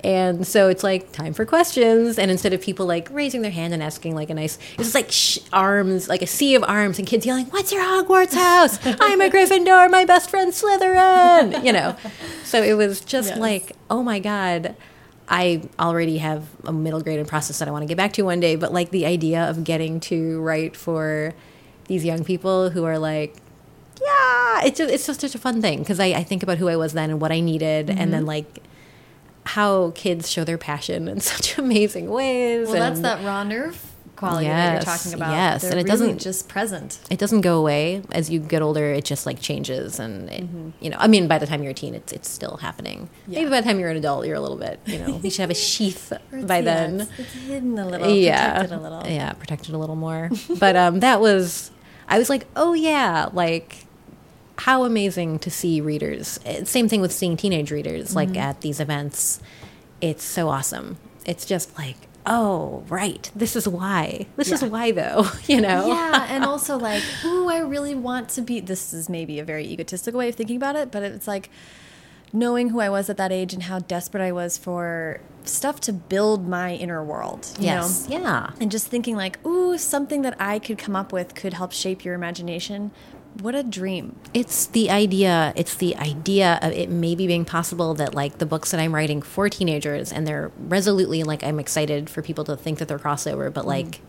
And 0.04 0.44
so 0.46 0.68
it's 0.68 0.82
like 0.82 1.12
time 1.12 1.32
for 1.32 1.44
questions. 1.44 2.18
And 2.18 2.30
instead 2.30 2.52
of 2.52 2.60
people 2.60 2.86
like 2.86 3.08
raising 3.10 3.42
their 3.42 3.52
hand 3.52 3.72
and 3.72 3.82
asking 3.82 4.14
like 4.14 4.30
a 4.30 4.34
nice, 4.34 4.58
it's 4.74 4.92
just 4.92 4.94
like 4.94 5.12
sh- 5.12 5.38
arms, 5.52 6.08
like 6.08 6.22
a 6.22 6.26
sea 6.26 6.54
of 6.56 6.64
arms 6.64 6.98
and 6.98 7.06
kids 7.06 7.24
yelling, 7.24 7.46
What's 7.46 7.72
your 7.72 7.82
Hogwarts 7.82 8.34
house? 8.34 8.78
I'm 9.00 9.20
a 9.20 9.28
Gryffindor. 9.28 9.90
My 9.90 10.04
best 10.04 10.28
friend 10.28 10.52
Slytherin. 10.52 11.64
You 11.64 11.72
know? 11.72 11.96
So 12.44 12.62
it 12.62 12.74
was 12.74 13.00
just 13.00 13.30
Yes. 13.30 13.38
like, 13.38 13.72
oh 13.90 14.02
my 14.02 14.18
God. 14.18 14.74
I 15.28 15.62
already 15.78 16.18
have 16.18 16.46
a 16.64 16.72
middle 16.72 17.00
grade 17.00 17.20
in 17.20 17.26
process 17.26 17.60
that 17.60 17.68
I 17.68 17.70
want 17.70 17.82
to 17.82 17.86
get 17.86 17.96
back 17.96 18.12
to 18.14 18.22
one 18.22 18.40
day. 18.40 18.56
But 18.56 18.72
like 18.72 18.90
the 18.90 19.06
idea 19.06 19.48
of 19.48 19.64
getting 19.64 20.00
to 20.00 20.40
write 20.40 20.76
for 20.76 21.32
these 21.86 22.04
young 22.04 22.24
people 22.24 22.70
who 22.70 22.84
are 22.84 22.98
like, 22.98 23.36
yeah, 24.00 24.64
it's 24.64 24.78
just, 24.78 24.92
it's 24.92 25.06
just 25.06 25.20
such 25.20 25.34
a 25.34 25.38
fun 25.38 25.62
thing 25.62 25.78
because 25.78 26.00
I, 26.00 26.06
I 26.06 26.24
think 26.24 26.42
about 26.42 26.58
who 26.58 26.68
I 26.68 26.76
was 26.76 26.92
then 26.92 27.10
and 27.10 27.20
what 27.20 27.30
I 27.30 27.40
needed, 27.40 27.88
and 27.88 27.98
mm-hmm. 27.98 28.10
then 28.10 28.26
like 28.26 28.62
how 29.44 29.90
kids 29.94 30.30
show 30.30 30.44
their 30.44 30.58
passion 30.58 31.08
in 31.08 31.20
such 31.32 31.58
amazing 31.58 32.10
ways. 32.10 32.68
Well, 32.68 32.76
that's 32.78 33.00
that 33.00 33.24
raw 33.24 33.42
nerve 33.42 33.88
quality 34.14 34.46
that 34.46 34.74
you're 34.74 34.82
talking 34.82 35.14
about. 35.14 35.32
yes, 35.32 35.62
They're 35.62 35.72
and 35.72 35.80
it 35.80 35.84
really 35.84 35.88
doesn't- 36.12 36.18
just 36.20 36.48
present. 36.48 37.00
It 37.10 37.18
doesn't 37.18 37.40
go 37.40 37.58
away 37.58 38.02
as 38.12 38.30
you 38.30 38.38
get 38.38 38.62
older. 38.62 38.92
It 38.92 39.04
just 39.04 39.26
like 39.26 39.40
changes, 39.40 39.98
and 39.98 40.30
it, 40.30 40.44
you 40.80 40.90
know, 40.90 40.96
I 41.00 41.08
mean, 41.08 41.26
by 41.26 41.38
the 41.38 41.46
time 41.46 41.62
you're 41.64 41.72
a 41.72 41.74
teen, 41.74 41.94
it's 41.96 42.12
it's 42.12 42.28
still 42.30 42.58
happening. 42.58 43.10
Yeah. 43.26 43.40
Maybe 43.40 43.50
by 43.50 43.60
the 43.60 43.66
time 43.66 43.80
you're 43.80 43.90
an 43.90 43.96
adult, 43.96 44.26
you're 44.26 44.36
a 44.36 44.40
little 44.40 44.56
bit, 44.58 44.78
you 44.86 44.98
know, 45.00 45.18
you 45.24 45.28
should 45.30 45.40
have 45.40 45.50
a 45.50 45.54
sheath 45.54 46.12
by 46.46 46.58
Yeah, 46.58 46.60
then. 46.60 47.00
it's, 47.00 47.10
it's 47.18 47.32
hidden 47.32 47.76
a 47.80 47.88
little, 47.88 48.08
yeah, 48.08 48.52
protected 48.62 48.78
a 48.78 48.80
little. 48.80 49.06
yeah, 49.08 49.32
protected 49.32 49.74
a 49.74 49.78
little 49.78 49.96
more. 49.96 50.30
but 50.60 50.76
um, 50.76 51.00
that 51.00 51.20
was, 51.20 51.72
I 52.06 52.18
was 52.20 52.30
like, 52.30 52.46
oh 52.54 52.74
yeah, 52.74 53.28
like 53.32 53.81
how 54.58 54.84
amazing 54.84 55.38
to 55.40 55.50
see 55.50 55.80
readers. 55.80 56.38
Eh, 56.44 56.64
Same 56.64 56.88
thing 56.88 57.00
with 57.00 57.12
seeing 57.12 57.36
teenage 57.36 57.70
readers, 57.70 58.14
like 58.14 58.28
Mm-hmm. 58.30 58.38
at 58.38 58.60
these 58.60 58.80
events. 58.80 59.40
It's 60.00 60.24
so 60.24 60.48
awesome. 60.48 60.98
It's 61.26 61.44
just 61.46 61.76
like 61.78 61.96
oh, 62.24 62.84
right, 62.88 63.32
this 63.34 63.56
is 63.56 63.66
why. 63.66 64.26
This 64.36 64.52
is 64.52 64.62
why, 64.62 64.92
though. 64.92 65.26
You 65.48 65.60
know. 65.60 65.88
yeah, 65.88 66.26
and 66.30 66.44
also 66.52 66.78
like, 66.78 67.02
ooh, 67.24 67.48
I 67.48 67.58
really 67.58 67.96
want 67.96 68.28
to 68.30 68.42
be. 68.42 68.60
This 68.60 68.92
is 68.94 69.08
maybe 69.08 69.40
a 69.40 69.44
very 69.44 69.64
egotistical 69.66 70.18
way 70.18 70.28
of 70.28 70.36
thinking 70.36 70.54
about 70.56 70.76
it, 70.76 70.92
but 70.92 71.02
it's 71.02 71.26
like 71.26 71.50
knowing 72.32 72.68
who 72.70 72.78
I 72.80 72.88
was 72.88 73.10
at 73.10 73.16
that 73.16 73.32
age 73.32 73.52
and 73.52 73.64
how 73.64 73.80
desperate 73.80 74.22
I 74.22 74.30
was 74.32 74.56
for 74.56 75.20
stuff 75.44 75.80
to 75.80 75.92
build 75.92 76.46
my 76.48 76.74
inner 76.76 77.02
world. 77.02 77.48
You 77.58 77.64
Yes. 77.66 78.08
Know? 78.08 78.18
Yeah. 78.20 78.50
And 78.60 78.70
just 78.70 78.86
thinking 78.86 79.16
like, 79.16 79.44
ooh, 79.44 79.76
something 79.76 80.22
that 80.22 80.36
I 80.40 80.60
could 80.60 80.78
come 80.78 80.94
up 80.94 81.12
with 81.12 81.34
could 81.34 81.54
help 81.54 81.72
shape 81.72 82.04
your 82.04 82.14
imagination. 82.14 82.92
What 83.40 83.54
a 83.54 83.62
dream. 83.62 84.16
It's 84.34 84.66
the 84.66 84.90
idea. 84.90 85.52
It's 85.56 85.74
the 85.74 85.96
idea 85.96 86.58
of 86.60 86.72
it 86.72 86.90
maybe 86.90 87.26
being 87.26 87.44
possible 87.44 87.94
that 87.94 88.14
like 88.14 88.38
the 88.38 88.46
books 88.46 88.70
that 88.72 88.80
I'm 88.80 88.94
writing 88.94 89.22
for 89.22 89.48
teenagers, 89.48 90.12
and 90.12 90.26
they're 90.26 90.50
resolutely 90.58 91.22
like 91.22 91.42
I'm 91.42 91.58
excited 91.58 92.10
for 92.10 92.22
people 92.22 92.44
to 92.44 92.56
think 92.56 92.78
that 92.78 92.88
they're 92.88 92.98
crossover, 92.98 93.52
but 93.52 93.60
mm-hmm. 93.62 93.68
like. 93.68 94.00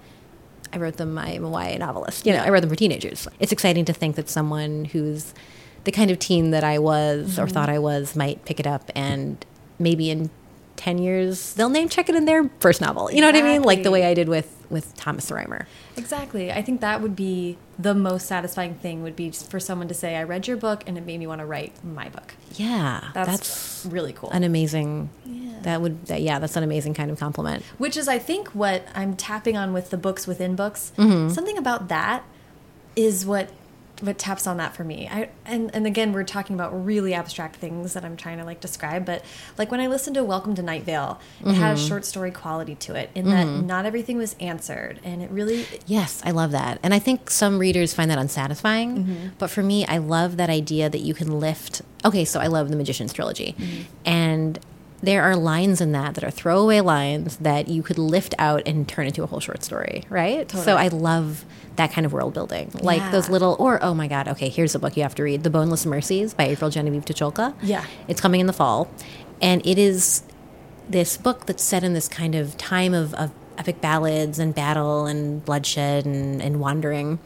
I 0.72 0.78
wrote 0.78 0.98
them. 0.98 1.20
I'm 1.20 1.46
a 1.46 1.52
YA 1.52 1.78
novelist. 1.78 2.26
You 2.26 2.34
know, 2.34 2.40
I 2.40 2.50
wrote 2.50 2.62
them 2.62 2.70
for 2.72 2.76
teenagers. 2.76 3.28
It's 3.40 3.52
exciting 3.52 3.86
to 3.86 3.94
think 3.94 4.16
that 4.16 4.28
someone 4.28 4.86
who's 4.86 5.36
the 5.84 5.92
kind 5.92 6.10
of 6.10 6.18
teen 6.18 6.50
that 6.50 6.64
I 6.64 6.80
was 6.80 7.38
or 7.38 7.44
mm-hmm. 7.44 7.54
thought 7.54 7.70
I 7.70 7.78
was 7.78 8.16
might 8.16 8.44
pick 8.46 8.60
it 8.60 8.66
up 8.66 8.90
and 8.96 9.46
maybe 9.78 10.10
in 10.10 10.32
ten 10.76 10.98
years 10.98 11.54
they'll 11.54 11.70
name 11.70 11.90
check 11.90 12.10
it 12.10 12.16
in 12.16 12.26
their 12.26 12.50
first 12.60 12.82
novel. 12.82 13.12
You 13.12 13.22
know 13.22 13.28
what 13.28 13.36
I 13.36 13.42
mean? 13.42 13.64
Like 13.64 13.84
the 13.84 13.92
way 13.92 14.06
I 14.06 14.14
did 14.14 14.30
with 14.30 14.50
with 14.70 14.96
Thomas 14.96 15.30
Rhymer 15.32 15.68
Exactly. 15.96 16.52
I 16.52 16.62
think 16.62 16.82
that 16.82 17.02
would 17.02 17.16
be 17.16 17.58
the 17.78 17.94
most 17.94 18.28
satisfying 18.28 18.76
thing 18.76 19.04
would 19.04 19.16
be 19.16 19.32
for 19.32 19.60
someone 19.60 19.88
to 19.88 19.94
say, 19.94 20.16
I 20.16 20.24
read 20.24 20.48
your 20.48 20.58
book 20.58 20.84
and 20.88 20.98
it 20.98 21.06
made 21.06 21.20
me 21.20 21.28
want 21.28 21.40
to 21.40 21.46
write 21.46 21.84
my 21.84 22.10
book. 22.10 22.34
Yeah, 22.56 23.10
That's, 23.14 23.32
that's, 23.84 23.86
really 23.92 24.14
cool. 24.14 24.30
an 24.32 24.44
amazing. 24.44 25.10
Yeah. 25.26 25.60
That 25.62 25.82
would. 25.82 26.06
That, 26.08 26.22
yeah, 26.22 26.40
that's 26.40 26.56
an 26.56 26.64
amazing 26.64 26.94
kind 26.94 27.10
of 27.10 27.20
compliment. 27.20 27.64
Which 27.78 27.98
is, 27.98 28.08
I 28.08 28.20
think, 28.20 28.50
what 28.50 28.88
I'm 28.94 29.16
tapping 29.16 29.58
on 29.58 29.74
with 29.74 29.90
the 29.90 29.98
books 29.98 30.28
within 30.28 30.56
books. 30.56 30.92
Mm-hmm. 30.98 31.30
Something 31.30 31.58
about 31.58 31.88
that 31.88 32.24
is 32.96 33.26
what 33.26 33.50
what 34.02 34.18
taps 34.18 34.48
on 34.48 34.58
that 34.58 34.76
for 34.76 34.84
me. 34.84 35.08
I 35.08 35.30
and 35.46 35.74
and 35.74 35.86
again, 35.88 36.14
we're 36.14 36.24
talking 36.24 36.56
about 36.56 36.86
really 36.86 37.14
abstract 37.14 37.58
things 37.58 37.94
that 37.94 38.04
I'm 38.04 38.18
trying 38.18 38.38
to 38.40 38.44
like 38.44 38.60
describe. 38.60 39.06
But 39.06 39.24
like 39.58 39.72
when 39.72 39.80
I 39.80 39.88
listened 39.88 40.16
to 40.16 40.24
Welcome 40.24 40.56
to 40.56 40.64
Night 40.64 40.84
Vale, 40.84 41.20
it 41.46 41.54
had 41.54 41.72
a 41.72 41.78
Mm-hmm. 41.78 41.88
short 41.88 42.06
story 42.06 42.32
quality 42.32 42.76
to 42.76 42.96
it 42.96 43.10
in 43.16 43.30
that 43.30 43.46
not 43.46 43.86
everything 43.86 44.18
was 44.18 44.36
answered, 44.40 45.00
and 45.04 45.22
it 45.22 45.30
really 45.32 45.66
Yes, 45.86 46.22
I 46.26 46.32
love 46.32 46.52
that. 46.52 46.80
And 46.84 46.94
I 46.94 47.00
think 47.00 47.30
some 47.30 47.60
readers 47.60 47.94
find 47.94 48.10
that 48.12 48.18
unsatisfying. 48.18 48.98
Mm-hmm. 48.98 49.28
But 49.38 49.50
for 49.50 49.64
me, 49.64 49.86
I 49.86 49.98
love 50.00 50.38
that 50.38 50.50
idea 50.50 50.90
that 50.90 51.00
you 51.02 51.14
can 51.14 51.40
lift. 51.40 51.82
Okay, 52.04 52.26
so 52.26 52.40
I 52.40 52.48
love 52.48 52.70
the 52.70 52.76
Magician's 52.76 53.14
Trilogy. 53.14 53.56
Mm-hmm. 53.58 53.82
And 54.06 54.60
there 55.04 55.22
are 55.22 55.36
lines 55.36 55.82
in 55.82 55.92
that 55.92 56.16
that 56.16 56.24
are 56.24 56.32
throwaway 56.32 56.80
lines 56.80 57.36
that 57.38 57.68
you 57.68 57.84
could 57.84 57.98
lift 57.98 58.34
out 58.40 58.64
and 58.66 58.88
turn 58.88 59.06
into 59.06 59.22
a 59.22 59.26
whole 59.28 59.42
short 59.42 59.62
story, 59.62 60.04
right? 60.10 60.50
So 60.50 60.78
I 60.78 60.88
love 60.88 61.44
that 61.76 61.92
kind 61.92 62.06
of 62.06 62.14
world 62.14 62.34
building. 62.34 62.72
Like 62.82 63.00
Yeah. 63.00 63.12
those 63.12 63.28
little, 63.30 63.58
or 63.60 63.84
oh 63.84 63.94
my 63.94 64.08
God, 64.08 64.30
okay, 64.30 64.48
here's 64.48 64.76
a 64.76 64.80
book 64.80 64.96
you 64.96 65.04
have 65.04 65.16
to 65.16 65.24
read 65.24 65.44
The 65.44 65.50
Boneless 65.50 65.86
Mercies 65.86 66.34
by 66.34 66.46
April 66.46 66.70
Genevieve 66.70 67.04
Tucholka. 67.04 67.54
Yeah. 67.62 67.84
It's 68.08 68.22
coming 68.22 68.40
in 68.40 68.48
the 68.48 68.54
fall. 68.54 68.90
And 69.42 69.66
it 69.66 69.78
is 69.78 70.24
this 70.88 71.18
book 71.18 71.48
that's 71.48 71.64
set 71.64 71.84
in 71.84 71.94
this 71.94 72.08
kind 72.08 72.34
of 72.34 72.58
time 72.58 72.94
of, 72.94 73.14
of 73.16 73.32
epic 73.58 73.82
ballads 73.82 74.40
and 74.40 74.56
battle 74.56 75.06
and 75.06 75.44
bloodshed 75.44 76.06
and, 76.06 76.42
and 76.42 76.62
wandering. 76.62 77.20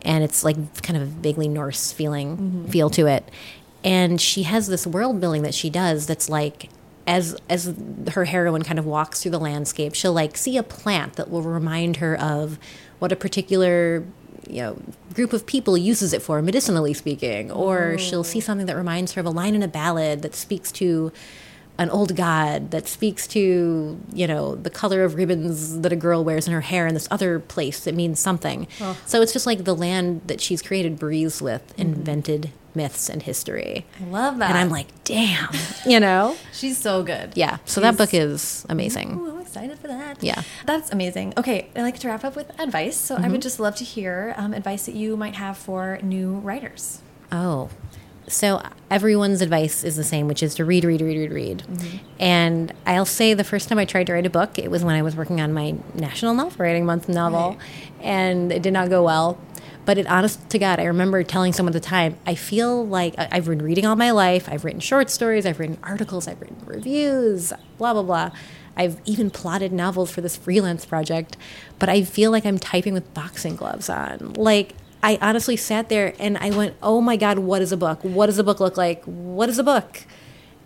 And 0.00 0.24
it's 0.24 0.44
like 0.44 0.56
kind 0.82 0.96
of 0.96 1.02
a 1.02 1.06
vaguely 1.06 1.48
Norse 1.48 1.92
feeling 1.92 2.36
mm-hmm. 2.38 2.66
feel 2.68 2.88
to 2.90 3.06
it. 3.06 3.28
And 3.84 4.18
she 4.18 4.44
has 4.44 4.68
this 4.68 4.86
world 4.86 5.20
building 5.20 5.42
that 5.42 5.54
she 5.54 5.68
does 5.68 6.06
that's 6.06 6.30
like 6.30 6.70
as 7.08 7.34
as 7.48 7.74
her 8.12 8.26
heroine 8.26 8.62
kind 8.62 8.78
of 8.78 8.84
walks 8.84 9.22
through 9.22 9.30
the 9.30 9.40
landscape, 9.40 9.94
she'll 9.94 10.12
like 10.12 10.36
see 10.36 10.58
a 10.58 10.62
plant 10.62 11.14
that 11.14 11.30
will 11.30 11.42
remind 11.42 11.96
her 11.96 12.16
of 12.20 12.58
what 12.98 13.10
a 13.10 13.16
particular 13.16 14.04
you 14.46 14.60
know 14.60 14.78
group 15.14 15.32
of 15.32 15.46
people 15.46 15.76
uses 15.76 16.12
it 16.12 16.20
for 16.20 16.40
medicinally 16.42 16.92
speaking. 16.92 17.50
Or 17.50 17.96
she'll 17.96 18.24
see 18.24 18.40
something 18.40 18.66
that 18.66 18.76
reminds 18.76 19.12
her 19.12 19.20
of 19.20 19.26
a 19.26 19.30
line 19.30 19.54
in 19.54 19.62
a 19.62 19.68
ballad 19.68 20.20
that 20.20 20.34
speaks 20.34 20.70
to 20.72 21.10
an 21.78 21.88
old 21.90 22.16
god 22.16 22.72
that 22.72 22.88
speaks 22.88 23.26
to 23.28 23.98
you 24.12 24.26
know 24.26 24.56
the 24.56 24.68
color 24.68 25.02
of 25.02 25.14
ribbons 25.14 25.80
that 25.80 25.92
a 25.92 25.96
girl 25.96 26.22
wears 26.24 26.46
in 26.46 26.52
her 26.52 26.60
hair 26.60 26.86
in 26.86 26.92
this 26.92 27.08
other 27.10 27.40
place 27.40 27.84
that 27.84 27.94
means 27.94 28.20
something. 28.20 28.68
So 29.06 29.22
it's 29.22 29.32
just 29.32 29.46
like 29.46 29.64
the 29.64 29.74
land 29.74 30.20
that 30.26 30.42
she's 30.42 30.60
created 30.60 30.98
breathes 30.98 31.40
with 31.40 31.66
mm-hmm. 31.68 31.80
invented 31.80 32.50
myths 32.78 33.08
and 33.10 33.22
history 33.22 33.84
I 34.00 34.04
love 34.04 34.38
that. 34.38 34.48
and 34.50 34.58
i'm 34.58 34.70
like 34.70 34.86
damn 35.04 35.48
you 35.86 36.00
know 36.00 36.36
she's 36.52 36.78
so 36.78 37.02
good. 37.02 37.32
yeah 37.36 37.58
so 37.66 37.80
that 37.82 37.96
book 37.98 38.14
is 38.14 38.64
amazing 38.68 39.08
Ooh, 39.18 39.30
I'm 39.32 39.40
excited 39.42 39.78
for 39.78 39.88
that. 39.88 40.22
Yeah. 40.22 40.42
That's 40.66 40.90
amazing. 40.92 41.32
Okay, 41.38 41.70
I 41.74 41.80
like 41.80 41.98
to 42.00 42.08
wrap 42.08 42.22
up 42.22 42.36
with 42.36 42.48
advice. 42.60 42.96
So 42.98 43.16
I 43.16 43.28
would 43.30 43.40
just 43.40 43.58
love 43.58 43.76
to 43.76 43.84
hear 43.84 44.34
um, 44.36 44.52
advice 44.52 44.84
that 44.84 44.94
you 44.94 45.16
might 45.16 45.36
have 45.36 45.56
for 45.56 45.98
new 46.02 46.34
writers. 46.34 47.00
Oh, 47.32 47.70
so 48.26 48.60
everyone's 48.90 49.40
advice 49.40 49.84
is 49.84 49.96
the 49.96 50.04
same, 50.04 50.28
which 50.28 50.42
is 50.42 50.54
to 50.56 50.66
read, 50.66 50.84
read, 50.84 51.00
read, 51.00 51.16
read, 51.16 51.32
read. 51.32 52.00
And 52.20 52.74
I'll 52.86 53.06
say 53.06 53.32
the 53.32 53.42
first 53.42 53.70
time 53.70 53.78
I 53.78 53.86
tried 53.86 54.06
to 54.08 54.12
write 54.12 54.26
a 54.26 54.30
book, 54.30 54.58
it 54.58 54.70
was 54.70 54.84
when 54.84 54.94
I 54.94 55.00
was 55.02 55.16
working 55.16 55.40
on 55.40 55.54
my 55.54 55.74
National 55.94 56.34
Novel 56.34 56.52
Writing 56.58 56.84
Month 56.84 57.08
novel, 57.08 57.52
Right. 57.56 57.60
and 58.02 58.52
it 58.52 58.60
did 58.62 58.74
not 58.74 58.90
go 58.90 59.02
well. 59.02 59.38
But 59.88 59.96
it, 59.96 60.06
honest 60.06 60.50
to 60.50 60.58
God, 60.58 60.80
I 60.80 60.84
remember 60.84 61.22
telling 61.22 61.54
someone 61.54 61.74
at 61.74 61.82
the 61.82 61.88
time, 61.88 62.18
I 62.26 62.34
feel 62.34 62.86
like 62.86 63.14
I've 63.16 63.46
been 63.46 63.62
reading 63.62 63.86
all 63.86 63.96
my 63.96 64.10
life. 64.10 64.46
I've 64.46 64.62
written 64.62 64.80
short 64.80 65.08
stories, 65.08 65.46
I've 65.46 65.58
written 65.58 65.78
articles, 65.82 66.28
I've 66.28 66.38
written 66.42 66.60
reviews, 66.66 67.54
blah, 67.78 67.94
blah, 67.94 68.02
blah. 68.02 68.30
I've 68.76 69.00
even 69.06 69.30
plotted 69.30 69.72
novels 69.72 70.10
for 70.10 70.20
this 70.20 70.36
freelance 70.36 70.84
project, 70.84 71.38
but 71.78 71.88
I 71.88 72.02
feel 72.02 72.30
like 72.30 72.44
I'm 72.44 72.58
typing 72.58 72.92
with 72.92 73.14
boxing 73.14 73.56
gloves 73.56 73.88
on. 73.88 74.34
Like, 74.34 74.74
I 75.02 75.18
honestly 75.22 75.56
sat 75.56 75.88
there 75.88 76.12
and 76.18 76.36
I 76.36 76.50
went, 76.50 76.76
oh 76.82 77.00
my 77.00 77.16
God, 77.16 77.38
what 77.38 77.62
is 77.62 77.72
a 77.72 77.78
book? 77.78 78.04
What 78.04 78.26
does 78.26 78.38
a 78.38 78.44
book 78.44 78.60
look 78.60 78.76
like? 78.76 79.02
What 79.04 79.48
is 79.48 79.58
a 79.58 79.64
book? 79.64 80.04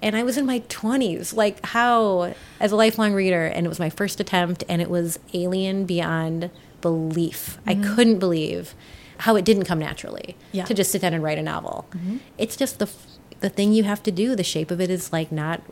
And 0.02 0.16
I 0.16 0.24
was 0.24 0.36
in 0.36 0.46
my 0.46 0.58
20s. 0.62 1.32
Like, 1.32 1.64
how, 1.66 2.34
as 2.58 2.72
a 2.72 2.76
lifelong 2.76 3.12
reader, 3.12 3.46
and 3.46 3.66
it 3.66 3.68
was 3.68 3.78
my 3.78 3.88
first 3.88 4.18
attempt, 4.18 4.64
and 4.68 4.82
it 4.82 4.90
was 4.90 5.20
alien 5.32 5.84
beyond 5.86 6.50
belief. 6.80 7.58
I 7.64 7.76
mm. 7.76 7.94
couldn't 7.94 8.18
believe 8.18 8.74
how 9.22 9.36
it 9.36 9.44
didn't 9.44 9.64
come 9.64 9.78
naturally 9.78 10.36
Yeah. 10.50 10.64
to 10.64 10.74
just 10.74 10.90
sit 10.90 11.00
down 11.00 11.14
and 11.14 11.22
write 11.22 11.38
a 11.38 11.42
novel. 11.42 11.86
Mm-hmm. 11.90 12.16
It's 12.38 12.56
just 12.56 12.80
the, 12.80 12.90
the 13.38 13.48
thing 13.48 13.72
you 13.72 13.84
have 13.84 14.02
to 14.02 14.10
do. 14.10 14.34
The 14.34 14.42
shape 14.42 14.72
of 14.72 14.80
it 14.80 14.90
is 14.90 15.12
like 15.12 15.30
not, 15.30 15.62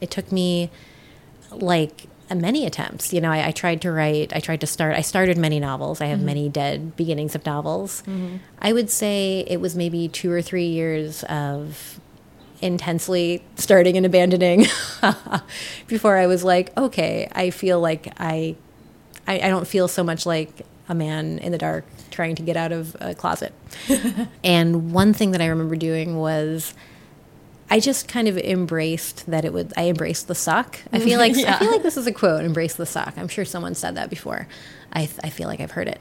it 0.00 0.10
took 0.10 0.32
me 0.32 0.70
like 1.50 2.06
many 2.34 2.64
attempts. 2.64 3.12
You 3.12 3.20
know, 3.20 3.30
I, 3.30 3.48
I 3.48 3.50
tried 3.50 3.82
to 3.82 3.92
write, 3.92 4.34
I 4.34 4.40
tried 4.40 4.62
to 4.62 4.66
start, 4.66 4.96
I 4.96 5.02
started 5.02 5.36
many 5.36 5.60
novels. 5.60 6.00
I 6.00 6.06
have 6.06 6.16
mm-hmm. 6.18 6.26
many 6.26 6.48
dead 6.48 6.96
beginnings 6.96 7.34
of 7.34 7.44
novels. 7.44 8.02
Mm-hmm. 8.06 8.36
I 8.60 8.72
would 8.72 8.88
say 8.88 9.44
it 9.48 9.60
was 9.60 9.76
maybe 9.76 10.08
two 10.08 10.32
or 10.32 10.40
three 10.40 10.66
years 10.66 11.24
of 11.24 12.00
intensely 12.62 13.44
starting 13.56 13.98
and 13.98 14.06
abandoning 14.06 14.64
before 15.86 16.16
I 16.16 16.26
was 16.26 16.42
like, 16.42 16.74
okay, 16.78 17.28
I 17.32 17.50
feel 17.50 17.80
like 17.80 18.14
I, 18.18 18.56
I, 19.26 19.40
I 19.40 19.48
don't 19.50 19.68
feel 19.68 19.88
so 19.88 20.02
much 20.02 20.24
like 20.24 20.62
a 20.88 20.94
man 20.94 21.38
in 21.40 21.52
the 21.52 21.58
dark 21.58 21.84
trying 22.14 22.36
to 22.36 22.42
get 22.42 22.56
out 22.56 22.72
of 22.72 22.96
a 23.00 23.14
closet. 23.14 23.52
and 24.44 24.92
one 24.92 25.12
thing 25.12 25.32
that 25.32 25.40
I 25.42 25.46
remember 25.46 25.76
doing 25.76 26.16
was 26.16 26.72
I 27.68 27.80
just 27.80 28.06
kind 28.08 28.28
of 28.28 28.38
embraced 28.38 29.26
that 29.30 29.44
it 29.44 29.52
would. 29.52 29.72
I 29.76 29.88
embraced 29.88 30.28
the 30.28 30.34
suck. 30.34 30.78
I 30.92 31.00
feel 31.00 31.18
like 31.24 31.34
Yeah. 31.36 31.56
I 31.56 31.58
feel 31.58 31.70
like 31.72 31.82
this 31.82 31.96
is 31.96 32.06
a 32.06 32.12
quote. 32.12 32.44
Embrace 32.44 32.74
the 32.76 32.86
suck. 32.86 33.14
I'm 33.16 33.28
sure 33.28 33.44
someone 33.44 33.74
said 33.74 33.96
that 33.96 34.10
before. 34.10 34.46
I 34.92 35.08
I 35.22 35.30
feel 35.30 35.48
like 35.48 35.60
I've 35.60 35.72
heard 35.72 35.88
it. 35.88 36.00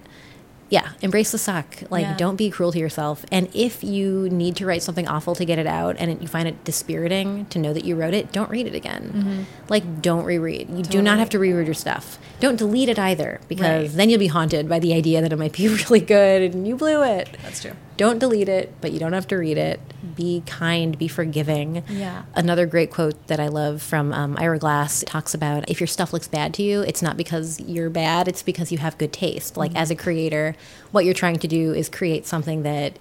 Yeah, 0.73 0.89
embrace 1.03 1.31
the 1.31 1.37
suck. 1.37 1.67
Like, 1.91 2.01
Yeah. 2.01 2.17
don't 2.17 2.35
be 2.35 2.49
cruel 2.49 2.71
to 2.71 2.79
yourself. 2.79 3.25
And 3.31 3.47
if 3.53 3.83
you 3.83 4.27
need 4.31 4.55
to 4.55 4.65
write 4.65 4.81
something 4.81 5.07
awful 5.07 5.35
to 5.35 5.45
get 5.45 5.59
it 5.59 5.67
out, 5.67 5.95
and 5.99 6.09
it, 6.09 6.19
you 6.19 6.27
find 6.27 6.47
it 6.47 6.63
dispiriting 6.63 7.45
to 7.51 7.59
know 7.59 7.73
that 7.73 7.85
you 7.85 7.95
wrote 7.95 8.15
it, 8.15 8.31
don't 8.31 8.49
read 8.49 8.65
it 8.65 8.73
again. 8.73 9.11
Mm-hmm. 9.15 9.41
Like, 9.69 10.01
don't 10.01 10.23
reread. 10.25 10.71
You 10.75 10.81
do 10.81 10.99
not 11.03 11.19
have 11.19 11.29
to 11.29 11.37
reread 11.37 11.67
your 11.67 11.75
stuff. 11.75 12.17
Don't 12.39 12.55
delete 12.55 12.89
it 12.89 12.97
either, 12.97 13.39
because 13.47 13.89
Right. 13.89 13.97
then 13.97 14.09
you'll 14.09 14.17
be 14.19 14.27
haunted 14.27 14.67
by 14.67 14.79
the 14.79 14.95
idea 14.95 15.21
that 15.21 15.31
it 15.31 15.37
might 15.37 15.53
be 15.53 15.67
really 15.83 15.99
good 15.99 16.41
and 16.55 16.67
you 16.67 16.75
blew 16.75 17.03
it. 17.03 17.29
That's 17.43 17.61
true. 17.61 17.73
Don't 17.97 18.19
delete 18.19 18.49
it, 18.49 18.73
but 18.81 18.91
you 18.91 18.99
don't 18.99 19.13
have 19.13 19.27
to 19.27 19.35
read 19.37 19.57
it. 19.57 19.79
Be 20.15 20.43
kind, 20.45 20.97
be 20.97 21.07
forgiving. 21.07 21.83
Yeah. 21.87 22.23
Another 22.35 22.65
great 22.65 22.91
quote 22.91 23.27
that 23.27 23.39
I 23.39 23.47
love 23.47 23.81
from 23.81 24.11
um, 24.13 24.35
Ira 24.39 24.59
Glass 24.59 25.03
talks 25.05 25.33
about 25.33 25.69
if 25.69 25.79
your 25.79 25.87
stuff 25.87 26.13
looks 26.13 26.27
bad 26.27 26.53
to 26.55 26.63
you, 26.63 26.81
it's 26.81 27.01
not 27.01 27.17
because 27.17 27.59
you're 27.59 27.89
bad, 27.89 28.27
it's 28.27 28.41
because 28.43 28.71
you 28.71 28.79
have 28.79 28.97
good 28.97 29.13
taste. 29.13 29.57
Like, 29.57 29.75
as 29.75 29.91
a 29.91 29.95
creator, 29.95 30.55
what 30.91 31.05
you're 31.05 31.13
trying 31.13 31.39
to 31.39 31.47
do 31.47 31.73
is 31.73 31.89
create 31.89 32.25
something 32.25 32.63
that 32.63 32.97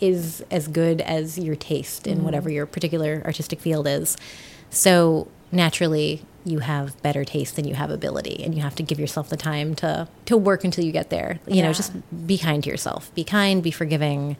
is 0.00 0.44
as 0.50 0.66
good 0.66 1.00
as 1.00 1.38
your 1.38 1.54
taste 1.54 2.06
in 2.08 2.24
whatever 2.24 2.50
your 2.50 2.66
particular 2.66 3.22
artistic 3.24 3.60
field 3.60 3.86
is. 3.86 4.16
So, 4.70 5.28
naturally, 5.52 6.22
you 6.44 6.60
have 6.60 7.00
better 7.02 7.24
taste 7.24 7.56
than 7.56 7.66
you 7.66 7.74
have 7.74 7.90
ability, 7.90 8.42
and 8.44 8.54
you 8.54 8.62
have 8.62 8.74
to 8.76 8.82
give 8.82 8.98
yourself 8.98 9.28
the 9.28 9.36
time 9.36 9.74
to, 9.76 10.08
to 10.26 10.36
work 10.36 10.64
until 10.64 10.84
you 10.84 10.92
get 10.92 11.10
there. 11.10 11.38
You 11.46 11.62
know, 11.62 11.72
just 11.72 11.92
be 12.26 12.38
kind 12.38 12.62
to 12.64 12.70
yourself, 12.70 13.14
be 13.14 13.24
kind, 13.24 13.62
be 13.62 13.70
forgiving. 13.70 14.36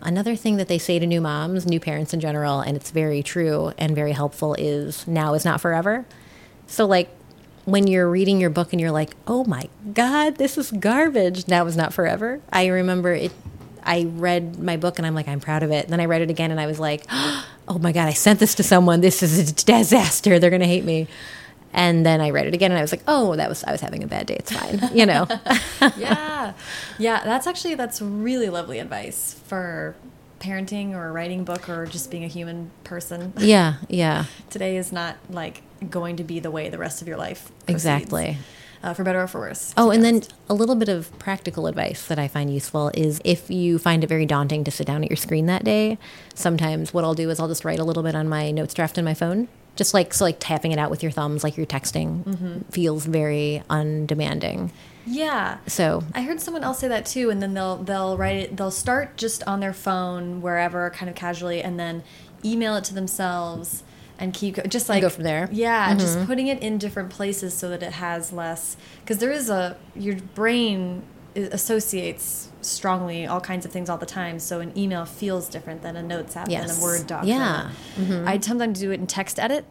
Another 0.00 0.36
thing 0.36 0.56
that 0.56 0.68
they 0.68 0.78
say 0.78 0.98
to 0.98 1.06
new 1.06 1.20
moms, 1.20 1.66
new 1.66 1.80
parents 1.80 2.12
in 2.12 2.20
general, 2.20 2.60
and 2.60 2.76
it's 2.76 2.90
very 2.90 3.22
true 3.22 3.72
and 3.78 3.94
very 3.94 4.12
helpful 4.12 4.54
is 4.54 5.06
now 5.06 5.34
is 5.34 5.44
not 5.44 5.60
forever. 5.60 6.04
So, 6.66 6.86
like, 6.86 7.10
when 7.64 7.86
you're 7.86 8.08
reading 8.08 8.40
your 8.40 8.50
book 8.50 8.72
and 8.72 8.80
you're 8.80 8.90
like, 8.90 9.14
oh 9.26 9.44
my 9.44 9.68
God, 9.92 10.36
this 10.36 10.58
is 10.58 10.70
garbage. 10.70 11.46
That 11.46 11.64
was 11.64 11.76
not 11.76 11.94
forever. 11.94 12.40
I 12.52 12.66
remember 12.66 13.12
it. 13.12 13.32
I 13.84 14.04
read 14.04 14.58
my 14.58 14.76
book 14.76 14.98
and 14.98 15.06
I'm 15.06 15.14
like, 15.14 15.28
I'm 15.28 15.40
proud 15.40 15.62
of 15.62 15.70
it. 15.70 15.84
And 15.84 15.92
then 15.92 16.00
I 16.00 16.06
read 16.06 16.22
it 16.22 16.30
again 16.30 16.50
and 16.50 16.60
I 16.60 16.66
was 16.66 16.80
like, 16.80 17.04
oh 17.10 17.78
my 17.80 17.92
God, 17.92 18.08
I 18.08 18.12
sent 18.12 18.40
this 18.40 18.54
to 18.56 18.62
someone. 18.62 19.00
This 19.00 19.22
is 19.22 19.50
a 19.50 19.52
disaster. 19.52 20.38
They're 20.38 20.50
going 20.50 20.60
to 20.60 20.66
hate 20.66 20.84
me. 20.84 21.06
And 21.72 22.06
then 22.06 22.20
I 22.20 22.30
read 22.30 22.46
it 22.46 22.54
again 22.54 22.70
and 22.70 22.78
I 22.78 22.82
was 22.82 22.92
like, 22.92 23.02
oh, 23.08 23.34
that 23.36 23.48
was, 23.48 23.64
I 23.64 23.72
was 23.72 23.80
having 23.80 24.04
a 24.04 24.06
bad 24.06 24.26
day. 24.26 24.36
It's 24.36 24.52
fine. 24.52 24.80
You 24.94 25.06
know? 25.06 25.26
yeah. 25.96 26.54
Yeah. 26.98 27.22
That's 27.24 27.46
actually, 27.46 27.74
that's 27.74 28.00
really 28.00 28.48
lovely 28.48 28.78
advice 28.78 29.40
for 29.46 29.96
parenting 30.38 30.94
or 30.94 31.12
writing 31.12 31.44
book 31.44 31.68
or 31.68 31.86
just 31.86 32.10
being 32.10 32.24
a 32.24 32.28
human 32.28 32.70
person. 32.84 33.32
Yeah. 33.38 33.74
Yeah. 33.88 34.26
Today 34.50 34.76
is 34.76 34.92
not 34.92 35.16
like 35.28 35.62
going 35.90 36.16
to 36.16 36.24
be 36.24 36.38
the 36.38 36.50
way 36.50 36.68
the 36.68 36.78
rest 36.78 37.02
of 37.02 37.08
your 37.08 37.16
life. 37.16 37.50
Proceeds, 37.66 37.70
exactly. 37.70 38.38
Uh, 38.84 38.92
for 38.92 39.02
better 39.02 39.22
or 39.22 39.26
for 39.26 39.40
worse. 39.40 39.72
Oh, 39.78 39.90
and 39.90 40.04
then 40.04 40.24
a 40.50 40.52
little 40.52 40.74
bit 40.74 40.90
of 40.90 41.10
practical 41.18 41.66
advice 41.66 42.06
that 42.08 42.18
I 42.18 42.28
find 42.28 42.52
useful 42.52 42.90
is 42.92 43.18
if 43.24 43.50
you 43.50 43.78
find 43.78 44.04
it 44.04 44.08
very 44.08 44.26
daunting 44.26 44.62
to 44.64 44.70
sit 44.70 44.86
down 44.86 45.02
at 45.02 45.08
your 45.08 45.16
screen 45.16 45.46
that 45.46 45.64
day, 45.64 45.96
sometimes 46.34 46.92
what 46.92 47.02
I'll 47.02 47.14
do 47.14 47.30
is 47.30 47.40
I'll 47.40 47.48
just 47.48 47.64
write 47.64 47.78
a 47.78 47.84
little 47.84 48.02
bit 48.02 48.14
on 48.14 48.28
my 48.28 48.50
notes 48.50 48.74
draft 48.74 48.98
in 48.98 49.04
my 49.06 49.14
phone. 49.14 49.48
Just 49.74 49.94
like 49.94 50.12
so 50.12 50.26
like 50.26 50.36
tapping 50.38 50.70
it 50.70 50.78
out 50.78 50.90
with 50.90 51.02
your 51.02 51.12
thumbs 51.12 51.42
like 51.42 51.56
you're 51.56 51.64
texting 51.64 52.24
mm-hmm. 52.24 52.58
feels 52.70 53.06
very 53.06 53.62
undemanding. 53.70 54.70
Yeah. 55.06 55.58
So 55.66 56.02
i 56.14 56.20
heard 56.20 56.40
someone 56.40 56.62
else 56.62 56.80
say 56.80 56.88
that 56.88 57.06
too 57.06 57.30
and 57.30 57.42
then 57.42 57.54
they'll 57.54 57.78
they'll 57.78 58.18
write 58.18 58.36
it 58.36 58.56
they'll 58.56 58.70
start 58.70 59.16
just 59.16 59.42
on 59.44 59.60
their 59.60 59.72
phone 59.72 60.42
wherever 60.42 60.90
kind 60.90 61.08
of 61.08 61.16
casually 61.16 61.62
and 61.62 61.80
then 61.80 62.02
email 62.44 62.76
it 62.76 62.84
to 62.84 62.94
themselves 62.94 63.82
and 64.18 64.32
keep 64.32 64.62
just 64.68 64.88
like 64.88 65.02
go 65.02 65.08
from 65.08 65.24
there 65.24 65.48
yeah 65.50 65.88
mm 65.88 65.96
-hmm. 65.96 66.00
just 66.00 66.26
putting 66.26 66.46
it 66.46 66.62
in 66.62 66.78
different 66.78 67.10
places 67.16 67.58
so 67.58 67.68
that 67.68 67.82
it 67.82 67.92
has 67.92 68.32
less 68.32 68.76
because 69.00 69.18
there 69.18 69.32
is 69.32 69.50
a 69.50 69.76
your 69.94 70.16
brain 70.34 71.02
associates 71.36 72.48
strongly 72.60 73.26
all 73.26 73.40
kinds 73.40 73.66
of 73.66 73.72
things 73.72 73.88
all 73.88 73.98
the 73.98 74.06
time. 74.06 74.38
So 74.38 74.60
an 74.60 74.76
email 74.78 75.04
feels 75.04 75.48
different 75.48 75.82
than 75.82 75.96
a 75.96 76.02
notes 76.02 76.36
app 76.36 76.48
yes. 76.48 76.72
than 76.72 76.80
a 76.80 76.82
Word 76.82 77.06
doc. 77.06 77.24
Yeah. 77.24 77.70
Mm 77.96 78.06
-hmm. 78.06 78.28
I 78.28 78.40
sometimes 78.40 78.80
do 78.80 78.90
it 78.90 79.00
in 79.00 79.06
text 79.06 79.38
edit. 79.38 79.64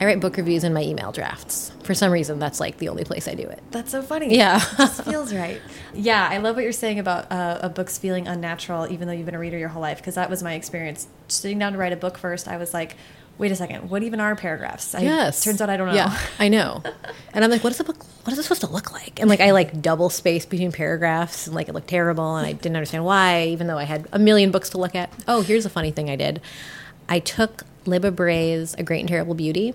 I 0.00 0.06
write 0.06 0.20
book 0.20 0.36
reviews 0.38 0.64
in 0.64 0.72
my 0.72 0.82
email 0.82 1.12
drafts. 1.12 1.72
For 1.82 1.94
some 1.94 2.10
reason, 2.10 2.38
that's 2.38 2.58
like 2.58 2.78
the 2.78 2.88
only 2.88 3.04
place 3.04 3.28
I 3.28 3.34
do 3.34 3.42
it. 3.42 3.60
That's 3.70 3.90
so 3.90 4.02
funny. 4.02 4.34
Yeah. 4.34 4.56
it 4.72 4.76
just 4.78 5.02
feels 5.02 5.32
right. 5.32 5.60
Yeah, 5.92 6.34
I 6.34 6.38
love 6.38 6.54
what 6.54 6.62
you're 6.62 6.72
saying 6.72 6.98
about 6.98 7.30
uh, 7.30 7.66
a 7.66 7.68
book's 7.68 7.98
feeling 7.98 8.26
unnatural, 8.26 8.86
even 8.90 9.06
though 9.06 9.16
you've 9.16 9.26
been 9.26 9.34
a 9.34 9.44
reader 9.46 9.58
your 9.58 9.68
whole 9.68 9.82
life, 9.88 9.98
because 9.98 10.14
that 10.14 10.30
was 10.30 10.42
my 10.42 10.54
experience. 10.54 11.06
Sitting 11.28 11.58
down 11.58 11.72
to 11.72 11.78
write 11.78 11.92
a 11.92 11.96
book 11.96 12.16
first, 12.18 12.48
I 12.48 12.56
was 12.56 12.72
like, 12.72 12.96
wait 13.40 13.50
a 13.50 13.56
second, 13.56 13.88
what 13.88 14.02
even 14.02 14.20
are 14.20 14.36
paragraphs? 14.36 14.94
I, 14.94 15.00
yes. 15.00 15.42
Turns 15.42 15.62
out 15.62 15.70
I 15.70 15.78
don't 15.78 15.88
know. 15.88 15.94
Yeah, 15.94 16.16
I 16.38 16.48
know. 16.48 16.82
and 17.32 17.42
I'm 17.42 17.50
like, 17.50 17.64
what 17.64 17.70
is 17.70 17.78
the 17.78 17.84
book? 17.84 17.96
What 18.24 18.32
is 18.34 18.38
it 18.38 18.42
supposed 18.42 18.60
to 18.60 18.66
look 18.68 18.92
like? 18.92 19.18
And 19.18 19.30
like, 19.30 19.40
I 19.40 19.52
like 19.52 19.80
double 19.80 20.10
space 20.10 20.44
between 20.44 20.70
paragraphs, 20.72 21.46
and 21.46 21.56
like 21.56 21.68
it 21.68 21.72
looked 21.74 21.88
terrible, 21.88 22.36
and 22.36 22.46
I 22.46 22.52
didn't 22.52 22.76
understand 22.76 23.04
why, 23.06 23.46
even 23.46 23.66
though 23.66 23.78
I 23.78 23.84
had 23.84 24.06
a 24.12 24.18
million 24.18 24.50
books 24.50 24.68
to 24.70 24.78
look 24.78 24.94
at. 24.94 25.10
Oh, 25.26 25.40
here's 25.40 25.64
a 25.64 25.70
funny 25.70 25.90
thing 25.90 26.10
I 26.10 26.16
did. 26.16 26.42
I 27.08 27.18
took 27.18 27.64
Libba 27.86 28.14
Bray's 28.14 28.74
A 28.74 28.82
Great 28.82 29.00
and 29.00 29.08
Terrible 29.08 29.34
Beauty, 29.34 29.74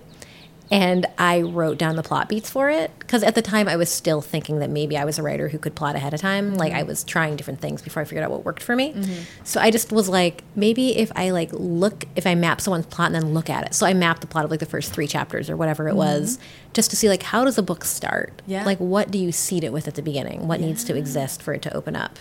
and 0.70 1.06
I 1.16 1.42
wrote 1.42 1.78
down 1.78 1.96
the 1.96 2.02
plot 2.02 2.28
beats 2.28 2.50
for 2.50 2.68
it 2.68 2.90
because 2.98 3.22
at 3.22 3.34
the 3.34 3.42
time 3.42 3.68
I 3.68 3.76
was 3.76 3.88
still 3.88 4.20
thinking 4.20 4.58
that 4.58 4.70
maybe 4.70 4.96
I 4.96 5.04
was 5.04 5.18
a 5.18 5.22
writer 5.22 5.48
who 5.48 5.58
could 5.58 5.74
plot 5.74 5.94
ahead 5.94 6.12
of 6.12 6.20
time. 6.20 6.46
Mm 6.46 6.52
-hmm. 6.52 6.58
Like 6.58 6.72
I 6.72 6.82
was 6.82 7.04
trying 7.04 7.36
different 7.36 7.60
things 7.60 7.82
before 7.82 8.02
I 8.02 8.04
figured 8.06 8.24
out 8.24 8.32
what 8.32 8.44
worked 8.44 8.62
for 8.62 8.76
me. 8.76 8.92
Mm 8.92 9.02
-hmm. 9.02 9.26
So 9.44 9.60
I 9.60 9.70
just 9.70 9.92
was 9.92 10.08
like, 10.08 10.42
maybe 10.54 10.82
if 10.96 11.10
I 11.16 11.30
like 11.30 11.52
look, 11.52 12.04
if 12.14 12.26
I 12.26 12.34
map 12.34 12.60
someone's 12.60 12.86
plot 12.86 13.06
and 13.12 13.22
then 13.22 13.32
look 13.32 13.50
at 13.50 13.66
it. 13.66 13.74
So 13.74 13.86
I 13.86 13.94
mapped 13.94 14.20
the 14.20 14.26
plot 14.26 14.44
of 14.44 14.50
like 14.50 14.64
the 14.64 14.70
first 14.70 14.92
three 14.92 15.08
chapters 15.08 15.50
or 15.50 15.56
whatever 15.56 15.88
it 15.88 15.94
mm 15.94 16.00
-hmm. 16.00 16.20
was, 16.20 16.38
just 16.76 16.90
to 16.90 16.96
see 16.96 17.08
like 17.08 17.24
how 17.24 17.44
does 17.44 17.58
a 17.58 17.62
book 17.62 17.84
start? 17.84 18.32
Yeah. 18.46 18.66
Like 18.66 18.82
what 18.94 19.10
do 19.10 19.18
you 19.18 19.32
seed 19.32 19.64
it 19.64 19.72
with 19.72 19.88
at 19.88 19.94
the 19.94 20.02
beginning? 20.02 20.38
What 20.48 20.58
yeah. 20.58 20.68
needs 20.68 20.84
to 20.84 20.94
exist 20.96 21.42
for 21.42 21.54
it 21.54 21.62
to 21.62 21.70
open 21.78 21.96
up? 21.96 22.18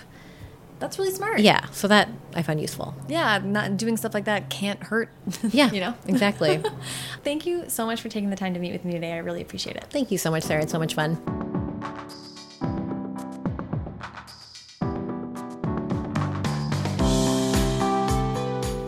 That's 0.79 0.99
really 0.99 1.11
smart. 1.11 1.39
Yeah, 1.39 1.65
so 1.71 1.87
that 1.87 2.09
I 2.33 2.41
find 2.41 2.59
useful. 2.59 2.93
Yeah, 3.07 3.39
not 3.43 3.77
doing 3.77 3.97
stuff 3.97 4.13
like 4.13 4.25
that 4.25 4.49
can't 4.49 4.81
hurt. 4.83 5.09
Yeah, 5.51 5.71
you 5.71 5.79
know 5.79 5.93
exactly. 6.07 6.61
Thank 7.23 7.45
you 7.45 7.69
so 7.69 7.85
much 7.85 8.01
for 8.01 8.09
taking 8.09 8.29
the 8.29 8.35
time 8.35 8.53
to 8.53 8.59
meet 8.59 8.73
with 8.73 8.83
me 8.83 8.93
today. 8.93 9.13
I 9.13 9.17
really 9.17 9.41
appreciate 9.41 9.75
it. 9.77 9.85
Thank 9.89 10.11
you 10.11 10.17
so 10.17 10.31
much, 10.31 10.43
Sarah. 10.43 10.63
It's 10.63 10.71
so 10.71 10.79
much 10.79 10.93
fun. 10.95 11.15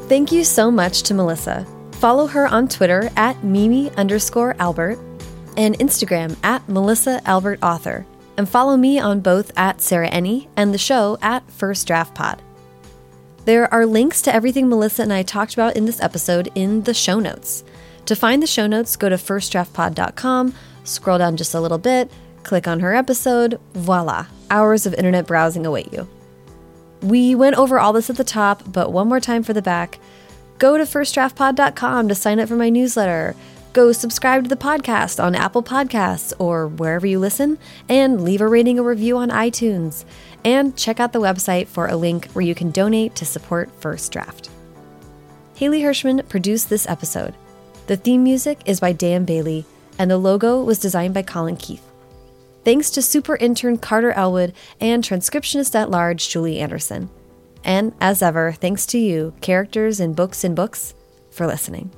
Thank 0.08 0.32
you 0.32 0.44
so 0.44 0.72
much 0.72 1.04
to 1.04 1.14
Melissa. 1.14 1.66
Follow 1.94 2.28
her 2.28 2.48
on 2.48 2.68
Twitter 2.68 3.10
at 3.18 3.44
Mimi 3.44 3.92
underscore 3.92 4.56
Albert 4.60 5.00
and 5.58 5.78
Instagram 5.80 6.38
at 6.44 6.68
Melissa 6.70 7.22
Albert 7.26 7.60
Author 7.62 8.06
and 8.38 8.48
follow 8.48 8.78
me 8.78 9.00
on 9.00 9.20
both 9.20 9.52
at 9.58 9.82
Sarah 9.82 10.10
Enni 10.10 10.48
and 10.56 10.74
the 10.74 10.78
show 10.78 11.18
at 11.22 11.50
First 11.52 11.88
Draft 11.88 12.16
Pod. 12.16 12.42
There 13.46 13.74
are 13.74 13.86
links 13.86 14.22
to 14.24 14.34
everything 14.34 14.70
Melissa 14.70 15.04
and 15.04 15.14
I 15.14 15.24
talked 15.24 15.54
about 15.54 15.76
in 15.76 15.86
this 15.86 16.02
episode 16.02 16.52
in 16.54 16.84
the 16.84 16.94
show 16.94 17.20
notes. 17.20 17.64
To 18.06 18.16
find 18.16 18.44
the 18.44 18.48
show 18.48 18.68
notes, 18.68 18.96
go 18.96 19.10
to 19.10 19.16
firstdraftpod.com, 19.16 20.54
scroll 20.84 21.18
down 21.18 21.38
just 21.38 21.54
a 21.54 21.60
little 21.62 21.78
bit, 21.78 22.12
click 22.44 22.68
on 22.68 22.80
her 22.82 22.94
episode, 22.94 23.60
voila, 23.74 24.28
hours 24.50 24.86
of 24.86 24.94
internet 24.94 25.28
browsing 25.28 25.66
await 25.66 25.92
you. 25.92 26.08
We 27.02 27.36
went 27.36 27.58
over 27.58 27.80
all 27.80 27.94
this 27.94 28.10
at 28.10 28.18
the 28.18 28.24
top, 28.24 28.64
but 28.72 28.92
one 28.92 29.08
more 29.08 29.20
time 29.20 29.44
for 29.44 29.54
the 29.54 29.62
back. 29.62 30.00
Go 30.58 30.78
to 30.78 30.84
firstdraftpod.com 30.84 32.08
to 32.08 32.16
sign 32.16 32.40
up 32.40 32.50
for 32.50 32.56
my 32.56 32.70
newsletter 32.70 33.36
Go 33.78 33.92
subscribe 33.92 34.42
to 34.42 34.50
the 34.50 34.56
podcast 34.56 35.24
on 35.24 35.36
Apple 35.36 35.62
Podcasts 35.62 36.34
or 36.40 36.68
wherever 36.68 37.06
you 37.06 37.20
listen, 37.20 37.60
and 37.88 38.24
leave 38.24 38.42
a 38.42 38.48
rating 38.48 38.80
or 38.80 38.90
review 38.90 39.18
on 39.18 39.30
iTunes. 39.30 40.04
And 40.44 40.76
check 40.76 41.00
out 41.00 41.14
the 41.14 41.22
website 41.22 41.68
for 41.68 41.86
a 41.86 41.96
link 41.96 42.26
where 42.32 42.44
you 42.44 42.56
can 42.56 42.72
donate 42.72 43.14
to 43.18 43.24
support 43.24 43.70
First 43.80 44.12
Draft. 44.12 44.50
Haley 45.54 45.84
Hirschman 45.84 46.28
produced 46.28 46.72
this 46.72 46.90
episode. 46.90 47.36
The 47.86 47.98
theme 47.98 48.24
music 48.24 48.62
is 48.66 48.80
by 48.80 48.94
Dan 48.94 49.26
Bailey, 49.26 49.64
and 50.00 50.10
the 50.10 50.18
logo 50.18 50.64
was 50.64 50.80
designed 50.80 51.14
by 51.14 51.22
Colin 51.22 51.56
Keith. 51.56 51.88
Thanks 52.64 52.90
to 52.90 53.04
super 53.04 53.36
intern 53.36 53.78
Carter 53.78 54.12
Elwood 54.12 54.54
and 54.82 55.04
transcriptionist 55.04 55.76
at 55.76 55.92
large 55.92 56.30
Julie 56.30 56.58
Anderson. 56.58 57.12
And 57.64 57.94
as 58.02 58.24
ever, 58.24 58.54
thanks 58.54 58.88
to 58.88 58.98
you, 58.98 59.36
characters 59.42 60.00
in 60.00 60.16
books 60.16 60.44
and 60.44 60.56
books, 60.56 60.96
for 61.30 61.46
listening. 61.46 61.92